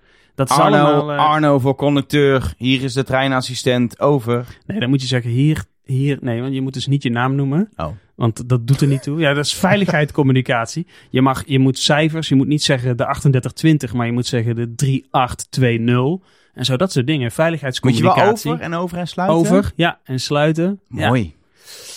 Dat 0.49 0.59
is 0.59 0.65
Arno, 0.65 0.77
allemaal... 0.85 1.13
eh, 1.13 1.19
Arno 1.31 1.59
voor 1.59 1.75
conducteur. 1.75 2.55
Hier 2.57 2.83
is 2.83 2.93
de 2.93 3.05
treinassistent. 3.05 4.01
Over. 4.01 4.47
nee, 4.67 4.81
dan 4.81 4.89
moet 4.89 5.01
je 5.01 5.07
zeggen 5.07 5.31
hier, 5.31 5.65
hier... 5.85 6.19
Nee, 6.21 6.41
want 6.41 6.55
je 6.55 6.61
moet 6.61 6.75
dus 6.75 6.87
niet 6.87 7.03
je 7.03 7.11
naam 7.11 7.35
noemen. 7.35 7.69
Oh. 7.77 7.87
Want 8.15 8.49
dat 8.49 8.67
doet 8.67 8.81
er 8.81 8.87
niet 8.87 9.03
toe. 9.03 9.19
Ja, 9.21 9.35
dat 9.35 9.45
is 9.45 9.55
veiligheidscommunicatie. 9.55 10.87
Je, 11.11 11.23
mag, 11.23 11.43
je 11.47 11.59
moet 11.59 11.79
cijfers, 11.79 12.29
je 12.29 12.35
moet 12.35 12.47
niet 12.47 12.63
zeggen 12.63 12.89
de 12.97 13.05
3820, 13.05 13.93
maar 13.93 14.07
je 14.07 14.13
moet 14.13 14.27
zeggen 14.27 14.55
de 14.57 14.75
3820. 14.75 16.29
En 16.55 16.65
zo, 16.65 16.77
dat 16.77 16.93
soort 16.93 17.07
dingen. 17.07 17.21
Moet 17.23 17.31
je 17.31 17.37
Veiligheidscommunicatie. 17.43 18.51
wel 18.51 18.53
over 18.53 18.65
en 18.65 18.75
over 18.75 18.99
en 18.99 19.07
sluiten? 19.09 19.37
Over, 19.39 19.73
ja, 19.77 19.99
en 20.05 20.21
sluiten. 20.21 20.81
Mooi. 20.89 21.35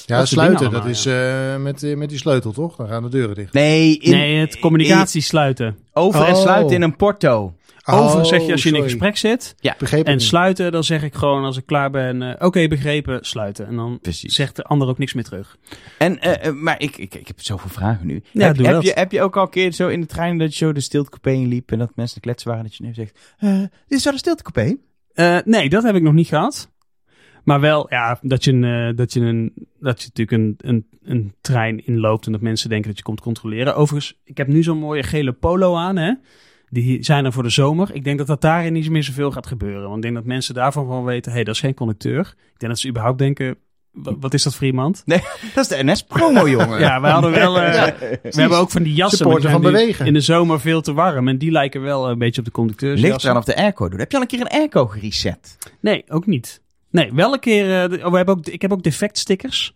Ja, 0.06 0.18
Dat 0.18 0.28
sluiten, 0.28 0.72
dat 0.72 0.86
is 0.86 1.06
eh, 1.06 1.56
met, 1.58 1.84
eh, 1.84 1.96
met 1.96 2.10
die 2.10 2.18
sleutel, 2.18 2.52
toch? 2.52 2.76
Dan 2.76 2.88
gaan 2.88 3.04
de 3.04 3.10
deuren 3.10 3.36
dicht. 3.36 3.54
Nee, 3.54 3.98
in, 3.98 4.12
Nee, 4.12 4.36
het 4.40 4.60
communicatie 4.60 5.22
sluiten. 5.22 5.78
over 5.94 6.26
en 6.26 6.34
Oh. 6.34 6.42
sluiten 6.42 6.76
in 6.76 6.82
een 6.82 6.96
porto. 6.96 7.54
Over 7.86 8.20
Oh, 8.20 8.26
zeg 8.26 8.46
je 8.46 8.52
als 8.52 8.64
je 8.64 8.70
in 8.70 8.76
een 8.76 8.84
gesprek 8.84 9.18
zit. 9.18 9.56
Begreep 9.78 10.06
En 10.06 10.14
ik 10.14 10.20
niet. 10.20 10.28
sluiten, 10.28 10.72
dan 10.72 10.84
zeg 10.84 11.04
ik 11.04 11.14
gewoon 11.14 11.44
als 11.44 11.58
ik 11.58 11.66
klaar 11.66 11.90
ben, 11.92 12.22
eh, 12.22 12.46
oké, 12.46 12.68
begrepen, 12.68 13.26
sluiten. 13.26 13.68
En 13.68 13.76
dan 13.76 14.00
Precies. 14.02 14.36
zegt 14.36 14.56
de 14.56 14.64
ander 14.64 14.88
ook 14.88 14.98
niks 14.98 15.14
meer 15.14 15.24
terug. 15.24 15.58
En, 15.98 16.20
eh, 16.20 16.46
eh, 16.48 16.54
maar 16.54 16.82
ik, 16.82 16.98
ik, 16.98 17.16
ik 17.16 17.28
heb 17.28 17.42
zoveel 17.42 17.70
vragen 17.70 18.08
nu. 18.08 18.24
Ja, 18.32 18.46
heb, 18.46 18.56
doe 18.56 18.66
heb, 18.66 18.76
dat. 18.76 18.84
je, 18.84 18.92
heb 18.96 19.12
je 19.12 19.22
ook 19.22 19.38
al 19.38 19.44
een 19.44 19.50
keer 19.50 19.72
zo 19.72 19.88
in 19.88 20.02
de 20.02 20.08
trein 20.08 20.38
dat 20.38 20.52
je 20.58 20.66
zo 20.66 20.72
de 20.72 20.80
stiltecoupé 20.80 21.32
inliep 21.32 21.72
en 21.72 21.80
dat 21.80 21.92
mensen 21.96 22.22
kletsen 22.22 22.50
waren 22.50 22.64
dat 22.64 22.76
je 22.76 22.84
nu 22.84 22.94
zegt, 22.94 23.34
eh, 23.38 23.60
dit 23.60 23.98
is 23.98 24.04
wel 24.04 24.14
de 24.14 24.20
stiltecoupé? 24.20 24.78
Eh, 25.14 25.38
nee, 25.46 25.70
dat 25.70 25.84
heb 25.84 25.96
ik 25.96 26.02
nog 26.02 26.14
niet 26.14 26.28
gehad. 26.28 26.72
Maar 27.44 27.60
wel, 27.60 27.86
ja, 27.90 28.20
dat 28.22 28.44
je, 28.44 28.52
een, 28.52 28.96
dat 28.96 29.14
je, 29.14 29.20
een, 29.20 29.54
dat 29.80 30.02
je 30.02 30.08
natuurlijk 30.14 30.32
een, 30.32 30.70
een, 30.70 30.88
een 31.04 31.34
trein 31.42 31.86
inloopt 31.86 32.26
en 32.26 32.32
dat 32.32 32.42
mensen 32.42 32.70
denken 32.70 32.88
dat 32.88 32.98
je 32.98 33.04
komt 33.04 33.22
controleren. 33.22 33.76
Overigens, 33.76 34.20
ik 34.24 34.38
heb 34.38 34.48
nu 34.48 34.64
zo'n 34.64 34.78
mooie 34.78 35.04
gele 35.04 35.32
polo 35.32 35.76
aan, 35.76 35.96
hè. 35.98 36.14
Die 36.74 37.04
zijn 37.04 37.26
er 37.26 37.32
voor 37.34 37.44
de 37.44 37.50
zomer. 37.50 37.90
Ik 37.94 38.04
denk 38.04 38.18
dat 38.18 38.28
dat 38.28 38.42
daarin 38.42 38.74
niet 38.74 38.90
meer 38.90 39.04
zoveel 39.04 39.32
gaat 39.32 39.48
gebeuren. 39.48 39.82
Want 39.84 39.96
ik 39.96 40.02
denk 40.02 40.16
dat 40.16 40.24
mensen 40.26 40.54
daarvan 40.54 40.88
wel 40.88 41.04
weten, 41.04 41.30
hé, 41.32 41.36
hey, 41.36 41.44
dat 41.46 41.56
is 41.56 41.62
geen 41.62 41.74
conducteur. 41.74 42.20
Ik 42.54 42.60
denk 42.60 42.72
dat 42.72 42.80
ze 42.82 42.88
überhaupt 42.88 43.18
denken, 43.18 43.56
wa- 43.92 44.18
wat 44.20 44.34
is 44.34 44.44
dat 44.44 44.56
voor 44.56 44.66
iemand? 44.68 45.02
Nee, 45.06 45.20
dat 45.56 45.64
is 45.72 45.78
de 45.78 45.84
NS-promo, 45.84 46.48
jongen. 46.58 46.80
Ja, 46.80 47.02
we 47.02 47.08
hadden 47.08 47.32
wel... 47.32 47.60
eh, 47.60 47.74
Ja, 47.76 47.96
we 48.22 48.42
hebben 48.42 48.58
ook 48.58 48.72
van 48.72 48.84
die 48.84 48.94
jassen. 48.94 49.30
die 49.30 49.50
van 49.50 49.62
bewegen. 49.62 50.06
In 50.06 50.14
de 50.14 50.22
zomer 50.22 50.60
veel 50.60 50.82
te 50.82 50.94
warm. 50.94 51.28
En 51.28 51.38
die 51.38 51.52
lijken 51.52 51.82
wel 51.82 52.10
een 52.10 52.18
beetje 52.18 52.40
op 52.40 52.46
de 52.46 52.52
conducteurs. 52.54 53.02
Ligt 53.02 53.24
eraan 53.24 53.38
of 53.38 53.44
de 53.46 53.56
airco 53.56 53.90
doet. 53.90 54.00
Heb 54.00 54.10
je 54.12 54.16
al 54.18 54.22
een 54.24 54.28
keer 54.30 54.42
een 54.42 54.48
airco 54.48 54.86
gereset? 54.88 55.58
Nee, 55.80 56.04
ook 56.08 56.26
niet. 56.26 56.62
Nee, 56.90 57.14
wel 57.14 57.34
een 57.34 57.40
keer. 57.40 57.92
eh, 57.92 58.06
oh, 58.06 58.12
we 58.12 58.18
hebben 58.18 58.36
ook, 58.38 58.46
ik 58.46 58.62
heb 58.62 58.72
ook 58.72 58.84
defectstickers. 58.84 59.76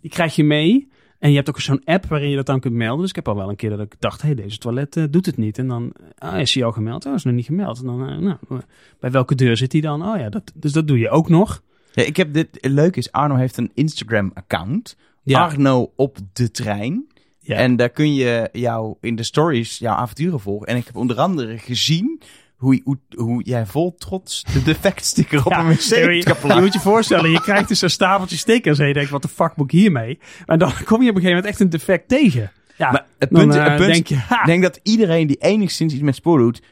Die 0.00 0.10
krijg 0.10 0.34
je 0.36 0.44
mee. 0.44 0.88
En 1.24 1.30
je 1.30 1.36
hebt 1.36 1.48
ook 1.48 1.60
zo'n 1.60 1.84
app 1.84 2.06
waarin 2.06 2.30
je 2.30 2.36
dat 2.36 2.46
dan 2.46 2.60
kunt 2.60 2.74
melden. 2.74 3.00
Dus 3.00 3.08
ik 3.08 3.14
heb 3.14 3.28
al 3.28 3.36
wel 3.36 3.48
een 3.48 3.56
keer 3.56 3.70
dat 3.70 3.80
ik 3.80 3.94
dacht, 3.98 4.20
hé, 4.20 4.26
hey, 4.26 4.36
deze 4.36 4.58
toilet 4.58 4.96
eh, 4.96 5.04
doet 5.10 5.26
het 5.26 5.36
niet. 5.36 5.58
En 5.58 5.68
dan, 5.68 5.92
ah, 6.18 6.40
is 6.40 6.54
hij 6.54 6.64
al 6.64 6.72
gemeld? 6.72 7.06
Oh, 7.06 7.14
is 7.14 7.24
nog 7.24 7.34
niet 7.34 7.44
gemeld. 7.44 7.78
En 7.78 7.86
dan, 7.86 8.08
eh, 8.08 8.18
nou, 8.18 8.36
eh, 8.48 8.56
bij 9.00 9.10
welke 9.10 9.34
deur 9.34 9.56
zit 9.56 9.72
hij 9.72 9.80
dan? 9.80 10.08
Oh 10.08 10.18
ja, 10.18 10.28
dat, 10.28 10.52
dus 10.54 10.72
dat 10.72 10.88
doe 10.88 10.98
je 10.98 11.10
ook 11.10 11.28
nog. 11.28 11.62
Ja, 11.92 12.02
ik 12.02 12.16
heb 12.16 12.32
dit, 12.32 12.48
het 12.60 12.72
leuke 12.72 12.98
is, 12.98 13.12
Arno 13.12 13.34
heeft 13.34 13.56
een 13.56 13.70
Instagram-account. 13.74 14.96
Ja. 15.22 15.40
Arno 15.40 15.92
op 15.96 16.18
de 16.32 16.50
trein. 16.50 17.06
Ja. 17.38 17.56
En 17.56 17.76
daar 17.76 17.90
kun 17.90 18.14
je 18.14 18.48
jou 18.52 18.96
in 19.00 19.16
de 19.16 19.22
stories 19.22 19.78
jouw 19.78 19.94
avonturen 19.94 20.40
volgen. 20.40 20.66
En 20.66 20.76
ik 20.76 20.86
heb 20.86 20.96
onder 20.96 21.16
andere 21.16 21.58
gezien 21.58 22.22
hoe, 22.64 22.80
hoe, 22.84 22.98
hoe 23.16 23.42
jij 23.42 23.66
vol 23.66 23.94
trots 23.94 24.44
de 24.52 24.62
defectsticker 24.62 25.44
op 25.44 25.52
Ja, 25.52 25.58
een 25.58 25.66
wc 25.66 25.80
je, 25.82 26.60
moet 26.60 26.72
je 26.72 26.80
voorstellen, 26.80 27.30
je 27.30 27.40
krijgt 27.40 27.68
dus 27.68 27.78
zo'n 27.78 27.88
stapeltje 27.88 28.36
stickers 28.36 28.78
en 28.78 28.86
je 28.86 28.92
denkt, 28.92 29.10
wat 29.10 29.22
de 29.22 29.28
fuck 29.28 29.56
moet 29.56 29.72
ik 29.72 29.78
hiermee? 29.78 30.18
Maar 30.46 30.58
dan 30.58 30.72
kom 30.84 31.02
je 31.02 31.10
op 31.10 31.16
een 31.16 31.22
gegeven 31.22 31.28
moment 31.28 31.44
echt 31.44 31.60
een 31.60 31.70
defect 31.70 32.08
tegen. 32.08 32.52
Ja, 32.76 32.90
Maar 32.90 33.06
het 33.18 33.30
dan 33.30 33.52
eh, 33.52 33.64
het 33.64 33.76
punt 33.76 33.92
denk 33.92 34.06
je, 34.06 34.16
ha, 34.16 34.44
denk 34.44 34.62
dat 34.62 34.80
iedereen 34.82 35.26
die 35.26 35.36
enigszins 35.36 35.92
iets 35.92 36.02
met 36.02 36.14
spoor 36.14 36.38
doet, 36.38 36.62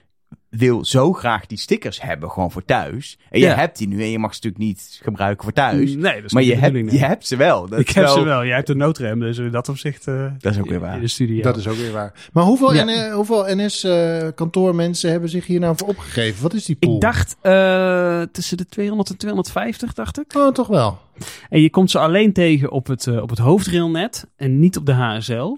wil 0.59 0.85
zo 0.85 1.13
graag 1.13 1.47
die 1.47 1.59
stickers 1.59 2.03
hebben, 2.03 2.31
gewoon 2.31 2.51
voor 2.51 2.65
thuis. 2.65 3.19
En 3.31 3.41
je 3.41 3.47
Ja. 3.47 3.55
hebt 3.55 3.79
die 3.79 3.89
nu 3.89 4.03
en 4.03 4.11
je 4.11 4.19
mag 4.19 4.35
ze 4.35 4.41
natuurlijk 4.43 4.65
niet 4.65 4.99
gebruiken 5.03 5.45
voor 5.45 5.53
thuis. 5.53 5.95
nee, 5.95 6.15
dat 6.15 6.25
is 6.25 6.33
maar 6.33 6.43
niet 6.43 6.51
je 6.51 6.57
de 6.57 6.63
hebt, 6.63 6.75
nee. 6.75 6.93
je 6.93 6.99
hebt 7.05 7.27
ze 7.27 7.37
wel. 7.37 7.69
Dat 7.69 7.79
Ik 7.79 7.89
heb 7.89 8.07
ze 8.09 8.25
wel. 8.25 8.45
Jij 8.45 8.57
hebt 8.57 8.69
een 8.69 8.77
noodrem, 8.77 9.21
dus 9.21 9.39
in 9.39 9.51
dat 9.51 9.69
opzicht 9.69 10.07
eh, 10.07 10.27
Dat 10.39 10.53
is 10.53 10.59
ook 10.59 10.69
weer 10.69 10.81
waar. 10.81 10.95
in 10.95 11.01
de 11.01 11.09
studio. 11.09 11.43
Dat 11.43 11.57
is 11.57 11.69
ook 11.69 11.77
weer 11.77 11.93
waar. 11.93 12.13
Maar 12.33 12.45
hoeveel, 12.45 12.75
Ja. 12.75 12.85
N- 12.85 13.13
hoeveel 13.13 13.45
NS-kantoormensen 13.49 15.11
hebben 15.11 15.29
zich 15.29 15.47
hier 15.47 15.61
nou 15.61 15.77
voor 15.77 15.89
opgegeven? 15.89 16.43
Wat 16.43 16.55
is 16.55 16.65
die 16.65 16.77
pool? 16.77 16.95
Ik 16.95 17.01
dacht 17.01 17.37
eh, 17.41 18.23
tussen 18.33 18.57
de 18.57 18.67
200 18.67 19.11
en 19.11 19.17
250, 19.17 19.93
dacht 19.95 20.21
ik. 20.21 20.35
Oh, 20.37 20.53
toch 20.53 20.67
wel. 20.67 20.99
En 21.49 21.61
je 21.61 21.71
komt 21.71 21.91
ze 21.91 21.99
alleen 21.99 22.33
tegen 22.33 22.71
op 22.71 22.87
het, 22.87 23.07
eh, 23.07 23.23
op 23.23 23.31
het 23.31 23.39
hoofdrailnet 23.39 24.27
en 24.37 24.59
niet 24.59 24.77
op 24.77 24.87
de 24.87 24.93
HSL. 24.93 25.57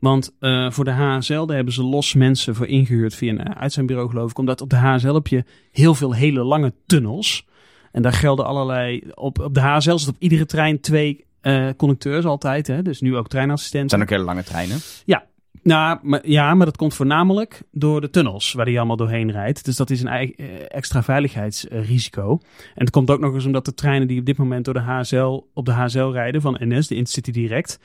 Want 0.00 0.34
eh, 0.38 0.70
voor 0.70 0.84
de 0.84 0.90
HSL 0.90 1.44
daar 1.44 1.56
hebben 1.56 1.74
ze 1.74 1.82
los 1.82 2.14
mensen 2.14 2.54
voor 2.54 2.66
ingehuurd 2.66 3.14
via 3.14 3.30
een 3.30 3.54
uitzendbureau 3.54 4.08
geloof 4.08 4.30
ik. 4.30 4.38
Omdat 4.38 4.60
op 4.60 4.70
de 4.70 4.76
HSL 4.76 5.14
heb 5.14 5.26
je 5.26 5.44
heel 5.72 5.94
veel 5.94 6.14
hele 6.14 6.42
lange 6.42 6.72
tunnels. 6.86 7.46
En 7.92 8.02
daar 8.02 8.12
gelden 8.12 8.46
allerlei... 8.46 9.02
Op, 9.14 9.38
op 9.38 9.54
de 9.54 9.60
HSL 9.60 9.96
zit 9.96 10.08
op 10.08 10.16
iedere 10.18 10.46
trein 10.46 10.80
twee 10.80 11.24
eh, 11.40 11.68
conducteurs 11.76 12.24
altijd. 12.24 12.66
Hè? 12.66 12.82
Dus 12.82 13.00
nu 13.00 13.16
ook 13.16 13.28
treinassistenten. 13.28 13.90
zijn 13.90 14.02
ook 14.02 14.10
hele 14.10 14.24
lange 14.24 14.44
treinen. 14.44 14.78
Nou, 15.62 15.98
maar, 16.02 16.28
ja, 16.28 16.54
maar 16.54 16.66
dat 16.66 16.76
komt 16.76 16.94
voornamelijk 16.94 17.62
door 17.72 18.00
de 18.00 18.10
tunnels 18.10 18.52
waar 18.52 18.64
die 18.64 18.78
allemaal 18.78 18.96
doorheen 18.96 19.30
rijdt. 19.30 19.64
Dus 19.64 19.76
dat 19.76 19.90
is 19.90 20.00
een 20.00 20.08
eh, 20.08 20.30
extra 20.68 21.02
veiligheidsrisico. 21.02 22.40
En 22.74 22.84
het 22.84 22.90
komt 22.90 23.10
ook 23.10 23.20
nog 23.20 23.34
eens 23.34 23.44
omdat 23.44 23.64
de 23.64 23.74
treinen 23.74 24.08
die 24.08 24.20
op 24.20 24.26
dit 24.26 24.36
moment 24.36 24.64
door 24.64 24.74
de 24.74 24.80
HSL 24.80 25.46
op 25.54 25.64
de 25.64 25.72
HSL 25.72 26.10
rijden 26.10 26.40
van 26.40 26.56
NS, 26.60 26.86
de 26.86 26.94
Intercity 26.94 27.30
Direct, 27.30 27.78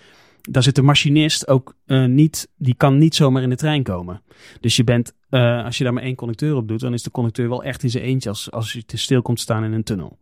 daar 0.49 0.63
zit 0.63 0.75
de 0.75 0.81
machinist 0.81 1.47
ook 1.47 1.75
eh, 1.85 2.05
niet, 2.05 2.49
die 2.57 2.75
kan 2.75 2.97
niet 2.97 3.15
zomaar 3.15 3.43
in 3.43 3.49
de 3.49 3.55
trein 3.55 3.83
komen. 3.83 4.21
Dus 4.59 4.75
je 4.75 4.83
bent, 4.83 5.13
eh, 5.29 5.63
als 5.65 5.77
je 5.77 5.83
daar 5.83 5.93
maar 5.93 6.03
één 6.03 6.15
conducteur 6.15 6.55
op 6.55 6.67
doet, 6.67 6.79
dan 6.79 6.93
is 6.93 7.03
de 7.03 7.11
conducteur 7.11 7.49
wel 7.49 7.63
echt 7.63 7.83
in 7.83 7.89
zijn 7.89 8.03
eentje 8.03 8.29
als, 8.29 8.51
als 8.51 8.73
je 8.73 8.85
te 8.85 8.97
stil 8.97 9.21
komt 9.21 9.39
staan 9.39 9.63
in 9.63 9.73
een 9.73 9.83
tunnel. 9.83 10.17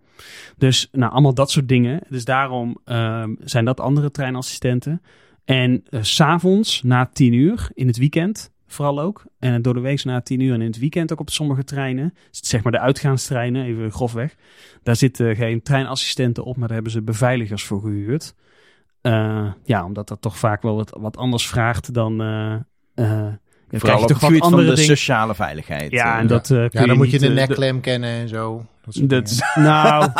Dus 0.57 0.88
nou, 0.91 1.11
allemaal 1.11 1.34
dat 1.34 1.51
soort 1.51 1.67
dingen. 1.67 2.01
Dus 2.09 2.26
daarom 2.26 2.78
ehm, 2.86 3.34
zijn 3.39 3.65
dat 3.65 3.80
andere 3.80 4.11
treinassistenten. 4.11 5.01
En 5.45 5.84
eh, 5.89 6.01
s 6.01 6.15
s'avonds 6.15 6.84
na 6.84 7.09
tien 7.13 7.34
uur, 7.34 7.69
in 7.74 7.88
het 7.88 7.97
weekend 7.97 8.51
vooral 8.67 9.01
ook. 9.01 9.26
En 9.39 9.61
door 9.61 9.74
de 9.74 9.80
week 9.80 10.03
na 10.03 10.21
tien 10.21 10.39
uur 10.39 10.53
en 10.53 10.61
in 10.61 10.67
het 10.67 10.80
weekend 10.80 11.11
ook 11.11 11.19
op 11.19 11.30
sommige 11.30 11.63
treinen. 11.63 12.13
Zeg 12.32 12.63
maar 12.63 12.71
de 12.71 12.80
uitgaanstreinen, 12.80 13.65
even 13.65 13.91
grofweg. 13.91 14.36
Daar 14.84 14.95
zitten 14.95 15.36
geen 15.36 15.61
treinassistenten 15.61 16.43
op, 16.43 16.57
maar 16.57 16.67
daar 16.67 16.76
hebben 16.76 16.93
ze 16.93 17.01
beveiligers 17.01 17.63
voor 17.63 17.82
gehuurd. 17.82 18.36
Eh, 19.04 19.51
ja, 19.64 19.86
omdat 19.86 20.08
dat 20.08 20.22
toch 20.22 20.38
vaak 20.38 20.62
wel 20.62 20.76
wat, 20.76 20.97
wat 20.99 21.18
anders 21.18 21.47
vraagt 21.47 21.93
dan... 21.93 22.22
eh 22.22 22.54
eh, 22.95 23.34
Vooral 23.80 23.97
je 23.97 24.04
op 24.04 24.08
toch 24.08 24.22
het 24.22 24.22
wat 24.22 24.30
gebied 24.30 24.43
van 24.43 24.54
andere 24.54 24.76
de 24.76 24.82
sociale 24.82 25.36
veiligheid. 25.36 25.91
Ja, 25.91 26.20
en 26.20 26.28
dat 26.28 26.49
eh, 26.49 26.70
Ja, 26.70 26.86
dan 26.86 26.97
moet 26.97 27.12
je 27.12 27.20
de 27.20 27.30
nekklem 27.30 27.80
kennen 27.82 28.10
en 28.10 28.28
zo. 28.28 28.66
Dat 29.01 29.39
nou, 29.56 30.12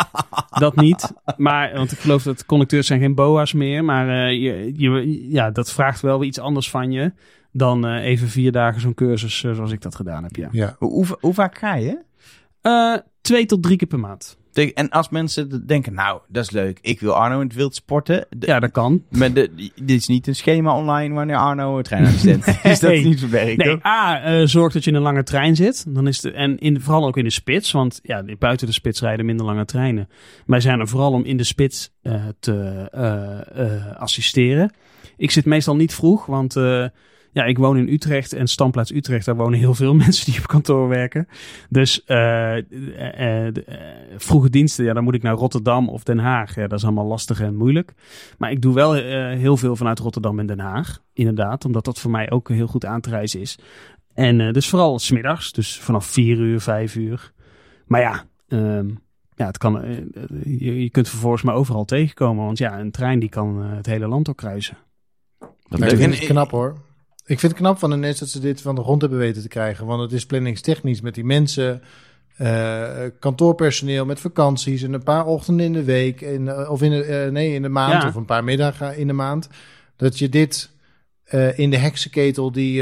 dat 0.50 0.76
niet. 0.76 1.12
Maar, 1.36 1.72
want 1.74 1.92
ik 1.92 1.98
geloof 1.98 2.22
dat 2.22 2.46
conducteurs 2.46 2.86
zijn 2.86 3.00
geen 3.00 3.14
boa's 3.14 3.52
meer. 3.52 3.84
Maar 3.84 4.08
eh, 4.08 4.42
je, 4.42 4.72
je, 4.76 5.30
ja, 5.30 5.50
dat 5.50 5.72
vraagt 5.72 6.00
wel 6.00 6.18
weer 6.18 6.28
iets 6.28 6.38
anders 6.38 6.70
van 6.70 6.90
je. 6.90 7.12
Dan 7.52 7.86
eh, 7.86 8.04
even 8.04 8.28
vier 8.28 8.52
dagen 8.52 8.80
zo'n 8.80 8.94
cursus 8.94 9.38
zoals 9.38 9.72
ik 9.72 9.82
dat 9.82 9.94
gedaan 9.94 10.22
heb, 10.22 10.36
ja. 10.36 10.48
Ja. 10.50 10.76
Hoe, 10.78 10.90
hoe, 10.90 11.18
hoe 11.20 11.34
vaak 11.34 11.58
ga 11.58 11.74
je? 11.74 11.98
Eh, 12.60 12.96
twee 13.20 13.46
tot 13.46 13.62
drie 13.62 13.76
keer 13.76 13.88
per 13.88 14.00
maand. 14.00 14.38
En 14.54 14.90
als 14.90 15.08
mensen 15.08 15.66
denken, 15.66 15.94
nou, 15.94 16.20
dat 16.28 16.44
is 16.44 16.50
leuk. 16.50 16.78
Ik 16.82 17.00
wil 17.00 17.14
Arno 17.14 17.40
in 17.40 17.46
het 17.46 17.56
wild 17.56 17.74
sporten. 17.74 18.26
De- 18.36 18.46
Ja, 18.46 18.60
dat 18.60 18.70
kan. 18.70 19.02
Maar 19.10 19.32
de, 19.32 19.50
dit 19.74 20.00
is 20.00 20.06
niet 20.06 20.26
een 20.26 20.34
schema 20.36 20.76
online 20.76 21.14
wanneer 21.14 21.36
Arno 21.36 21.76
het 21.76 21.90
is. 22.00 22.22
Dat 22.62 22.80
Nee. 22.80 23.04
niet 23.04 23.18
verwerkt. 23.20 23.56
Nee, 23.56 23.68
hoor. 23.68 23.86
A, 23.86 24.22
eh, 24.22 24.46
zorg 24.46 24.72
dat 24.72 24.84
je 24.84 24.90
in 24.90 24.96
een 24.96 25.02
lange 25.02 25.22
trein 25.22 25.56
zit. 25.56 25.84
Dan 25.94 26.06
is 26.06 26.20
de, 26.20 26.30
en 26.32 26.58
in, 26.58 26.80
vooral 26.80 27.06
ook 27.06 27.16
in 27.16 27.24
de 27.24 27.30
spits. 27.30 27.72
Want 27.72 28.00
ja, 28.02 28.24
buiten 28.38 28.66
de 28.66 28.72
spits 28.72 29.00
rijden 29.00 29.26
minder 29.26 29.46
lange 29.46 29.64
treinen. 29.64 30.08
Wij 30.46 30.60
zijn 30.60 30.80
er 30.80 30.88
vooral 30.88 31.12
om 31.12 31.24
in 31.24 31.36
de 31.36 31.44
spits 31.44 31.90
eh, 32.02 32.24
te 32.40 32.88
eh, 32.92 33.96
assisteren. 34.00 34.72
Ik 35.16 35.30
zit 35.30 35.44
meestal 35.44 35.76
niet 35.76 35.94
vroeg, 35.94 36.26
want 36.26 36.56
ja, 37.34 37.44
ik 37.44 37.58
woon 37.58 37.76
in 37.76 37.88
Utrecht 37.88 38.32
en 38.32 38.46
standplaats 38.46 38.92
Utrecht, 38.92 39.24
daar 39.24 39.36
wonen 39.36 39.58
heel 39.58 39.74
veel 39.74 39.94
mensen 40.04 40.32
die 40.32 40.40
op 40.40 40.46
kantoor 40.46 40.88
werken. 40.88 41.28
Dus 41.68 42.02
uh, 42.06 42.56
uh, 42.56 43.48
vroege 44.16 44.50
diensten, 44.50 44.84
ja, 44.84 44.92
dan 44.92 45.04
moet 45.04 45.14
ik 45.14 45.22
naar 45.22 45.34
Rotterdam 45.34 45.88
of 45.88 46.02
Den 46.02 46.18
Haag. 46.18 46.54
Ja, 46.54 46.66
dat 46.66 46.78
is 46.78 46.84
allemaal 46.84 47.06
lastig 47.06 47.40
en 47.40 47.56
moeilijk. 47.56 47.92
Maar 48.38 48.50
ik 48.50 48.62
doe 48.62 48.74
wel 48.74 48.92
heel 48.92 49.56
veel 49.56 49.76
vanuit 49.76 49.98
Rotterdam 49.98 50.38
en 50.38 50.46
Den 50.46 50.58
Haag, 50.58 51.02
inderdaad, 51.12 51.64
omdat 51.64 51.84
dat 51.84 52.00
voor 52.00 52.10
mij 52.10 52.30
ook 52.30 52.48
heel 52.48 52.66
goed 52.66 52.84
aan 52.84 53.00
te 53.00 53.10
reizen 53.10 53.40
is. 53.40 53.58
En 54.14 54.52
dus 54.52 54.68
vooral 54.68 54.98
smiddags, 54.98 55.52
dus 55.52 55.78
vanaf 55.80 56.06
vier 56.06 56.38
uur, 56.38 56.60
vijf 56.60 56.94
uur. 56.94 57.32
Maar 57.86 58.00
ja, 58.00 58.24
um, 58.48 58.98
ja, 59.34 59.46
het 59.46 59.58
kan, 59.58 59.84
je, 60.44 60.82
je 60.82 60.90
kunt 60.90 61.08
vervolgens 61.08 61.42
maar 61.42 61.54
overal 61.54 61.84
tegenkomen. 61.84 62.44
Want 62.44 62.58
ja, 62.58 62.78
een 62.78 62.90
trein 62.90 63.18
die 63.18 63.28
kan 63.28 63.62
het 63.62 63.86
hele 63.86 64.08
land 64.08 64.28
ook 64.28 64.36
kruisen. 64.36 64.76
Dat 65.68 65.80
het 65.80 66.18
knap 66.18 66.50
hoor. 66.50 66.83
Ik 67.26 67.38
vind 67.38 67.52
het 67.52 67.60
knap 67.60 67.78
van 67.78 67.90
de 67.90 67.96
NES 67.96 68.18
dat 68.18 68.28
ze 68.28 68.40
dit 68.40 68.60
van 68.60 68.74
de 68.74 68.82
grond 68.82 69.00
hebben 69.00 69.18
weten 69.18 69.42
te 69.42 69.48
krijgen. 69.48 69.86
Want 69.86 70.02
het 70.02 70.12
is 70.12 70.26
planningstechnisch 70.26 71.00
met 71.00 71.14
die 71.14 71.24
mensen, 71.24 71.82
uh, 72.38 72.90
kantoorpersoneel 73.18 74.04
met 74.04 74.20
vakanties 74.20 74.82
en 74.82 74.92
een 74.92 75.02
paar 75.02 75.26
ochtenden 75.26 75.66
in 75.66 75.72
de 75.72 75.84
week. 75.84 76.20
In, 76.20 76.68
of 76.68 76.82
in 76.82 76.90
de, 76.90 77.24
uh, 77.26 77.32
nee, 77.32 77.54
in 77.54 77.62
de 77.62 77.68
maand 77.68 78.04
of 78.04 78.14
een 78.14 78.24
paar 78.24 78.44
middagen 78.44 78.96
in 78.96 79.06
de 79.06 79.12
maand. 79.12 79.48
Dat 79.96 80.18
je 80.18 80.28
dit 80.28 80.70
uh, 81.30 81.58
in 81.58 81.70
de 81.70 81.76
heksenketel 81.76 82.52
die 82.52 82.76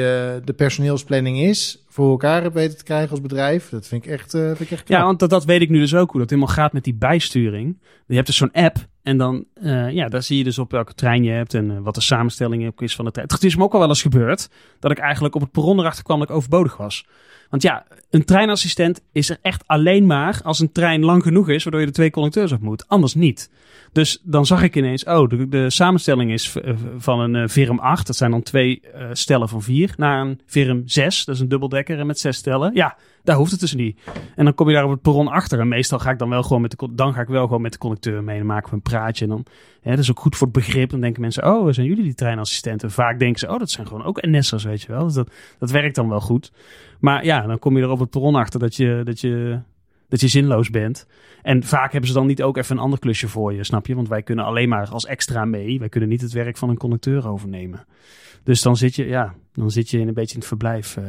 de 0.45 0.55
personeelsplanning 0.57 1.39
is, 1.39 1.82
voor 1.93 2.11
elkaar 2.11 2.43
hebt 2.43 2.55
weten 2.55 2.79
te 2.79 2.85
krijgen 2.85 3.11
als 3.11 3.21
bedrijf. 3.21 3.69
Dat 3.69 3.89
vind 3.89 4.05
ik 4.05 4.11
echt, 4.11 4.35
uh, 4.35 4.47
vind 4.47 4.61
ik 4.61 4.71
echt. 4.71 4.89
Ja, 4.89 5.05
want 5.05 5.19
dat, 5.19 5.31
dat 5.31 5.45
weet 5.45 5.61
ik 5.61 5.69
nu 5.69 5.79
dus 5.79 5.95
ook 5.95 6.11
hoe 6.11 6.21
dat 6.21 6.31
helemaal 6.31 6.55
gaat 6.55 6.73
met 6.73 6.85
die 6.85 6.95
bijsturing. 6.95 7.79
Je 8.07 8.15
hebt 8.15 8.27
dus 8.27 8.37
zo'n 8.37 8.53
app 8.53 8.77
en 9.03 9.19
dan, 9.19 9.45
uh, 9.63 9.91
ja, 9.91 10.09
daar 10.09 10.23
zie 10.23 10.39
je 10.39 10.45
dus 10.45 10.59
op 10.59 10.71
welke 10.71 10.95
trein 10.95 11.25
je 11.25 11.31
hebt 11.31 11.55
en 11.55 11.71
uh, 11.71 11.79
wat 11.83 11.95
de 11.95 12.01
samenstelling 12.01 12.81
is 12.81 12.95
van 12.95 13.05
de 13.05 13.11
trein. 13.11 13.29
Het 13.31 13.45
is 13.45 13.57
me 13.57 13.63
ook 13.63 13.73
al 13.73 13.79
wel 13.79 13.89
eens 13.89 14.03
gebeurd 14.03 14.49
dat 14.79 14.91
ik 14.91 14.99
eigenlijk 14.99 15.35
op 15.35 15.41
het 15.41 15.51
perron 15.51 15.79
erachter 15.79 16.05
kwam 16.05 16.19
dat 16.19 16.29
ik 16.29 16.35
overbodig 16.35 16.77
was. 16.77 17.07
Want 17.51 17.63
ja, 17.63 17.87
een 18.11 18.25
treinassistent 18.25 19.03
is 19.13 19.31
er 19.31 19.39
echt 19.43 19.63
alleen 19.67 20.07
maar 20.07 20.41
als 20.45 20.61
een 20.61 20.73
trein 20.73 21.05
lang 21.05 21.23
genoeg 21.23 21.49
is, 21.49 21.63
waardoor 21.63 21.81
je 21.81 21.87
de 21.87 21.93
twee 21.93 22.11
conducteurs 22.11 22.53
op 22.53 22.61
moet. 22.61 22.89
Anders 22.89 23.15
niet. 23.15 23.51
Dus 23.93 24.21
dan 24.23 24.47
zag 24.47 24.63
ik 24.63 24.77
ineens, 24.77 25.05
oh, 25.05 25.29
de, 25.49 25.71
samenstelling 25.71 26.33
is 26.33 26.57
van 26.97 27.21
een 27.21 27.49
Virum 27.49 27.79
8, 27.79 28.07
dat 28.07 28.17
zijn 28.17 28.31
dan 28.31 28.43
twee 28.43 28.83
stellen 29.13 29.49
van 29.49 29.63
vier, 29.63 29.95
naar 29.97 30.21
een 30.21 30.41
Virum 30.47 30.83
6, 30.87 31.25
dat 31.25 31.35
is 31.35 31.41
een 31.41 31.49
en 31.89 32.07
met 32.07 32.19
zes 32.19 32.37
stellen. 32.37 32.75
Ja, 32.75 32.97
daar 33.23 33.37
hoeft 33.37 33.51
het 33.51 33.61
dus 33.61 33.75
niet. 33.75 34.01
En 34.37 34.45
dan 34.45 34.55
kom 34.55 34.69
je 34.69 34.75
daar 34.75 34.85
op 34.85 34.91
het 34.91 35.03
perron 35.03 35.29
achter. 35.29 35.61
En 35.61 35.69
meestal 35.69 35.99
ga 35.99 36.11
ik 36.11 36.19
dan 36.19 36.29
wel 36.29 36.43
gewoon 36.43 36.63
met 36.63 36.71
de, 36.71 36.89
dan 36.93 37.15
ga 37.15 37.21
ik 37.21 37.29
wel 37.29 37.47
gewoon 37.47 37.63
met 37.63 37.73
de 37.73 37.79
conducteur 37.79 38.25
mee. 38.25 38.39
Dan 38.39 38.47
maken 38.47 38.69
we 38.69 38.75
een 38.75 38.83
praatje. 38.83 39.25
En 39.25 39.31
dan, 39.31 39.45
hè, 39.81 39.91
dat 39.91 39.99
is 39.99 40.11
ook 40.11 40.21
goed 40.21 40.37
voor 40.37 40.47
het 40.47 40.57
begrip. 40.57 40.91
Dan 40.91 41.01
denken 41.01 41.21
mensen, 41.21 41.47
oh, 41.47 41.73
zijn 41.73 41.87
jullie 41.87 42.05
die 42.05 42.15
treinassistenten? 42.15 42.91
Vaak 42.91 43.19
denken 43.19 43.39
ze, 43.39 43.49
oh, 43.49 43.59
dat 43.59 43.71
zijn 43.71 43.87
gewoon 43.87 44.05
ook 44.05 44.23
NS'ers, 44.23 44.65
weet 44.65 44.83
je 44.83 44.93
wel. 44.93 45.05
Dus 45.05 45.15
dat, 45.15 45.33
dat 45.59 45.71
werkt 45.71 45.95
dan 45.95 46.09
wel 46.09 46.21
goed. 46.21 46.53
Maar 47.01 47.25
ja, 47.25 47.47
dan 47.47 47.59
kom 47.59 47.77
je 47.77 47.83
er 47.83 47.91
op 47.91 47.99
het 47.99 48.11
perron 48.11 48.35
achter 48.35 48.61
dat 48.61 48.77
je, 48.77 49.01
dat 49.05 49.21
je, 49.21 49.61
dat 50.09 50.21
je 50.21 50.29
zinloos 50.29 50.71
bent. 50.71 51.07
En 51.43 51.63
vaak 51.63 51.93
hebben 51.93 52.11
ze 52.11 52.17
dan 52.17 52.27
niet 52.27 52.43
ook 52.43 52.57
even 52.57 52.77
een 52.77 52.83
ander 52.83 52.99
klusje 52.99 53.29
voor 53.29 53.53
je, 53.53 53.65
snap 53.65 53.87
je? 53.87 53.95
Want 53.95 54.09
wij 54.09 54.23
kunnen 54.23 54.45
alleen 54.45 54.69
maar 54.69 54.89
als 54.89 55.07
extra 55.07 55.45
mee. 55.45 55.79
Wij 55.79 55.89
kunnen 55.89 56.09
niet 56.09 56.21
het 56.21 56.33
werk 56.33 56.57
van 56.57 56.69
een 56.69 56.77
conducteur 56.77 57.29
overnemen. 57.29 57.87
Dus 58.45 58.63
dan 58.63 58.77
zit 58.77 58.95
je, 58.95 59.07
ja, 59.07 59.35
dan 59.53 59.71
zit 59.71 59.91
je 59.91 59.99
in 59.99 60.09
een 60.09 60.15
beetje 60.15 60.35
in 60.35 60.39
het 60.39 60.49
verblijf 60.49 60.97
uh, 60.97 61.05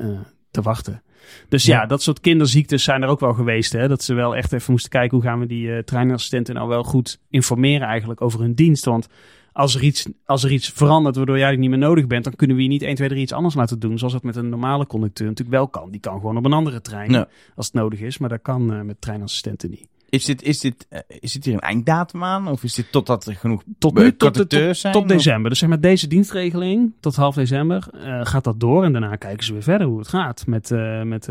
uh, 0.00 0.20
te 0.50 0.62
wachten. 0.62 1.02
Dus 1.48 1.64
ja. 1.64 1.86
dat 1.86 2.02
soort 2.02 2.20
kinderziektes 2.20 2.82
zijn 2.82 3.02
er 3.02 3.08
ook 3.08 3.20
wel 3.20 3.34
geweest. 3.34 3.72
Hè? 3.72 3.88
Dat 3.88 4.02
ze 4.02 4.14
wel 4.14 4.36
echt 4.36 4.52
even 4.52 4.72
moesten 4.72 4.90
kijken 4.90 5.16
hoe 5.16 5.26
gaan 5.26 5.40
we 5.40 5.46
die 5.46 5.66
uh, 5.66 5.78
treinassistenten 5.78 6.54
nou 6.54 6.68
wel 6.68 6.82
goed 6.82 7.20
informeren 7.30 7.86
eigenlijk 7.86 8.20
over 8.20 8.40
hun 8.40 8.54
dienst. 8.54 8.84
Want 8.84 9.08
als 9.52 9.74
er 9.74 9.82
iets, 9.82 10.08
als 10.24 10.44
er 10.44 10.52
iets 10.52 10.68
verandert 10.70 11.16
waardoor 11.16 11.38
jij 11.38 11.56
niet 11.56 11.70
meer 11.70 11.78
nodig 11.78 12.06
bent, 12.06 12.24
dan 12.24 12.34
kunnen 12.34 12.56
we 12.56 12.62
je 12.62 12.68
niet 12.68 12.82
1, 12.82 12.94
2, 12.94 13.08
3 13.08 13.22
iets 13.22 13.32
anders 13.32 13.54
laten 13.54 13.78
doen. 13.78 13.98
Zoals 13.98 14.12
dat 14.12 14.22
met 14.22 14.36
een 14.36 14.48
normale 14.48 14.86
conducteur 14.86 15.26
natuurlijk 15.26 15.56
wel 15.56 15.68
kan. 15.68 15.90
Die 15.90 16.00
kan 16.00 16.14
gewoon 16.14 16.36
op 16.36 16.44
een 16.44 16.52
andere 16.52 16.80
trein 16.80 17.14
als 17.54 17.66
het 17.66 17.74
nodig 17.74 18.00
is. 18.00 18.18
Maar 18.18 18.28
dat 18.28 18.42
kan 18.42 18.72
uh, 18.72 18.80
met 18.80 19.00
treinassistenten 19.00 19.70
niet. 19.70 19.88
Is 20.12 20.24
dit, 20.24 20.42
is, 20.42 20.60
dit, 20.60 20.86
uh, 20.90 20.98
is 21.08 21.32
dit 21.32 21.44
hier 21.44 21.54
een 21.54 21.60
einddatum 21.60 22.24
aan? 22.24 22.48
Of 22.48 22.62
is 22.64 22.74
dit 22.74 22.92
totdat 22.92 23.26
er 23.26 23.34
genoeg 23.34 23.62
tot, 23.78 23.94
nu, 23.94 24.16
tot, 24.16 24.34
tot, 24.34 24.50
tot, 24.50 24.76
zijn? 24.76 24.92
Tot 24.92 25.08
december. 25.08 25.50
Dus 25.50 25.58
zeg 25.58 25.68
maar 25.68 25.80
deze 25.80 26.06
dienstregeling, 26.06 26.92
tot 27.00 27.16
half 27.16 27.34
december, 27.34 27.88
uh, 27.94 28.20
gaat 28.24 28.44
dat 28.44 28.60
door. 28.60 28.84
En 28.84 28.92
daarna 28.92 29.16
kijken 29.16 29.44
ze 29.44 29.52
weer 29.52 29.62
verder 29.62 29.86
hoe 29.86 29.98
het 29.98 30.08
gaat 30.08 30.46
met, 30.46 30.70
uh, 30.70 31.02
met 31.02 31.28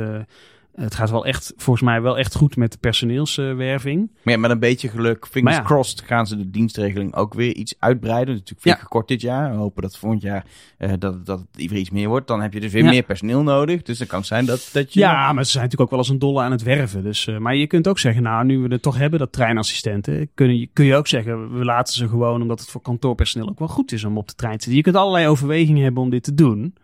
het 0.76 0.96
gaat 0.96 1.10
wel 1.10 1.26
echt, 1.26 1.54
volgens 1.58 1.86
mij 1.86 2.02
wel 2.02 2.18
echt 2.18 2.36
goed 2.36 2.56
met 2.56 2.72
de 2.72 2.78
personeelswerving. 2.78 4.12
maar 4.24 4.34
ja, 4.34 4.40
met 4.40 4.52
een 4.52 4.60
beetje 4.60 4.90
geluk, 4.90 5.28
fingers 5.28 5.56
ja. 5.56 5.62
crossed, 5.64 6.02
gaan 6.02 6.28
ze 6.28 6.38
de 6.38 6.50
dienstregeling 6.50 7.16
ook 7.16 7.34
weer 7.34 7.56
iets 7.56 7.76
uitbreiden. 7.80 8.34
Natuurlijk 8.34 8.64
ja. 8.64 8.76
gekort 8.76 9.08
dit 9.08 9.22
jaar. 9.22 9.52
We 9.52 9.58
hopen 9.58 9.82
dat 9.82 9.98
volgend 9.98 10.22
jaar 10.22 10.46
uh, 10.80 10.94
dat, 11.00 11.26
dat 11.26 11.40
het 11.40 11.62
iets 11.62 11.90
meer 11.90 12.08
wordt. 12.08 12.28
Dan 12.28 12.42
heb 12.42 12.54
je 12.54 12.60
dus 12.60 12.72
weer 12.72 12.86
meer 12.86 13.04
personeel 13.04 13.44
nodig. 13.44 13.82
Dus 13.82 13.98
dan 13.98 14.08
kan 14.08 14.20
het 14.20 14.28
zijn 14.28 14.46
dat, 14.46 14.70
dat 14.74 14.94
je... 14.94 15.00
Ja, 15.00 15.34
maar 15.34 15.46
ze 15.46 15.52
zijn 15.52 15.64
natuurlijk 15.64 15.82
ook 15.82 15.98
wel 15.98 16.00
eens 16.00 16.10
een 16.10 16.20
dolle 16.20 16.42
aan 16.42 16.52
het 16.52 16.64
werven. 16.64 17.04
Dus, 17.04 17.28
uh, 17.28 17.38
maar 17.38 17.56
je 17.56 17.68
kunt 17.68 17.88
ook 17.88 18.00
zeggen, 18.00 18.24
nou, 18.24 18.46
nu 18.46 18.60
we 18.60 18.68
het 18.68 18.82
toch 18.82 18.98
hebben, 18.98 19.20
dat 19.20 19.32
treinassistenten, 19.32 20.30
kun 20.34 20.60
je, 20.60 20.70
kun 20.74 20.86
je 20.86 20.96
ook 20.96 21.08
zeggen, 21.08 21.58
we 21.58 21.66
laten 21.66 21.94
ze 21.94 22.08
gewoon, 22.08 22.42
omdat 22.42 22.60
het 22.60 22.70
voor 22.70 22.82
kantoorpersoneel 22.82 23.50
ook 23.50 23.60
wel 23.60 23.68
goed 23.68 23.92
is 23.92 24.04
om 24.04 24.18
op 24.18 24.28
de 24.28 24.36
trein 24.36 24.58
te 24.58 24.64
zitten. 24.64 24.76
Je 24.76 24.84
kunt 24.84 24.96
allerlei 24.96 25.28
overwegingen 25.28 25.84
hebben 25.84 26.04
om 26.04 26.10
dit 26.10 26.24
te 26.24 26.34
doen. 26.34 26.76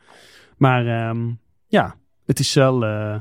Maar 0.58 1.10
um, 1.10 1.40
ja, 1.68 1.96
het 2.26 2.40
is 2.40 2.54
wel... 2.54 2.84
Uh, 2.84 3.16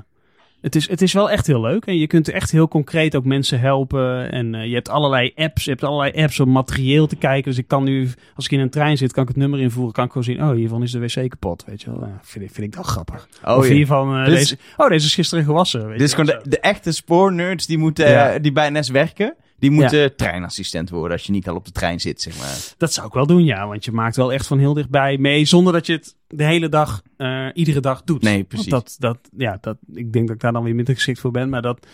het 0.67 0.75
is, 0.75 0.89
het 0.89 1.03
is 1.03 1.13
wel 1.13 1.31
echt 1.31 1.47
heel 1.47 1.61
leuk. 1.61 1.85
En 1.85 1.99
je 1.99 2.07
kunt 2.07 2.29
echt 2.29 2.51
heel 2.51 2.69
concreet 2.69 3.17
ook 3.17 3.25
mensen 3.25 3.61
helpen. 3.61 4.33
En 4.33 4.55
uh, 4.55 4.67
je 4.67 4.75
hebt 4.75 4.89
allerlei 4.89 5.33
apps. 5.37 5.65
Je 5.65 5.71
hebt 5.71 5.83
allerlei 5.83 6.23
apps 6.23 6.41
om 6.41 6.53
materieel 6.53 7.07
te 7.07 7.17
kijken. 7.17 7.51
Dus 7.51 7.59
ik 7.59 7.69
kan 7.69 7.85
nu, 7.85 8.09
als 8.35 8.45
ik 8.45 8.51
in 8.51 8.61
een 8.61 8.71
trein 8.71 8.97
zit, 8.97 9.13
kan 9.13 9.23
ik 9.23 9.29
het 9.29 9.39
nummer 9.39 9.61
invoeren. 9.61 9.93
Kan 9.93 10.05
ik 10.05 10.11
gewoon 10.11 10.25
zien, 10.25 10.43
oh, 10.43 10.51
hiervan 10.51 10.83
is 10.83 10.91
de 10.91 10.99
wc 10.99 11.31
kapot. 11.31 11.65
Weet 11.67 11.83
je 11.83 11.91
wel. 11.91 12.01
Ja, 12.01 12.19
vind, 12.23 12.53
vind 12.53 12.67
ik 12.67 12.75
dat 12.75 12.87
grappig. 12.87 13.29
Oh, 13.45 13.57
of 13.57 13.69
hiervan, 13.69 14.21
uh, 14.21 14.27
deze, 14.27 14.59
oh, 14.77 14.89
deze 14.89 15.07
is 15.07 15.15
gisteren 15.15 15.45
gewassen. 15.45 15.89
Weet 15.89 15.99
dit 15.99 16.07
is 16.07 16.15
gewoon 16.15 16.41
de, 16.43 16.49
de, 16.49 16.61
echte 16.61 16.93
spoornerds 16.93 17.67
die, 17.67 17.79
moeten, 17.79 18.11
ja. 18.11 18.39
die 18.39 18.53
bij 18.53 18.71
NS 18.71 18.89
werken. 18.89 19.35
Die 19.59 19.71
moeten 19.71 19.99
ja. 19.99 20.11
treinassistent 20.17 20.91
worden 20.91 21.13
als 21.13 21.27
je 21.27 21.33
niet 21.33 21.49
al 21.49 21.55
op 21.55 21.65
de 21.65 21.73
trein 21.73 22.01
zit, 22.01 22.21
zeg 22.21 22.39
maar. 22.39 22.75
Dat 22.77 22.93
zou 22.93 23.07
ik 23.07 23.13
wel 23.13 23.27
doen, 23.27 23.45
ja. 23.45 23.67
Want 23.67 23.85
je 23.85 23.93
maakt 23.93 24.17
wel 24.17 24.33
echt 24.33 24.47
van 24.47 24.59
heel 24.59 24.75
dichtbij 24.75 25.19
mee. 25.19 25.45
Zonder 25.45 25.73
dat 25.73 25.87
je 25.87 25.93
het 25.93 26.17
de 26.29 26.45
hele 26.45 26.69
dag, 26.69 27.03
uh, 27.19 27.47
iedere 27.55 27.81
dag 27.81 28.03
doet. 28.03 28.23
Nee, 28.23 28.45
precies. 28.45 28.69
Want 28.69 29.01
dat, 29.01 29.17
dat, 29.23 29.31
ja, 29.37 29.59
dat, 29.61 29.77
ik 29.95 30.13
denk 30.13 30.27
dat 30.27 30.37
ik 30.37 30.43
daar 30.43 30.53
dan 30.53 30.63
weer 30.63 30.75
minder 30.75 30.95
geschikt 30.95 31.19
voor 31.19 31.31
ben. 31.31 31.49
Maar 31.49 31.63
dat, 31.63 31.87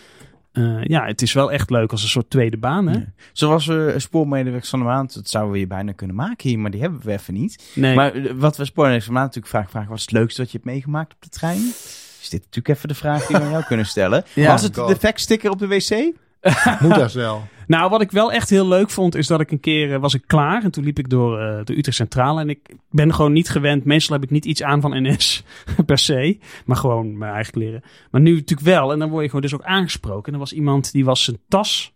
uh, 0.53 0.83
ja, 0.83 1.05
het 1.05 1.21
is 1.21 1.33
wel 1.33 1.51
echt 1.51 1.69
leuk 1.69 1.91
als 1.91 2.03
een 2.03 2.09
soort 2.09 2.29
tweede 2.29 2.57
baan, 2.57 2.87
hè? 2.87 2.97
Ja. 2.97 3.13
Zoals 3.33 3.65
we 3.65 3.91
uh, 3.93 3.99
spoormedewerkers 3.99 4.69
van 4.69 4.79
de 4.79 4.85
maand, 4.85 5.13
dat 5.13 5.29
zouden 5.29 5.53
we 5.53 5.59
je 5.59 5.67
bijna 5.67 5.91
kunnen 5.91 6.15
maken 6.15 6.49
hier, 6.49 6.59
maar 6.59 6.71
die 6.71 6.81
hebben 6.81 7.01
we 7.03 7.11
even 7.11 7.33
niet. 7.33 7.71
Nee. 7.75 7.95
Maar 7.95 8.11
wat 8.37 8.57
we 8.57 8.65
spoormedewerkers 8.65 9.05
van 9.05 9.13
de 9.13 9.19
maand 9.19 9.35
natuurlijk 9.35 9.55
vaak 9.55 9.69
vragen, 9.69 9.89
wat 9.89 9.97
is 9.97 10.05
het 10.05 10.11
leukste 10.11 10.41
wat 10.41 10.51
je 10.51 10.57
hebt 10.57 10.69
meegemaakt 10.69 11.13
op 11.13 11.21
de 11.21 11.29
trein? 11.29 11.73
Is 12.21 12.29
dit 12.29 12.39
natuurlijk 12.39 12.77
even 12.77 12.87
de 12.87 12.95
vraag 12.95 13.25
die 13.25 13.37
we 13.37 13.43
aan 13.43 13.49
jou 13.49 13.63
kunnen 13.63 13.85
stellen. 13.85 14.23
ja, 14.33 14.51
was 14.51 14.61
het 14.61 14.77
God. 14.77 14.87
de 14.87 14.95
factsticker 14.95 15.49
op 15.49 15.59
de 15.59 15.67
wc? 15.67 16.13
Moet 16.81 16.95
dat 16.95 17.13
wel. 17.13 17.47
Nou, 17.67 17.89
wat 17.89 18.01
ik 18.01 18.11
wel 18.11 18.31
echt 18.31 18.49
heel 18.49 18.67
leuk 18.67 18.89
vond, 18.89 19.15
is 19.15 19.27
dat 19.27 19.39
ik 19.39 19.51
een 19.51 19.59
keer 19.59 19.89
uh, 19.89 19.97
was 19.97 20.13
ik 20.13 20.23
klaar. 20.27 20.63
En 20.63 20.71
toen 20.71 20.83
liep 20.83 20.99
ik 20.99 21.09
door 21.09 21.41
uh, 21.41 21.59
de 21.63 21.77
Utrecht 21.77 21.97
Centrale. 21.97 22.41
En 22.41 22.49
ik 22.49 22.75
ben 22.89 23.13
gewoon 23.13 23.33
niet 23.33 23.49
gewend. 23.49 23.85
Meestal 23.85 24.15
heb 24.15 24.23
ik 24.23 24.31
niet 24.31 24.45
iets 24.45 24.63
aan 24.63 24.81
van 24.81 25.03
NS 25.03 25.43
per 25.85 25.97
se. 25.97 26.37
Maar 26.65 26.77
gewoon 26.77 27.17
mijn 27.17 27.33
eigen 27.33 27.53
kleren. 27.53 27.83
Maar 28.11 28.21
nu 28.21 28.33
natuurlijk 28.33 28.67
wel. 28.67 28.91
En 28.91 28.99
dan 28.99 29.09
word 29.09 29.21
je 29.21 29.27
gewoon 29.27 29.41
dus 29.41 29.53
ook 29.53 29.63
aangesproken. 29.63 30.27
En 30.27 30.33
er 30.33 30.39
was 30.39 30.53
iemand 30.53 30.91
die 30.91 31.05
was 31.05 31.23
zijn 31.23 31.39
tas, 31.47 31.93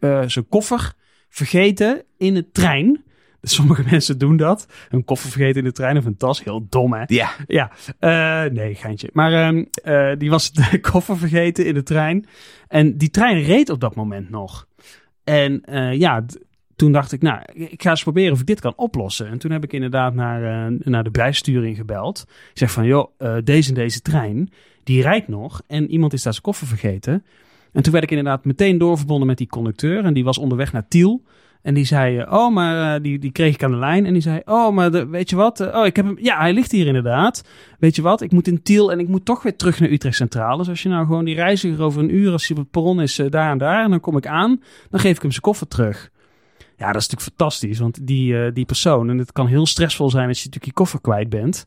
uh, 0.00 0.22
zijn 0.26 0.48
koffer 0.48 0.92
vergeten 1.28 2.02
in 2.18 2.34
de 2.34 2.50
trein. 2.50 3.03
Sommige 3.44 3.84
mensen 3.90 4.18
doen 4.18 4.36
dat. 4.36 4.66
Een 4.90 5.04
koffer 5.04 5.30
vergeten 5.30 5.58
in 5.58 5.64
de 5.64 5.72
trein 5.72 5.96
of 5.96 6.04
een 6.04 6.16
tas. 6.16 6.44
Heel 6.44 6.66
dom, 6.68 6.92
hè? 6.92 7.02
Ja. 7.06 7.30
Ja. 7.46 7.70
Uh, 8.00 8.52
nee, 8.52 8.74
geintje. 8.74 9.10
Maar 9.12 9.48
um, 9.48 9.68
uh, 9.84 10.12
die 10.18 10.30
was 10.30 10.52
de 10.70 10.80
koffer 10.80 11.18
vergeten 11.18 11.66
in 11.66 11.74
de 11.74 11.82
trein. 11.82 12.26
En 12.68 12.96
die 12.96 13.10
trein 13.10 13.42
reed 13.42 13.70
op 13.70 13.80
dat 13.80 13.94
moment 13.94 14.30
nog. 14.30 14.66
En 15.24 15.62
uh, 15.70 15.92
ja, 15.98 16.24
toen 16.76 16.92
dacht 16.92 17.12
ik, 17.12 17.22
nou, 17.22 17.42
ik 17.52 17.82
ga 17.82 17.90
eens 17.90 18.02
proberen 18.02 18.32
of 18.32 18.40
ik 18.40 18.46
dit 18.46 18.60
kan 18.60 18.72
oplossen. 18.76 19.28
En 19.28 19.38
toen 19.38 19.50
heb 19.50 19.64
ik 19.64 19.72
inderdaad 19.72 20.14
naar, 20.14 20.70
uh, 20.70 20.78
naar 20.78 21.04
de 21.04 21.10
bijsturing 21.10 21.76
gebeld. 21.76 22.24
Ik 22.28 22.58
zeg 22.58 22.70
van, 22.70 22.84
joh, 22.84 23.10
uh, 23.18 23.36
deze 23.44 23.68
en 23.68 23.74
deze 23.74 24.00
trein, 24.00 24.50
die 24.84 25.02
rijdt 25.02 25.28
nog. 25.28 25.62
En 25.66 25.90
iemand 25.90 26.12
is 26.12 26.22
daar 26.22 26.32
zijn 26.32 26.44
koffer 26.44 26.66
vergeten. 26.66 27.24
En 27.72 27.82
toen 27.82 27.92
werd 27.92 28.04
ik 28.04 28.10
inderdaad 28.10 28.44
meteen 28.44 28.78
doorverbonden 28.78 29.26
met 29.26 29.38
die 29.38 29.46
conducteur. 29.46 30.04
En 30.04 30.14
die 30.14 30.24
was 30.24 30.38
onderweg 30.38 30.72
naar 30.72 30.88
Tiel. 30.88 31.22
En 31.64 31.74
die 31.74 31.84
zei, 31.84 32.22
oh, 32.22 32.54
maar 32.54 32.96
uh, 32.96 33.02
die, 33.02 33.18
die 33.18 33.32
kreeg 33.32 33.54
ik 33.54 33.62
aan 33.62 33.70
de 33.70 33.76
lijn. 33.76 34.06
En 34.06 34.12
die 34.12 34.22
zei, 34.22 34.40
oh, 34.44 34.74
maar 34.74 34.90
de, 34.90 35.06
weet 35.06 35.30
je 35.30 35.36
wat? 35.36 35.60
Uh, 35.60 35.74
oh, 35.74 35.86
ik 35.86 35.96
heb 35.96 36.04
hem. 36.04 36.16
Ja, 36.20 36.38
hij 36.38 36.52
ligt 36.52 36.72
hier 36.72 36.86
inderdaad. 36.86 37.44
Weet 37.78 37.96
je 37.96 38.02
wat? 38.02 38.20
Ik 38.20 38.32
moet 38.32 38.46
in 38.46 38.62
Tiel 38.62 38.92
en 38.92 38.98
ik 38.98 39.08
moet 39.08 39.24
toch 39.24 39.42
weer 39.42 39.56
terug 39.56 39.80
naar 39.80 39.90
Utrecht 39.90 40.16
Centraal. 40.16 40.56
Dus 40.56 40.68
als 40.68 40.82
je 40.82 40.88
nou 40.88 41.06
gewoon 41.06 41.24
die 41.24 41.34
reiziger 41.34 41.82
over 41.82 42.02
een 42.02 42.14
uur, 42.14 42.32
als 42.32 42.48
hij 42.48 42.56
op 42.56 42.62
het 42.62 42.70
perron 42.70 43.00
is, 43.00 43.20
daar 43.30 43.50
en 43.50 43.58
daar. 43.58 43.84
En 43.84 43.90
dan 43.90 44.00
kom 44.00 44.16
ik 44.16 44.26
aan, 44.26 44.60
dan 44.90 45.00
geef 45.00 45.16
ik 45.16 45.22
hem 45.22 45.30
zijn 45.30 45.42
koffer 45.42 45.68
terug. 45.68 46.10
Ja, 46.76 46.92
dat 46.92 47.02
is 47.02 47.08
natuurlijk 47.08 47.38
fantastisch. 47.38 47.78
Want 47.78 48.06
die, 48.06 48.52
die 48.52 48.64
persoon, 48.64 49.10
en 49.10 49.18
het 49.18 49.32
kan 49.32 49.46
heel 49.46 49.66
stressvol 49.66 50.10
zijn 50.10 50.28
als 50.28 50.38
je 50.38 50.44
natuurlijk 50.44 50.72
je 50.72 50.82
koffer 50.82 51.00
kwijt 51.00 51.28
bent. 51.28 51.66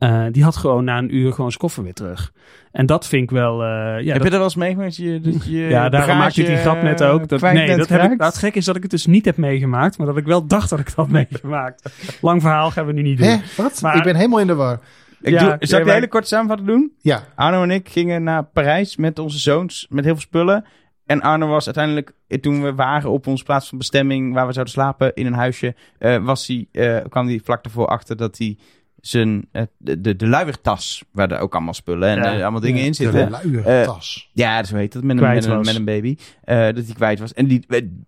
Eh, 0.00 0.24
die 0.30 0.42
had 0.44 0.56
gewoon 0.56 0.84
na 0.84 0.98
een 0.98 1.14
uur 1.14 1.32
gewoon 1.32 1.50
zijn 1.50 1.60
koffer 1.62 1.82
weer 1.82 1.94
terug. 1.94 2.32
En 2.72 2.86
dat 2.86 3.06
vind 3.06 3.22
ik 3.22 3.30
wel... 3.30 3.62
eh, 3.62 3.68
ja, 3.68 3.94
Heb 3.94 4.04
dat- 4.06 4.14
je 4.14 4.22
dat 4.22 4.30
wel 4.32 4.42
eens 4.42 4.54
meegemaakt? 4.54 4.96
Dat 4.96 5.06
je, 5.06 5.20
dat 5.20 5.44
je 5.54 5.58
ja, 5.58 5.88
daarom 5.88 6.16
maak 6.16 6.30
je 6.30 6.44
die 6.44 6.56
grap 6.56 6.82
net 6.82 7.02
ook. 7.02 7.28
Dat, 7.28 7.40
nee, 7.40 7.76
dat 7.76 7.88
heb 7.88 8.02
ik, 8.02 8.08
nou, 8.08 8.22
het 8.30 8.38
gek 8.38 8.54
is 8.54 8.64
dat 8.64 8.76
ik 8.76 8.82
het 8.82 8.90
dus 8.90 9.06
niet 9.06 9.24
heb 9.24 9.36
meegemaakt, 9.36 9.98
maar 9.98 10.06
dat 10.06 10.16
ik 10.16 10.24
wel 10.24 10.46
dacht 10.46 10.70
dat 10.70 10.78
ik 10.78 10.86
dat 10.86 10.94
had 10.94 11.08
meegemaakt. 11.08 11.92
Lang 12.20 12.40
verhaal 12.42 12.70
gaan 12.70 12.86
we 12.86 12.92
nu 12.92 13.02
niet 13.02 13.18
doen. 13.18 13.26
Hè? 13.26 13.36
Wat? 13.56 13.80
Maar- 13.82 13.96
ik 13.96 14.02
ben 14.02 14.16
helemaal 14.16 14.40
in 14.40 14.46
de 14.46 14.54
war. 14.54 14.80
Ik 15.20 15.32
Ja, 15.32 15.38
doe, 15.44 15.56
zal 15.60 15.78
ik 15.78 15.84
maar- 15.84 15.94
hele 15.94 16.08
korte 16.08 16.26
samenvatting 16.26 16.68
doen? 16.68 16.92
Ja. 17.00 17.22
Arno 17.34 17.62
en 17.62 17.70
ik 17.70 17.88
gingen 17.88 18.22
naar 18.22 18.44
Parijs 18.44 18.96
met 18.96 19.18
onze 19.18 19.38
zoons, 19.38 19.86
met 19.90 20.04
heel 20.04 20.12
veel 20.12 20.22
spullen. 20.22 20.64
En 21.06 21.20
Arno 21.20 21.46
was 21.46 21.64
uiteindelijk, 21.66 22.12
toen 22.40 22.62
we 22.62 22.74
waren 22.74 23.10
op 23.10 23.26
onze 23.26 23.44
plaats 23.44 23.68
van 23.68 23.78
bestemming, 23.78 24.34
waar 24.34 24.46
we 24.46 24.52
zouden 24.52 24.74
slapen, 24.74 25.14
in 25.14 25.26
een 25.26 25.32
huisje, 25.32 25.74
eh, 25.98 26.24
was 26.24 26.46
hij, 26.46 26.66
eh, 26.72 27.04
kwam 27.08 27.26
hij 27.26 27.40
vlak 27.44 27.64
ervoor 27.64 27.86
achter 27.86 28.16
dat 28.16 28.38
hij 28.38 28.56
zijn, 29.00 29.48
eh, 29.52 29.62
de, 29.78 30.00
de, 30.00 30.16
de 30.16 30.26
luiertas, 30.26 31.04
waar 31.12 31.30
er 31.30 31.38
ook 31.38 31.54
allemaal 31.54 31.74
spullen 31.74 32.08
en 32.08 32.16
Ja. 32.16 32.34
eh, 32.36 32.42
allemaal 32.42 32.60
dingen 32.60 32.78
Ja. 32.78 32.84
in 32.84 32.90
De 32.90 32.96
zitten. 32.96 33.30
luiere 33.30 33.62
Eh, 33.62 33.84
tas. 33.84 34.30
Ja, 34.32 34.64
zo 34.64 34.76
heet 34.76 34.92
dat, 34.92 35.02
met 35.02 35.16
een, 35.20 35.34
met 35.34 35.44
een, 35.44 35.58
met 35.60 35.74
een 35.74 35.84
baby. 35.84 36.16
eh, 36.44 36.56
dat 36.64 36.84
hij 36.84 36.94
kwijt 36.94 37.18
was. 37.18 37.32
En 37.32 37.46
die, 37.46 37.64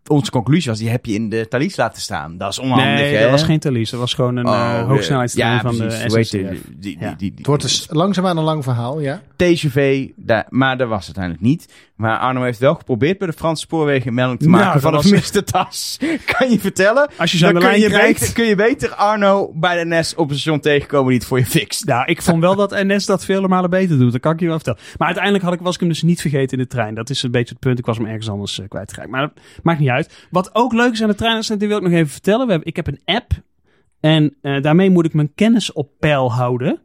onze 0.06 0.30
conclusie 0.30 0.70
was, 0.70 0.78
die 0.78 0.88
heb 0.88 1.06
je 1.06 1.12
in 1.14 1.28
de 1.28 1.48
talies 1.48 1.76
laten 1.76 2.02
staan. 2.02 2.38
Dat 2.38 2.50
is 2.50 2.58
onhandig, 2.58 2.86
nee, 2.94 3.14
hè? 3.14 3.22
dat 3.22 3.30
was 3.30 3.42
geen 3.42 3.58
Thalys. 3.58 3.90
Dat 3.90 4.00
was 4.00 4.14
gewoon 4.14 4.36
een 4.36 4.46
Oh, 4.46 4.88
hoogsnelheidstrein 4.88 5.52
ja, 5.52 5.60
van 5.60 5.76
precies. 5.76 6.12
de 6.12 6.22
SNCF. 6.24 6.30
die- 6.30 6.48
die- 6.50 6.78
die- 6.78 6.96
Ja. 7.00 7.08
die- 7.08 7.16
die- 7.18 7.32
Het 7.36 7.46
wordt 7.46 7.62
dus 7.62 7.86
langzaamaan 7.90 8.36
een 8.36 8.44
lang 8.44 8.62
verhaal, 8.64 9.00
ja. 9.00 9.22
TGV, 9.36 10.08
daar, 10.16 10.46
maar 10.48 10.76
dat 10.76 10.88
was 10.88 11.04
uiteindelijk 11.04 11.44
niet. 11.44 11.72
Maar 12.02 12.18
Arno 12.18 12.42
heeft 12.42 12.58
wel 12.58 12.74
geprobeerd 12.74 13.18
bij 13.18 13.26
de 13.26 13.32
Franse 13.32 13.62
spoorwegen 13.62 14.14
melding 14.14 14.40
te 14.40 14.48
Nou, 14.48 14.58
maken 14.58 14.72
dat 14.72 14.82
van 14.82 14.94
een 14.94 15.02
vermiste 15.02 15.44
tas. 15.44 15.98
kan 16.36 16.50
je 16.50 16.60
vertellen? 16.60 17.10
Als 17.16 17.32
je 17.32 17.38
zo 17.38 17.46
aan 17.46 17.52
Dan 17.52 17.62
de 17.62 17.68
kun 17.68 17.78
lijn 17.78 17.90
je, 17.90 17.96
krijgt... 17.96 18.20
beter, 18.20 18.34
kun 18.34 18.44
je 18.44 18.54
beter 18.54 18.94
Arno 18.94 19.52
bij 19.54 19.84
de 19.84 19.96
NS 19.96 20.14
op 20.14 20.28
een 20.28 20.34
station 20.34 20.60
tegenkomen 20.60 21.08
die 21.08 21.18
het 21.18 21.26
voor 21.26 21.38
je 21.38 21.46
fixt. 21.46 21.84
Nou, 21.84 22.04
ik 22.06 22.22
vond 22.22 22.40
wel 22.40 22.54
dat 22.54 22.70
NS 22.70 23.06
dat 23.06 23.24
vele 23.24 23.48
malen 23.48 23.70
beter 23.70 23.98
doet. 23.98 24.12
Dat 24.12 24.20
kan 24.20 24.32
ik 24.32 24.40
je 24.40 24.46
wel 24.46 24.54
vertellen. 24.54 24.80
Maar 24.96 25.06
uiteindelijk 25.06 25.44
had 25.44 25.54
ik, 25.54 25.60
was 25.60 25.74
ik 25.74 25.80
hem 25.80 25.88
dus 25.88 26.02
niet 26.02 26.20
vergeten 26.20 26.58
in 26.58 26.62
de 26.62 26.70
trein. 26.70 26.94
Dat 26.94 27.10
is 27.10 27.22
een 27.22 27.30
beetje 27.30 27.54
het 27.54 27.58
punt. 27.58 27.78
Ik 27.78 27.86
was 27.86 27.96
hem 27.96 28.06
ergens 28.06 28.30
anders 28.30 28.60
eh, 28.60 28.68
kwijtgeraakt. 28.68 29.10
Maar 29.10 29.20
dat 29.20 29.32
maakt 29.62 29.80
niet 29.80 29.88
uit. 29.88 30.26
Wat 30.30 30.50
ook 30.52 30.72
leuk 30.72 30.92
is 30.92 31.02
aan 31.02 31.08
de 31.08 31.14
trein, 31.14 31.42
dat 31.46 31.58
wil 31.58 31.76
ik 31.76 31.82
nog 31.82 31.92
even 31.92 32.12
vertellen. 32.12 32.44
We 32.46 32.50
hebben, 32.50 32.68
ik 32.68 32.76
heb 32.76 32.86
een 32.86 33.00
app. 33.04 33.32
En 34.00 34.34
eh, 34.42 34.62
daarmee 34.62 34.90
moet 34.90 35.06
ik 35.06 35.14
mijn 35.14 35.34
kennis 35.34 35.72
op 35.72 35.90
peil 35.98 36.32
houden. 36.32 36.80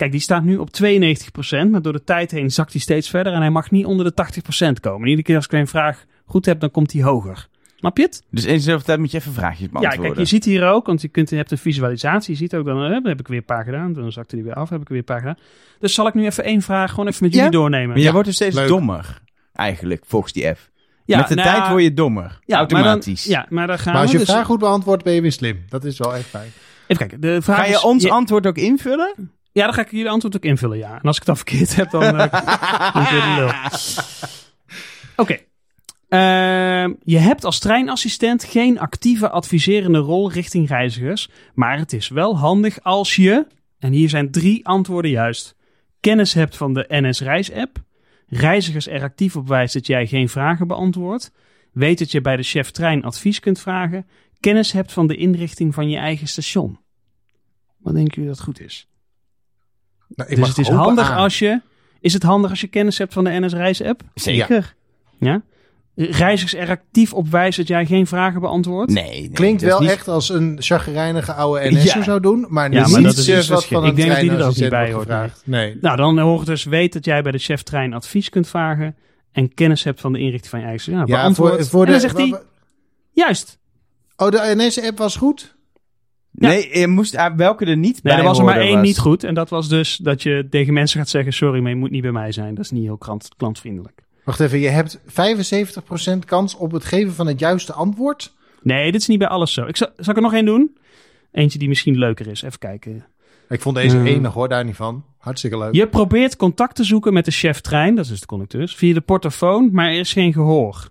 Kijk, 0.00 0.12
die 0.12 0.20
staat 0.20 0.42
nu 0.42 0.56
op 0.56 0.68
92%. 0.82 1.70
Maar 1.70 1.82
door 1.82 1.92
de 1.92 2.04
tijd 2.04 2.30
heen 2.30 2.50
zakt 2.50 2.72
hij 2.72 2.80
steeds 2.80 3.10
verder. 3.10 3.32
En 3.32 3.40
hij 3.40 3.50
mag 3.50 3.70
niet 3.70 3.84
onder 3.84 4.04
de 4.04 4.12
80% 4.12 4.80
komen. 4.80 5.00
En 5.02 5.06
iedere 5.08 5.22
keer 5.22 5.36
als 5.36 5.44
ik 5.44 5.52
een 5.52 5.66
vraag 5.66 6.04
goed 6.26 6.46
heb, 6.46 6.60
dan 6.60 6.70
komt 6.70 6.92
hij 6.92 7.02
hoger. 7.02 7.48
Snap 7.76 7.96
je 7.96 8.02
het? 8.02 8.22
Dus 8.30 8.44
eens 8.44 8.64
zoveel 8.64 8.82
tijd 8.84 8.98
moet 8.98 9.10
je 9.10 9.18
even 9.18 9.32
vraagjes 9.32 9.60
Ja, 9.60 9.66
beantwoorden. 9.72 10.04
kijk, 10.06 10.18
je 10.18 10.24
ziet 10.24 10.44
hier 10.44 10.68
ook, 10.68 10.86
want 10.86 11.00
je, 11.02 11.08
kunt, 11.08 11.30
je 11.30 11.36
hebt 11.36 11.50
een 11.50 11.58
visualisatie. 11.58 12.32
Je 12.32 12.38
ziet 12.38 12.54
ook 12.54 12.64
dan, 12.66 12.84
eh, 12.84 12.90
dan 12.90 13.06
heb 13.06 13.20
ik 13.20 13.28
weer 13.28 13.38
een 13.38 13.44
paar 13.44 13.64
gedaan. 13.64 13.92
Dan 13.92 14.12
zakte 14.12 14.34
die 14.34 14.44
weer 14.44 14.54
af, 14.54 14.68
heb 14.70 14.80
ik 14.80 14.88
weer 14.88 14.98
een 14.98 15.04
paar 15.04 15.18
gedaan. 15.18 15.36
Dus 15.78 15.94
zal 15.94 16.06
ik 16.06 16.14
nu 16.14 16.24
even 16.24 16.44
één 16.44 16.62
vraag 16.62 16.90
gewoon 16.90 17.06
even 17.06 17.24
met 17.24 17.32
jullie 17.34 17.50
Ja? 17.50 17.58
doornemen. 17.58 17.88
Maar 17.88 17.96
jij 17.96 18.06
Ja, 18.06 18.12
wordt 18.12 18.26
dus 18.26 18.36
steeds 18.36 18.54
leuk. 18.56 18.68
dommer, 18.68 19.20
eigenlijk, 19.52 20.02
volgens 20.06 20.32
die 20.32 20.48
app. 20.48 20.58
Ja, 21.04 21.18
Met 21.18 21.28
de 21.28 21.34
nou, 21.34 21.48
tijd 21.56 21.68
word 21.70 21.82
je 21.82 21.94
dommer, 21.94 22.38
ja, 22.44 22.56
automatisch. 22.56 23.26
Maar 23.26 23.34
dan, 23.36 23.44
ja, 23.48 23.54
maar 23.56 23.66
daar 23.66 23.78
gaan 23.78 23.92
Maar 23.92 24.02
als 24.02 24.10
je 24.12 24.18
dus- 24.18 24.28
vraag 24.30 24.46
goed 24.46 24.58
beantwoordt, 24.58 25.04
ben 25.04 25.12
je 25.12 25.20
weer 25.20 25.32
slim. 25.32 25.64
Dat 25.68 25.84
is 25.84 25.98
wel 25.98 26.14
echt 26.14 26.26
fijn. 26.26 26.50
Even 26.86 26.96
kijken, 27.08 27.20
de 27.20 27.42
vraag 27.42 27.56
Ga 27.56 27.64
je 27.64 27.72
is- 27.72 27.82
ons 27.82 28.02
ja, 28.02 28.10
antwoord 28.10 28.46
ook 28.46 28.56
invullen? 28.56 29.30
Ja, 29.52 29.64
dan 29.64 29.74
ga 29.74 29.80
ik 29.80 29.90
jullie 29.90 30.10
antwoord 30.10 30.36
ook 30.36 30.44
invullen, 30.44 30.78
ja. 30.78 30.94
En 30.94 31.02
als 31.02 31.18
ik 31.18 31.26
het 31.26 31.26
dan 31.26 31.36
verkeerd 31.36 31.76
heb, 31.76 31.90
dan... 31.90 32.20
eh. 32.20 33.66
Oké. 35.16 35.38
Ehm, 36.08 36.92
je 37.04 37.18
hebt 37.18 37.44
als 37.44 37.58
treinassistent 37.58 38.44
geen 38.44 38.78
actieve 38.78 39.30
adviserende 39.30 39.98
rol 39.98 40.30
richting 40.30 40.68
reizigers. 40.68 41.28
Maar 41.54 41.78
het 41.78 41.92
is 41.92 42.08
wel 42.08 42.38
handig 42.38 42.82
als 42.82 43.16
je, 43.16 43.46
en 43.78 43.92
hier 43.92 44.08
zijn 44.08 44.30
drie 44.30 44.66
antwoorden 44.66 45.10
juist, 45.10 45.56
kennis 46.00 46.34
hebt 46.34 46.56
van 46.56 46.74
de 46.74 46.84
NS 46.88 47.20
Reis-app, 47.20 47.78
reizigers 48.26 48.88
er 48.88 49.02
actief 49.02 49.36
op 49.36 49.48
wijst 49.48 49.74
dat 49.74 49.86
jij 49.86 50.06
geen 50.06 50.28
vragen 50.28 50.66
beantwoordt, 50.66 51.32
weet 51.72 51.98
dat 51.98 52.10
je 52.10 52.20
bij 52.20 52.36
de 52.36 52.42
chef 52.42 52.70
trein 52.70 53.04
advies 53.04 53.40
kunt 53.40 53.60
vragen, 53.60 54.06
kennis 54.40 54.72
hebt 54.72 54.92
van 54.92 55.06
de 55.06 55.16
inrichting 55.16 55.74
van 55.74 55.88
je 55.90 55.96
eigen 55.96 56.28
station. 56.28 56.78
Wat 57.78 57.94
denken 57.94 58.14
jullie 58.14 58.30
dat 58.30 58.40
goed 58.40 58.60
is? 58.60 58.89
Nou, 60.14 60.28
ik 60.30 60.36
dus 60.36 60.38
mag 60.38 60.48
het 60.48 60.58
is 60.58 60.68
handig 60.68 61.10
aan. 61.10 61.16
als 61.16 61.38
je. 61.38 61.60
Is 62.00 62.12
het 62.12 62.22
handig 62.22 62.50
als 62.50 62.60
je 62.60 62.66
kennis 62.66 62.98
hebt 62.98 63.12
van 63.12 63.24
de 63.24 63.30
NS 63.40 63.52
Reis-app? 63.52 64.02
Zeker. 64.14 64.74
Ja. 65.18 65.42
Reizigers 65.94 66.54
er 66.54 66.68
actief 66.68 67.12
op 67.12 67.28
wijst 67.28 67.56
dat 67.58 67.68
jij 67.68 67.86
geen 67.86 68.06
vragen 68.06 68.40
beantwoordt? 68.40 68.92
Nee, 68.92 69.04
nee. 69.20 69.30
Klinkt 69.30 69.62
wel 69.62 69.80
niet- 69.80 69.90
echt 69.90 70.08
als 70.08 70.28
een 70.28 70.56
chagrijnige 70.60 71.32
oude 71.32 71.70
NS'er 71.70 71.96
Ja. 71.98 72.02
zou 72.02 72.20
doen, 72.20 72.46
maar, 72.48 72.72
Ja, 72.72 72.82
niet 72.82 72.92
maar 72.92 73.02
dat 73.02 73.16
is 73.16 73.24
dus 73.24 73.48
wat 73.48 73.66
van 73.66 73.84
ik 73.86 73.96
denk 73.96 74.08
dat 74.08 74.20
die 74.20 74.30
er 74.30 74.44
ook 74.46 74.56
niet 74.56 74.68
bij 74.68 74.92
hoort, 74.92 75.02
gevraagd. 75.06 75.42
Nee. 75.44 75.76
Nou, 75.80 75.96
dan 75.96 76.18
hoort 76.18 76.46
dus 76.46 76.64
weet 76.64 76.92
dat 76.92 77.04
jij 77.04 77.22
bij 77.22 77.32
de 77.32 77.38
chef 77.38 77.62
trein 77.62 77.92
advies 77.92 78.28
kunt 78.28 78.48
vragen. 78.48 78.96
En 79.32 79.54
kennis 79.54 79.84
hebt 79.84 80.00
van 80.00 80.12
de 80.12 80.18
inrichting 80.18 80.50
van 80.50 80.60
je 80.60 80.66
eigen. 80.66 80.92
Nou, 80.92 81.06
Ja, 81.08 81.16
beantwoord. 81.20 81.52
voor, 81.54 81.64
voor 81.64 81.80
en 81.80 81.86
de, 81.86 81.90
dan 81.92 82.00
zegt 82.00 82.16
hij, 82.16 82.40
juist. 83.12 83.58
Oh, 84.16 84.28
de 84.30 84.52
NS-app 84.56 84.98
was 84.98 85.16
goed? 85.16 85.56
Nee, 86.32 86.78
je 86.78 86.86
moest, 86.86 87.16
ah, 87.16 87.36
welke 87.36 87.64
er 87.64 87.76
niet 87.76 88.02
Nee, 88.02 88.12
bij 88.14 88.22
er 88.22 88.28
was 88.28 88.38
er 88.38 88.44
maar 88.44 88.58
één 88.60 88.74
was- 88.76 88.86
niet 88.86 88.98
goed. 88.98 89.24
En 89.24 89.34
dat 89.34 89.48
was 89.50 89.68
dus 89.68 89.96
dat 89.96 90.22
je 90.22 90.46
tegen 90.50 90.72
mensen 90.72 90.98
gaat 90.98 91.08
zeggen... 91.08 91.32
sorry, 91.32 91.60
maar 91.60 91.70
je 91.70 91.76
moet 91.76 91.90
niet 91.90 92.02
bij 92.02 92.12
mij 92.12 92.32
zijn. 92.32 92.54
Dat 92.54 92.64
is 92.64 92.70
niet 92.70 92.84
heel 92.84 92.96
krant, 92.96 93.28
klantvriendelijk. 93.36 94.02
Wacht 94.24 94.40
even, 94.40 94.58
je 94.58 94.68
hebt 94.68 95.00
75% 95.06 96.24
kans 96.26 96.56
op 96.56 96.72
het 96.72 96.84
geven 96.84 97.12
van 97.12 97.26
het 97.26 97.38
juiste 97.40 97.72
antwoord? 97.72 98.32
Nee, 98.62 98.92
dit 98.92 99.00
is 99.00 99.06
niet 99.06 99.18
bij 99.18 99.28
alles 99.28 99.52
zo. 99.52 99.66
Ik 99.66 99.76
zal, 99.76 99.88
zal 99.96 100.10
ik 100.10 100.16
er 100.16 100.22
nog 100.22 100.34
één 100.34 100.44
doen? 100.44 100.76
Eentje 101.32 101.58
die 101.58 101.68
misschien 101.68 101.98
leuker 101.98 102.26
is. 102.26 102.42
Even 102.42 102.58
kijken. 102.58 103.04
Ik 103.48 103.60
vond 103.60 103.76
deze 103.76 103.96
Hmm. 103.96 104.06
enig 104.06 104.32
hoor, 104.32 104.48
daar 104.48 104.64
niet 104.64 104.76
van. 104.76 105.04
Hartstikke 105.18 105.58
leuk. 105.58 105.74
Je 105.74 105.88
probeert 105.88 106.36
contact 106.36 106.76
te 106.76 106.84
zoeken 106.84 107.12
met 107.12 107.24
de 107.24 107.30
chef 107.30 107.60
trein, 107.60 107.94
dat 107.94 108.04
is 108.04 108.10
dus 108.10 108.20
de 108.20 108.26
conducteur, 108.26 108.68
via 108.76 108.94
de 108.94 109.00
portofoon, 109.00 109.68
maar 109.72 109.86
er 109.90 109.98
is 109.98 110.12
geen 110.12 110.32
gehoor. 110.32 110.90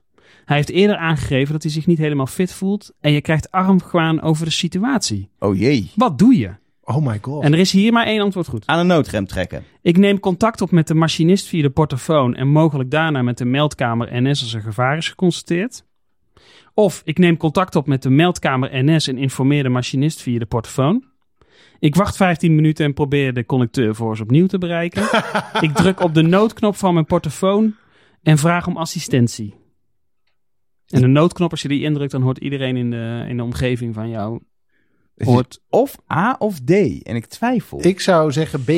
Hij 0.50 0.58
heeft 0.58 0.70
eerder 0.70 0.97
aangegeven 0.97 1.54
dat 1.54 1.64
hij 1.64 1.72
zich 1.72 1.86
niet 1.86 1.97
helemaal 1.97 2.26
fit 2.26 2.54
voelt 2.54 2.91
en 3.00 3.12
je 3.12 3.22
krijgt 3.22 3.52
armgaan 3.52 4.22
over 4.22 4.45
de 4.45 4.52
situatie. 4.52 5.30
Oh 5.39 5.58
jee. 5.58 5.91
Wat 5.95 6.18
doe 6.18 6.38
je? 6.38 6.52
Oh 6.84 7.06
my 7.06 7.20
god. 7.22 7.43
En 7.43 7.54
er 7.54 7.60
is 7.60 7.72
hier 7.72 7.93
maar 7.93 8.06
één 8.06 8.22
antwoord 8.22 8.47
goed. 8.47 8.64
Aan 8.66 8.80
een 8.80 8.88
noodrem 8.88 9.26
trekken. 9.26 9.64
Ik 9.82 9.97
neem 9.97 10.20
contact 10.20 10.62
op 10.62 10.72
met 10.72 10.88
de 10.88 10.93
machinist 10.93 11.47
via 11.47 11.62
de 11.62 11.70
portofoon 11.70 12.36
en 12.36 12.47
mogelijk 12.47 12.91
daarna 12.91 13.22
met 13.22 13.38
de 13.38 13.45
meldkamer 13.45 14.22
NS 14.22 14.41
als 14.41 14.54
er 14.54 14.62
gevaar 14.62 14.97
is 14.97 15.10
geconstateerd. 15.10 15.86
Of 16.74 17.02
ik 17.06 17.18
neem 17.18 17.38
contact 17.38 17.76
op 17.76 17.88
met 17.88 18.04
de 18.04 18.10
meldkamer 18.10 18.70
NS 18.84 19.08
en 19.08 19.18
informeer 19.18 19.64
de 19.64 19.70
machinist 19.70 20.22
via 20.22 20.39
de 20.39 20.45
portofoon. 20.45 21.04
Ik 21.80 21.95
wacht 21.95 22.16
15 22.16 22.56
minuten 22.56 22.86
en 22.86 22.93
probeer 22.93 23.34
de 23.34 23.45
conducteur 23.45 23.95
voor 23.95 24.10
eens 24.10 24.22
opnieuw 24.22 24.47
te 24.47 24.58
bereiken. 24.58 25.04
ik 25.68 25.72
druk 25.74 26.00
op 26.00 26.14
de 26.14 26.22
noodknop 26.22 26.76
van 26.76 26.93
mijn 26.93 27.06
portofoon 27.06 27.76
en 28.24 28.38
vraag 28.38 28.68
om 28.68 28.78
assistentie. 28.78 29.60
En 30.90 31.02
de 31.02 31.08
noodknop, 31.08 31.52
als 31.52 31.62
je 31.62 31.68
die 31.68 31.82
indrukt, 31.84 32.12
dan 32.12 32.22
hoort 32.22 32.38
iedereen 32.38 32.78
in 32.78 32.90
de, 32.92 33.26
in 33.28 33.38
de 33.38 33.44
omgeving 33.44 33.94
van 33.94 34.10
jou. 34.10 34.40
Hoort, 35.18 35.62
Of 35.70 35.96
A 36.14 36.36
of 36.40 36.60
D. 36.60 36.70
En 37.04 37.16
ik 37.16 37.26
twijfel. 37.26 37.86
Ik 37.86 38.00
zou 38.00 38.32
zeggen 38.32 38.64
B. 38.64 38.70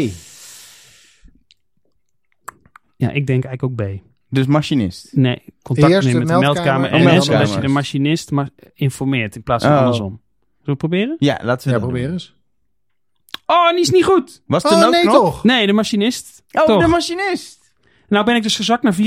ja, 2.97 3.09
ik 3.09 3.27
denk 3.27 3.43
eigenlijk 3.45 3.63
ook 3.63 3.87
B. 3.87 4.01
Dus 4.29 4.45
machinist. 4.45 5.09
Nee, 5.15 5.41
contact 5.61 5.93
Eerst 5.93 6.07
nemen 6.07 6.21
de 6.21 6.27
met 6.27 6.35
de 6.35 6.43
meldkamer 6.45 6.79
meldkamer 6.79 7.09
en 7.11 7.15
de 7.19 7.21
zodat 7.25 7.53
je 7.53 7.59
de 7.59 7.67
machinist 7.67 8.31
maar 8.31 8.49
informeert 8.73 9.35
in 9.35 9.43
plaats 9.43 9.63
van 9.63 9.73
Oh. 9.73 9.79
andersom. 9.79 10.07
Zullen 10.09 10.21
we 10.63 10.69
het 10.69 10.77
proberen? 10.77 11.15
Ja, 11.19 11.39
laten 11.43 11.67
we 11.67 11.73
Ja, 11.79 11.79
doen. 11.85 11.95
eens. 11.95 12.35
Oh, 13.45 13.69
die 13.71 13.79
is 13.79 13.89
niet 13.89 14.05
goed. 14.05 14.41
Was 14.45 14.63
de 14.63 14.69
Oh 14.69 14.79
nee 14.79 14.89
noodknop? 14.91 15.13
toch? 15.13 15.43
Nee, 15.43 15.65
de 15.67 15.73
machinist. 15.73 16.43
Oh, 16.51 16.65
Toch. 16.65 16.81
de 16.81 16.87
machinist. 16.87 17.60
Nou 18.11 18.25
ben 18.25 18.35
ik 18.35 18.43
dus 18.43 18.55
gezakt 18.55 18.83
naar 18.83 18.93
84% 18.93 18.97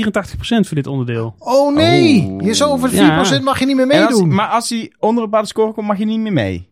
voor 0.67 0.75
dit 0.75 0.87
onderdeel. 0.87 1.35
Oh 1.39 1.75
nee! 1.75 2.21
Oh. 2.23 2.41
Je 2.41 2.53
zo 2.55 2.69
over 2.69 2.89
de 2.89 2.95
Ja. 2.95 3.39
4% 3.39 3.43
mag 3.43 3.59
je 3.59 3.65
niet 3.65 3.75
meer 3.75 3.91
als- 3.91 4.09
meedoen. 4.13 4.33
maar 4.33 4.47
als 4.47 4.69
hij 4.69 4.91
onder 4.99 5.23
een 5.23 5.29
bepaalde 5.29 5.47
score 5.47 5.71
komt, 5.73 5.87
mag 5.87 5.97
je 5.97 6.05
niet 6.05 6.19
meer 6.19 6.33
mee. 6.33 6.69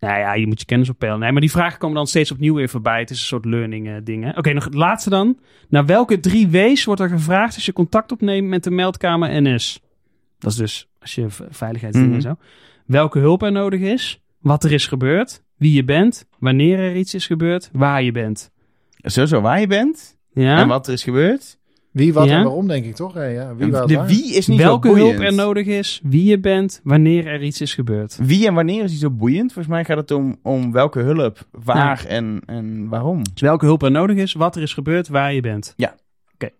Nou 0.00 0.18
ja, 0.18 0.32
je 0.34 0.46
moet 0.46 0.58
je 0.60 0.66
kennis 0.66 0.88
oppeilen. 0.88 1.20
Nee, 1.20 1.32
maar 1.32 1.40
die 1.40 1.50
vragen 1.50 1.78
komen 1.78 1.96
dan 1.96 2.06
steeds 2.06 2.30
opnieuw 2.30 2.54
weer 2.54 2.68
voorbij. 2.68 2.98
Het 2.98 3.10
is 3.10 3.18
een 3.20 3.26
soort 3.26 3.44
learning 3.44 3.88
eh, 3.88 3.94
ding. 4.04 4.24
hè. 4.24 4.30
Oké, 4.38 4.52
nog 4.52 4.64
het 4.64 4.74
laatste 4.74 5.10
dan. 5.10 5.38
Naar 5.68 5.86
welke 5.86 6.20
drie 6.20 6.48
W's 6.48 6.84
wordt 6.84 7.00
er 7.00 7.08
gevraagd 7.08 7.54
als 7.54 7.66
je 7.66 7.72
contact 7.72 8.12
opneemt 8.12 8.48
met 8.48 8.64
de 8.64 8.70
meldkamer 8.70 9.42
NS? 9.42 9.80
Dat 10.38 10.50
is 10.50 10.56
dus 10.56 10.88
als 11.00 11.14
je 11.14 11.26
veiligheidsdingen 11.50 12.16
Mhm. 12.16 12.26
en 12.26 12.36
zo. 12.36 12.36
Welke 12.86 13.18
hulp 13.18 13.42
er 13.42 13.52
nodig 13.52 13.80
is, 13.80 14.20
wat 14.38 14.64
er 14.64 14.72
is 14.72 14.86
gebeurd, 14.86 15.42
wie 15.56 15.72
je 15.72 15.84
bent, 15.84 16.26
wanneer 16.38 16.78
er 16.78 16.96
iets 16.96 17.14
is 17.14 17.26
gebeurd, 17.26 17.68
waar 17.72 18.02
je 18.02 18.12
bent. 18.12 18.50
Sowieso 18.96 19.40
waar 19.40 19.60
je 19.60 19.66
bent. 19.66 20.18
Ja? 20.32 20.58
En 20.60 20.68
wat 20.68 20.86
er 20.86 20.92
is 20.92 21.02
gebeurd. 21.02 21.58
Wie, 21.90 22.12
wat 22.12 22.26
Ja? 22.28 22.36
en 22.38 22.44
waarom, 22.44 22.68
denk 22.68 22.84
ik 22.84 22.94
toch? 22.94 23.14
Ja, 23.14 23.22
ja. 23.24 23.54
Wie, 23.56 23.70
wat, 23.70 23.88
de 23.88 23.94
waar? 23.94 24.06
wie 24.06 24.34
is 24.34 24.46
niet 24.46 24.58
Welke 24.58 24.88
zo 24.88 24.94
hulp 24.94 25.14
boeiend. 25.16 25.24
er 25.30 25.34
nodig 25.44 25.66
is, 25.66 26.00
wie 26.02 26.24
je 26.24 26.38
bent, 26.40 26.80
wanneer 26.84 27.26
er 27.26 27.42
iets 27.42 27.60
is 27.60 27.74
gebeurd. 27.74 28.18
Wie 28.22 28.46
en 28.46 28.54
wanneer 28.54 28.84
is 28.84 28.90
niet 28.90 29.00
zo 29.00 29.10
boeiend. 29.10 29.52
Volgens 29.52 29.74
mij 29.74 29.84
gaat 29.84 29.96
het 29.96 30.10
om, 30.10 30.38
om 30.42 30.72
welke 30.72 31.00
hulp, 31.00 31.46
waar 31.50 32.04
en, 32.04 32.40
en 32.46 32.88
waarom. 32.88 33.22
Dus 33.32 33.40
welke 33.42 33.64
hulp 33.64 33.82
er 33.82 33.90
nodig 33.90 34.16
is, 34.16 34.32
wat 34.32 34.56
er 34.56 34.62
is 34.62 34.74
gebeurd, 34.74 35.08
waar 35.08 35.34
je 35.34 35.40
bent. 35.40 35.72
Ja. 35.76 35.94
Oké. 36.34 36.50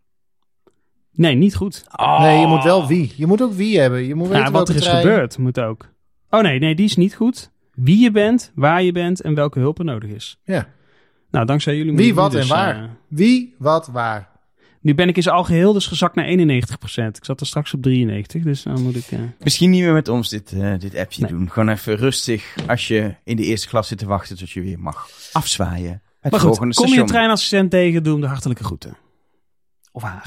Nee, 1.12 1.34
niet 1.34 1.54
goed. 1.54 1.84
Nee, 2.20 2.38
je 2.40 2.46
moet 2.46 2.62
wel 2.64 2.86
wie. 2.86 3.12
Je 3.16 3.26
moet 3.26 3.42
ook 3.42 3.52
wie 3.52 3.78
hebben. 3.80 4.04
Je 4.06 4.14
moet 4.14 4.28
weten 4.28 4.44
Ja, 4.44 4.50
wat 4.50 4.68
er 4.68 4.74
is 4.74 4.82
trein- 4.82 5.00
gebeurd 5.02 5.38
moet 5.38 5.60
ook. 5.60 5.88
Oh 6.30 6.40
nee, 6.40 6.58
nee, 6.58 6.74
die 6.74 6.84
is 6.84 6.96
niet 6.96 7.14
goed. 7.14 7.50
Wie 7.74 7.98
je 8.00 8.10
bent, 8.10 8.52
waar 8.54 8.82
je 8.82 8.92
bent 8.92 9.20
en 9.20 9.34
welke 9.34 9.58
hulp 9.58 9.78
er 9.78 9.84
nodig 9.84 10.10
is. 10.10 10.38
Ja. 10.44 10.66
Nou, 11.30 11.46
dankzij 11.46 11.76
jullie. 11.76 11.92
moet 11.92 12.00
Wie, 12.00 12.14
wat 12.14 12.30
dus, 12.32 12.42
en 12.42 12.48
waar? 12.56 12.76
eh, 12.82 12.88
Wie, 13.08 13.54
wat, 13.58 13.86
waar. 13.86 14.28
nu 14.80 14.94
ben 14.94 15.08
ik 15.08 15.16
in 15.16 15.22
zijn 15.22 15.34
algeheel 15.34 15.72
dus 15.72 15.86
gezakt 15.86 16.14
naar 16.14 16.24
91%. 16.26 17.16
Ik 17.16 17.24
zat 17.24 17.40
er 17.40 17.46
straks 17.46 17.74
op 17.74 17.82
93, 17.82 18.42
dus 18.42 18.62
dan 18.62 18.82
moet 18.82 18.96
ik... 18.96 19.06
eh, 19.10 19.18
Misschien 19.38 19.70
niet 19.70 19.82
meer 19.82 19.92
met 19.92 20.08
ons 20.08 20.28
dit, 20.28 20.52
eh, 20.52 20.72
dit 20.78 20.96
appje 20.96 21.22
Nee. 21.22 21.30
doen. 21.30 21.50
Gewoon 21.50 21.68
even 21.68 21.96
rustig 21.96 22.54
als 22.66 22.88
je 22.88 23.14
in 23.24 23.36
de 23.36 23.42
eerste 23.44 23.68
klas 23.68 23.88
zit 23.88 23.98
te 23.98 24.06
wachten 24.06 24.36
tot 24.38 24.50
je 24.50 24.60
weer 24.60 24.78
mag 24.80 25.08
afzwaaien. 25.32 26.02
Het 26.20 26.30
Maar 26.32 26.40
goed, 26.40 26.48
volgende 26.48 26.74
kom 26.74 26.84
je 26.84 26.90
station. 26.90 27.08
een 27.08 27.14
treinassistent 27.14 27.70
tegen, 27.70 28.02
doe 28.02 28.12
hem 28.12 28.20
de 28.22 28.26
hartelijke 28.28 28.64
groeten. 28.64 28.96
Of 29.92 30.02
haar. 30.02 30.26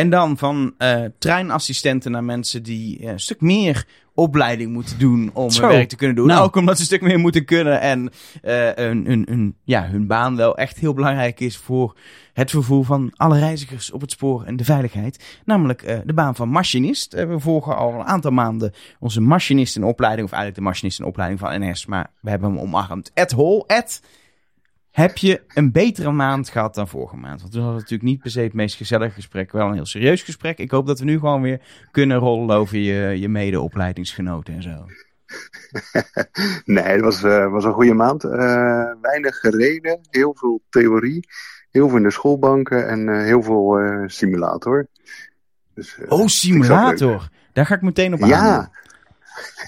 En 0.00 0.10
dan 0.10 0.38
van 0.38 0.74
eh, 0.78 1.04
treinassistenten 1.18 2.10
naar 2.10 2.24
mensen 2.24 2.62
die 2.62 2.98
eh, 2.98 3.08
een 3.08 3.20
stuk 3.20 3.40
meer 3.40 3.86
opleiding 4.14 4.72
moeten 4.72 4.98
doen 4.98 5.30
om 5.34 5.50
Zo. 5.50 5.62
hun 5.62 5.70
werk 5.70 5.88
te 5.88 5.96
kunnen 5.96 6.16
doen. 6.16 6.26
Nou. 6.26 6.44
Ook 6.44 6.56
omdat 6.56 6.74
ze 6.74 6.80
een 6.80 6.86
stuk 6.86 7.00
meer 7.00 7.18
moeten 7.18 7.44
kunnen 7.44 7.80
en 7.80 8.10
eh, 8.42 9.54
ja, 9.64 9.88
hun 9.88 10.06
baan 10.06 10.36
wel 10.36 10.56
echt 10.56 10.78
heel 10.78 10.94
belangrijk 10.94 11.40
is 11.40 11.56
voor 11.56 11.96
het 12.32 12.50
vervoer 12.50 12.84
van 12.84 13.12
alle 13.16 13.38
reizigers 13.38 13.90
op 13.90 14.00
het 14.00 14.10
spoor 14.10 14.44
en 14.44 14.56
de 14.56 14.64
veiligheid. 14.64 15.40
Namelijk 15.44 16.02
de 16.04 16.12
baan 16.12 16.34
van 16.34 16.48
machinist. 16.48 17.12
We 17.12 17.40
volgen 17.40 17.76
al 17.76 17.94
een 17.94 18.06
aantal 18.06 18.30
maanden 18.30 18.72
onze 18.98 19.20
machinist 19.20 19.76
in 19.76 19.84
opleiding, 19.84 20.26
of 20.26 20.32
eigenlijk 20.32 20.62
de 20.62 20.68
machinist 20.70 20.98
in 20.98 21.06
opleiding 21.06 21.40
van 21.40 21.60
NS, 21.60 21.86
maar 21.86 22.10
we 22.20 22.30
hebben 22.30 22.50
hem 22.50 22.60
omarmd. 22.60 23.10
Ed 23.14 23.32
Hol, 23.32 23.64
Ed, 23.66 24.02
heb 24.90 25.16
je 25.16 25.42
een 25.54 25.72
betere 25.72 26.12
maand 26.12 26.48
gehad 26.48 26.74
dan 26.74 26.88
vorige 26.88 27.16
maand? 27.16 27.40
Want 27.40 27.52
toen 27.52 27.62
hadden 27.62 27.78
we 27.78 27.82
natuurlijk 27.82 28.10
niet 28.10 28.20
per 28.20 28.30
se 28.30 28.40
het 28.40 28.52
meest 28.52 28.76
gezellige 28.76 29.14
gesprek, 29.14 29.52
wel 29.52 29.66
een 29.66 29.74
heel 29.74 29.86
serieus 29.86 30.22
gesprek. 30.22 30.58
Ik 30.58 30.70
hoop 30.70 30.86
dat 30.86 30.98
we 30.98 31.04
nu 31.04 31.18
gewoon 31.18 31.42
weer 31.42 31.60
kunnen 31.90 32.18
rollen 32.18 32.56
over 32.56 32.78
je, 32.78 33.20
je 33.20 33.28
mede-opleidingsgenoten 33.28 34.54
en 34.54 34.62
zo. 34.62 34.86
Nee, 36.64 36.84
het 36.84 37.00
was, 37.00 37.22
eh, 37.22 37.50
was 37.50 37.64
een 37.64 37.72
goede 37.72 37.94
maand. 37.94 38.24
Eh, 38.24 38.92
weinig 39.00 39.36
gereden, 39.36 40.00
heel 40.10 40.34
veel 40.38 40.62
theorie, 40.70 41.28
heel 41.70 41.88
veel 41.88 41.96
in 41.96 42.02
de 42.02 42.10
schoolbanken 42.10 42.88
en 42.88 43.08
eh, 43.08 43.22
heel 43.24 43.42
veel 43.42 43.78
simulator. 44.06 44.86
Dus, 45.74 45.98
Oh, 46.08 46.26
simulator. 46.26 47.28
Daar 47.52 47.66
ga 47.66 47.74
ik 47.74 47.82
meteen 47.82 48.14
op 48.14 48.22
aan. 48.22 48.28
Ja, 48.28 48.70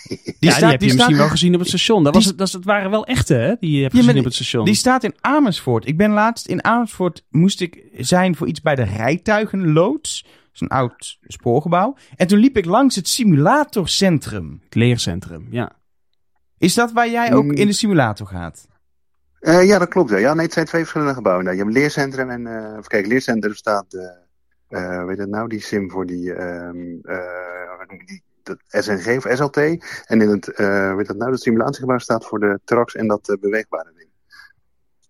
Die, 0.08 0.18
ja, 0.24 0.32
die 0.38 0.50
staat, 0.50 0.70
heb 0.70 0.80
je 0.80 0.86
misschien 0.86 1.06
wel 1.08 1.16
staat, 1.16 1.30
gezien 1.30 1.54
op 1.54 1.60
het 1.60 1.68
station. 1.68 2.04
Dat, 2.04 2.14
was, 2.14 2.24
het- 2.24 2.38
dat, 2.38 2.58
waren 2.62 2.90
wel 2.90 3.06
echte, 3.06 3.34
hè? 3.34 3.54
Die 3.60 3.76
je 3.76 3.82
hebt 3.82 3.94
Ja, 3.94 4.00
gezien 4.02 4.18
op 4.18 4.24
het 4.24 4.34
station. 4.34 4.64
die 4.64 4.74
staat 4.74 5.04
in 5.04 5.14
Amersfoort. 5.20 5.86
Ik 5.86 5.96
ben 5.96 6.10
laatst 6.10 6.46
in 6.46 6.64
Amersfoort, 6.64 7.24
moest 7.30 7.60
ik 7.60 7.84
zijn 7.96 8.36
voor 8.36 8.46
iets 8.48 8.60
bij 8.60 8.74
de 8.74 8.82
rijtuigenloods. 8.82 10.22
Dat 10.22 10.32
is 10.54 10.60
een 10.60 10.68
oud 10.68 11.18
spoorgebouw. 11.22 11.96
En 12.16 12.26
toen 12.26 12.38
liep 12.38 12.56
ik 12.56 12.64
langs 12.64 12.96
het 12.96 13.08
simulatorcentrum. 13.08 14.60
Het 14.64 14.74
leercentrum, 14.74 15.46
ja. 15.50 15.72
Is 16.58 16.74
dat 16.74 16.92
waar 16.92 17.10
jij 17.10 17.32
ook 17.34 17.44
Mm. 17.44 17.52
in 17.52 17.66
de 17.66 17.72
simulator 17.72 18.26
gaat? 18.26 18.66
Eh, 19.40 19.66
ja, 19.66 19.78
dat 19.78 19.88
klopt. 19.88 20.10
Ja. 20.10 20.16
ja, 20.16 20.34
nee, 20.34 20.44
het 20.44 20.52
zijn 20.54 20.66
twee 20.66 20.80
verschillende 20.80 21.14
gebouwen. 21.14 21.44
Nou, 21.44 21.56
je 21.56 21.62
hebt 21.62 21.74
een 21.76 21.80
leercentrum 21.82 22.30
en, 22.30 22.46
eh 22.46 22.70
even 22.70 22.86
kijken, 22.86 23.08
leercentrum 23.08 23.54
staat, 23.54 23.90
de, 23.90 24.12
eh 24.68 25.04
weet 25.04 25.18
het 25.18 25.28
nou, 25.28 25.48
die 25.48 25.60
sim 25.60 25.90
voor 25.90 26.06
die, 26.06 26.32
ehm 26.34 26.76
eh, 27.02 27.14
je 27.88 28.02
die, 28.06 28.22
dat 28.42 28.58
SNG 28.68 29.16
of 29.16 29.26
SLT. 29.36 29.56
En 30.06 30.20
in 30.20 30.28
het, 30.28 30.48
eh 30.48 30.94
weet 30.94 31.06
dat 31.06 31.16
nou, 31.16 31.30
het 31.30 31.40
simulatiegebouw 31.40 31.98
staat 31.98 32.26
voor 32.26 32.40
de 32.40 32.60
trucks 32.64 32.94
en 32.94 33.06
dat 33.08 33.28
eh, 33.28 33.36
beweegbare 33.40 33.92
ding. 33.96 34.08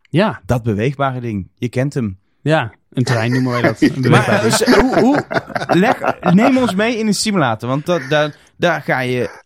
Ja, 0.00 0.42
Dat 0.46 0.62
beweegbare 0.62 1.20
ding. 1.20 1.50
Je 1.54 1.68
kent 1.68 1.94
hem. 1.94 2.18
ja. 2.42 2.72
Een 2.92 3.04
trein 3.04 3.32
noemen 3.32 3.52
wij 3.52 3.62
dat. 3.62 3.80
Maar 3.80 4.00
beweegbare 4.00 4.36
eh, 4.36 4.42
dus, 4.42 4.74
hoe, 4.74 5.00
hoe, 5.00 5.24
leg, 5.68 6.20
neem 6.34 6.56
ons 6.56 6.74
mee 6.74 6.98
in 6.98 7.06
een 7.06 7.14
simulator. 7.14 7.68
Want 7.68 7.86
dat, 7.86 8.02
daar, 8.08 8.36
daar 8.56 8.82
ga 8.82 9.00
je, 9.00 9.42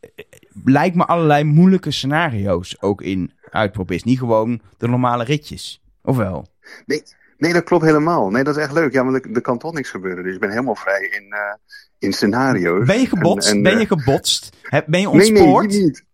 lijkt 0.65 0.97
me 0.97 1.05
allerlei 1.05 1.45
moeilijke 1.45 1.91
scenario's 1.91 2.77
ook 2.81 3.03
in 3.03 3.33
uitproberen. 3.51 4.09
Niet 4.09 4.19
gewoon 4.19 4.61
de 4.79 4.89
normale 4.89 5.25
ritjes. 5.25 5.83
Of 6.03 6.17
wel? 6.17 6.47
Nee, 6.87 7.03
nee, 7.39 7.53
dat 7.53 7.65
klopt 7.65 7.85
helemaal. 7.85 8.31
Nee, 8.31 8.45
dat 8.45 8.57
is 8.57 8.63
echt 8.63 8.73
leuk. 8.73 8.93
Ja, 8.93 9.05
want 9.05 9.25
er, 9.37 9.41
kan 9.41 9.59
toch 9.59 9.73
niks 9.73 9.91
gebeuren. 9.91 10.25
Dus 10.25 10.35
ik 10.35 10.41
ben 10.41 10.51
helemaal 10.51 10.75
vrij 10.75 11.01
in, 11.01 11.33
eh, 11.33 11.55
in 11.99 12.13
scenario's. 12.13 12.87
Ben 12.87 13.01
je 13.01 13.07
gebotst? 13.07 13.49
En- 13.51 13.57
en, 13.57 13.63
ben 13.63 13.73
eh, 13.73 13.81
je 13.81 13.87
gebotst? 13.87 14.57
Heb, 14.63 14.85
ben 14.87 15.01
je 15.01 15.09
Nee, 15.09 15.31
nee, 15.31 15.43
ontspoord? 15.43 15.71
die 15.71 15.83
niet. 15.83 16.05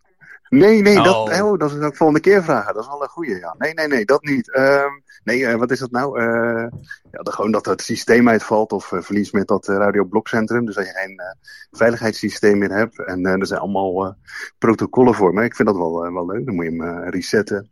Nee, 0.49 0.81
nee, 0.81 0.95
dat, 0.95 1.15
Oh. 1.15 1.45
oh, 1.51 1.59
dat 1.59 1.71
is 1.71 1.79
ook 1.79 1.95
volgende 1.95 2.21
keer 2.21 2.43
vragen. 2.43 2.73
Dat 2.73 2.83
is 2.83 2.89
wel 2.89 3.01
een 3.03 3.09
goeie, 3.09 3.35
ja. 3.39 3.55
Nee, 3.57 3.73
nee, 3.73 3.87
nee, 3.87 4.05
dat 4.05 4.23
niet. 4.23 4.53
Ehm, 4.53 4.89
nee, 5.23 5.45
eh, 5.45 5.55
wat 5.55 5.71
is 5.71 5.79
dat 5.79 5.91
nou? 5.91 6.19
Eh, 6.19 6.67
ja, 7.11 7.19
de, 7.23 7.31
gewoon 7.31 7.51
dat 7.51 7.65
het 7.65 7.81
systeem 7.81 8.29
uitvalt 8.29 8.71
of 8.71 8.91
eh, 8.91 9.01
verlies 9.01 9.31
met 9.31 9.47
dat 9.47 9.67
eh, 9.67 9.75
radioblokcentrum. 9.75 10.65
Dus 10.65 10.75
dat 10.75 10.85
je 10.85 10.91
geen 10.91 11.17
eh, 11.17 11.25
veiligheidssysteem 11.71 12.57
meer 12.57 12.71
hebt. 12.71 13.05
En 13.05 13.25
eh, 13.25 13.31
er 13.39 13.45
zijn 13.47 13.59
allemaal 13.59 14.05
eh, 14.05 14.11
protocollen 14.57 15.13
voor. 15.13 15.33
Maar 15.33 15.43
ik 15.43 15.55
vind 15.55 15.67
dat 15.67 15.77
wel, 15.77 16.05
eh, 16.05 16.13
wel 16.13 16.25
leuk. 16.25 16.45
Dan 16.45 16.55
moet 16.55 16.65
je 16.65 16.71
hem 16.71 16.81
eh, 17.03 17.09
resetten. 17.09 17.69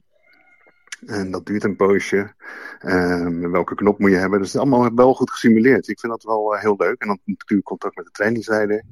En 1.06 1.32
dat 1.32 1.46
duurt 1.46 1.64
een 1.64 1.76
poosje. 1.76 2.34
Ehm, 2.80 3.52
welke 3.52 3.76
knop 3.76 4.00
moet 4.00 4.12
je 4.12 4.18
hebben? 4.18 4.40
Dus 4.40 4.54
het 4.54 4.62
is 4.62 4.70
allemaal 4.70 4.96
wel 4.96 5.14
goed 5.14 5.32
gesimuleerd. 5.32 5.88
Ik 5.88 6.00
vind 6.00 6.12
dat 6.12 6.24
wel 6.24 6.56
eh, 6.56 6.62
heel 6.62 6.76
leuk. 6.78 7.02
En 7.02 7.08
dan 7.08 7.20
natuurlijk 7.26 7.68
contact 7.68 7.96
met 7.96 8.06
de 8.06 8.12
trainingsleider. 8.12 8.84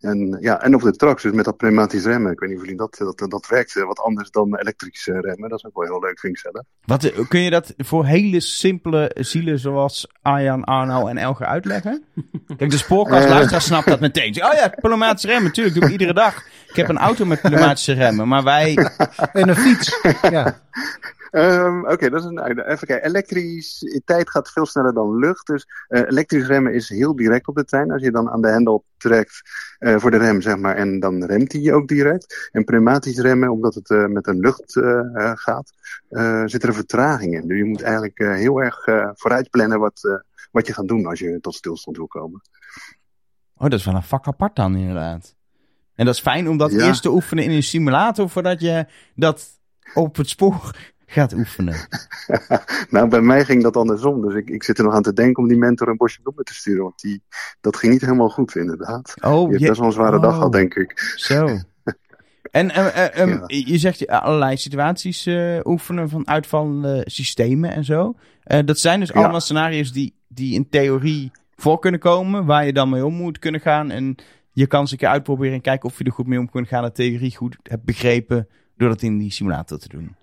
En, 0.00 0.38
ja, 0.40 0.62
en 0.62 0.74
op 0.74 0.82
de 0.82 0.96
trucks, 0.96 1.22
dus 1.22 1.32
met 1.32 1.44
dat 1.44 1.56
pneumatisch 1.56 2.04
remmen. 2.04 2.32
Ik 2.32 2.38
weet 2.38 2.48
niet 2.48 2.58
of 2.58 2.64
jullie 2.64 2.78
dat, 2.78 3.16
dat, 3.16 3.30
dat 3.30 3.46
werkt 3.48 3.76
eh, 3.76 3.84
wat 3.84 4.00
anders 4.00 4.30
dan 4.30 4.56
elektrisch 4.56 5.06
remmen. 5.06 5.48
Dat 5.48 5.58
is 5.58 5.64
ook 5.64 5.74
wel 5.74 5.84
heel 5.84 6.00
leuk, 6.00 6.20
vind 6.20 6.36
ik 6.36 6.38
zelf. 6.38 6.64
Wat, 6.84 7.04
eh, 7.04 7.28
kun 7.28 7.40
je 7.40 7.50
dat 7.50 7.74
voor 7.76 8.04
hele 8.04 8.40
simpele 8.40 9.10
zielen 9.14 9.58
zoals 9.58 10.08
Arjan, 10.22 10.64
Arno 10.64 11.06
en 11.06 11.16
Elge 11.16 11.46
uitleggen? 11.46 12.04
Kijk, 12.56 12.70
de 12.70 12.76
spoorkastluisteraar 12.76 13.62
snapt 13.62 13.86
dat 13.86 14.00
meteen. 14.00 14.44
Oh 14.44 14.52
ja, 14.52 14.68
pneumatische 14.80 15.26
remmen, 15.26 15.46
natuurlijk, 15.46 15.76
doe 15.76 15.84
ik 15.84 15.90
iedere 15.90 16.14
dag. 16.14 16.46
Ik 16.68 16.76
heb 16.76 16.88
een 16.88 16.98
auto 16.98 17.24
met 17.24 17.40
pneumatische 17.40 17.92
remmen, 17.92 18.28
maar 18.28 18.42
wij... 18.42 18.74
En 19.32 19.48
een 19.48 19.56
fiets. 19.56 20.00
ja. 20.22 20.60
Ehm, 21.32 21.84
Oké, 21.86 22.10
dat 22.10 22.20
is 22.20 22.26
een 22.26 22.40
uitdaging. 22.40 22.74
Even 22.74 22.86
kijken. 22.86 23.08
Elektrisch 23.08 24.00
tijd 24.04 24.30
gaat 24.30 24.50
veel 24.52 24.66
sneller 24.66 24.94
dan 24.94 25.16
lucht. 25.18 25.46
Dus 25.46 25.66
eh, 25.88 26.00
elektrisch 26.00 26.46
remmen 26.46 26.74
is 26.74 26.88
heel 26.88 27.16
direct 27.16 27.48
op 27.48 27.54
de 27.56 27.64
trein. 27.64 27.90
Als 27.90 28.02
je 28.02 28.10
dan 28.10 28.30
aan 28.30 28.40
de 28.42 28.48
hendel 28.48 28.84
trekt 28.96 29.40
eh, 29.78 29.96
voor 29.98 30.10
de 30.10 30.16
rem, 30.16 30.40
zeg 30.40 30.56
maar, 30.56 30.76
en 30.76 31.00
dan 31.00 31.24
remt 31.24 31.52
hij 31.52 31.72
ook 31.72 31.88
direct. 31.88 32.48
En 32.52 32.64
pneumatisch 32.64 33.18
remmen, 33.18 33.50
omdat 33.50 33.74
het 33.74 33.90
eh, 33.90 34.06
met 34.06 34.26
een 34.26 34.38
lucht 34.38 34.76
eh, 34.76 34.98
eh, 34.98 35.32
gaat, 35.34 35.72
eh, 36.08 36.42
zit 36.46 36.62
er 36.62 36.68
een 36.68 36.74
vertraging 36.74 37.34
in. 37.34 37.48
Dus 37.48 37.56
je 37.58 37.64
moet 37.64 37.82
eigenlijk 37.82 38.18
eh, 38.18 38.32
heel 38.34 38.62
erg 38.62 38.86
eh, 38.86 39.08
vooruit 39.14 39.50
plannen 39.50 39.78
wat, 39.80 40.00
eh, 40.04 40.14
wat 40.50 40.66
je 40.66 40.72
gaat 40.74 40.88
doen 40.88 41.06
als 41.06 41.18
je 41.18 41.38
tot 41.40 41.54
stilstand 41.54 41.96
wil 41.96 42.06
komen. 42.06 42.40
Oh, 43.56 43.68
dat 43.68 43.78
is 43.78 43.84
wel 43.84 43.94
een 43.94 44.02
vak 44.02 44.26
apart 44.26 44.56
dan, 44.56 44.76
inderdaad. 44.76 45.34
En 45.94 46.04
dat 46.06 46.14
is 46.14 46.20
fijn 46.20 46.48
om 46.48 46.56
dat 46.56 46.72
Ja. 46.72 46.86
eerst 46.86 47.02
te 47.02 47.10
oefenen 47.10 47.44
in 47.44 47.50
een 47.50 47.62
simulator, 47.62 48.28
voordat 48.28 48.60
je 48.60 48.86
dat 49.14 49.48
op 49.94 50.16
het 50.16 50.28
spoor 50.28 50.70
gaat 51.12 51.32
oefenen. 51.32 51.74
nou, 52.90 53.08
bij 53.08 53.20
mij 53.20 53.44
ging 53.44 53.62
dat 53.62 53.76
andersom. 53.76 54.20
Dus 54.22 54.34
ik, 54.34 54.50
ik 54.50 54.62
zit 54.62 54.78
er 54.78 54.84
nog 54.84 54.94
aan 54.94 55.02
te 55.02 55.12
denken 55.12 55.42
om 55.42 55.48
die 55.48 55.58
mentor 55.58 55.88
een 55.88 55.96
bosje 55.96 56.20
bloemen 56.22 56.44
te 56.44 56.54
sturen. 56.54 56.82
Want 56.82 57.00
die, 57.00 57.22
dat 57.60 57.76
ging 57.76 57.92
niet 57.92 58.00
helemaal 58.00 58.28
goed, 58.28 58.56
inderdaad. 58.56 59.14
Oh, 59.20 59.50
Je 59.50 59.56
hebt 59.56 59.66
best 59.68 59.78
wel 59.78 59.86
een 59.88 59.92
zware 59.94 60.20
dag 60.20 60.30
oh. 60.30 60.36
gehad, 60.36 60.52
denk 60.52 60.74
ik. 60.74 60.98
Zo. 61.16 61.46
En 62.50 62.70
eh, 62.70 63.20
eh, 63.20 63.28
Ja. 63.28 63.42
je 63.46 63.78
zegt 63.78 64.04
eh, 64.04 64.22
allerlei 64.22 64.56
situaties 64.56 65.26
eh, 65.26 65.58
oefenen 65.64 66.08
van 66.08 66.28
uitvallende 66.28 67.02
systemen 67.06 67.72
en 67.72 67.84
zo. 67.84 68.14
Eh, 68.42 68.64
dat 68.64 68.78
zijn 68.78 69.00
dus 69.00 69.08
Ja. 69.08 69.14
allemaal 69.14 69.40
scenario's 69.40 69.92
die, 69.92 70.14
die 70.28 70.54
in 70.54 70.68
theorie 70.68 71.30
voor 71.56 71.78
kunnen 71.78 72.00
komen, 72.00 72.44
waar 72.44 72.66
je 72.66 72.72
dan 72.72 72.88
mee 72.90 73.04
om 73.06 73.14
moet 73.14 73.38
kunnen 73.38 73.60
gaan. 73.60 73.90
En 73.90 74.14
je 74.52 74.66
kan 74.66 74.86
ze 74.86 74.92
een 74.92 74.98
keer 74.98 75.08
uitproberen 75.08 75.54
en 75.54 75.60
kijken 75.60 75.88
of 75.88 75.98
je 75.98 76.04
er 76.04 76.12
goed 76.12 76.26
mee 76.26 76.38
om 76.38 76.50
kunt 76.50 76.68
gaan. 76.68 76.82
De 76.84 76.92
theorie 76.92 77.36
goed 77.36 77.56
hebt 77.62 77.84
begrepen 77.84 78.48
door 78.76 78.88
dat 78.88 79.02
in 79.02 79.18
die 79.18 79.32
simulator 79.32 79.78
te 79.78 79.88
doen. 79.88 80.16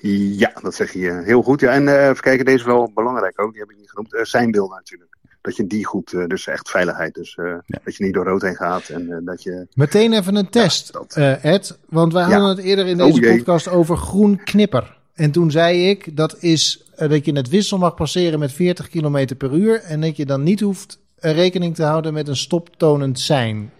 Ja, 0.00 0.52
dat 0.62 0.74
zeg 0.74 0.92
je 0.92 1.08
eh, 1.10 1.24
heel 1.24 1.42
goed. 1.42 1.60
Ja, 1.60 1.70
en 1.72 1.88
eh, 1.88 2.08
even 2.08 2.22
kijken, 2.22 2.44
deze 2.44 2.58
is 2.58 2.64
wel 2.64 2.90
belangrijk 2.94 3.40
ook. 3.40 3.50
Die 3.52 3.60
heb 3.60 3.70
ik 3.70 3.76
niet 3.76 3.90
genoemd. 3.90 4.14
Uh, 4.14 4.22
zijn 4.24 4.50
beelden 4.50 4.76
natuurlijk. 4.76 5.16
Dat 5.40 5.56
je 5.56 5.66
die 5.66 5.84
goed, 5.84 6.12
uh, 6.12 6.26
dus 6.26 6.46
echt 6.46 6.70
veiligheid. 6.70 7.14
Dus 7.14 7.36
uh, 7.36 7.46
Ja. 7.66 7.78
dat 7.84 7.96
je 7.96 8.04
niet 8.04 8.14
door 8.14 8.24
rood 8.24 8.42
heen 8.42 8.56
gaat. 8.56 8.88
En 8.88 9.02
uh, 9.02 9.16
dat 9.20 9.42
je. 9.42 9.66
Meteen 9.74 10.12
even 10.12 10.34
een 10.36 10.48
test, 10.50 10.92
dat- 10.92 11.16
eh, 11.16 11.44
Ed. 11.44 11.78
Want 11.88 12.12
wij 12.12 12.22
Ja. 12.22 12.28
hadden 12.30 12.48
het 12.56 12.58
eerder 12.64 12.86
in 12.86 13.02
Oh, 13.02 13.14
deze 13.14 13.36
podcast 13.36 13.68
over 13.68 13.96
groen 13.96 14.42
knipper. 14.44 14.96
En 15.14 15.30
toen 15.30 15.50
zei 15.50 15.88
ik, 15.88 16.16
dat 16.16 16.36
is 16.42 16.84
eh, 16.96 17.08
dat 17.10 17.24
je 17.24 17.32
het 17.32 17.48
wissel 17.48 17.78
mag 17.78 17.94
passeren 17.94 18.38
met 18.38 18.52
40 18.52 18.88
km 18.88 19.36
per 19.36 19.52
uur. 19.54 19.80
En 19.82 20.00
dat 20.00 20.16
je 20.16 20.26
dan 20.26 20.42
niet 20.42 20.60
hoeft 20.60 20.98
eh, 21.18 21.32
rekening 21.32 21.74
te 21.74 21.82
houden 21.82 22.12
met 22.12 22.28
een 22.28 22.36
stoptonend 22.36 23.18
sein 23.20 23.70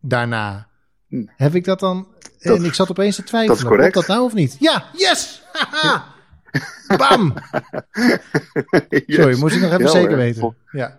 daarna. 0.00 0.66
Hm. 1.08 1.24
Heb 1.36 1.54
ik 1.54 1.64
dat 1.64 1.80
dan... 1.80 2.06
Dat- 2.38 2.56
en 2.58 2.64
ik 2.64 2.74
zat 2.74 2.90
opeens 2.90 3.16
te 3.16 3.22
twijfelen. 3.22 3.56
dat 3.56 3.64
is 3.64 3.70
correct. 3.76 3.94
Dat 3.94 4.06
nou 4.06 4.22
of 4.24 4.34
niet? 4.34 4.56
Ja, 4.60 4.84
yes! 4.96 5.39
Bam! 6.98 7.34
Sorry, 9.06 9.38
moest 9.38 9.54
ik 9.56 9.60
nog 9.62 9.70
even 9.70 9.80
Ja, 9.84 9.88
zeker 9.88 10.16
weten. 10.16 10.56
Ja. 10.70 10.98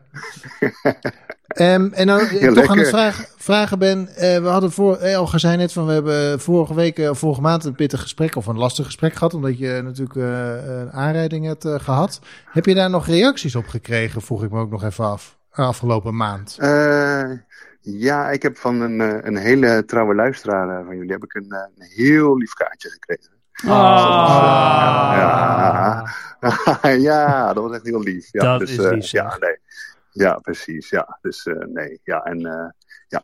Ehm, 1.52 1.90
en 1.94 2.08
dan 2.08 2.20
ik 2.20 2.28
Heel 2.28 2.54
toch 2.54 2.68
aan 2.68 2.78
het 2.78 2.88
vragen, 2.88 3.26
vragen 3.38 3.80
ben. 3.80 4.08
eh, 4.16 4.42
we 4.42 4.48
hadden 4.48 4.72
voor, 4.72 4.98
eh, 4.98 5.12
Elger 5.14 5.40
zei 5.40 5.58
net 5.58 5.72
van 5.74 5.86
we 5.86 5.92
hebben 5.92 6.40
vorige 6.40 6.74
week, 6.74 7.00
eh, 7.00 7.14
vorige 7.14 7.42
maand 7.42 7.66
een 7.66 7.76
pittig 7.76 8.02
gesprek 8.02 8.36
of 8.36 8.46
een 8.46 8.58
lastig 8.58 8.86
gesprek 8.86 9.14
gehad, 9.14 9.34
omdat 9.34 9.58
je 9.58 9.82
natuurlijk 9.84 10.16
eh, 10.16 10.80
een 10.80 10.92
aanrijding 10.92 11.46
hebt 11.46 11.66
eh, 11.66 11.80
gehad. 11.80 12.20
Heb 12.46 12.66
je 12.66 12.74
daar 12.74 12.90
nog 12.90 13.08
reacties 13.08 13.56
op 13.56 13.68
gekregen? 13.68 14.22
Vroeg 14.22 14.44
ik 14.44 14.52
me 14.52 14.60
ook 14.60 14.72
nog 14.72 14.84
even 14.84 15.06
af. 15.06 15.38
Afgelopen 15.52 16.16
maand. 16.16 16.56
Eh, 16.60 17.32
Ja, 17.82 18.30
ik 18.30 18.42
heb 18.42 18.58
van 18.58 18.82
een, 18.82 19.02
eh, 19.02 19.18
een 19.22 19.38
hele 19.38 19.84
trouwe 19.86 20.16
luisteraar 20.16 20.80
eh, 20.80 20.86
van 20.86 20.96
jullie 20.96 21.12
heb 21.12 21.24
ik 21.24 21.34
een, 21.34 21.50
eh, 21.52 21.60
een 21.78 21.86
heel 21.86 22.38
lief 22.38 22.54
kaartje 22.54 22.90
gekregen. 22.90 23.32
Ah. 23.68 25.12
Ja, 25.18 26.90
ja, 27.10 27.54
dat 27.54 27.64
was 27.64 27.74
echt 27.74 27.86
heel 27.86 28.02
lief. 28.02 28.28
Ja, 28.32 28.42
Dat 28.42 28.60
dus, 28.60 28.72
is 28.72 28.78
eh, 28.78 28.92
lief, 28.92 29.12
ja, 29.12 29.38
nee. 29.40 29.58
ja, 30.12 30.34
precies. 30.34 30.90
Ja, 30.90 31.18
dus 31.22 31.46
eh, 31.46 31.56
nee. 31.74 32.00
Ja, 32.04 32.20
en 32.24 32.46
eh, 32.46 33.20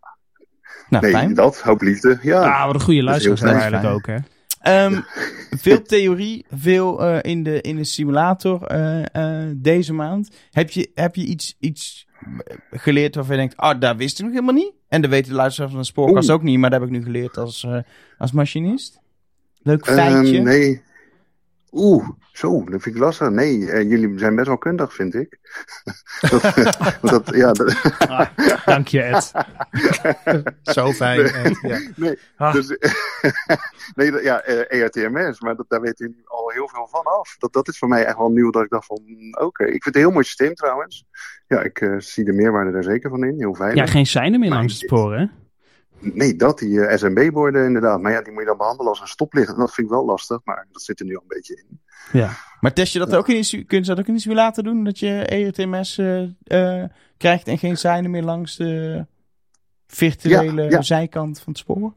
Nou, 0.90 1.04
nee, 1.04 1.12
fijn. 1.12 1.34
dat, 1.34 1.62
hoop 1.62 1.82
liefde. 1.82 2.20
Ja. 2.22 2.42
Ah, 2.42 2.66
wat 2.66 2.76
een 2.76 2.82
goede 2.82 3.04
luisteraar 3.04 3.38
zijn 3.38 3.52
eigenlijk 3.52 3.84
fijn. 3.84 3.96
ook, 3.96 4.06
hè? 4.08 4.18
Ehm, 4.62 5.02
veel 5.64 5.82
theorie, 5.82 6.46
veel 6.52 7.04
eh, 7.04 7.32
in, 7.32 7.44
de, 7.44 7.62
in 7.62 7.76
de 7.76 7.84
simulator 7.84 8.64
eh, 8.64 9.06
eh, 9.46 9.54
deze 9.56 9.94
maand. 9.94 10.30
Heb 10.52 10.70
je, 10.70 10.92
heb 10.94 11.16
je 11.16 11.26
iets, 11.26 11.56
iets 11.60 12.08
geleerd 12.72 13.16
waarvan 13.16 13.36
je 13.36 13.42
denkt, 13.42 13.58
ah, 13.58 13.80
daar 13.80 13.98
wist 13.98 14.20
ik 14.20 14.26
nog 14.26 14.34
helemaal 14.34 14.56
niet. 14.56 14.74
En 14.88 15.02
dat 15.02 15.10
weten 15.10 15.30
de 15.30 15.36
luisteraars 15.38 15.72
van 15.72 15.82
de 15.82 15.88
spoorkast 15.88 16.30
ook 16.30 16.44
niet, 16.44 16.60
maar 16.60 16.70
dat 16.70 16.80
heb 16.80 16.90
ik 16.90 16.96
nu 16.96 17.04
geleerd 17.04 17.38
als, 17.38 17.64
eh, 17.64 17.78
als 18.18 18.32
machinist. 18.32 19.00
Leuk 19.68 19.86
feitje. 19.86 20.36
Ehm, 20.36 20.44
nee. 20.44 20.82
Oeh, 21.72 22.08
zo, 22.34 22.64
dat 22.64 22.82
vind 22.82 22.96
ik 22.96 23.02
lastig. 23.02 23.30
Nee, 23.30 23.72
eh, 23.72 23.90
jullie 23.90 24.20
zijn 24.20 24.36
best 24.36 24.48
wel 24.48 24.58
kundig, 24.58 24.94
vind 24.94 25.14
ik. 25.16 25.40
dat, 26.30 26.42
dat, 27.12 27.36
ja, 27.36 27.52
dat, 27.52 27.76
Ah, 27.98 28.28
dank 28.66 28.88
je, 28.88 29.02
Ed. 29.02 29.32
Zo 30.76 30.92
fijn. 30.92 31.20
Ed, 31.26 31.60
ja. 31.62 31.80
nee, 31.96 32.18
Ah. 32.38 32.54
dus, 32.54 32.68
nee, 33.96 34.12
dat- 34.12 34.24
ja, 34.24 34.42
eh, 34.42 34.82
ERTMS, 34.82 35.40
maar 35.42 35.56
dat, 35.56 35.66
daar 35.68 35.82
weten 35.82 36.08
jullie 36.08 36.24
al 36.28 36.50
heel 36.50 36.70
veel 36.70 36.88
van 36.92 37.04
af. 37.04 37.36
Dat, 37.40 37.54
dat 37.54 37.68
is 37.68 37.78
voor 37.78 37.88
mij 37.88 38.06
echt 38.06 38.18
wel 38.18 38.32
nieuw 38.32 38.50
dat 38.52 38.64
ik 38.64 38.70
dacht 38.70 38.86
van, 38.86 39.02
oké. 39.40 39.64
Ik 39.64 39.72
vind 39.72 39.86
het 39.86 39.96
een 39.96 40.02
heel 40.02 40.12
mooi 40.12 40.24
systeem 40.26 40.54
trouwens. 40.54 41.06
Ja, 41.48 41.62
ik 41.62 41.82
eh, 41.82 41.96
zie 41.98 42.24
de 42.26 42.34
meerwaarde 42.34 42.78
er 42.78 42.84
zeker 42.84 43.10
van 43.10 43.24
in, 43.24 43.36
heel 43.38 43.56
veilig. 43.56 43.86
Ja, 43.86 43.92
geen 43.92 44.06
seinen 44.06 44.40
meer 44.40 44.50
Maar 44.50 44.58
langs 44.58 44.74
het 44.74 44.82
spoor, 44.84 45.16
hè? 45.18 45.26
Nee, 46.00 46.36
dat, 46.36 46.60
die 46.60 46.86
eh, 46.86 46.98
SMB-borden 46.98 47.66
inderdaad. 47.66 48.02
Maar 48.02 48.12
ja, 48.12 48.22
die 48.22 48.32
moet 48.32 48.42
je 48.42 48.48
dan 48.48 48.58
behandelen 48.58 48.92
als 48.92 49.02
een 49.02 49.08
stoplicht. 49.08 49.50
En 49.50 49.56
dat 49.58 49.74
vind 49.74 49.88
ik 49.88 49.94
wel 49.94 50.06
lastig, 50.06 50.40
maar 50.44 50.68
dat 50.72 50.82
zit 50.82 51.00
er 51.00 51.06
nu 51.06 51.16
al 51.16 51.22
een 51.22 51.28
beetje 51.28 51.56
in. 51.56 51.80
Ja. 52.12 52.30
Maar 52.60 52.74
test 52.74 52.94
je 52.94 53.00
dat 53.00 53.16
ook 53.16 53.28
in 53.28 53.66
kun 53.66 53.80
je 53.80 53.86
dat 53.86 54.00
ook 54.00 54.08
in 54.08 54.14
de 54.14 54.20
simulator 54.20 54.64
doen? 54.64 54.84
Dat 54.84 55.00
je 55.00 55.26
ERTMS 55.26 55.98
eh, 55.98 56.24
eh, 56.44 56.90
krijgt 57.18 57.48
en 57.48 57.58
geen 57.58 57.78
seinen 57.78 58.12
meer 58.12 58.24
langs 58.24 58.56
de 58.56 59.06
virtuele 59.88 60.64
Ja, 60.64 60.70
ja. 60.70 60.82
zijkant 60.82 61.40
van 61.40 61.54
het 61.54 61.58
spoor? 61.62 61.94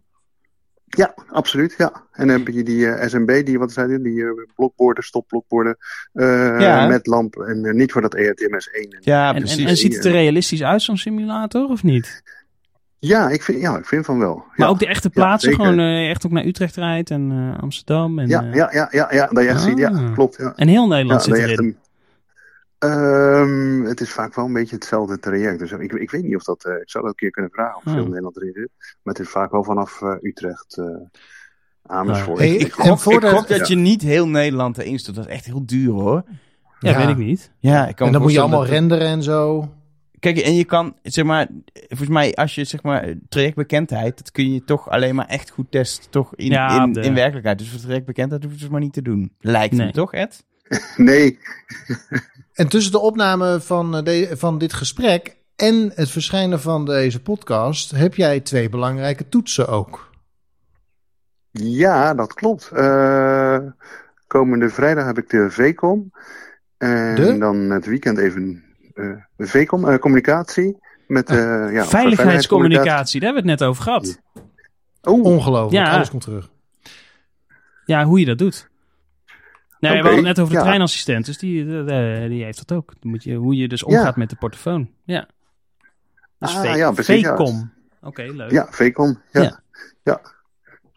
Ja, 0.84 1.14
absoluut, 1.28 1.74
ja. 1.78 2.04
En 2.12 2.26
dan 2.28 2.38
heb 2.38 2.48
je 2.48 2.62
die 2.62 3.08
SMB, 3.08 3.44
die, 3.46 3.58
wat 3.58 3.72
zei 3.72 3.92
je, 3.92 4.00
die 4.00 4.24
blokborden, 4.54 5.04
stopblokborden, 5.04 5.76
eh, 6.12 6.60
Ja. 6.60 6.86
met 6.86 7.06
lamp. 7.06 7.36
En 7.36 7.76
niet 7.76 7.92
voor 7.92 8.02
dat 8.02 8.14
ERTMS 8.14 8.70
1. 8.70 8.96
Ja, 9.00 9.28
En, 9.28 9.34
en, 9.34 9.40
precies. 9.42 9.64
en 9.64 9.76
ziet 9.76 9.94
het 9.94 10.04
er 10.04 10.12
realistisch 10.12 10.62
uit, 10.62 10.82
zo'n 10.82 10.96
simulator, 10.96 11.68
of 11.68 11.82
niet? 11.82 12.22
Ja, 13.02 13.28
ik 13.28 13.42
vind, 13.42 13.60
ja, 13.60 13.76
ik 13.78 13.86
vind 13.86 14.04
van 14.04 14.18
wel. 14.18 14.34
Maar 14.36 14.46
ja. 14.56 14.66
ook 14.66 14.78
de 14.78 14.86
echte 14.86 15.10
plaatsen, 15.10 15.54
gewoon 15.54 15.78
eh, 15.78 16.10
echt 16.10 16.26
ook 16.26 16.32
naar 16.32 16.44
Utrecht 16.44 16.76
rijdt 16.76 17.10
en 17.10 17.30
eh, 17.56 17.62
Amsterdam. 17.62 18.18
En, 18.18 18.28
ja, 18.28 18.42
eh, 18.44 18.54
ja, 18.54 18.68
ja, 18.72 18.88
ja, 18.90 19.08
ja, 19.10 19.26
dat 19.26 19.42
je 19.42 19.48
echt 19.48 19.60
ziet, 19.62 19.78
ja, 19.78 19.88
Ah. 19.90 20.12
klopt. 20.14 20.36
Ja. 20.36 20.52
en 20.56 20.68
heel 20.68 20.86
Nederland 20.88 21.22
zit 21.22 21.34
erin. 21.34 21.58
een- 21.58 21.76
Ehm, 22.78 23.82
het 23.84 24.00
is 24.00 24.10
vaak 24.10 24.34
wel 24.34 24.44
een 24.44 24.52
beetje 24.52 24.74
hetzelfde 24.74 25.18
traject. 25.18 25.58
Dus 25.58 25.70
ik, 25.72 25.92
ik 25.92 26.10
weet 26.10 26.22
niet 26.22 26.36
of 26.36 26.42
dat. 26.44 26.64
eh, 26.64 26.72
ik 26.72 26.90
zou 26.90 27.04
dat 27.04 27.12
een 27.12 27.18
keer 27.18 27.30
kunnen 27.30 27.50
vragen 27.50 27.76
of 27.76 27.86
Ah. 27.86 27.92
veel 27.94 28.04
Nederland 28.06 28.36
erin 28.36 28.52
zit. 28.54 28.68
Maar 29.02 29.14
het 29.14 29.18
is 29.26 29.28
vaak 29.28 29.50
wel 29.50 29.64
vanaf 29.64 30.02
eh, 30.02 30.14
Utrecht, 30.20 30.76
eh 30.78 30.84
Amersfoort. 31.86 32.38
Hey, 32.38 32.48
Ik 32.54 32.66
ik 32.66 33.46
dat 33.48 33.68
je 33.68 33.76
niet 33.76 34.02
heel 34.02 34.28
Nederland 34.28 34.78
erin 34.78 34.98
stort. 34.98 35.16
Dat 35.16 35.26
is 35.26 35.32
echt 35.32 35.44
heel 35.44 35.66
duur 35.66 35.92
hoor. 35.92 36.22
Ja, 36.78 36.90
Ja. 36.90 36.96
weet 36.98 37.08
ik 37.08 37.16
niet. 37.16 37.50
Ja, 37.58 37.88
ik 37.88 37.96
kan 37.96 38.06
En 38.06 38.12
dan 38.12 38.22
moet 38.22 38.32
je 38.32 38.40
allemaal 38.40 38.66
renderen 38.66 39.06
en 39.06 39.22
zo. 39.22 39.68
Kijk, 40.20 40.38
en 40.38 40.54
je 40.54 40.64
kan, 40.64 40.96
zeg 41.02 41.24
maar, 41.24 41.48
volgens 41.88 42.08
mij, 42.08 42.34
als 42.34 42.54
je, 42.54 42.64
zeg 42.64 42.82
maar, 42.82 43.14
trajectbekendheid, 43.28 44.16
dat 44.18 44.30
kun 44.30 44.52
je 44.52 44.64
toch 44.64 44.88
alleen 44.88 45.14
maar 45.14 45.26
echt 45.26 45.50
goed 45.50 45.70
testen, 45.70 46.10
toch 46.10 46.34
in, 46.34 46.46
Ja, 46.50 46.82
in, 46.84 46.92
de- 46.92 47.00
in 47.00 47.14
werkelijkheid. 47.14 47.58
Dus 47.58 47.70
voor 47.70 47.80
trajectbekendheid 47.80 48.42
hoef 48.44 48.52
je 48.54 48.60
het 48.62 48.70
maar 48.70 48.80
niet 48.80 48.92
te 48.92 49.02
doen. 49.02 49.34
Lijkt 49.40 49.74
me 49.76 49.82
Nee. 49.82 49.92
toch, 49.92 50.12
Ed? 50.12 50.44
Nee, 50.96 51.38
En 52.52 52.68
tussen 52.68 52.92
de 52.92 52.98
opname 52.98 53.60
van, 53.60 53.96
eh, 53.96 54.02
de, 54.02 54.28
van 54.36 54.58
dit 54.58 54.72
gesprek 54.72 55.36
en 55.56 55.92
het 55.94 56.10
verschijnen 56.10 56.60
van 56.60 56.84
deze 56.84 57.22
podcast 57.22 57.90
heb 57.90 58.14
jij 58.14 58.40
twee 58.40 58.68
belangrijke 58.68 59.28
toetsen 59.28 59.68
ook. 59.68 60.10
Ja, 61.50 62.14
dat 62.14 62.34
klopt. 62.34 62.70
Eh, 62.70 63.58
komende 64.26 64.68
vrijdag 64.68 65.04
heb 65.06 65.18
ik 65.18 65.28
de 65.30 65.50
VCOM. 65.50 66.12
En 66.78 67.14
De? 67.14 67.38
dan 67.38 67.56
het 67.56 67.86
weekend 67.86 68.18
even 68.18 68.64
VCOM, 69.38 69.88
eh, 69.88 69.98
communicatie. 69.98 70.76
Met, 71.06 71.28
eh 71.30 71.36
ja, 71.72 71.84
Veiligheidscommunicatie, 71.84 73.20
daar 73.20 73.32
hebben 73.32 73.44
we 73.46 73.50
het 73.50 73.60
net 73.60 73.68
over 73.68 73.82
gehad. 73.82 74.20
Oh, 75.02 75.24
Ongelooflijk, 75.24 75.84
Ja. 75.86 75.94
alles 75.94 76.10
komt 76.10 76.22
terug. 76.22 76.50
Ja, 77.84 78.04
hoe 78.04 78.18
je 78.20 78.24
dat 78.26 78.38
doet. 78.38 78.68
Nee, 79.80 79.92
we 79.92 79.98
Oké, 79.98 80.06
hadden 80.06 80.26
het 80.26 80.36
net 80.36 80.40
over 80.40 80.52
de 80.52 80.58
ja. 80.60 80.64
treinassistent, 80.66 81.24
dus 81.26 81.38
die, 81.38 81.84
eh, 81.86 82.28
die 82.28 82.44
heeft 82.44 82.66
dat 82.68 82.76
ook. 82.78 82.92
Dan 83.00 83.10
moet 83.10 83.22
je, 83.24 83.34
hoe 83.34 83.56
je 83.56 83.68
dus 83.68 83.82
omgaat 83.82 84.16
met 84.16 84.30
de 84.30 84.36
portofoon. 84.36 84.90
Ja. 85.04 85.28
Dus 86.38 86.56
Ah, 86.56 86.76
ja, 86.76 86.92
precies. 86.92 87.26
VCOM. 87.26 87.72
Oké, 88.02 88.22
leuk. 88.22 88.50
ja, 88.50 88.66
VCOM. 88.70 89.20
Ja. 89.32 89.60
Ja. 90.02 90.20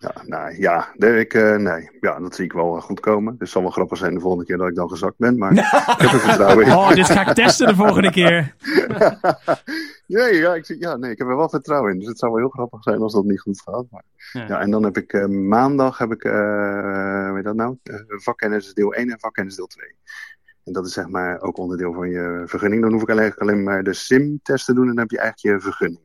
Ja. 0.03 0.23
nou 0.25 0.55
ja, 0.59 0.93
ik, 0.97 1.33
eh, 1.33 1.55
nee, 1.55 1.89
ja, 1.99 2.19
dat 2.19 2.35
zie 2.35 2.45
ik 2.45 2.53
wel 2.53 2.75
eh, 2.75 2.81
goed 2.81 2.99
komen. 2.99 3.31
Dus 3.31 3.39
het 3.39 3.49
zal 3.49 3.61
wel 3.61 3.71
grappig 3.71 3.97
zijn 3.97 4.13
de 4.13 4.19
volgende 4.19 4.45
keer 4.45 4.57
dat 4.57 4.67
ik 4.67 4.75
dan 4.75 4.89
gezakt 4.89 5.17
ben. 5.17 5.37
Maar 5.37 5.51
ik 5.57 5.65
heb 5.97 6.11
er 6.11 6.19
vertrouwen 6.19 6.65
in. 6.65 6.71
Oh, 6.71 6.89
dit 6.89 7.05
ga 7.05 7.27
ik 7.27 7.35
testen 7.35 7.67
de 7.67 7.75
volgende 7.75 8.11
keer. 8.11 8.55
ja, 10.15 10.25
ja, 10.25 10.53
ik, 10.53 10.75
ja, 10.79 10.95
nee, 10.95 11.11
ik 11.11 11.17
heb 11.17 11.27
er 11.27 11.37
wel 11.37 11.49
vertrouwen 11.49 11.91
in. 11.91 11.99
Dus 11.99 12.07
het 12.07 12.19
zou 12.19 12.31
wel 12.31 12.41
heel 12.41 12.49
grappig 12.49 12.83
zijn 12.83 13.01
als 13.01 13.13
dat 13.13 13.23
niet 13.23 13.41
goed 13.41 13.61
gaat. 13.61 13.85
Maar, 13.89 14.03
Ja. 14.31 14.45
ja. 14.47 14.59
en 14.59 14.71
dan 14.71 14.83
heb 14.83 14.97
ik 14.97 15.13
eh, 15.13 15.25
maandag 15.25 15.97
heb 15.97 16.11
ik, 16.11 16.21
hoe 16.21 17.31
heet 17.35 17.43
dat 17.43 17.55
nou? 17.55 17.77
Vakkennis 18.07 18.73
deel 18.73 18.93
1 18.93 19.09
en 19.09 19.19
vakkennis 19.19 19.55
deel 19.55 19.67
2. 19.67 19.95
En 20.63 20.73
dat 20.73 20.85
is 20.85 20.93
zeg 20.93 21.07
maar 21.07 21.41
ook 21.41 21.57
onderdeel 21.57 21.93
van 21.93 22.09
je 22.09 22.43
vergunning. 22.45 22.81
Dan 22.81 22.91
hoef 22.91 23.01
ik 23.01 23.09
eigenlijk 23.09 23.39
alleen 23.39 23.63
maar 23.63 23.83
de 23.83 23.93
sim-test 23.93 24.65
te 24.65 24.73
doen 24.73 24.87
en 24.87 24.95
dan 24.95 24.99
heb 24.99 25.11
je 25.11 25.19
eigenlijk 25.19 25.55
je 25.55 25.61
vergunning. 25.61 26.01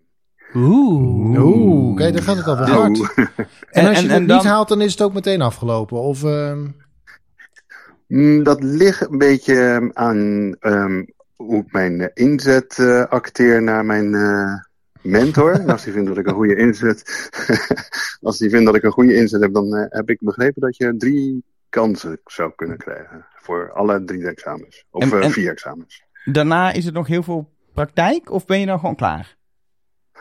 Oeh. 0.55 1.45
Oeh, 1.45 1.97
kijk, 1.97 2.13
daar 2.15 2.23
gaat 2.23 2.37
het 2.37 2.47
alweer 2.47 2.69
hard. 2.69 2.99
Oeh. 2.99 3.09
En 3.71 3.87
als 3.87 3.97
je 4.01 4.05
en- 4.05 4.11
het 4.11 4.21
en 4.21 4.27
dan- 4.27 4.37
niet 4.37 4.47
haalt, 4.47 4.69
dan 4.69 4.81
is 4.81 4.91
het 4.93 5.03
ook 5.03 5.13
meteen 5.15 5.43
afgelopen. 5.43 6.01
Of, 6.01 6.25
ehm, 6.25 6.67
Mm, 8.07 8.43
Dat 8.43 8.63
ligt 8.63 9.11
een 9.11 9.19
beetje 9.19 9.55
ehm, 9.61 9.89
aan 9.93 10.55
ehm, 10.61 11.05
hoe 11.37 11.61
ik 11.61 11.73
mijn 11.73 12.01
eh, 12.01 12.09
inzet 12.27 12.79
eh, 12.79 13.05
acteer 13.05 13.63
naar 13.63 13.85
mijn 13.85 14.15
eh, 14.15 14.53
mentor. 15.03 15.53
En 15.61 15.71
als 15.71 15.85
die 15.85 15.93
vindt 15.93 16.09
dat 16.09 16.19
ik 16.19 16.27
een 16.27 16.35
goede 16.35 16.57
inzet, 16.57 17.29
als 18.23 18.39
die 18.39 18.51
vindt 18.51 18.67
dat 18.67 18.75
ik 18.75 18.83
een 18.83 18.91
goede 18.93 19.15
inzet 19.15 19.41
heb, 19.41 19.53
dan 19.55 19.75
heb 19.89 20.11
ik 20.11 20.19
begrepen 20.21 20.61
dat 20.61 20.77
je 20.77 20.97
drie 20.97 21.45
kansen 21.69 22.21
zou 22.25 22.53
kunnen 22.57 22.77
krijgen 22.77 23.27
voor 23.37 23.73
alle 23.73 24.05
drie 24.05 24.27
examens. 24.29 24.85
Of 24.91 25.13
En- 25.13 25.31
vier 25.31 25.51
examens. 25.51 26.03
Daarna 26.25 26.73
is 26.73 26.85
het 26.85 26.95
nog 26.95 27.07
heel 27.07 27.23
veel 27.23 27.49
praktijk, 27.75 28.31
of 28.31 28.47
ben 28.47 28.61
je 28.61 28.67
dan 28.67 28.79
gewoon 28.79 28.97
klaar? 28.97 29.37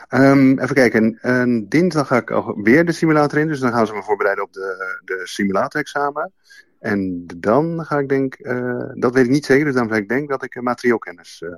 Ehm, 0.08 0.58
even 0.58 0.74
kijken. 0.74 1.18
En 1.20 1.68
dinsdag 1.68 2.06
ga 2.06 2.16
ik 2.16 2.30
weer 2.62 2.84
de 2.86 2.92
simulator 2.92 3.38
in. 3.38 3.48
Dus 3.48 3.60
dan 3.60 3.72
gaan 3.72 3.86
ze 3.86 3.94
me 3.94 4.02
voorbereiden 4.02 4.44
op 4.44 4.52
de, 4.52 5.00
de 5.04 5.20
simulator-examen. 5.24 6.32
En 6.80 7.26
dan 7.36 7.84
ga 7.84 7.98
ik 7.98 8.08
denk, 8.08 8.34
eh, 8.34 8.90
dat 8.94 9.14
weet 9.14 9.24
ik 9.24 9.30
niet 9.30 9.44
zeker, 9.44 9.64
dus 9.64 9.74
dan 9.74 9.88
ga 9.88 9.96
ik 9.96 10.08
denk 10.08 10.28
dat 10.28 10.42
ik 10.44 10.54
uh, 10.54 10.62
materiaalkennis. 10.62 11.42
eh, 11.42 11.50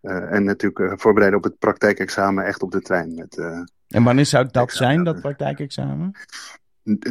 eh, 0.00 0.32
en 0.32 0.44
natuurlijk 0.44 0.80
eh, 0.92 0.98
voorbereiden 0.98 1.38
op 1.38 1.44
het 1.44 1.58
praktijkexamen 1.58 2.44
echt 2.44 2.62
op 2.62 2.70
de 2.72 2.80
trein. 2.80 3.14
Met, 3.14 3.38
eh, 3.38 3.60
En 3.88 4.02
wanneer 4.02 4.26
zou 4.26 4.48
dat 4.50 4.62
Examen. 4.68 4.92
zijn, 4.92 5.04
dat 5.04 5.20
praktijkexamen? 5.20 6.12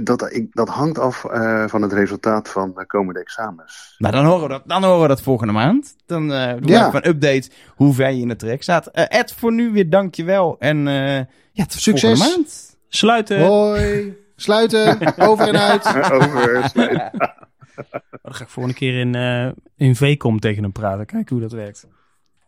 Dat, 0.04 0.34
ik, 0.34 0.48
dat 0.56 0.70
hangt 0.70 1.00
af 1.00 1.26
eh, 1.26 1.68
van 1.68 1.82
het 1.82 1.94
resultaat 1.94 2.50
van 2.50 2.72
de 2.76 2.86
komende 2.86 3.20
examens. 3.20 3.96
Nou, 3.98 4.14
dan 4.14 4.26
horen 4.26 4.42
we 4.44 4.50
dat, 4.50 4.62
dan 4.66 4.84
horen 4.84 5.02
we 5.02 5.08
dat 5.08 5.22
volgende 5.22 5.54
maand. 5.54 5.96
Dan 6.06 6.34
eh 6.34 6.52
doen 6.52 6.62
we 6.62 6.68
Ja. 6.72 6.88
even 6.88 7.06
een 7.06 7.10
update 7.10 7.50
hoe 7.76 7.94
ver 7.94 8.10
je 8.12 8.22
in 8.22 8.30
het 8.30 8.40
traject 8.40 8.64
staat. 8.64 8.88
Eh, 8.88 9.20
Ed, 9.20 9.34
voor 9.34 9.54
nu 9.54 9.72
weer 9.72 9.90
dankjewel. 9.90 10.56
En 10.60 10.88
eh 10.88 11.16
ja, 11.52 11.66
tot 11.66 11.72
Succes. 11.72 12.18
volgende 12.20 12.36
maand. 12.38 12.78
Sluiten. 12.90 13.46
hoi, 13.46 14.18
sluiten, 14.36 14.98
over 15.30 15.48
en 15.48 15.60
uit. 15.60 15.88
Over 16.14 16.70
sluit. 16.70 16.94
Oh, 16.96 18.20
dan 18.22 18.34
ga 18.34 18.44
ik 18.44 18.50
volgende 18.50 18.78
keer 18.78 19.00
in, 19.00 19.16
eh 19.16 19.50
in 19.88 19.96
VCOM 19.96 20.40
tegen 20.40 20.64
hem 20.64 20.72
praten. 20.72 21.06
Kijken 21.06 21.36
hoe 21.36 21.42
dat 21.42 21.52
werkt. 21.52 21.88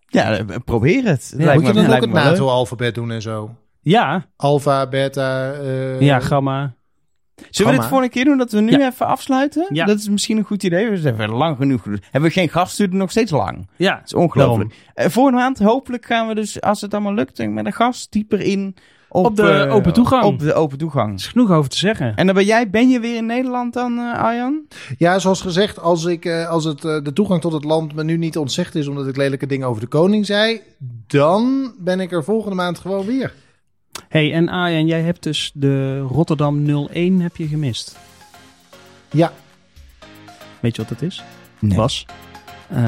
Ja, 0.07 0.45
probeer 0.65 1.03
het. 1.05 1.33
Ja, 1.37 1.53
Moet 1.53 1.65
je 1.67 1.73
dan 1.73 1.85
ook 1.93 2.01
het. 2.01 2.09
NATO-alfabet 2.11 2.95
doen 2.95 3.11
en 3.11 3.21
zo? 3.21 3.55
Ja, 3.81 4.25
Alpha, 4.35 4.87
beta, 4.87 5.51
eh, 5.53 5.99
ja, 6.01 6.19
gamma. 6.19 6.75
Zullen 7.35 7.47
we 7.49 7.53
dit 7.55 7.65
Gamma. 7.65 7.87
volgende 7.87 8.09
keer 8.09 8.25
doen 8.25 8.37
dat 8.37 8.51
we 8.51 8.59
nu 8.61 8.71
Ja. 8.71 8.87
even 8.91 9.07
afsluiten? 9.07 9.65
Ja. 9.69 9.85
Dat 9.85 9.97
is 9.97 10.09
misschien 10.09 10.37
een 10.37 10.43
goed 10.43 10.63
idee. 10.63 10.89
We 10.89 10.99
hebben 10.99 11.29
lang 11.29 11.57
genoeg 11.57 11.81
gedaan. 11.81 11.99
Hebben 12.03 12.21
we 12.29 12.35
geen 12.39 12.49
gast, 12.49 12.77
duurt 12.77 12.89
het 12.89 12.99
nog 12.99 13.11
steeds 13.11 13.31
lang. 13.31 13.67
Ja, 13.75 13.95
Dat 13.95 14.05
is 14.05 14.13
ongelooflijk. 14.13 14.73
Eh, 14.93 15.09
volgende 15.09 15.39
maand 15.39 15.59
hopelijk 15.59 16.05
gaan 16.05 16.27
we 16.27 16.35
dus, 16.35 16.61
als 16.61 16.81
het 16.81 16.93
allemaal 16.93 17.13
lukt, 17.13 17.47
met 17.47 17.65
een 17.65 17.73
gast 17.73 18.11
dieper 18.11 18.39
in 18.41 18.75
op, 19.09 19.25
Op 19.25 19.35
de 19.35 19.49
eh, 19.51 19.73
open 19.73 19.93
toegang. 19.93 20.23
Op 20.23 20.39
de 20.39 20.53
open 20.53 20.77
toegang. 20.77 21.09
Er 21.09 21.15
is 21.15 21.27
genoeg 21.27 21.51
over 21.51 21.69
te 21.69 21.77
zeggen. 21.77 22.15
En 22.15 22.25
dan 22.25 22.35
ben 22.35 22.45
jij, 22.45 22.69
ben 22.69 22.89
je 22.89 22.99
weer 22.99 23.15
in 23.15 23.25
Nederland 23.25 23.73
dan, 23.73 23.97
eh, 23.97 24.13
Arjan? 24.23 24.61
Ja, 24.97 25.19
zoals 25.19 25.41
gezegd, 25.41 25.79
als, 25.81 26.05
ik, 26.05 26.25
eh, 26.25 26.49
als 26.49 26.63
het, 26.63 26.81
de 26.81 27.11
toegang 27.13 27.41
tot 27.41 27.53
het 27.53 27.63
land 27.63 27.95
me 27.95 28.03
nu 28.03 28.17
niet 28.17 28.37
ontzegd 28.37 28.75
is 28.75 28.87
omdat 28.87 29.07
ik 29.07 29.17
lelijke 29.17 29.45
dingen 29.47 29.67
over 29.67 29.81
de 29.81 29.87
koning 29.87 30.25
zei, 30.25 30.61
dan 31.07 31.73
ben 31.79 31.99
ik 31.99 32.11
er 32.11 32.23
volgende 32.23 32.55
maand 32.55 32.79
gewoon 32.79 33.05
weer. 33.05 33.33
Hey, 34.15 34.33
en 34.33 34.49
Arjen, 34.49 34.85
jij 34.85 35.01
hebt 35.01 35.23
dus 35.23 35.51
de 35.53 35.99
Rotterdam 35.99 36.69
01 36.91 37.21
heb 37.21 37.35
je 37.37 37.47
gemist. 37.47 37.97
Ja, 39.11 39.31
Weet 40.59 40.75
je 40.75 40.81
wat 40.81 40.89
dat 40.99 41.01
is? 41.01 41.23
Nee. 41.59 41.77
Was. 41.77 42.05
Eh, 42.69 42.83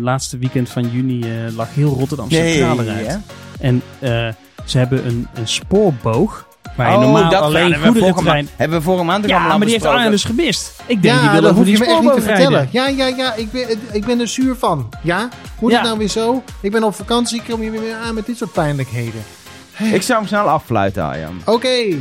laatste 0.00 0.38
weekend 0.38 0.68
van 0.68 0.90
juni 0.90 1.20
eh, 1.22 1.52
lag 1.56 1.74
heel 1.74 1.88
Rotterdam 1.98 2.30
Centraal 2.30 2.76
Nee, 2.76 2.88
eruit. 2.88 3.18
En 3.60 3.82
eh, 3.98 4.28
ze 4.64 4.78
hebben 4.78 5.06
een, 5.06 5.26
een 5.34 5.48
spoorboog. 5.48 6.48
Waar 6.76 6.90
je 6.90 6.96
Oh, 6.96 7.02
normaal 7.02 7.30
dat 7.30 7.40
alleen 7.42 7.72
hebben 7.72 7.92
we 7.92 7.98
vorige 7.98 8.00
goederentrein... 8.00 8.44
maand- 8.44 8.58
Hebben 8.58 8.78
we 8.78 8.84
vorige 8.84 9.04
maand 9.04 9.24
ook 9.24 9.30
Ja, 9.30 9.36
allemaal 9.36 9.58
maar 9.58 9.66
die 9.66 9.76
heeft. 9.76 9.86
Arjen 9.86 10.10
dus 10.10 10.24
gemist. 10.24 10.72
Ik 10.86 11.02
denk 11.02 11.20
ja 11.20 11.40
dat 11.40 11.56
die 11.56 11.66
je 11.72 11.78
me 11.78 11.86
echt 11.86 12.00
niet 12.00 12.14
te 12.14 12.20
vertellen. 12.20 12.68
Ja, 12.70 12.88
ja, 12.88 13.06
ja, 13.06 13.34
ik 13.34 13.50
ben, 13.52 13.66
ik 13.92 14.04
ben 14.04 14.20
er 14.20 14.28
zuur 14.28 14.56
van. 14.56 14.88
Ja? 15.02 15.28
Moet 15.60 15.70
Ja. 15.70 15.76
het 15.76 15.86
nou 15.86 15.98
weer 15.98 16.08
zo? 16.08 16.42
Ik 16.60 16.70
ben 16.72 16.82
op 16.84 16.94
vakantie, 16.94 17.42
kom 17.48 17.62
je 17.62 17.70
weer 17.70 17.94
aan 17.94 18.14
met 18.14 18.26
dit 18.26 18.36
soort 18.36 18.52
pijnlijkheden. 18.52 19.22
Ik 19.78 20.02
zou 20.02 20.18
hem 20.18 20.28
snel 20.28 20.48
affluiten, 20.48 21.02
Arjan. 21.04 21.40
Oké. 21.44 21.96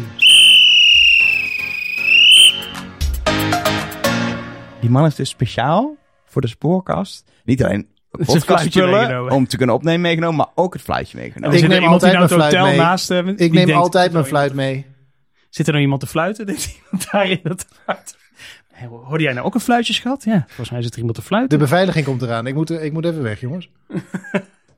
Die 4.82 4.90
man 4.90 5.04
heeft 5.04 5.18
dus 5.18 5.30
speciaal 5.30 5.96
voor 6.26 6.42
de 6.42 6.48
spoorkast 6.48 7.32
niet 7.44 7.64
alleen 7.64 7.88
podcastspullen 8.12 8.90
meegenomen. 8.92 9.32
om 9.34 9.48
te 9.48 9.58
kunnen 9.58 9.76
opnemen 9.76 10.02
meegenomen, 10.02 10.36
maar 10.36 10.48
ook 10.56 10.74
het 10.74 10.82
fluitje 10.82 11.18
En 11.18 11.24
meegenomen. 11.24 11.56
Ik 11.58 11.64
zit 11.64 11.72
er 11.72 11.80
neem 11.80 11.90
altijd 11.90 12.14
nou 12.14 12.24
het 12.24 12.32
mijn 12.38 12.42
hotel 12.42 12.60
fluit 12.60 12.76
mee. 12.78 12.86
naast. 12.86 13.10
Ik 13.42 13.52
neem 13.52 13.66
denkt, 13.66 13.82
altijd 13.82 14.12
mijn 14.12 14.26
fluit 14.26 14.54
mee. 14.54 14.86
Zit 15.50 15.66
er 15.66 15.72
nou 15.72 15.84
iemand 15.84 16.02
te 16.02 16.08
fluiten? 16.08 16.46
Denkt 16.50 16.80
iemand 17.12 17.66
fluit? 17.84 18.18
Hey, 18.72 18.88
Hoorde 18.88 19.24
jij 19.24 19.34
nou 19.34 19.46
ook 19.46 19.54
een 19.54 19.60
fluitje, 19.60 19.94
schat? 19.94 20.24
Ja, 20.24 20.44
volgens 20.48 20.70
mij 20.70 20.82
zit 20.82 20.92
er 20.92 20.98
iemand 20.98 21.16
te 21.16 21.22
De 21.22 21.28
fluiten. 21.28 21.60
beveiliging 21.60 22.06
komt 22.06 22.22
eraan. 22.22 22.48
Ik 22.48 22.54
moet, 22.56 22.70
ik 22.70 22.94
moet 22.94 23.06
even 23.06 23.22
weg, 23.24 23.40
jongens. 23.40 23.70